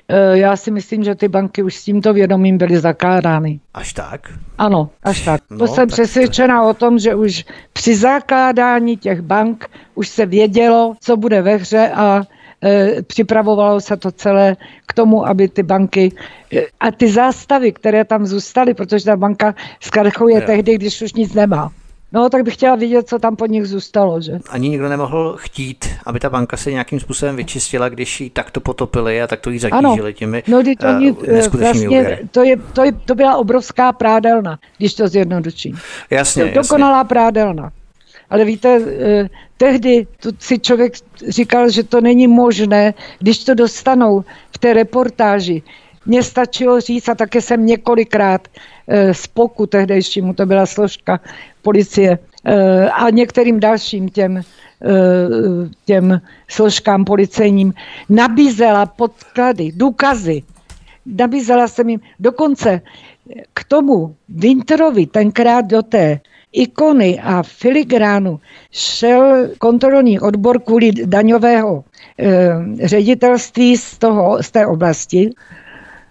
eh, 0.08 0.38
já 0.38 0.56
si 0.56 0.70
myslím, 0.70 1.04
že 1.04 1.14
ty 1.14 1.28
banky 1.28 1.62
už 1.62 1.74
s 1.74 1.84
tímto 1.84 2.12
vědomím 2.12 2.58
byly 2.58 2.78
zakládány. 2.78 3.60
Až 3.74 3.92
tak? 3.92 4.32
Ano, 4.58 4.90
až 5.02 5.24
tak. 5.24 5.40
No, 5.50 5.58
to 5.58 5.66
jsem 5.66 5.88
tak 5.88 5.88
přesvědčena 5.88 6.62
to... 6.62 6.68
o 6.68 6.74
tom, 6.74 6.98
že 6.98 7.14
už 7.14 7.44
při 7.72 7.96
zakládání 7.96 8.96
těch 8.96 9.20
bank 9.20 9.70
už 9.94 10.08
se 10.08 10.26
vědělo, 10.26 10.94
co 11.00 11.16
bude 11.16 11.42
ve 11.42 11.56
hře 11.56 11.90
a 11.94 12.22
e, 12.64 13.02
připravovalo 13.02 13.80
se 13.80 13.96
to 13.96 14.12
celé 14.12 14.56
k 14.86 14.92
tomu, 14.92 15.26
aby 15.26 15.48
ty 15.48 15.62
banky 15.62 16.12
e, 16.52 16.62
a 16.80 16.90
ty 16.90 17.08
zástavy, 17.08 17.72
které 17.72 18.04
tam 18.04 18.26
zůstaly, 18.26 18.74
protože 18.74 19.04
ta 19.04 19.16
banka 19.16 19.54
zkrachuje 19.80 20.40
tehdy, 20.40 20.74
když 20.74 21.02
už 21.02 21.12
nic 21.12 21.34
nemá. 21.34 21.72
No, 22.12 22.30
tak 22.30 22.42
bych 22.42 22.54
chtěla 22.54 22.76
vidět, 22.76 23.08
co 23.08 23.18
tam 23.18 23.36
po 23.36 23.46
nich 23.46 23.66
zůstalo, 23.66 24.20
že? 24.20 24.38
Ani 24.48 24.68
nikdo 24.68 24.88
nemohl 24.88 25.36
chtít, 25.38 25.88
aby 26.06 26.20
ta 26.20 26.30
banka 26.30 26.56
se 26.56 26.70
nějakým 26.70 27.00
způsobem 27.00 27.36
vyčistila, 27.36 27.88
když 27.88 28.20
ji 28.20 28.30
takto 28.30 28.60
potopili 28.60 29.22
a 29.22 29.26
takto 29.26 29.50
ji 29.50 29.58
zatížili 29.58 30.14
těmi 30.14 30.42
no, 30.48 30.62
teď 30.62 30.78
uh, 30.82 30.96
oni, 30.96 31.12
vlastně, 31.12 32.18
to, 32.30 32.44
je, 32.44 32.56
to, 32.56 32.84
je, 32.84 32.92
to 32.92 33.14
byla 33.14 33.36
obrovská 33.36 33.92
prádelna, 33.92 34.58
když 34.78 34.94
to 34.94 35.08
zjednoduším. 35.08 35.78
Jasně, 36.10 36.44
to, 36.44 36.60
Dokonalá 36.60 36.98
jasně. 36.98 37.08
prádelna. 37.08 37.72
Ale 38.30 38.44
víte, 38.44 38.80
eh, 39.00 39.28
tehdy 39.56 40.06
to 40.22 40.30
si 40.38 40.58
člověk 40.58 40.92
říkal, 41.28 41.70
že 41.70 41.82
to 41.82 42.00
není 42.00 42.26
možné, 42.26 42.94
když 43.18 43.44
to 43.44 43.54
dostanou 43.54 44.24
v 44.50 44.58
té 44.58 44.72
reportáži. 44.72 45.62
Mně 46.06 46.22
stačilo 46.22 46.80
říct, 46.80 47.08
a 47.08 47.14
také 47.14 47.40
jsem 47.40 47.66
několikrát 47.66 48.48
eh, 48.88 49.14
z 49.14 49.26
POKu 49.26 49.66
tehdejšímu, 49.66 50.34
to 50.34 50.46
byla 50.46 50.66
složka 50.66 51.20
policie, 51.62 52.18
eh, 52.44 52.90
a 52.90 53.10
některým 53.10 53.60
dalším 53.60 54.08
těm, 54.08 54.36
eh, 54.36 54.42
těm 55.84 56.20
složkám 56.48 57.04
policejním 57.04 57.74
nabízela 58.08 58.86
podklady, 58.86 59.72
důkazy. 59.74 60.42
Nabízela 61.06 61.68
jsem 61.68 61.88
jim 61.88 62.00
dokonce 62.20 62.80
k 63.54 63.64
tomu 63.64 64.14
Winterovi 64.28 65.06
tenkrát 65.06 65.64
do 65.66 65.82
té 65.82 66.20
ikony 66.52 67.20
a 67.20 67.42
filigránu 67.42 68.40
šel 68.70 69.48
kontrolní 69.58 70.20
odbor 70.20 70.60
kvůli 70.60 70.92
daňového 70.92 71.84
e, 72.18 72.48
ředitelství 72.88 73.76
z, 73.76 73.98
toho, 73.98 74.42
z 74.42 74.50
té 74.50 74.66
oblasti 74.66 75.30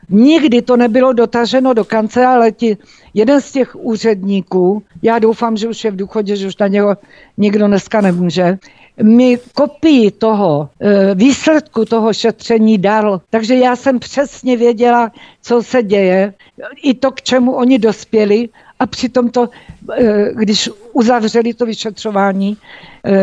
Nikdy 0.09 0.61
to 0.61 0.77
nebylo 0.77 1.13
dotaženo 1.13 1.73
do 1.73 1.85
kance, 1.85 2.25
ale 2.25 2.51
ti, 2.51 2.77
jeden 3.13 3.41
z 3.41 3.51
těch 3.51 3.75
úředníků, 3.75 4.83
já 5.01 5.19
doufám, 5.19 5.57
že 5.57 5.67
už 5.67 5.83
je 5.83 5.91
v 5.91 5.95
důchodě, 5.95 6.35
že 6.35 6.47
už 6.47 6.57
na 6.57 6.67
něho 6.67 6.97
nikdo 7.37 7.67
dneska 7.67 8.01
nemůže, 8.01 8.57
mi 9.03 9.39
kopii 9.55 10.11
toho 10.11 10.69
e, 10.81 11.15
výsledku 11.15 11.85
toho 11.85 12.13
šetření 12.13 12.77
dal. 12.77 13.21
Takže 13.29 13.55
já 13.55 13.75
jsem 13.75 13.99
přesně 13.99 14.57
věděla, 14.57 15.11
co 15.41 15.63
se 15.63 15.83
děje, 15.83 16.33
i 16.83 16.93
to, 16.93 17.11
k 17.11 17.21
čemu 17.21 17.51
oni 17.53 17.79
dospěli 17.79 18.49
a 18.79 18.85
přitom 18.85 19.29
to, 19.29 19.49
e, 19.97 20.31
když 20.33 20.69
uzavřeli 20.93 21.53
to 21.53 21.65
vyšetřování, 21.65 22.57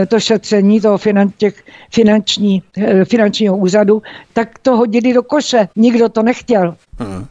to 0.08 0.20
šetření 0.20 0.80
toho 0.80 0.98
finan, 0.98 1.32
těch 1.36 1.64
finanční, 1.90 2.62
finančního 3.04 3.56
úřadu, 3.56 4.02
tak 4.32 4.58
to 4.58 4.76
hodili 4.76 5.12
do 5.14 5.22
koše. 5.22 5.68
Nikdo 5.76 6.08
to 6.08 6.22
nechtěl. 6.22 6.76
Hmm 6.98 7.26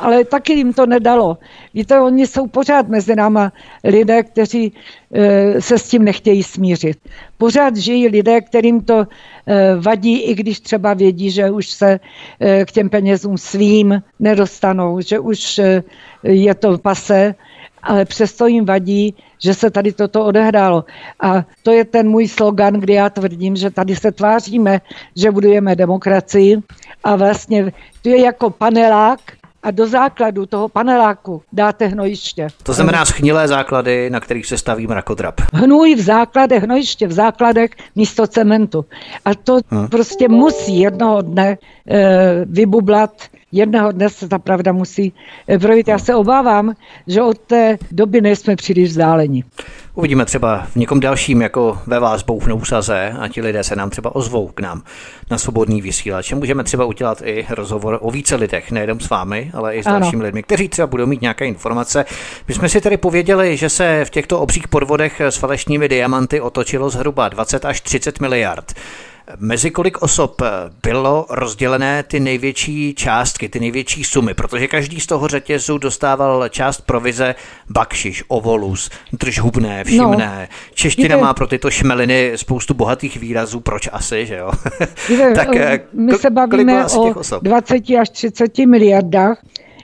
ale 0.00 0.24
taky 0.24 0.52
jim 0.52 0.72
to 0.72 0.86
nedalo. 0.86 1.38
Víte, 1.74 2.00
oni 2.00 2.26
jsou 2.26 2.46
pořád 2.46 2.88
mezi 2.88 3.16
náma 3.16 3.52
lidé, 3.84 4.22
kteří 4.22 4.72
e, 5.14 5.60
se 5.60 5.78
s 5.78 5.88
tím 5.88 6.04
nechtějí 6.04 6.42
smířit. 6.42 6.98
Pořád 7.38 7.76
žijí 7.76 8.08
lidé, 8.08 8.40
kterým 8.40 8.80
to 8.80 9.06
e, 9.46 9.76
vadí, 9.76 10.20
i 10.20 10.34
když 10.34 10.60
třeba 10.60 10.94
vědí, 10.94 11.30
že 11.30 11.50
už 11.50 11.68
se 11.68 12.00
e, 12.40 12.64
k 12.64 12.72
těm 12.72 12.88
penězům 12.88 13.38
svým 13.38 14.02
nedostanou, 14.20 15.00
že 15.00 15.18
už 15.18 15.60
je 16.22 16.54
to 16.54 16.78
pase, 16.78 17.34
ale 17.82 18.04
přesto 18.04 18.46
jim 18.46 18.64
vadí, 18.64 19.14
že 19.42 19.54
se 19.54 19.70
tady 19.70 19.92
toto 19.92 20.24
odehrálo. 20.24 20.84
A 21.20 21.44
to 21.62 21.72
je 21.72 21.84
ten 21.84 22.08
můj 22.08 22.28
slogan, 22.28 22.74
kdy 22.74 22.92
já 22.92 23.10
tvrdím, 23.10 23.56
že 23.56 23.70
tady 23.70 23.96
se 23.96 24.12
tváříme, 24.12 24.80
že 25.16 25.30
budujeme 25.30 25.76
demokracii 25.76 26.58
a 27.04 27.16
vlastně 27.16 27.72
to 28.02 28.08
je 28.08 28.20
jako 28.20 28.50
panelák, 28.50 29.20
a 29.62 29.70
do 29.70 29.86
základu 29.86 30.46
toho 30.46 30.68
paneláku 30.68 31.42
dáte 31.52 31.86
hnojiště. 31.86 32.48
To 32.62 32.72
znamená 32.72 33.04
schnilé 33.04 33.48
základy, 33.48 34.10
na 34.10 34.20
kterých 34.20 34.46
se 34.46 34.58
staví 34.58 34.86
mrakodrap. 34.86 35.40
Hnůj 35.52 35.94
v 35.94 36.00
základech, 36.00 36.62
hnojiště 36.62 37.06
v 37.06 37.12
základech 37.12 37.70
místo 37.96 38.26
cementu. 38.26 38.84
A 39.24 39.34
to 39.34 39.58
hmm. 39.70 39.88
prostě 39.88 40.28
musí 40.28 40.80
jednoho 40.80 41.22
dne 41.22 41.58
e, 41.88 42.44
vybublat 42.44 43.10
jednoho 43.52 43.92
dne 43.92 44.08
se 44.08 44.28
ta 44.28 44.38
pravda 44.38 44.72
musí 44.72 45.12
eh, 45.48 45.58
projít. 45.58 45.88
Já 45.88 45.98
se 45.98 46.14
obávám, 46.14 46.74
že 47.06 47.22
od 47.22 47.38
té 47.38 47.78
doby 47.90 48.20
nejsme 48.20 48.56
příliš 48.56 48.88
vzdáleni. 48.88 49.44
Uvidíme 49.94 50.24
třeba 50.24 50.66
v 50.70 50.76
někom 50.76 51.00
dalším, 51.00 51.42
jako 51.42 51.78
ve 51.86 52.00
vás 52.00 52.22
bouchnou 52.22 52.64
saze 52.64 53.14
a 53.20 53.28
ti 53.28 53.42
lidé 53.42 53.64
se 53.64 53.76
nám 53.76 53.90
třeba 53.90 54.14
ozvou 54.14 54.48
k 54.48 54.60
nám 54.60 54.82
na 55.30 55.38
svobodný 55.38 55.82
vysílač. 55.82 56.32
Můžeme 56.32 56.64
třeba 56.64 56.84
udělat 56.84 57.22
i 57.24 57.46
rozhovor 57.50 57.98
o 58.02 58.10
více 58.10 58.36
lidech, 58.36 58.70
nejenom 58.70 59.00
s 59.00 59.10
vámi, 59.10 59.50
ale 59.54 59.76
i 59.76 59.82
s 59.82 59.86
ano. 59.86 60.00
dalšími 60.00 60.22
lidmi, 60.22 60.42
kteří 60.42 60.68
třeba 60.68 60.86
budou 60.86 61.06
mít 61.06 61.20
nějaké 61.20 61.46
informace. 61.46 62.04
My 62.48 62.54
jsme 62.54 62.68
si 62.68 62.80
tedy 62.80 62.96
pověděli, 62.96 63.56
že 63.56 63.68
se 63.68 64.04
v 64.04 64.10
těchto 64.10 64.40
obřích 64.40 64.68
podvodech 64.68 65.20
s 65.20 65.36
falešnými 65.36 65.88
diamanty 65.88 66.40
otočilo 66.40 66.90
zhruba 66.90 67.28
20 67.28 67.64
až 67.64 67.80
30 67.80 68.20
miliard. 68.20 68.74
Mezi 69.38 69.70
kolik 69.70 70.02
osob 70.02 70.42
bylo 70.82 71.26
rozdělené 71.30 72.02
ty 72.02 72.20
největší 72.20 72.94
částky, 72.94 73.48
ty 73.48 73.60
největší 73.60 74.04
sumy? 74.04 74.34
Protože 74.34 74.68
každý 74.68 75.00
z 75.00 75.06
toho 75.06 75.28
řetězu 75.28 75.78
dostával 75.78 76.48
část 76.48 76.80
provize 76.80 77.34
bakšiš, 77.68 78.24
ovolus, 78.28 78.90
držhubné, 79.12 79.84
všimné. 79.84 80.48
No, 80.50 80.56
Čeština 80.74 81.16
má 81.16 81.34
pro 81.34 81.46
tyto 81.46 81.70
šmeliny 81.70 82.32
spoustu 82.36 82.74
bohatých 82.74 83.16
výrazů, 83.16 83.60
proč 83.60 83.88
asi, 83.92 84.26
že 84.26 84.36
jo? 84.36 84.50
tak, 85.34 85.48
my 85.92 86.12
se 86.12 86.30
bavíme 86.30 86.86
o 86.86 87.14
20 87.42 87.74
až 88.00 88.10
30 88.10 88.58
miliardách, 88.58 89.42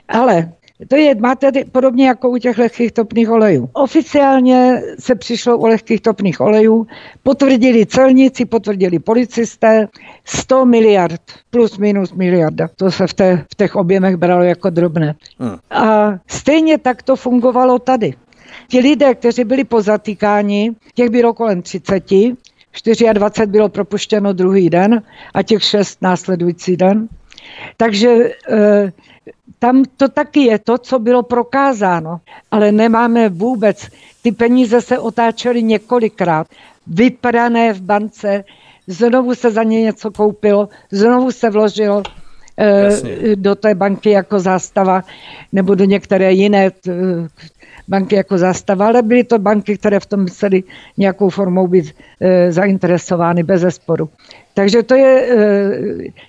ale 0.09 0.51
to 0.87 0.95
je, 0.95 1.15
máte 1.15 1.51
podobně 1.71 2.07
jako 2.07 2.29
u 2.29 2.37
těch 2.37 2.57
lehkých 2.57 2.91
topných 2.91 3.29
olejů. 3.29 3.69
Oficiálně 3.73 4.81
se 4.99 5.15
přišlo 5.15 5.57
u 5.57 5.65
lehkých 5.65 6.01
topných 6.01 6.41
olejů, 6.41 6.87
potvrdili 7.23 7.85
celníci, 7.85 8.45
potvrdili 8.45 8.99
policisté, 8.99 9.87
100 10.25 10.65
miliard, 10.65 11.21
plus 11.49 11.77
minus 11.77 12.13
miliarda. 12.13 12.67
To 12.75 12.91
se 12.91 13.07
v, 13.07 13.13
té, 13.13 13.45
v 13.51 13.55
těch 13.55 13.75
objemech 13.75 14.15
bralo 14.15 14.43
jako 14.43 14.69
drobné. 14.69 15.15
Hmm. 15.39 15.57
A 15.71 16.13
stejně 16.27 16.77
tak 16.77 17.03
to 17.03 17.15
fungovalo 17.15 17.79
tady. 17.79 18.13
Ti 18.67 18.79
lidé, 18.79 19.15
kteří 19.15 19.43
byli 19.43 19.63
pozatýkáni, 19.63 20.71
těch 20.93 21.09
bylo 21.09 21.33
kolem 21.33 21.61
30, 21.61 22.03
24 23.13 23.51
bylo 23.51 23.69
propuštěno 23.69 24.33
druhý 24.33 24.69
den 24.69 25.03
a 25.33 25.43
těch 25.43 25.63
6 25.63 26.01
následující 26.01 26.77
den. 26.77 27.07
Takže 27.77 28.09
e, 28.49 28.91
tam 29.59 29.83
to 29.97 30.09
taky 30.09 30.39
je 30.39 30.59
to, 30.59 30.77
co 30.77 30.99
bylo 30.99 31.23
prokázáno, 31.23 32.19
ale 32.51 32.71
nemáme 32.71 33.29
vůbec. 33.29 33.87
Ty 34.23 34.31
peníze 34.31 34.81
se 34.81 34.99
otáčely 34.99 35.63
několikrát, 35.63 36.47
vyprané 36.87 37.73
v 37.73 37.81
bance, 37.81 38.43
znovu 38.87 39.35
se 39.35 39.51
za 39.51 39.63
ně 39.63 39.81
něco 39.81 40.11
koupilo, 40.11 40.69
znovu 40.91 41.31
se 41.31 41.49
vložilo 41.49 42.03
e, 42.59 43.35
do 43.35 43.55
té 43.55 43.75
banky 43.75 44.09
jako 44.09 44.39
zástava 44.39 45.03
nebo 45.51 45.75
do 45.75 45.85
některé 45.85 46.31
jiné 46.31 46.71
banky 47.87 48.15
jako 48.15 48.37
zástava, 48.37 48.87
ale 48.87 49.01
byly 49.01 49.23
to 49.23 49.39
banky, 49.39 49.77
které 49.77 49.99
v 49.99 50.05
tom 50.05 50.21
museli 50.21 50.63
nějakou 50.97 51.29
formou 51.29 51.67
být 51.67 51.95
e, 52.21 52.51
zainteresovány 52.51 53.43
bez 53.43 53.61
zesporu. 53.61 54.09
Takže 54.57 54.83
to 54.83 54.95
je, 54.95 55.21
e, 55.21 55.37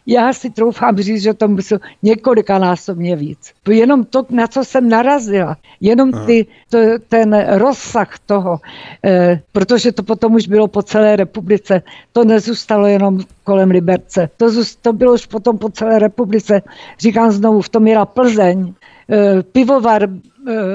já 0.06 0.32
si 0.32 0.50
troufám 0.50 0.96
říct, 0.96 1.22
že 1.22 1.34
to 1.34 1.48
musel 1.48 1.78
několikanásobně 2.02 3.16
víc. 3.16 3.52
Jenom 3.70 4.04
to, 4.04 4.26
na 4.30 4.46
co 4.46 4.64
jsem 4.64 4.88
narazila, 4.88 5.56
jenom 5.80 6.12
ty, 6.26 6.46
to, 6.70 6.78
ten 7.08 7.46
rozsah 7.48 8.18
toho, 8.26 8.60
e, 9.04 9.40
protože 9.52 9.92
to 9.92 10.02
potom 10.02 10.34
už 10.34 10.48
bylo 10.48 10.68
po 10.68 10.82
celé 10.82 11.16
republice, 11.16 11.82
to 12.12 12.24
nezůstalo 12.24 12.86
jenom 12.86 13.20
kolem 13.44 13.70
Liberce, 13.70 14.28
to, 14.36 14.46
to 14.82 14.92
bylo 14.92 15.14
už 15.14 15.26
potom 15.26 15.58
po 15.58 15.70
celé 15.70 15.98
republice. 15.98 16.62
Říkám 16.98 17.30
znovu, 17.30 17.60
v 17.60 17.68
tom 17.68 17.82
měla 17.82 18.06
Plzeň, 18.06 18.72
e, 19.10 19.42
pivovar 19.42 20.08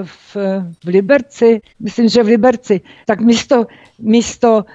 v, 0.03 0.35
v 0.83 0.87
Liberci, 0.87 1.61
myslím, 1.79 2.09
že 2.09 2.23
v 2.23 2.27
Liberci, 2.27 2.81
tak 3.05 3.21
místo, 3.21 3.65
místo 3.99 4.65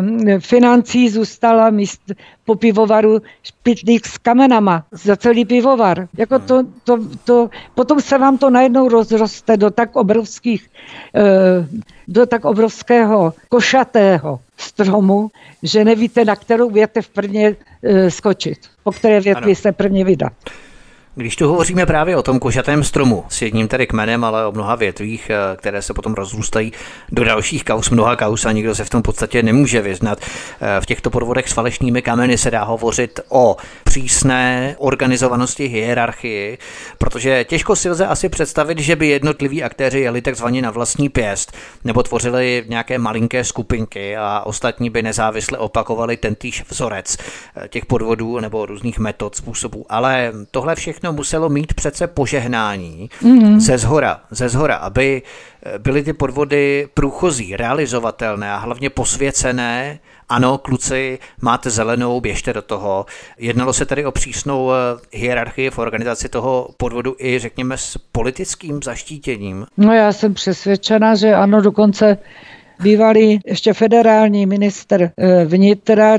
um, 0.00 0.40
financí 0.40 1.10
zůstala 1.10 1.70
míst, 1.70 2.00
po 2.44 2.54
pivovaru 2.54 3.18
špitlík 3.42 4.06
s 4.06 4.18
kamenama 4.18 4.84
za 4.92 5.16
celý 5.16 5.44
pivovar. 5.44 6.08
Jako 6.18 6.38
to, 6.38 6.62
to, 6.84 6.98
to, 7.24 7.50
potom 7.74 8.00
se 8.00 8.18
vám 8.18 8.38
to 8.38 8.50
najednou 8.50 8.88
rozroste 8.88 9.56
do 9.56 9.70
tak 9.70 9.96
obrovských, 9.96 10.70
uh, 11.14 11.80
do 12.08 12.26
tak 12.26 12.44
obrovského 12.44 13.34
košatého 13.48 14.40
stromu, 14.56 15.30
že 15.62 15.84
nevíte, 15.84 16.24
na 16.24 16.36
kterou 16.36 16.70
větev 16.70 17.08
prvně 17.08 17.56
skočit, 18.08 18.58
po 18.84 18.92
které 18.92 19.20
větvi 19.20 19.54
se 19.54 19.72
prvně 19.72 20.04
vydat. 20.04 20.32
Když 21.16 21.36
tu 21.36 21.48
hovoříme 21.48 21.86
právě 21.86 22.16
o 22.16 22.22
tom 22.22 22.38
kožatém 22.38 22.84
stromu 22.84 23.24
s 23.28 23.42
jedním 23.42 23.68
tedy 23.68 23.86
kmenem, 23.86 24.24
ale 24.24 24.46
o 24.46 24.52
mnoha 24.52 24.74
větvích, 24.74 25.30
eh, 25.30 25.56
které 25.56 25.82
se 25.82 25.94
potom 25.94 26.14
rozrůstají 26.14 26.72
do 27.12 27.24
dalších 27.24 27.64
kaus, 27.64 27.90
mnoha 27.90 28.16
kaus 28.16 28.44
a 28.46 28.52
nikdo 28.52 28.74
se 28.74 28.84
v 28.84 28.90
tom 28.90 29.02
podstatě 29.02 29.42
nemůže 29.42 29.82
vyznat. 29.82 30.18
Eh, 30.20 30.80
v 30.80 30.86
těchto 30.86 31.10
podvodech 31.10 31.48
s 31.48 31.52
falešnými 31.52 32.02
kameny 32.02 32.38
se 32.38 32.50
dá 32.50 32.64
hovořit 32.64 33.20
o 33.28 33.56
přísné 33.84 34.76
organizovanosti 34.78 35.66
hierarchii, 35.66 36.58
protože 36.98 37.44
těžko 37.44 37.76
si 37.76 37.90
lze 37.90 38.06
asi 38.06 38.28
představit, 38.28 38.78
že 38.78 38.96
by 38.96 39.08
jednotliví 39.08 39.62
aktéři 39.62 40.00
jeli 40.00 40.22
takzvaně 40.22 40.62
na 40.62 40.70
vlastní 40.70 41.08
pěst 41.08 41.56
nebo 41.84 42.02
tvořili 42.02 42.64
nějaké 42.68 42.98
malinké 42.98 43.44
skupinky 43.44 44.16
a 44.16 44.42
ostatní 44.46 44.90
by 44.90 45.02
nezávisle 45.02 45.58
opakovali 45.58 46.16
tentýž 46.16 46.64
vzorec 46.68 47.16
eh, 47.56 47.68
těch 47.68 47.86
podvodů 47.86 48.40
nebo 48.40 48.66
různých 48.66 48.98
metod, 48.98 49.36
způsobů. 49.36 49.86
Ale 49.88 50.32
tohle 50.50 50.74
všechno 50.74 51.03
všechno 51.04 51.16
muselo 51.16 51.48
mít 51.48 51.74
přece 51.74 52.06
požehnání 52.06 53.10
mm-hmm. 53.22 53.58
ze 53.58 53.78
zhora, 53.78 54.20
ze 54.30 54.48
zhora, 54.48 54.76
aby 54.76 55.22
eh, 55.22 55.78
byly 55.78 56.02
ty 56.02 56.12
podvody 56.12 56.88
průchozí, 56.94 57.56
realizovatelné 57.56 58.52
a 58.52 58.56
hlavně 58.56 58.90
posvěcené. 58.90 59.98
Ano, 60.28 60.58
kluci, 60.58 61.18
máte 61.42 61.70
zelenou, 61.70 62.20
běžte 62.20 62.52
do 62.52 62.62
toho. 62.62 63.06
Jednalo 63.38 63.72
se 63.72 63.86
tedy 63.86 64.06
o 64.06 64.12
přísnou 64.12 64.70
eh, 64.72 64.74
hierarchii 65.12 65.70
v 65.70 65.78
organizaci 65.78 66.28
toho 66.28 66.68
podvodu 66.76 67.14
i, 67.18 67.38
řekněme, 67.38 67.76
s 67.76 67.98
politickým 68.12 68.82
zaštítěním. 68.82 69.66
No 69.76 69.92
já 69.92 70.12
jsem 70.12 70.34
přesvědčena, 70.34 71.14
že 71.14 71.34
ano, 71.34 71.60
dokonce 71.60 72.18
bývalý 72.80 73.40
ještě 73.46 73.72
federální 73.72 74.46
minister 74.46 75.02
eh, 75.02 75.44
vnitra 75.44 76.18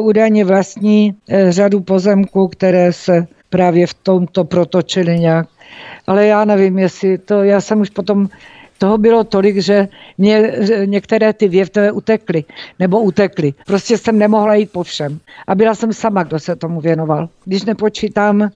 údajně 0.00 0.44
vlastní 0.44 1.14
řadu 1.48 1.80
pozemků, 1.80 2.48
které 2.48 2.92
se 2.92 3.26
právě 3.50 3.86
v 3.86 3.94
tomto 3.94 4.44
protočili 4.44 5.18
nějak. 5.18 5.46
Ale 6.06 6.26
já 6.26 6.44
nevím, 6.44 6.78
jestli 6.78 7.18
to, 7.18 7.42
já 7.42 7.60
jsem 7.60 7.80
už 7.80 7.90
potom 7.90 8.28
toho 8.80 8.98
bylo 8.98 9.24
tolik, 9.24 9.60
že 9.60 9.88
mě 10.18 10.52
některé 10.84 11.32
ty 11.32 11.48
větve 11.48 11.92
utekly, 11.92 12.44
nebo 12.78 13.00
utekly. 13.00 13.54
Prostě 13.66 13.98
jsem 13.98 14.18
nemohla 14.18 14.54
jít 14.54 14.72
po 14.72 14.82
všem. 14.82 15.20
A 15.46 15.54
byla 15.54 15.74
jsem 15.74 15.92
sama, 15.92 16.22
kdo 16.22 16.38
se 16.40 16.56
tomu 16.56 16.80
věnoval. 16.80 17.28
Když 17.44 17.64
nepočítám 17.64 18.42
e, 18.42 18.50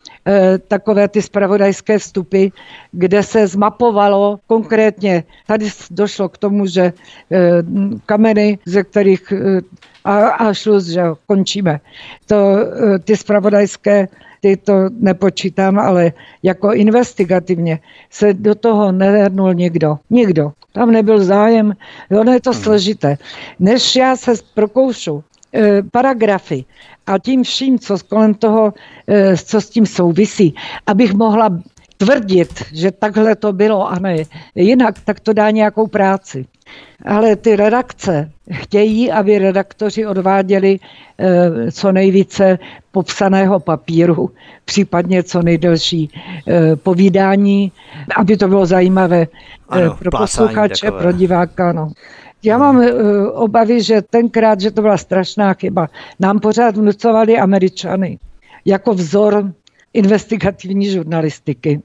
takové 0.59 1.09
ty 1.09 1.23
spravodajské 1.23 1.99
vstupy, 1.99 2.49
kde 2.93 3.23
se 3.23 3.47
zmapovalo 3.47 4.41
konkrétně, 4.47 5.25
tady 5.47 5.69
došlo 5.91 6.29
k 6.29 6.39
tomu, 6.39 6.67
že 6.67 6.83
e, 6.83 6.93
kameny, 8.07 8.59
ze 8.65 8.85
kterých 8.85 9.33
e, 9.33 9.61
a, 10.05 10.29
a 10.29 10.53
šluz, 10.55 10.85
že 10.89 11.03
končíme. 11.27 11.81
To, 12.27 12.37
e, 12.37 12.99
ty 12.99 13.17
spravodajské 13.17 14.09
ty 14.45 14.57
to 14.57 14.93
nepočítám, 15.01 15.79
ale 15.79 16.13
jako 16.43 16.73
investigativně 16.73 17.81
se 18.11 18.35
do 18.35 18.55
toho 18.55 18.93
nehrnul 18.93 19.55
nikdo. 19.55 19.97
Nikdo. 20.11 20.53
Tam 20.73 20.91
nebyl 20.91 21.25
zájem. 21.25 21.73
Ono 22.21 22.33
je 22.33 22.41
to 22.41 22.53
hmm. 22.53 22.61
složité. 22.63 23.17
Než 23.59 23.97
já 23.97 24.17
se 24.17 24.33
prokoušu 24.55 25.25
e, 25.55 25.83
paragrafy 25.83 26.65
a 27.07 27.19
tím 27.19 27.43
vším, 27.43 27.79
co 27.79 27.97
kolem 28.09 28.35
toho, 28.35 28.75
e, 29.09 29.37
co 29.37 29.61
s 29.61 29.71
tím 29.71 29.87
souvisí, 29.87 30.55
abych 30.87 31.15
mohla 31.15 31.49
tvrdit, 31.97 32.63
že 32.73 32.91
takhle 32.91 33.37
to 33.37 33.53
bylo 33.53 33.89
a 33.89 33.99
ne 33.99 34.17
jinak, 34.55 34.95
tak 35.05 35.21
to 35.21 35.33
dá 35.33 35.51
nějakou 35.51 35.87
práci. 35.87 36.47
Ale 37.05 37.37
ty 37.37 37.57
redakce 37.57 38.31
chtějí, 38.53 39.13
aby 39.13 39.39
redaktoři 39.39 40.07
odváděli 40.07 40.79
e, 41.19 41.73
co 41.73 41.93
nejvíce 41.93 42.59
popsaného 42.93 43.61
papíru, 43.61 44.31
případně 44.65 45.23
co 45.23 45.43
nejdelší 45.43 46.11
e, 46.49 46.77
povídání, 46.77 47.73
aby 48.17 48.37
to 48.37 48.49
bylo 48.49 48.67
zajímavé 48.67 49.23
e, 49.23 49.29
ano, 49.69 49.97
pro 49.99 50.11
posluchače, 50.11 50.91
pro 50.91 51.13
diváka. 51.13 51.73
No. 51.73 51.93
Já 52.45 52.59
mám 52.59 52.77
uh, 52.77 52.87
obavy, 53.33 53.83
že 53.83 54.03
tenkrát, 54.03 54.61
že 54.61 54.71
to 54.71 54.83
byla 54.83 54.97
strašná 54.97 55.55
chyba. 55.55 55.89
Nám 56.21 56.41
pořád 56.41 56.77
vnucovali 56.77 57.39
američany 57.39 58.19
jako 58.65 58.95
vzor 58.95 59.53
investigativní 59.95 60.91
žurnalistiky. 60.91 61.83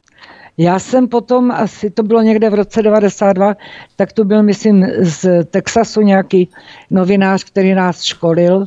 Já 0.57 0.80
jsem 0.80 1.07
potom, 1.07 1.52
asi 1.52 1.90
to 1.90 2.03
bylo 2.03 2.22
někde 2.22 2.49
v 2.49 2.53
roce 2.53 2.84
92, 2.84 3.56
tak 3.95 4.14
to 4.14 4.26
byl, 4.26 4.44
myslím, 4.44 4.88
z 4.99 5.45
Texasu 5.45 6.02
nějaký 6.02 6.49
novinář, 6.91 7.44
který 7.44 7.73
nás 7.73 8.03
školil. 8.03 8.65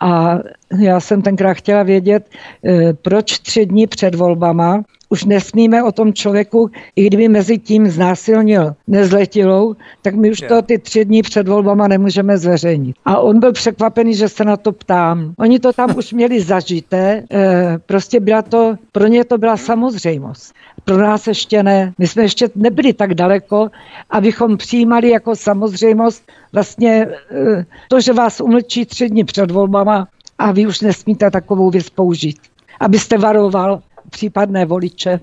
A 0.00 0.38
já 0.78 1.00
jsem 1.00 1.22
tenkrát 1.22 1.54
chtěla 1.54 1.82
vědět, 1.82 2.30
eh, 2.64 2.92
proč 2.92 3.38
tři 3.38 3.66
dny 3.66 3.86
před 3.86 4.14
volbama 4.14 4.82
už 5.10 5.24
nesmíme 5.24 5.82
o 5.82 5.92
tom 5.92 6.12
člověku, 6.12 6.70
i 6.96 7.06
kdyby 7.06 7.28
mezi 7.28 7.58
tím 7.58 7.90
znásilnil 7.90 8.74
nezletilou, 8.86 9.76
tak 10.02 10.14
my 10.14 10.30
už 10.30 10.38
to 10.48 10.62
ty 10.62 10.78
tři 10.78 11.04
dny 11.04 11.22
před 11.22 11.48
volbama 11.48 11.88
nemůžeme 11.88 12.38
zveřejnit. 12.38 12.96
A 13.04 13.18
on 13.18 13.40
byl 13.40 13.52
překvapený, 13.52 14.14
že 14.14 14.28
se 14.28 14.44
na 14.44 14.56
to 14.56 14.72
ptám. 14.72 15.34
Oni 15.38 15.58
to 15.58 15.72
tam 15.72 15.96
už 15.96 16.12
měli 16.12 16.40
zažité, 16.40 17.22
eh, 17.30 17.78
prostě 17.86 18.20
byla 18.20 18.42
to, 18.42 18.74
pro 18.92 19.06
ně 19.06 19.24
to 19.24 19.38
byla 19.38 19.56
samozřejmost. 19.56 20.54
Pro 20.84 20.98
nás 20.98 21.26
ještě 21.26 21.62
ne. 21.62 21.92
My 21.98 22.06
jsme 22.06 22.22
ještě 22.22 22.48
nebyli 22.54 22.92
tak 22.92 23.14
daleko, 23.14 23.70
abychom 24.10 24.56
přijímali 24.56 25.10
jako 25.10 25.36
samozřejmost 25.36 26.22
vlastně 26.52 27.08
eh, 27.30 27.66
to, 27.88 28.00
že 28.00 28.12
vás 28.12 28.40
umlčí 28.40 28.86
tři 28.86 29.08
dny 29.08 29.24
před 29.24 29.50
volbama 29.50 30.08
a 30.38 30.52
vy 30.52 30.66
už 30.66 30.80
nesmíte 30.80 31.30
takovou 31.30 31.70
věc 31.70 31.90
použít. 31.90 32.36
Abyste 32.80 33.18
varoval 33.18 33.82
případné 34.10 34.64
voliče 34.64 35.10
e, 35.10 35.20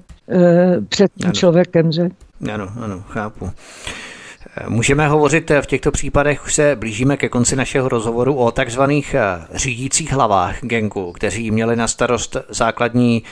před 0.89 1.11
tím 1.13 1.25
ano. 1.25 1.33
člověkem, 1.33 1.91
že? 1.91 2.09
Ano, 2.53 2.69
ano, 2.83 3.03
chápu. 3.07 3.51
Můžeme 4.67 5.07
hovořit 5.07 5.51
v 5.61 5.65
těchto 5.65 5.91
případech, 5.91 6.45
už 6.45 6.55
se 6.55 6.75
blížíme 6.75 7.17
ke 7.17 7.29
konci 7.29 7.55
našeho 7.55 7.89
rozhovoru 7.89 8.35
o 8.35 8.51
takzvaných 8.51 9.15
řídících 9.53 10.11
hlavách 10.11 10.63
gengu, 10.63 11.11
kteří 11.11 11.51
měli 11.51 11.75
na 11.75 11.87
starost 11.87 12.37
základní 12.49 13.23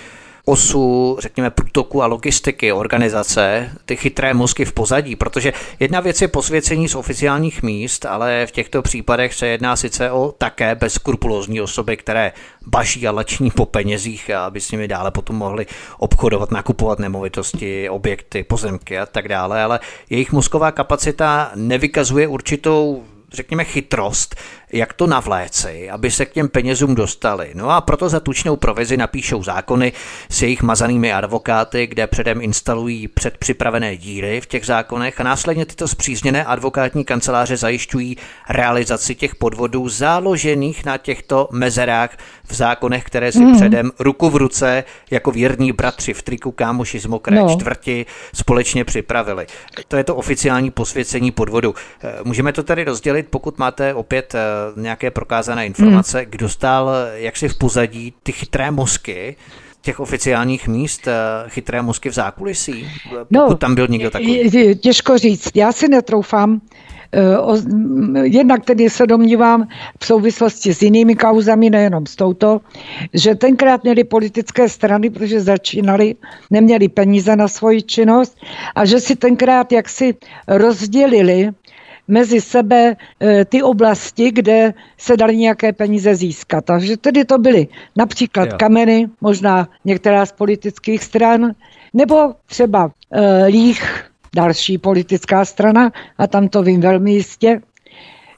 osu, 0.45 1.17
řekněme, 1.19 1.49
průtoku 1.49 2.03
a 2.03 2.05
logistiky 2.05 2.71
organizace, 2.71 3.71
ty 3.85 3.95
chytré 3.95 4.33
mozky 4.33 4.65
v 4.65 4.73
pozadí, 4.73 5.15
protože 5.15 5.53
jedna 5.79 5.99
věc 5.99 6.21
je 6.21 6.27
posvěcení 6.27 6.89
z 6.89 6.95
oficiálních 6.95 7.63
míst, 7.63 8.05
ale 8.05 8.45
v 8.45 8.51
těchto 8.51 8.81
případech 8.81 9.33
se 9.33 9.47
jedná 9.47 9.75
sice 9.75 10.11
o 10.11 10.33
také 10.37 10.75
bezskrupulózní 10.75 11.61
osoby, 11.61 11.97
které 11.97 12.31
baží 12.67 13.07
a 13.07 13.11
lační 13.11 13.51
po 13.51 13.65
penězích, 13.65 14.29
aby 14.29 14.61
s 14.61 14.71
nimi 14.71 14.87
dále 14.87 15.11
potom 15.11 15.35
mohli 15.35 15.65
obchodovat, 15.97 16.51
nakupovat 16.51 16.99
nemovitosti, 16.99 17.89
objekty, 17.89 18.43
pozemky 18.43 18.99
a 18.99 19.05
tak 19.05 19.27
dále, 19.27 19.63
ale 19.63 19.79
jejich 20.09 20.31
mozková 20.31 20.71
kapacita 20.71 21.51
nevykazuje 21.55 22.27
určitou 22.27 23.03
řekněme, 23.35 23.63
chytrost, 23.63 24.35
jak 24.75 24.93
to 24.93 25.07
navléci, 25.07 25.89
aby 25.89 26.11
se 26.11 26.25
k 26.25 26.31
těm 26.31 26.49
penězům 26.49 26.95
dostali. 26.95 27.51
No 27.53 27.69
a 27.69 27.81
proto 27.81 28.09
za 28.09 28.19
tučnou 28.19 28.55
provizi 28.55 28.97
napíšou 28.97 29.43
zákony 29.43 29.93
s 30.29 30.41
jejich 30.41 30.61
mazanými 30.61 31.13
advokáty, 31.13 31.87
kde 31.87 32.07
předem 32.07 32.41
instalují 32.41 33.07
předpřipravené 33.07 33.97
díry 33.97 34.41
v 34.41 34.45
těch 34.45 34.65
zákonech 34.65 35.21
a 35.21 35.23
následně 35.23 35.65
tyto 35.65 35.87
zpřízněné 35.87 36.45
advokátní 36.45 37.05
kanceláře 37.05 37.57
zajišťují 37.57 38.17
realizaci 38.49 39.15
těch 39.15 39.35
podvodů 39.35 39.89
založených 39.89 40.85
na 40.85 40.97
těchto 40.97 41.47
mezerách 41.51 42.17
v 42.47 42.53
zákonech, 42.55 43.03
které 43.03 43.31
si 43.31 43.39
mm. 43.39 43.55
předem 43.55 43.91
ruku 43.99 44.29
v 44.29 44.35
ruce 44.35 44.83
jako 45.11 45.31
věrní 45.31 45.71
bratři 45.71 46.13
v 46.13 46.21
triku 46.21 46.51
kámoši 46.51 46.99
z 46.99 47.05
mokré 47.05 47.35
no. 47.35 47.55
čtvrti 47.55 48.05
společně 48.33 48.85
připravili. 48.85 49.47
To 49.87 49.97
je 49.97 50.03
to 50.03 50.15
oficiální 50.15 50.71
posvěcení 50.71 51.31
podvodu. 51.31 51.75
Eh, 52.03 52.15
můžeme 52.23 52.53
to 52.53 52.63
tady 52.63 52.83
rozdělit, 52.83 53.27
pokud 53.29 53.59
máte 53.59 53.93
opět 53.93 54.35
eh, 54.35 54.39
nějaké 54.75 55.11
prokázané 55.11 55.65
informace, 55.65 56.19
hmm. 56.19 56.27
kdo 56.29 56.49
stál 56.49 56.91
jaksi 57.13 57.49
v 57.49 57.57
pozadí 57.57 58.13
ty 58.23 58.31
chytré 58.31 58.71
mozky, 58.71 59.35
těch 59.85 59.99
oficiálních 59.99 60.67
míst, 60.67 61.07
eh, 61.07 61.13
chytré 61.49 61.81
mozky 61.81 62.09
v 62.09 62.13
zákulisí? 62.13 62.87
Pokud 63.09 63.27
no, 63.31 63.55
tam 63.55 63.75
byl 63.75 63.87
někdo 63.87 64.11
takový. 64.11 64.75
Těžko 64.75 65.17
říct. 65.17 65.51
Já 65.55 65.71
si 65.71 65.87
netroufám 65.87 66.61
eh, 67.13 67.19
jednak 68.23 68.65
tedy 68.65 68.89
se 68.89 69.07
domnívám 69.07 69.67
v 69.99 70.05
souvislosti 70.05 70.73
s 70.73 70.81
jinými 70.81 71.15
kauzami, 71.15 71.69
nejenom 71.69 72.05
s 72.05 72.15
touto, 72.15 72.61
že 73.13 73.35
tenkrát 73.35 73.83
měli 73.83 74.03
politické 74.03 74.69
strany, 74.69 75.09
protože 75.09 75.39
začínali, 75.39 76.15
neměli 76.51 76.89
peníze 76.89 77.35
na 77.35 77.47
svoji 77.47 77.81
činnost 77.81 78.37
a 78.75 78.85
že 78.85 78.99
si 78.99 79.15
tenkrát 79.15 79.71
jaksi 79.71 80.15
rozdělili 80.47 81.51
mezi 82.07 82.41
sebe 82.41 82.95
e, 83.19 83.45
ty 83.45 83.63
oblasti, 83.63 84.31
kde 84.31 84.73
se 84.97 85.17
dali 85.17 85.37
nějaké 85.37 85.73
peníze 85.73 86.15
získat. 86.15 86.65
Takže 86.65 86.97
tedy 86.97 87.25
to 87.25 87.37
byly 87.37 87.67
například 87.95 88.49
jo. 88.51 88.57
kameny, 88.57 89.09
možná 89.21 89.67
některá 89.85 90.25
z 90.25 90.31
politických 90.31 91.03
stran, 91.03 91.51
nebo 91.93 92.33
třeba 92.45 92.91
e, 93.11 93.45
líh, 93.45 94.05
další 94.35 94.77
politická 94.77 95.45
strana, 95.45 95.91
a 96.17 96.27
tam 96.27 96.47
to 96.47 96.63
vím 96.63 96.81
velmi 96.81 97.13
jistě, 97.13 97.61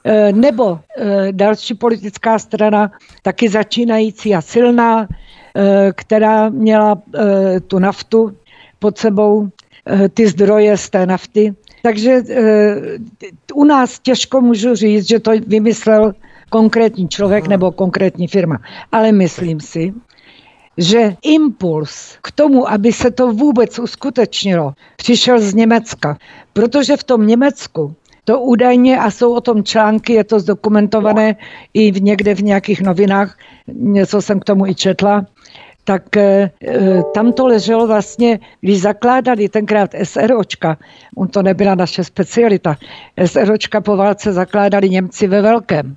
e, 0.04 0.32
nebo 0.32 0.80
další 1.30 1.74
politická 1.74 2.38
strana, 2.38 2.92
taky 3.22 3.48
začínající 3.48 4.34
a 4.34 4.40
silná, 4.40 5.08
která 5.92 6.48
měla 6.48 7.02
tu 7.66 7.78
naftu 7.78 8.36
pod 8.78 8.98
sebou, 8.98 9.48
ty 10.14 10.28
zdroje 10.28 10.76
z 10.76 10.90
té 10.90 11.06
nafty, 11.06 11.54
takže 11.82 12.22
eh, 12.30 12.76
u 13.54 13.64
nás 13.64 13.98
těžko 13.98 14.40
můžu 14.40 14.74
říct, 14.74 15.08
že 15.08 15.20
to 15.20 15.32
vymyslel 15.46 16.12
konkrétní 16.50 17.08
člověk 17.08 17.44
Aha. 17.44 17.50
nebo 17.50 17.72
konkrétní 17.72 18.28
firma. 18.28 18.58
Ale 18.92 19.12
myslím 19.12 19.60
si, 19.60 19.94
že 20.78 21.16
impuls 21.22 22.18
k 22.22 22.32
tomu, 22.32 22.70
aby 22.70 22.92
se 22.92 23.10
to 23.10 23.32
vůbec 23.32 23.78
uskutečnilo, 23.78 24.72
přišel 24.96 25.40
z 25.40 25.54
Německa. 25.54 26.18
Protože 26.52 26.96
v 26.96 27.04
tom 27.04 27.26
Německu 27.26 27.94
to 28.24 28.40
údajně, 28.40 28.98
a 28.98 29.10
jsou 29.10 29.34
o 29.34 29.40
tom 29.40 29.64
články, 29.64 30.12
je 30.12 30.24
to 30.24 30.40
zdokumentované 30.40 31.36
i 31.74 31.92
v 31.92 32.02
někde 32.02 32.34
v 32.34 32.42
nějakých 32.42 32.80
novinách, 32.80 33.38
něco 33.66 34.22
jsem 34.22 34.40
k 34.40 34.44
tomu 34.44 34.66
i 34.66 34.74
četla, 34.74 35.26
tak 35.88 36.16
e, 36.16 36.50
tam 37.12 37.32
to 37.32 37.46
leželo 37.46 37.86
vlastně, 37.86 38.38
když 38.60 38.80
zakládali 38.80 39.48
tenkrát 39.48 39.90
SROčka, 40.02 40.76
on 41.16 41.28
to 41.28 41.42
nebyla 41.42 41.74
naše 41.74 42.04
specialita, 42.04 42.76
SROčka 43.24 43.80
po 43.80 43.96
válce 43.96 44.32
zakládali 44.32 44.90
Němci 44.90 45.26
ve 45.26 45.42
velkém 45.42 45.96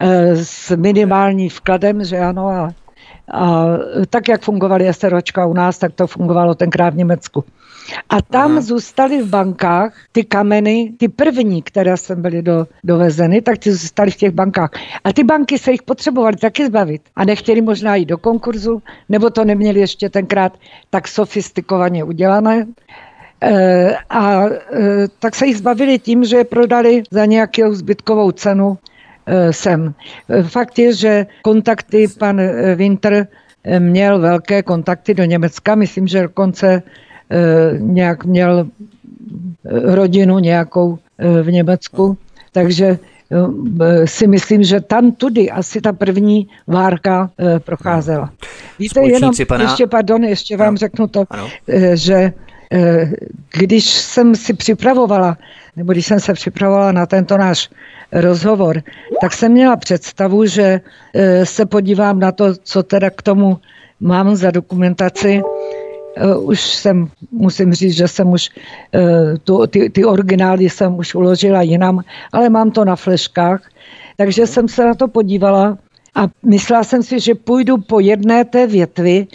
e, 0.00 0.36
s 0.36 0.76
minimální 0.76 1.48
vkladem, 1.48 2.04
že 2.04 2.18
ano, 2.18 2.48
a, 2.48 2.70
a 3.32 3.66
tak, 4.10 4.28
jak 4.28 4.42
fungovaly 4.42 4.94
SROčka 4.94 5.46
u 5.46 5.54
nás, 5.54 5.78
tak 5.78 5.92
to 5.94 6.06
fungovalo 6.06 6.54
tenkrát 6.54 6.94
v 6.94 6.96
Německu. 6.96 7.44
A 8.08 8.22
tam 8.22 8.50
Aha. 8.50 8.60
zůstaly 8.60 9.22
v 9.22 9.28
bankách 9.28 9.92
ty 10.12 10.24
kameny, 10.24 10.92
ty 10.96 11.08
první, 11.08 11.62
které 11.62 11.96
sem 11.96 12.22
byly 12.22 12.42
do, 12.42 12.66
dovezeny, 12.84 13.42
tak 13.42 13.58
ty 13.58 13.72
zůstaly 13.72 14.10
v 14.10 14.16
těch 14.16 14.30
bankách. 14.30 14.70
A 15.04 15.12
ty 15.12 15.24
banky 15.24 15.58
se 15.58 15.72
jich 15.72 15.82
potřebovaly 15.82 16.36
taky 16.36 16.66
zbavit. 16.66 17.02
A 17.16 17.24
nechtěli 17.24 17.60
možná 17.60 17.94
jít 17.94 18.06
do 18.06 18.18
konkurzu, 18.18 18.82
nebo 19.08 19.30
to 19.30 19.44
neměli 19.44 19.80
ještě 19.80 20.08
tenkrát 20.10 20.52
tak 20.90 21.08
sofistikovaně 21.08 22.04
udělané. 22.04 22.66
E, 23.42 23.96
a 24.10 24.44
e, 24.46 24.50
tak 25.18 25.34
se 25.34 25.46
jich 25.46 25.58
zbavili 25.58 25.98
tím, 25.98 26.24
že 26.24 26.36
je 26.36 26.44
prodali 26.44 27.02
za 27.10 27.24
nějakou 27.24 27.74
zbytkovou 27.74 28.30
cenu 28.30 28.78
e, 29.26 29.52
sem. 29.52 29.94
Fakt 30.42 30.78
je, 30.78 30.94
že 30.94 31.26
kontakty 31.42 32.06
pan 32.18 32.40
Winter 32.74 33.26
měl 33.78 34.18
velké 34.18 34.62
kontakty 34.62 35.14
do 35.14 35.24
Německa, 35.24 35.74
myslím, 35.74 36.06
že 36.06 36.22
dokonce 36.22 36.82
nějak 37.78 38.24
měl 38.24 38.66
eh, 38.66 39.94
rodinu 39.94 40.38
nějakou 40.38 40.98
eh, 41.18 41.42
v 41.42 41.52
Německu, 41.52 42.16
takže 42.52 42.98
si 44.04 44.26
myslím, 44.26 44.62
že 44.62 44.80
tam 44.80 45.12
tudy 45.12 45.50
asi 45.50 45.80
ta 45.80 45.92
první 45.92 46.48
várka 46.66 47.30
procházela. 47.58 48.32
Víte, 48.78 49.00
jenom 49.00 49.32
pana... 49.48 49.64
ještě, 49.64 49.86
pardon, 49.86 50.24
ještě 50.24 50.56
vám 50.56 50.68
ano. 50.68 50.76
řeknu 50.76 51.06
to, 51.06 51.24
ano. 51.30 51.48
že 51.94 52.32
když 53.52 53.84
jsem 53.84 54.34
si 54.34 54.54
připravovala, 54.54 55.36
nebo 55.76 55.92
když 55.92 56.06
jsem 56.06 56.20
se 56.20 56.32
připravovala 56.32 56.92
na 56.92 57.06
tento 57.06 57.38
náš 57.38 57.70
rozhovor, 58.12 58.82
tak 59.20 59.32
jsem 59.32 59.52
měla 59.52 59.76
představu, 59.76 60.46
že 60.46 60.80
se 61.44 61.66
podívám 61.66 62.20
na 62.20 62.32
to, 62.32 62.54
co 62.54 62.82
teda 62.82 63.10
k 63.10 63.22
tomu 63.22 63.58
mám 64.00 64.36
za 64.36 64.50
dokumentaci, 64.50 65.42
už 66.38 66.60
jsem, 66.60 67.08
musím 67.32 67.72
říct, 67.72 67.94
že 67.94 68.08
jsem 68.08 68.28
už 68.28 68.50
uh, 68.94 69.36
tu, 69.44 69.66
ty, 69.66 69.90
ty 69.90 70.04
originály 70.04 70.70
jsem 70.70 70.98
už 70.98 71.14
uložila 71.14 71.62
jinam, 71.62 72.00
ale 72.32 72.48
mám 72.48 72.70
to 72.70 72.84
na 72.84 72.96
fleškách, 72.96 73.70
takže 74.16 74.46
jsem 74.46 74.68
se 74.68 74.84
na 74.84 74.94
to 74.94 75.08
podívala 75.08 75.78
a 76.14 76.26
myslela 76.42 76.84
jsem 76.84 77.02
si, 77.02 77.20
že 77.20 77.34
půjdu 77.34 77.78
po 77.78 78.00
jedné 78.00 78.44
té 78.44 78.66
větvi 78.66 79.26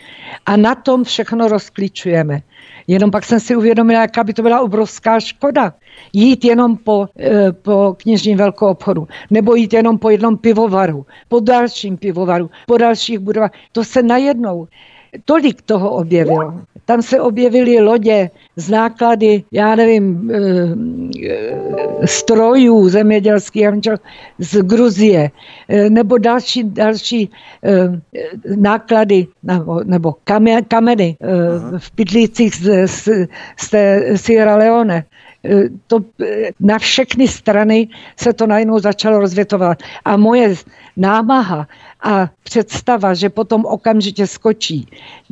a 0.45 0.57
na 0.57 0.75
tom 0.75 1.03
všechno 1.03 1.47
rozklíčujeme. 1.47 2.41
Jenom 2.87 3.11
pak 3.11 3.25
jsem 3.25 3.39
si 3.39 3.55
uvědomila, 3.55 4.01
jaká 4.01 4.23
by 4.23 4.33
to 4.33 4.41
byla 4.41 4.61
obrovská 4.61 5.19
škoda. 5.19 5.73
Jít 6.13 6.45
jenom 6.45 6.77
po, 6.77 7.07
e, 7.19 7.51
po 7.51 7.95
knižním 7.97 8.37
velkou 8.37 8.67
obchodu, 8.67 9.07
nebo 9.29 9.55
jít 9.55 9.73
jenom 9.73 9.97
po 9.97 10.09
jednom 10.09 10.37
pivovaru, 10.37 11.05
po 11.27 11.39
dalším 11.39 11.97
pivovaru, 11.97 12.49
po 12.67 12.77
dalších 12.77 13.19
budovách. 13.19 13.51
To 13.71 13.83
se 13.83 14.03
najednou 14.03 14.67
tolik 15.25 15.61
toho 15.61 15.89
objevilo. 15.91 16.53
Tam 16.85 17.01
se 17.01 17.21
objevily 17.21 17.79
lodě 17.79 18.29
z 18.55 18.69
náklady, 18.69 19.43
já 19.51 19.75
nevím, 19.75 20.31
eh, 20.31 20.37
eh, 21.29 22.07
strojů 22.07 22.89
zemědělských 22.89 23.67
z 24.39 24.61
Gruzie, 24.61 25.31
eh, 25.69 25.89
nebo 25.89 26.17
další, 26.17 26.63
další 26.63 27.29
náklady 28.55 29.27
nebo, 29.43 29.81
nebo 29.83 30.15
kameny 30.67 31.17
v 31.77 31.91
pytlících 31.95 32.55
z, 32.55 32.87
z, 32.87 33.09
z 33.57 33.69
té 33.69 34.17
Sierra 34.17 34.55
Leone. 34.55 35.05
Eh, 35.45 35.69
to, 35.87 35.99
eh, 36.23 36.51
na 36.59 36.79
všechny 36.79 37.27
strany 37.27 37.87
se 38.17 38.33
to 38.33 38.47
najednou 38.47 38.79
začalo 38.79 39.19
rozvětovat. 39.19 39.77
A 40.05 40.17
moje 40.17 40.55
námaha 40.97 41.67
a 42.03 42.29
představa, 42.43 43.13
že 43.13 43.29
potom 43.29 43.65
okamžitě 43.65 44.27
skočí 44.27 44.87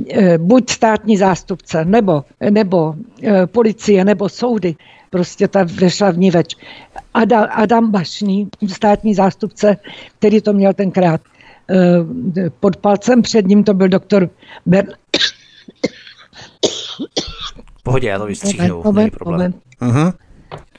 eh, 0.09 0.37
buď 0.37 0.69
státní 0.69 1.17
zástupce, 1.17 1.85
nebo, 1.85 2.23
nebo 2.49 2.95
policie, 3.45 4.05
nebo 4.05 4.29
soudy, 4.29 4.75
prostě 5.09 5.47
ta 5.47 5.63
vešla 5.63 6.11
v 6.11 6.17
ní 6.17 6.31
več. 6.31 6.55
Adam, 7.13 7.47
Adam 7.51 7.91
Bašný, 7.91 8.47
státní 8.67 9.15
zástupce, 9.15 9.77
který 10.19 10.41
to 10.41 10.53
měl 10.53 10.73
tenkrát 10.73 11.21
pod 12.59 12.77
palcem, 12.77 13.21
před 13.21 13.47
ním 13.47 13.63
to 13.63 13.73
byl 13.73 13.87
doktor 13.87 14.29
Ber... 14.65 14.85
Pohodě, 17.83 18.07
já 18.07 18.19
to 18.19 18.25
vystříhnu, 18.25 18.83
moment, 18.83 19.11
problém. 19.11 19.39
Moment. 19.39 19.70
Uh-huh. 19.81 20.13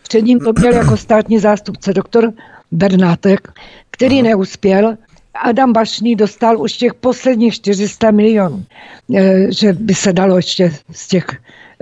Před 0.02 0.20
ním 0.20 0.38
to 0.38 0.52
měl 0.58 0.72
jako 0.72 0.96
státní 0.96 1.38
zástupce 1.38 1.92
doktor 1.92 2.32
Bernátek, 2.72 3.52
který 3.90 4.20
uh-huh. 4.20 4.24
neuspěl. 4.24 4.96
Adam 5.44 5.72
Bašný 5.72 6.16
dostal 6.16 6.60
už 6.60 6.72
těch 6.72 6.94
posledních 6.94 7.54
400 7.54 8.10
milionů, 8.10 8.64
eh, 9.14 9.52
že 9.52 9.72
by 9.72 9.94
se 9.94 10.12
dalo 10.12 10.36
ještě 10.36 10.72
z 10.92 11.08
těch 11.08 11.26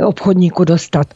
obchodníků 0.05 0.65
dostat. 0.65 1.07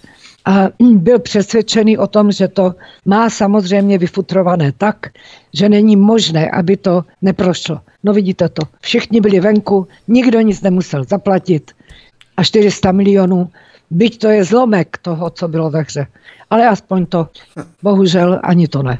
A 0.44 0.68
byl 0.80 1.18
přesvědčený 1.18 1.98
o 1.98 2.06
tom, 2.06 2.32
že 2.32 2.48
to 2.48 2.74
má 3.04 3.30
samozřejmě 3.30 3.98
vyfutrované 3.98 4.72
tak, 4.72 5.06
že 5.54 5.68
není 5.68 5.96
možné, 5.96 6.50
aby 6.50 6.76
to 6.76 7.04
neprošlo. 7.22 7.80
No 8.04 8.12
vidíte 8.12 8.48
to, 8.48 8.62
všichni 8.80 9.20
byli 9.20 9.40
venku, 9.40 9.86
nikdo 10.08 10.40
nic 10.40 10.62
nemusel 10.62 11.04
zaplatit 11.04 11.72
a 12.36 12.44
400 12.44 12.92
milionů 12.92 13.50
byť 13.94 14.18
to 14.18 14.28
je 14.28 14.44
zlomek 14.44 14.98
toho, 14.98 15.30
co 15.30 15.48
bylo 15.48 15.70
ve 15.70 15.80
hře. 15.80 16.06
Ale 16.50 16.68
aspoň 16.68 17.06
to, 17.06 17.28
bohužel, 17.82 18.40
ani 18.42 18.68
to 18.68 18.82
ne. 18.82 18.98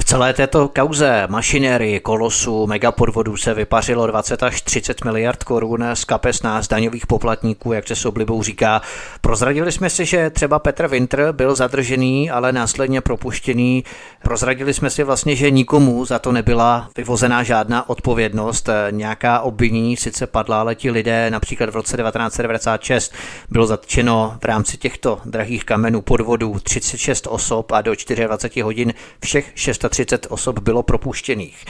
V 0.00 0.04
celé 0.04 0.32
této 0.32 0.68
kauze 0.68 1.26
mašinérii, 1.30 2.00
kolosu, 2.00 2.66
megapodvodů 2.66 3.36
se 3.36 3.54
vypařilo 3.54 4.06
20 4.06 4.42
až 4.42 4.62
30 4.62 5.04
miliard 5.04 5.44
korun 5.44 5.84
z 5.94 6.04
kapes 6.04 6.42
nás 6.42 6.68
daňových 6.68 7.06
poplatníků, 7.06 7.72
jak 7.72 7.88
se 7.88 7.96
s 7.96 8.04
oblibou 8.04 8.42
říká. 8.42 8.82
Prozradili 9.20 9.72
jsme 9.72 9.90
si, 9.90 10.04
že 10.06 10.30
třeba 10.30 10.58
Petr 10.58 10.88
Winter 10.88 11.32
byl 11.32 11.54
zadržený, 11.54 12.30
ale 12.30 12.52
následně 12.52 13.00
propuštěný. 13.00 13.84
Prozradili 14.22 14.74
jsme 14.74 14.90
si 14.90 15.04
vlastně, 15.04 15.36
že 15.36 15.50
nikomu 15.50 16.04
za 16.04 16.18
to 16.18 16.32
nebyla 16.32 16.88
vyvozená 16.96 17.42
žádná 17.42 17.88
odpovědnost. 17.88 18.68
Nějaká 18.90 19.40
obvinění 19.40 19.96
sice 19.96 20.26
padla, 20.26 20.60
ale 20.60 20.74
ti 20.74 20.90
lidé 20.90 21.30
například 21.30 21.70
v 21.70 21.76
roce 21.76 21.96
1996 21.96 23.14
bylo 23.50 23.66
zatčeno 23.66 24.38
v 24.40 24.44
rámci 24.44 24.76
těchto 24.76 25.20
drahých 25.24 25.64
kamenů 25.64 26.02
podvodů 26.02 26.58
36 26.62 27.26
osob 27.30 27.72
a 27.72 27.82
do 27.82 27.92
24 28.26 28.60
hodin 28.60 28.94
všech 29.20 29.52
6 29.54 29.89
330 29.90 30.26
osob 30.30 30.58
bylo 30.58 30.82
propuštěných. 30.82 31.64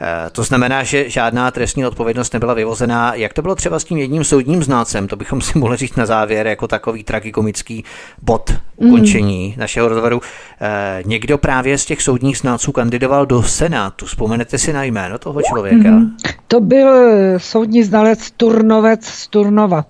Eh, 0.00 0.30
to 0.32 0.42
znamená, 0.42 0.82
že 0.82 1.10
žádná 1.10 1.50
trestní 1.50 1.86
odpovědnost 1.86 2.32
nebyla 2.32 2.54
vyvozená. 2.54 3.14
Jak 3.14 3.32
to 3.32 3.42
bylo 3.42 3.54
třeba 3.54 3.78
s 3.78 3.84
tím 3.84 3.98
jedním 3.98 4.24
soudním 4.24 4.62
znácem? 4.62 5.08
To 5.08 5.16
bychom 5.16 5.40
si 5.40 5.58
mohli 5.58 5.76
říct 5.76 5.96
na 5.96 6.06
závěr 6.06 6.46
jako 6.46 6.68
takový 6.68 7.04
tragikomický 7.04 7.84
bod 8.22 8.54
ukončení 8.76 9.48
mm. 9.48 9.60
našeho 9.60 9.88
rozhovoru. 9.88 10.20
Eh, 10.60 11.02
někdo 11.06 11.38
právě 11.38 11.78
z 11.78 11.84
těch 11.84 12.02
soudních 12.02 12.38
znáců 12.38 12.72
kandidoval 12.72 13.26
do 13.26 13.42
Senátu. 13.42 14.06
Vzpomenete 14.06 14.58
si 14.58 14.72
na 14.72 14.84
jméno 14.84 15.18
toho 15.18 15.42
člověka? 15.42 15.90
Mm. 15.90 16.16
To 16.48 16.60
byl 16.60 16.90
soudní 17.38 17.82
znalec 17.82 18.30
Turnovec 18.30 19.04
z 19.04 19.28
Turnova. 19.28 19.84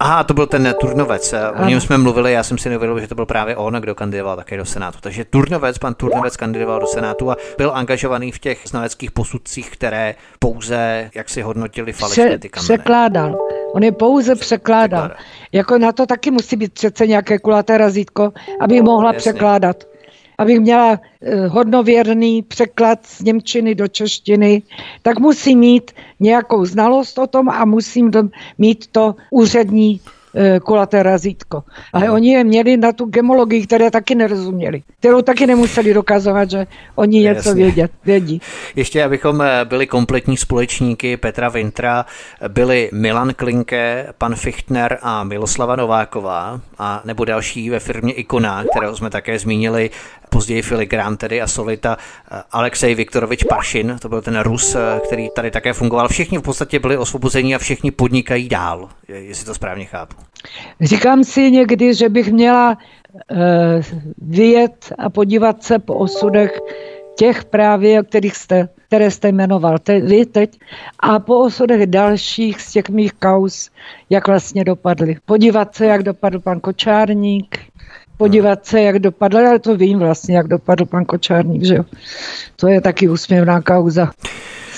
Aha, 0.00 0.24
to 0.24 0.34
byl 0.34 0.46
ten 0.46 0.74
Turnovec. 0.80 1.34
O 1.62 1.64
něm 1.64 1.80
jsme 1.80 1.98
mluvili, 1.98 2.32
já 2.32 2.42
jsem 2.42 2.58
si 2.58 2.68
neuvědomil, 2.68 3.00
že 3.00 3.08
to 3.08 3.14
byl 3.14 3.26
právě 3.26 3.56
on, 3.56 3.74
kdo 3.74 3.94
kandidoval 3.94 4.36
také 4.36 4.56
do 4.56 4.64
Senátu. 4.64 4.98
Takže 5.00 5.24
Turnovec, 5.24 5.78
pan 5.78 5.94
Turnovec 5.94 6.36
kandidoval 6.36 6.80
do 6.80 6.86
Senátu 6.86 7.30
a 7.30 7.36
byl 7.58 7.72
angažovaný 7.74 8.32
v 8.32 8.38
těch 8.38 8.60
znaleckých 8.66 9.10
posudcích, 9.10 9.70
které 9.70 10.14
pouze, 10.38 11.10
jak 11.14 11.28
si 11.28 11.42
hodnotili 11.42 11.92
falešné 11.92 12.38
ty 12.38 12.48
kameny. 12.48 12.68
Překládal. 12.68 13.38
On 13.74 13.82
je 13.82 13.92
pouze 13.92 14.34
překládal. 14.34 15.00
překládal. 15.00 15.24
Jako 15.52 15.78
na 15.78 15.92
to 15.92 16.06
taky 16.06 16.30
musí 16.30 16.56
být 16.56 16.72
přece 16.72 17.06
nějaké 17.06 17.38
kulaté 17.38 17.78
razítko, 17.78 18.32
aby 18.60 18.82
mohla 18.82 19.12
Jasně. 19.12 19.32
překládat 19.32 19.84
abych 20.38 20.60
měla 20.60 21.00
eh, 21.22 21.46
hodnověrný 21.46 22.42
překlad 22.42 23.06
z 23.06 23.20
Němčiny 23.20 23.74
do 23.74 23.88
češtiny, 23.88 24.62
tak 25.02 25.18
musím 25.18 25.58
mít 25.58 25.90
nějakou 26.20 26.64
znalost 26.64 27.18
o 27.18 27.26
tom 27.26 27.48
a 27.48 27.64
musím 27.64 28.10
mít 28.58 28.86
to 28.86 29.14
úřední 29.30 30.00
Eh, 30.36 30.60
kulaté 30.60 31.02
razítko. 31.02 31.62
Ale 31.92 32.10
oni 32.10 32.32
je 32.32 32.44
měli 32.44 32.76
na 32.76 32.92
tu 32.92 33.04
gemologii, 33.04 33.66
které 33.66 33.90
taky 33.90 34.14
nerozuměli, 34.14 34.82
kterou 34.98 35.22
taky 35.22 35.46
nemuseli 35.46 35.94
dokazovat, 35.94 36.50
že 36.50 36.66
oni 36.94 37.20
něco 37.20 37.54
vědět, 37.54 37.90
vědí. 38.04 38.40
Ještě, 38.76 39.04
abychom 39.04 39.42
eh, 39.42 39.64
byli 39.64 39.86
kompletní 39.86 40.36
společníky 40.36 41.16
Petra 41.16 41.48
Vintra, 41.48 42.06
byli 42.48 42.90
Milan 42.92 43.34
Klinke, 43.34 44.06
pan 44.18 44.34
Fichtner 44.34 44.98
a 45.02 45.24
Miloslava 45.24 45.76
Nováková, 45.76 46.60
a 46.78 47.02
nebo 47.04 47.24
další 47.24 47.70
ve 47.70 47.80
firmě 47.80 48.12
Ikona, 48.12 48.64
kterého 48.64 48.96
jsme 48.96 49.10
také 49.10 49.38
zmínili, 49.38 49.90
později 50.34 50.62
Filigrán 50.62 51.16
tedy 51.16 51.42
a 51.42 51.46
Solita, 51.46 51.96
eh, 51.96 52.42
Alexej 52.50 52.94
Viktorovič 52.94 53.44
Paršin, 53.44 53.96
to 54.02 54.08
byl 54.08 54.22
ten 54.22 54.40
Rus, 54.40 54.76
který 55.06 55.28
tady 55.34 55.50
také 55.50 55.72
fungoval. 55.72 56.08
Všichni 56.08 56.38
v 56.38 56.42
podstatě 56.42 56.78
byli 56.78 56.96
osvobozeni 56.96 57.54
a 57.54 57.58
všichni 57.58 57.90
podnikají 57.90 58.48
dál, 58.48 58.88
jestli 59.08 59.46
to 59.46 59.54
správně 59.54 59.84
chápu. 59.84 60.16
Říkám 60.80 61.24
si 61.24 61.50
někdy, 61.50 61.94
že 61.94 62.08
bych 62.08 62.32
měla 62.32 62.78
uh, 63.30 63.38
vyjet 64.18 64.92
a 64.98 65.10
podívat 65.10 65.62
se 65.62 65.78
po 65.78 65.94
osudech 65.94 66.58
těch 67.18 67.44
právě, 67.44 68.02
kterých 68.02 68.36
jste, 68.36 68.68
které 68.86 69.10
jste 69.10 69.28
jmenoval 69.28 69.78
te, 69.78 70.00
vy 70.00 70.26
teď, 70.26 70.58
a 71.00 71.18
po 71.18 71.38
osudech 71.38 71.86
dalších 71.86 72.60
z 72.60 72.72
těch 72.72 72.88
mých 72.88 73.12
kaus, 73.12 73.70
jak 74.10 74.26
vlastně 74.28 74.64
dopadly. 74.64 75.16
Podívat 75.24 75.74
se, 75.74 75.86
jak 75.86 76.02
dopadl 76.02 76.40
pan 76.40 76.60
Kočárník, 76.60 77.58
podívat 78.16 78.66
se, 78.66 78.82
jak 78.82 78.98
dopadl, 78.98 79.38
ale 79.38 79.58
to 79.58 79.76
vím 79.76 79.98
vlastně, 79.98 80.36
jak 80.36 80.48
dopadl 80.48 80.84
pan 80.84 81.04
Kočárník, 81.04 81.64
že 81.64 81.74
jo. 81.74 81.84
To 82.56 82.68
je 82.68 82.80
taky 82.80 83.08
úsměvná 83.08 83.60
kauza 83.62 84.10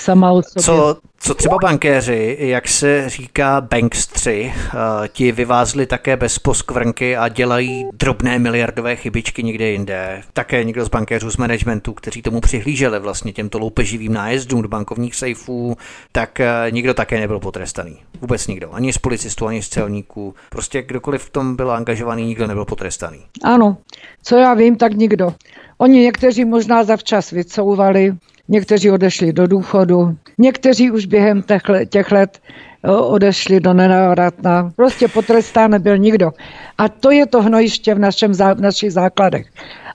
sama 0.07 0.31
od 0.31 0.45
sobě. 0.45 0.63
Co, 0.63 0.97
co 1.19 1.33
třeba 1.33 1.57
bankéři, 1.61 2.37
jak 2.39 2.67
se 2.67 3.09
říká 3.09 3.61
bankstři, 3.61 4.53
eh, 4.53 5.07
ti 5.07 5.31
vyvázli 5.31 5.85
také 5.85 6.17
bez 6.17 6.39
poskvrnky 6.39 7.17
a 7.17 7.27
dělají 7.27 7.85
drobné 7.93 8.39
miliardové 8.39 8.95
chybičky 8.95 9.43
někde 9.43 9.67
jinde. 9.67 10.21
Také 10.33 10.63
někdo 10.63 10.85
z 10.85 10.89
bankéřů 10.89 11.31
z 11.31 11.37
managementu, 11.37 11.93
kteří 11.93 12.21
tomu 12.21 12.41
přihlíželi 12.41 12.99
vlastně 12.99 13.33
těmto 13.33 13.59
loupeživým 13.59 14.13
nájezdům 14.13 14.61
do 14.61 14.67
bankovních 14.67 15.15
sejfů, 15.15 15.77
tak 16.11 16.39
eh, 16.39 16.47
nikdo 16.71 16.93
také 16.93 17.19
nebyl 17.19 17.39
potrestaný. 17.39 17.97
Vůbec 18.21 18.47
nikdo. 18.47 18.73
Ani 18.73 18.93
z 18.93 18.97
policistů, 18.97 19.47
ani 19.47 19.61
z 19.61 19.69
celníků. 19.69 20.35
Prostě 20.49 20.81
kdokoliv 20.81 21.21
v 21.21 21.29
tom 21.29 21.55
byl 21.55 21.71
angažovaný, 21.71 22.25
nikdo 22.25 22.47
nebyl 22.47 22.65
potrestaný. 22.65 23.19
Ano, 23.43 23.77
co 24.23 24.35
já 24.37 24.53
vím, 24.53 24.77
tak 24.77 24.93
nikdo. 24.93 25.33
Oni 25.77 25.99
někteří 25.99 26.45
možná 26.45 26.83
zavčas 26.83 27.31
vycouvali, 27.31 28.15
někteří 28.47 28.91
odešli 28.91 29.33
do 29.33 29.47
důchodu, 29.47 30.17
někteří 30.37 30.91
už 30.91 31.05
během 31.05 31.43
těch 31.89 32.11
let 32.11 32.39
odešli 32.87 33.59
do 33.59 33.73
nenávratna. 33.73 34.71
Prostě 34.75 35.07
potrestán 35.07 35.71
nebyl 35.71 35.97
nikdo. 35.97 36.31
A 36.77 36.89
to 36.89 37.11
je 37.11 37.25
to 37.25 37.41
hnojiště 37.41 37.93
v, 37.93 37.99
našem, 37.99 38.33
v 38.33 38.61
našich 38.61 38.93
základech. 38.93 39.47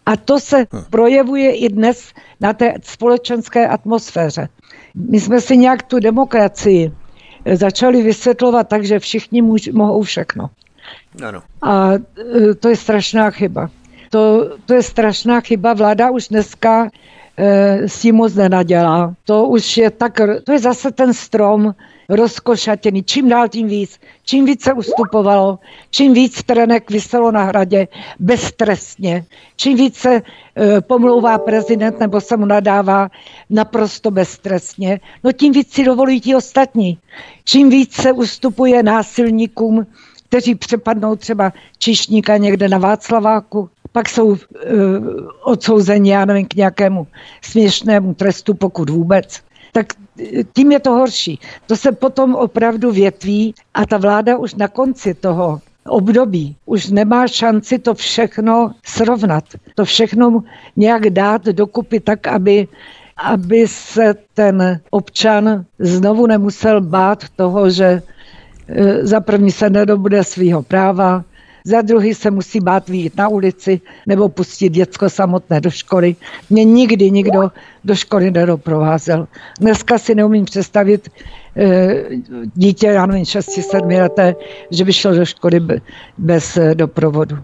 A 0.06 0.16
to 0.16 0.40
se 0.40 0.66
hm. 0.72 0.84
projevuje 0.90 1.56
i 1.56 1.68
dnes 1.68 2.12
na 2.40 2.52
té 2.52 2.74
společenské 2.82 3.68
atmosféře. 3.68 4.48
My 4.94 5.20
jsme 5.20 5.40
si 5.40 5.56
nějak 5.56 5.82
tu 5.82 5.98
demokracii 5.98 6.92
začali 7.54 8.02
vysvětlovat 8.02 8.68
tak, 8.68 8.84
že 8.84 8.98
všichni 8.98 9.42
muž, 9.42 9.68
mohou 9.72 10.02
všechno. 10.02 10.50
Ano. 11.26 11.42
A 11.62 11.92
e, 11.92 12.54
to 12.54 12.68
je 12.68 12.76
strašná 12.76 13.30
chyba. 13.30 13.70
To, 14.10 14.50
to 14.66 14.74
je 14.74 14.82
strašná 14.82 15.40
chyba. 15.40 15.74
Vláda 15.74 16.10
už 16.10 16.28
dneska 16.28 16.90
s 17.86 18.00
tím 18.00 18.14
moc 18.14 18.34
nenadělá. 18.34 19.14
To 19.24 19.44
už 19.44 19.76
je 19.76 19.90
tak, 19.90 20.20
to 20.44 20.52
je 20.52 20.58
zase 20.58 20.90
ten 20.90 21.14
strom 21.14 21.74
rozkošatěný, 22.08 23.02
čím 23.02 23.28
dál 23.28 23.48
tím 23.48 23.68
víc. 23.68 24.00
Čím 24.24 24.44
víc 24.44 24.62
se 24.62 24.72
ustupovalo, 24.72 25.58
čím 25.90 26.14
víc 26.14 26.42
trenek 26.42 26.90
vyselo 26.90 27.30
na 27.30 27.42
hradě 27.42 27.88
beztrestně, 28.18 29.24
čím 29.56 29.76
víc 29.76 29.96
se 29.96 30.14
e, 30.14 30.80
pomlouvá 30.80 31.38
prezident 31.38 32.00
nebo 32.00 32.20
se 32.20 32.36
mu 32.36 32.46
nadává 32.46 33.08
naprosto 33.50 34.10
beztrestně, 34.10 35.00
no 35.24 35.32
tím 35.32 35.52
víc 35.52 35.72
si 35.72 35.84
dovolují 35.84 36.20
ti 36.20 36.34
ostatní. 36.34 36.98
Čím 37.44 37.70
víc 37.70 37.94
se 37.94 38.12
ustupuje 38.12 38.82
násilníkům, 38.82 39.86
kteří 40.28 40.54
přepadnou 40.54 41.16
třeba 41.16 41.52
čišníka 41.78 42.36
někde 42.36 42.68
na 42.68 42.78
Václaváku, 42.78 43.70
pak 43.92 44.08
jsou 44.08 44.26
uh, 44.26 44.36
odsouzeni, 45.42 46.10
já 46.10 46.24
nevím, 46.24 46.46
k 46.46 46.54
nějakému 46.54 47.06
směšnému 47.42 48.14
trestu, 48.14 48.54
pokud 48.54 48.90
vůbec. 48.90 49.40
Tak 49.72 49.86
tím 50.52 50.72
je 50.72 50.80
to 50.80 50.90
horší. 50.90 51.38
To 51.66 51.76
se 51.76 51.92
potom 51.92 52.34
opravdu 52.34 52.92
větví 52.92 53.54
a 53.74 53.86
ta 53.86 53.98
vláda 53.98 54.38
už 54.38 54.54
na 54.54 54.68
konci 54.68 55.14
toho 55.14 55.60
období 55.88 56.56
už 56.66 56.90
nemá 56.90 57.26
šanci 57.26 57.78
to 57.78 57.94
všechno 57.94 58.74
srovnat. 58.84 59.44
To 59.74 59.84
všechno 59.84 60.42
nějak 60.76 61.10
dát 61.10 61.44
dokupy 61.44 62.00
tak, 62.00 62.26
aby 62.26 62.68
aby 63.22 63.68
se 63.68 64.14
ten 64.34 64.80
občan 64.90 65.64
znovu 65.78 66.26
nemusel 66.26 66.80
bát 66.80 67.24
toho, 67.36 67.70
že 67.70 68.02
e, 68.68 69.06
za 69.06 69.20
první 69.20 69.50
se 69.50 69.70
nedobude 69.70 70.24
svého 70.24 70.62
práva, 70.62 71.24
za 71.64 71.82
druhý 71.82 72.14
se 72.14 72.30
musí 72.30 72.60
bát 72.60 72.88
výjít 72.88 73.16
na 73.16 73.28
ulici 73.28 73.80
nebo 74.06 74.28
pustit 74.28 74.68
děcko 74.68 75.10
samotné 75.10 75.60
do 75.60 75.70
školy. 75.70 76.16
Mě 76.50 76.64
nikdy 76.64 77.10
nikdo 77.10 77.50
do 77.84 77.94
školy 77.94 78.30
nedoprovázel. 78.30 79.28
Dneska 79.60 79.98
si 79.98 80.14
neumím 80.14 80.44
představit 80.44 81.08
e, 81.56 81.94
dítě, 82.54 82.86
já 82.86 83.06
nevím, 83.06 83.24
6-7 83.24 84.02
leté, 84.02 84.34
že 84.70 84.84
by 84.84 84.92
šlo 84.92 85.14
do 85.14 85.24
školy 85.24 85.60
bez 86.18 86.56
e, 86.56 86.74
doprovodu. 86.74 87.36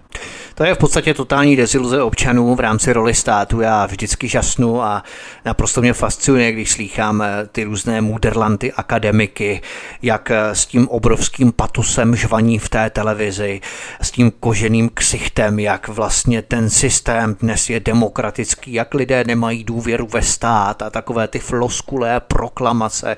To 0.58 0.64
je 0.64 0.74
v 0.74 0.78
podstatě 0.78 1.14
totální 1.14 1.56
deziluze 1.56 2.02
občanů 2.02 2.54
v 2.54 2.60
rámci 2.60 2.92
roli 2.92 3.14
státu. 3.14 3.60
Já 3.60 3.86
vždycky 3.86 4.28
žasnu 4.28 4.82
a 4.82 5.02
naprosto 5.44 5.80
mě 5.80 5.92
fascinuje, 5.92 6.52
když 6.52 6.70
slýchám 6.70 7.22
eh, 7.22 7.46
ty 7.52 7.64
různé 7.64 8.00
muderlanty 8.00 8.72
akademiky, 8.72 9.60
jak 10.02 10.30
eh, 10.30 10.54
s 10.54 10.66
tím 10.66 10.88
obrovským 10.88 11.52
patusem 11.52 12.16
žvaní 12.16 12.58
v 12.58 12.68
té 12.68 12.90
televizi, 12.90 13.60
s 14.02 14.10
tím 14.10 14.32
koženým 14.40 14.90
ksichtem, 14.94 15.58
jak 15.58 15.88
vlastně 15.88 16.42
ten 16.42 16.70
systém 16.70 17.36
dnes 17.40 17.70
je 17.70 17.80
demokratický, 17.80 18.72
jak 18.72 18.94
lidé 18.94 19.24
nemají 19.24 19.64
důvěru 19.64 20.06
ve 20.12 20.22
stát 20.22 20.82
a 20.82 20.90
takové 20.90 21.28
ty 21.28 21.38
floskulé 21.38 22.20
proklamace. 22.20 23.16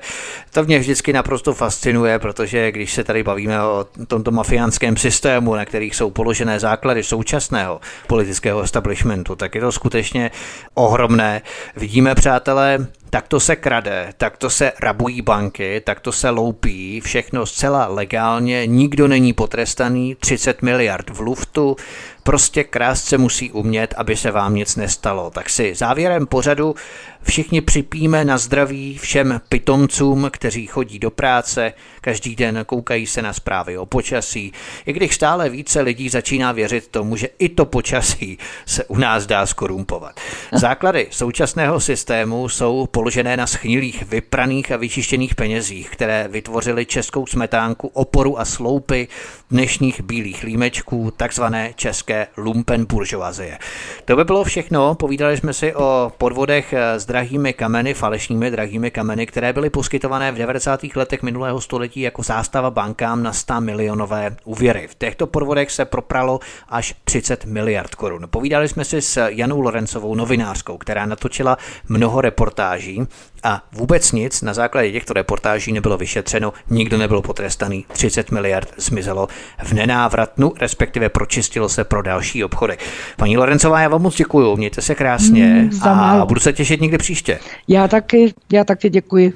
To 0.51 0.63
mě 0.63 0.79
vždycky 0.79 1.13
naprosto 1.13 1.53
fascinuje, 1.53 2.19
protože 2.19 2.71
když 2.71 2.93
se 2.93 3.03
tady 3.03 3.23
bavíme 3.23 3.63
o 3.63 3.85
tomto 4.07 4.31
mafiánském 4.31 4.97
systému, 4.97 5.55
na 5.55 5.65
kterých 5.65 5.95
jsou 5.95 6.09
položené 6.09 6.59
základy 6.59 7.03
současnosti, 7.03 7.30
současného 7.31 7.81
politického 8.07 8.61
establishmentu, 8.61 9.35
tak 9.35 9.55
je 9.55 9.61
to 9.61 9.71
skutečně 9.71 10.31
ohromné. 10.73 11.41
Vidíme, 11.75 12.15
přátelé, 12.15 12.87
tak 13.09 13.27
to 13.27 13.39
se 13.39 13.55
krade, 13.55 14.13
tak 14.17 14.37
to 14.37 14.49
se 14.49 14.71
rabují 14.79 15.21
banky, 15.21 15.81
tak 15.85 15.99
to 15.99 16.11
se 16.11 16.29
loupí, 16.29 17.01
všechno 17.01 17.45
zcela 17.45 17.87
legálně, 17.87 18.67
nikdo 18.67 19.07
není 19.07 19.33
potrestaný, 19.33 20.15
30 20.15 20.61
miliard 20.61 21.09
v 21.09 21.19
luftu, 21.19 21.75
prostě 22.23 22.63
krásce 22.63 23.17
musí 23.17 23.51
umět, 23.51 23.93
aby 23.97 24.15
se 24.15 24.31
vám 24.31 24.55
nic 24.55 24.75
nestalo. 24.75 25.29
Tak 25.29 25.49
si 25.49 25.75
závěrem 25.75 26.27
pořadu 26.27 26.75
všichni 27.23 27.61
připíme 27.61 28.25
na 28.25 28.37
zdraví 28.37 28.97
všem 28.97 29.41
pitomcům, 29.49 30.29
kteří 30.31 30.67
chodí 30.67 30.99
do 30.99 31.11
práce, 31.11 31.73
každý 32.01 32.35
den 32.35 32.63
koukají 32.65 33.07
se 33.07 33.21
na 33.21 33.33
zprávy 33.33 33.77
o 33.77 33.85
počasí, 33.85 34.53
i 34.85 34.93
když 34.93 35.15
stále 35.15 35.49
více 35.49 35.81
lidí 35.81 36.09
začíná 36.09 36.51
věřit 36.51 36.87
tomu, 36.87 37.15
že 37.15 37.29
i 37.39 37.49
to 37.49 37.65
počasí 37.65 38.37
se 38.65 38.85
u 38.85 38.97
nás 38.97 39.25
dá 39.25 39.45
skorumpovat. 39.45 40.19
Základy 40.53 41.07
současného 41.11 41.79
systému 41.79 42.49
jsou 42.49 42.87
položené 42.91 43.37
na 43.37 43.47
schnilých, 43.47 44.03
vypraných 44.03 44.71
a 44.71 44.77
vyčištěných 44.77 45.35
penězích, 45.35 45.89
které 45.89 46.27
vytvořily 46.27 46.85
českou 46.85 47.25
smetánku, 47.25 47.87
oporu 47.87 48.39
a 48.39 48.45
sloupy 48.45 49.07
dnešních 49.51 50.01
bílých 50.01 50.43
límečků, 50.43 51.13
takzvané 51.17 51.73
české 51.75 52.27
lumpen 52.37 52.85
buržoazie. 52.85 53.57
To 54.05 54.15
by 54.15 54.23
bylo 54.23 54.43
všechno. 54.43 54.95
Povídali 54.95 55.37
jsme 55.37 55.53
si 55.53 55.75
o 55.75 56.11
podvodech 56.17 56.73
s 56.73 57.05
drahými 57.11 57.53
kameny, 57.53 57.93
falešnými 57.93 58.51
drahými 58.51 58.91
kameny, 58.91 59.25
které 59.25 59.53
byly 59.53 59.69
poskytované 59.69 60.31
v 60.31 60.35
90. 60.35 60.79
letech 60.95 61.23
minulého 61.23 61.61
století 61.61 62.01
jako 62.01 62.23
zástava 62.23 62.71
bankám 62.71 63.23
na 63.23 63.33
100 63.33 63.61
milionové 63.61 64.35
úvěry. 64.45 64.87
V 64.87 64.95
těchto 64.95 65.27
podvodech 65.27 65.71
se 65.71 65.85
propralo 65.85 66.39
až 66.69 66.95
30 67.03 67.45
miliard 67.45 67.95
korun. 67.95 68.27
Povídali 68.29 68.67
jsme 68.67 68.85
si 68.85 69.01
s 69.01 69.27
Janou 69.27 69.61
Lorencovou, 69.61 70.15
novinářskou, 70.15 70.77
která 70.77 71.05
natočila 71.05 71.57
mnoho 71.89 72.21
reportáží 72.21 73.01
a 73.43 73.63
vůbec 73.71 74.11
nic 74.11 74.41
na 74.41 74.53
základě 74.53 74.91
těchto 74.91 75.13
reportáží 75.13 75.71
nebylo 75.71 75.97
vyšetřeno, 75.97 76.53
nikdo 76.69 76.97
nebyl 76.97 77.21
potrestaný, 77.21 77.85
30 77.91 78.31
miliard 78.31 78.73
zmizelo 78.77 79.27
v 79.63 79.73
nenávratnu, 79.73 80.53
respektive 80.59 81.09
pročistilo 81.09 81.69
se 81.69 81.83
pro 81.83 82.01
další 82.01 82.43
obchody. 82.43 82.77
Paní 83.17 83.37
Lorencová, 83.37 83.81
já 83.81 83.89
vám 83.89 84.01
moc 84.01 84.15
děkuju, 84.15 84.57
mějte 84.57 84.81
se 84.81 84.95
krásně 84.95 85.45
mm, 85.45 85.83
a 85.83 86.25
budu 86.25 86.39
se 86.39 86.53
těšit 86.53 86.81
někdy 86.81 86.97
příště. 86.97 87.39
Já 87.67 87.87
taky, 87.87 88.33
já 88.51 88.63
taky 88.63 88.89
děkuji. 88.89 89.33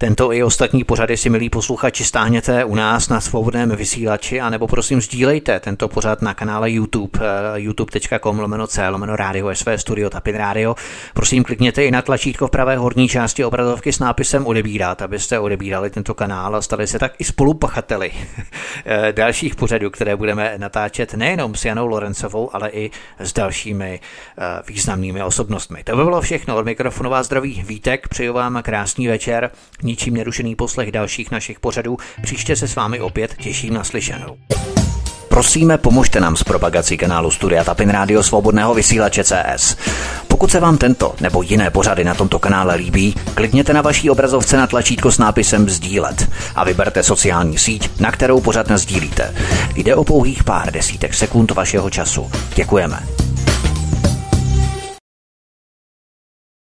Tento 0.00 0.32
i 0.32 0.42
ostatní 0.42 0.84
pořady 0.84 1.16
si, 1.16 1.30
milí 1.30 1.50
posluchači, 1.50 2.04
stáhněte 2.04 2.64
u 2.64 2.74
nás 2.74 3.08
na 3.08 3.20
svobodném 3.20 3.70
vysílači, 3.70 4.40
anebo 4.40 4.66
prosím 4.66 5.00
sdílejte 5.00 5.60
tento 5.60 5.88
pořad 5.88 6.22
na 6.22 6.34
kanále 6.34 6.70
YouTube, 6.70 7.18
eh, 7.22 7.60
youtube.com 7.60 8.38
lomeno 8.38 8.66
C, 8.66 8.88
lomeno 8.88 9.16
rádio 9.16 9.54
SV 9.54 9.68
Studio 9.76 10.10
Tapin 10.10 10.36
Radio. 10.36 10.74
Prosím, 11.14 11.44
klikněte 11.44 11.84
i 11.84 11.90
na 11.90 12.02
tlačítko 12.02 12.46
v 12.46 12.50
pravé 12.50 12.76
horní 12.76 13.08
části 13.08 13.44
obrazovky 13.44 13.92
s 13.92 13.98
nápisem 13.98 14.46
odebírat, 14.46 15.02
abyste 15.02 15.38
odebírali 15.38 15.90
tento 15.90 16.14
kanál 16.14 16.56
a 16.56 16.62
stali 16.62 16.86
se 16.86 16.98
tak 16.98 17.12
i 17.18 17.24
spolupachateli 17.24 18.12
eh, 18.84 19.12
dalších 19.12 19.54
pořadů, 19.54 19.90
které 19.90 20.16
budeme 20.16 20.54
natáčet 20.56 21.14
nejenom 21.14 21.54
s 21.54 21.64
Janou 21.64 21.86
Lorencovou, 21.86 22.50
ale 22.56 22.70
i 22.70 22.90
s 23.18 23.32
dalšími 23.32 24.00
eh, 24.00 24.42
významnými 24.68 25.22
osobnostmi. 25.22 25.84
To 25.84 25.96
by 25.96 26.04
bylo 26.04 26.20
všechno 26.20 26.56
od 26.56 26.64
mikrofonu 26.64 27.10
vás 27.10 27.26
zdraví 27.26 27.64
Vítek, 27.66 28.08
přeju 28.08 28.32
vám 28.32 28.62
krásný 28.62 29.08
večer 29.08 29.50
ničím 29.88 30.14
nerušený 30.14 30.56
poslech 30.56 30.92
dalších 30.92 31.30
našich 31.30 31.60
pořadů. 31.60 31.96
Příště 32.22 32.56
se 32.56 32.68
s 32.68 32.74
vámi 32.74 33.00
opět 33.00 33.34
těším 33.34 33.74
na 33.74 33.84
slyšenou. 33.84 34.36
Prosíme, 35.28 35.78
pomožte 35.78 36.20
nám 36.20 36.36
s 36.36 36.44
propagací 36.44 36.96
kanálu 36.96 37.30
Studia 37.30 37.64
Tapin 37.64 37.90
Rádio 37.90 38.22
Svobodného 38.22 38.74
vysílače 38.74 39.24
CS. 39.24 39.76
Pokud 40.28 40.50
se 40.50 40.60
vám 40.60 40.78
tento 40.78 41.14
nebo 41.20 41.42
jiné 41.42 41.70
pořady 41.70 42.04
na 42.04 42.14
tomto 42.14 42.38
kanále 42.38 42.74
líbí, 42.74 43.14
klikněte 43.34 43.72
na 43.72 43.82
vaší 43.82 44.10
obrazovce 44.10 44.56
na 44.56 44.66
tlačítko 44.66 45.12
s 45.12 45.18
nápisem 45.18 45.68
Sdílet 45.68 46.28
a 46.54 46.64
vyberte 46.64 47.02
sociální 47.02 47.58
síť, 47.58 48.00
na 48.00 48.12
kterou 48.12 48.40
pořad 48.40 48.66
sdílíte. 48.74 49.34
Jde 49.74 49.94
o 49.94 50.04
pouhých 50.04 50.44
pár 50.44 50.72
desítek 50.72 51.14
sekund 51.14 51.50
vašeho 51.50 51.90
času. 51.90 52.30
Děkujeme. 52.54 53.27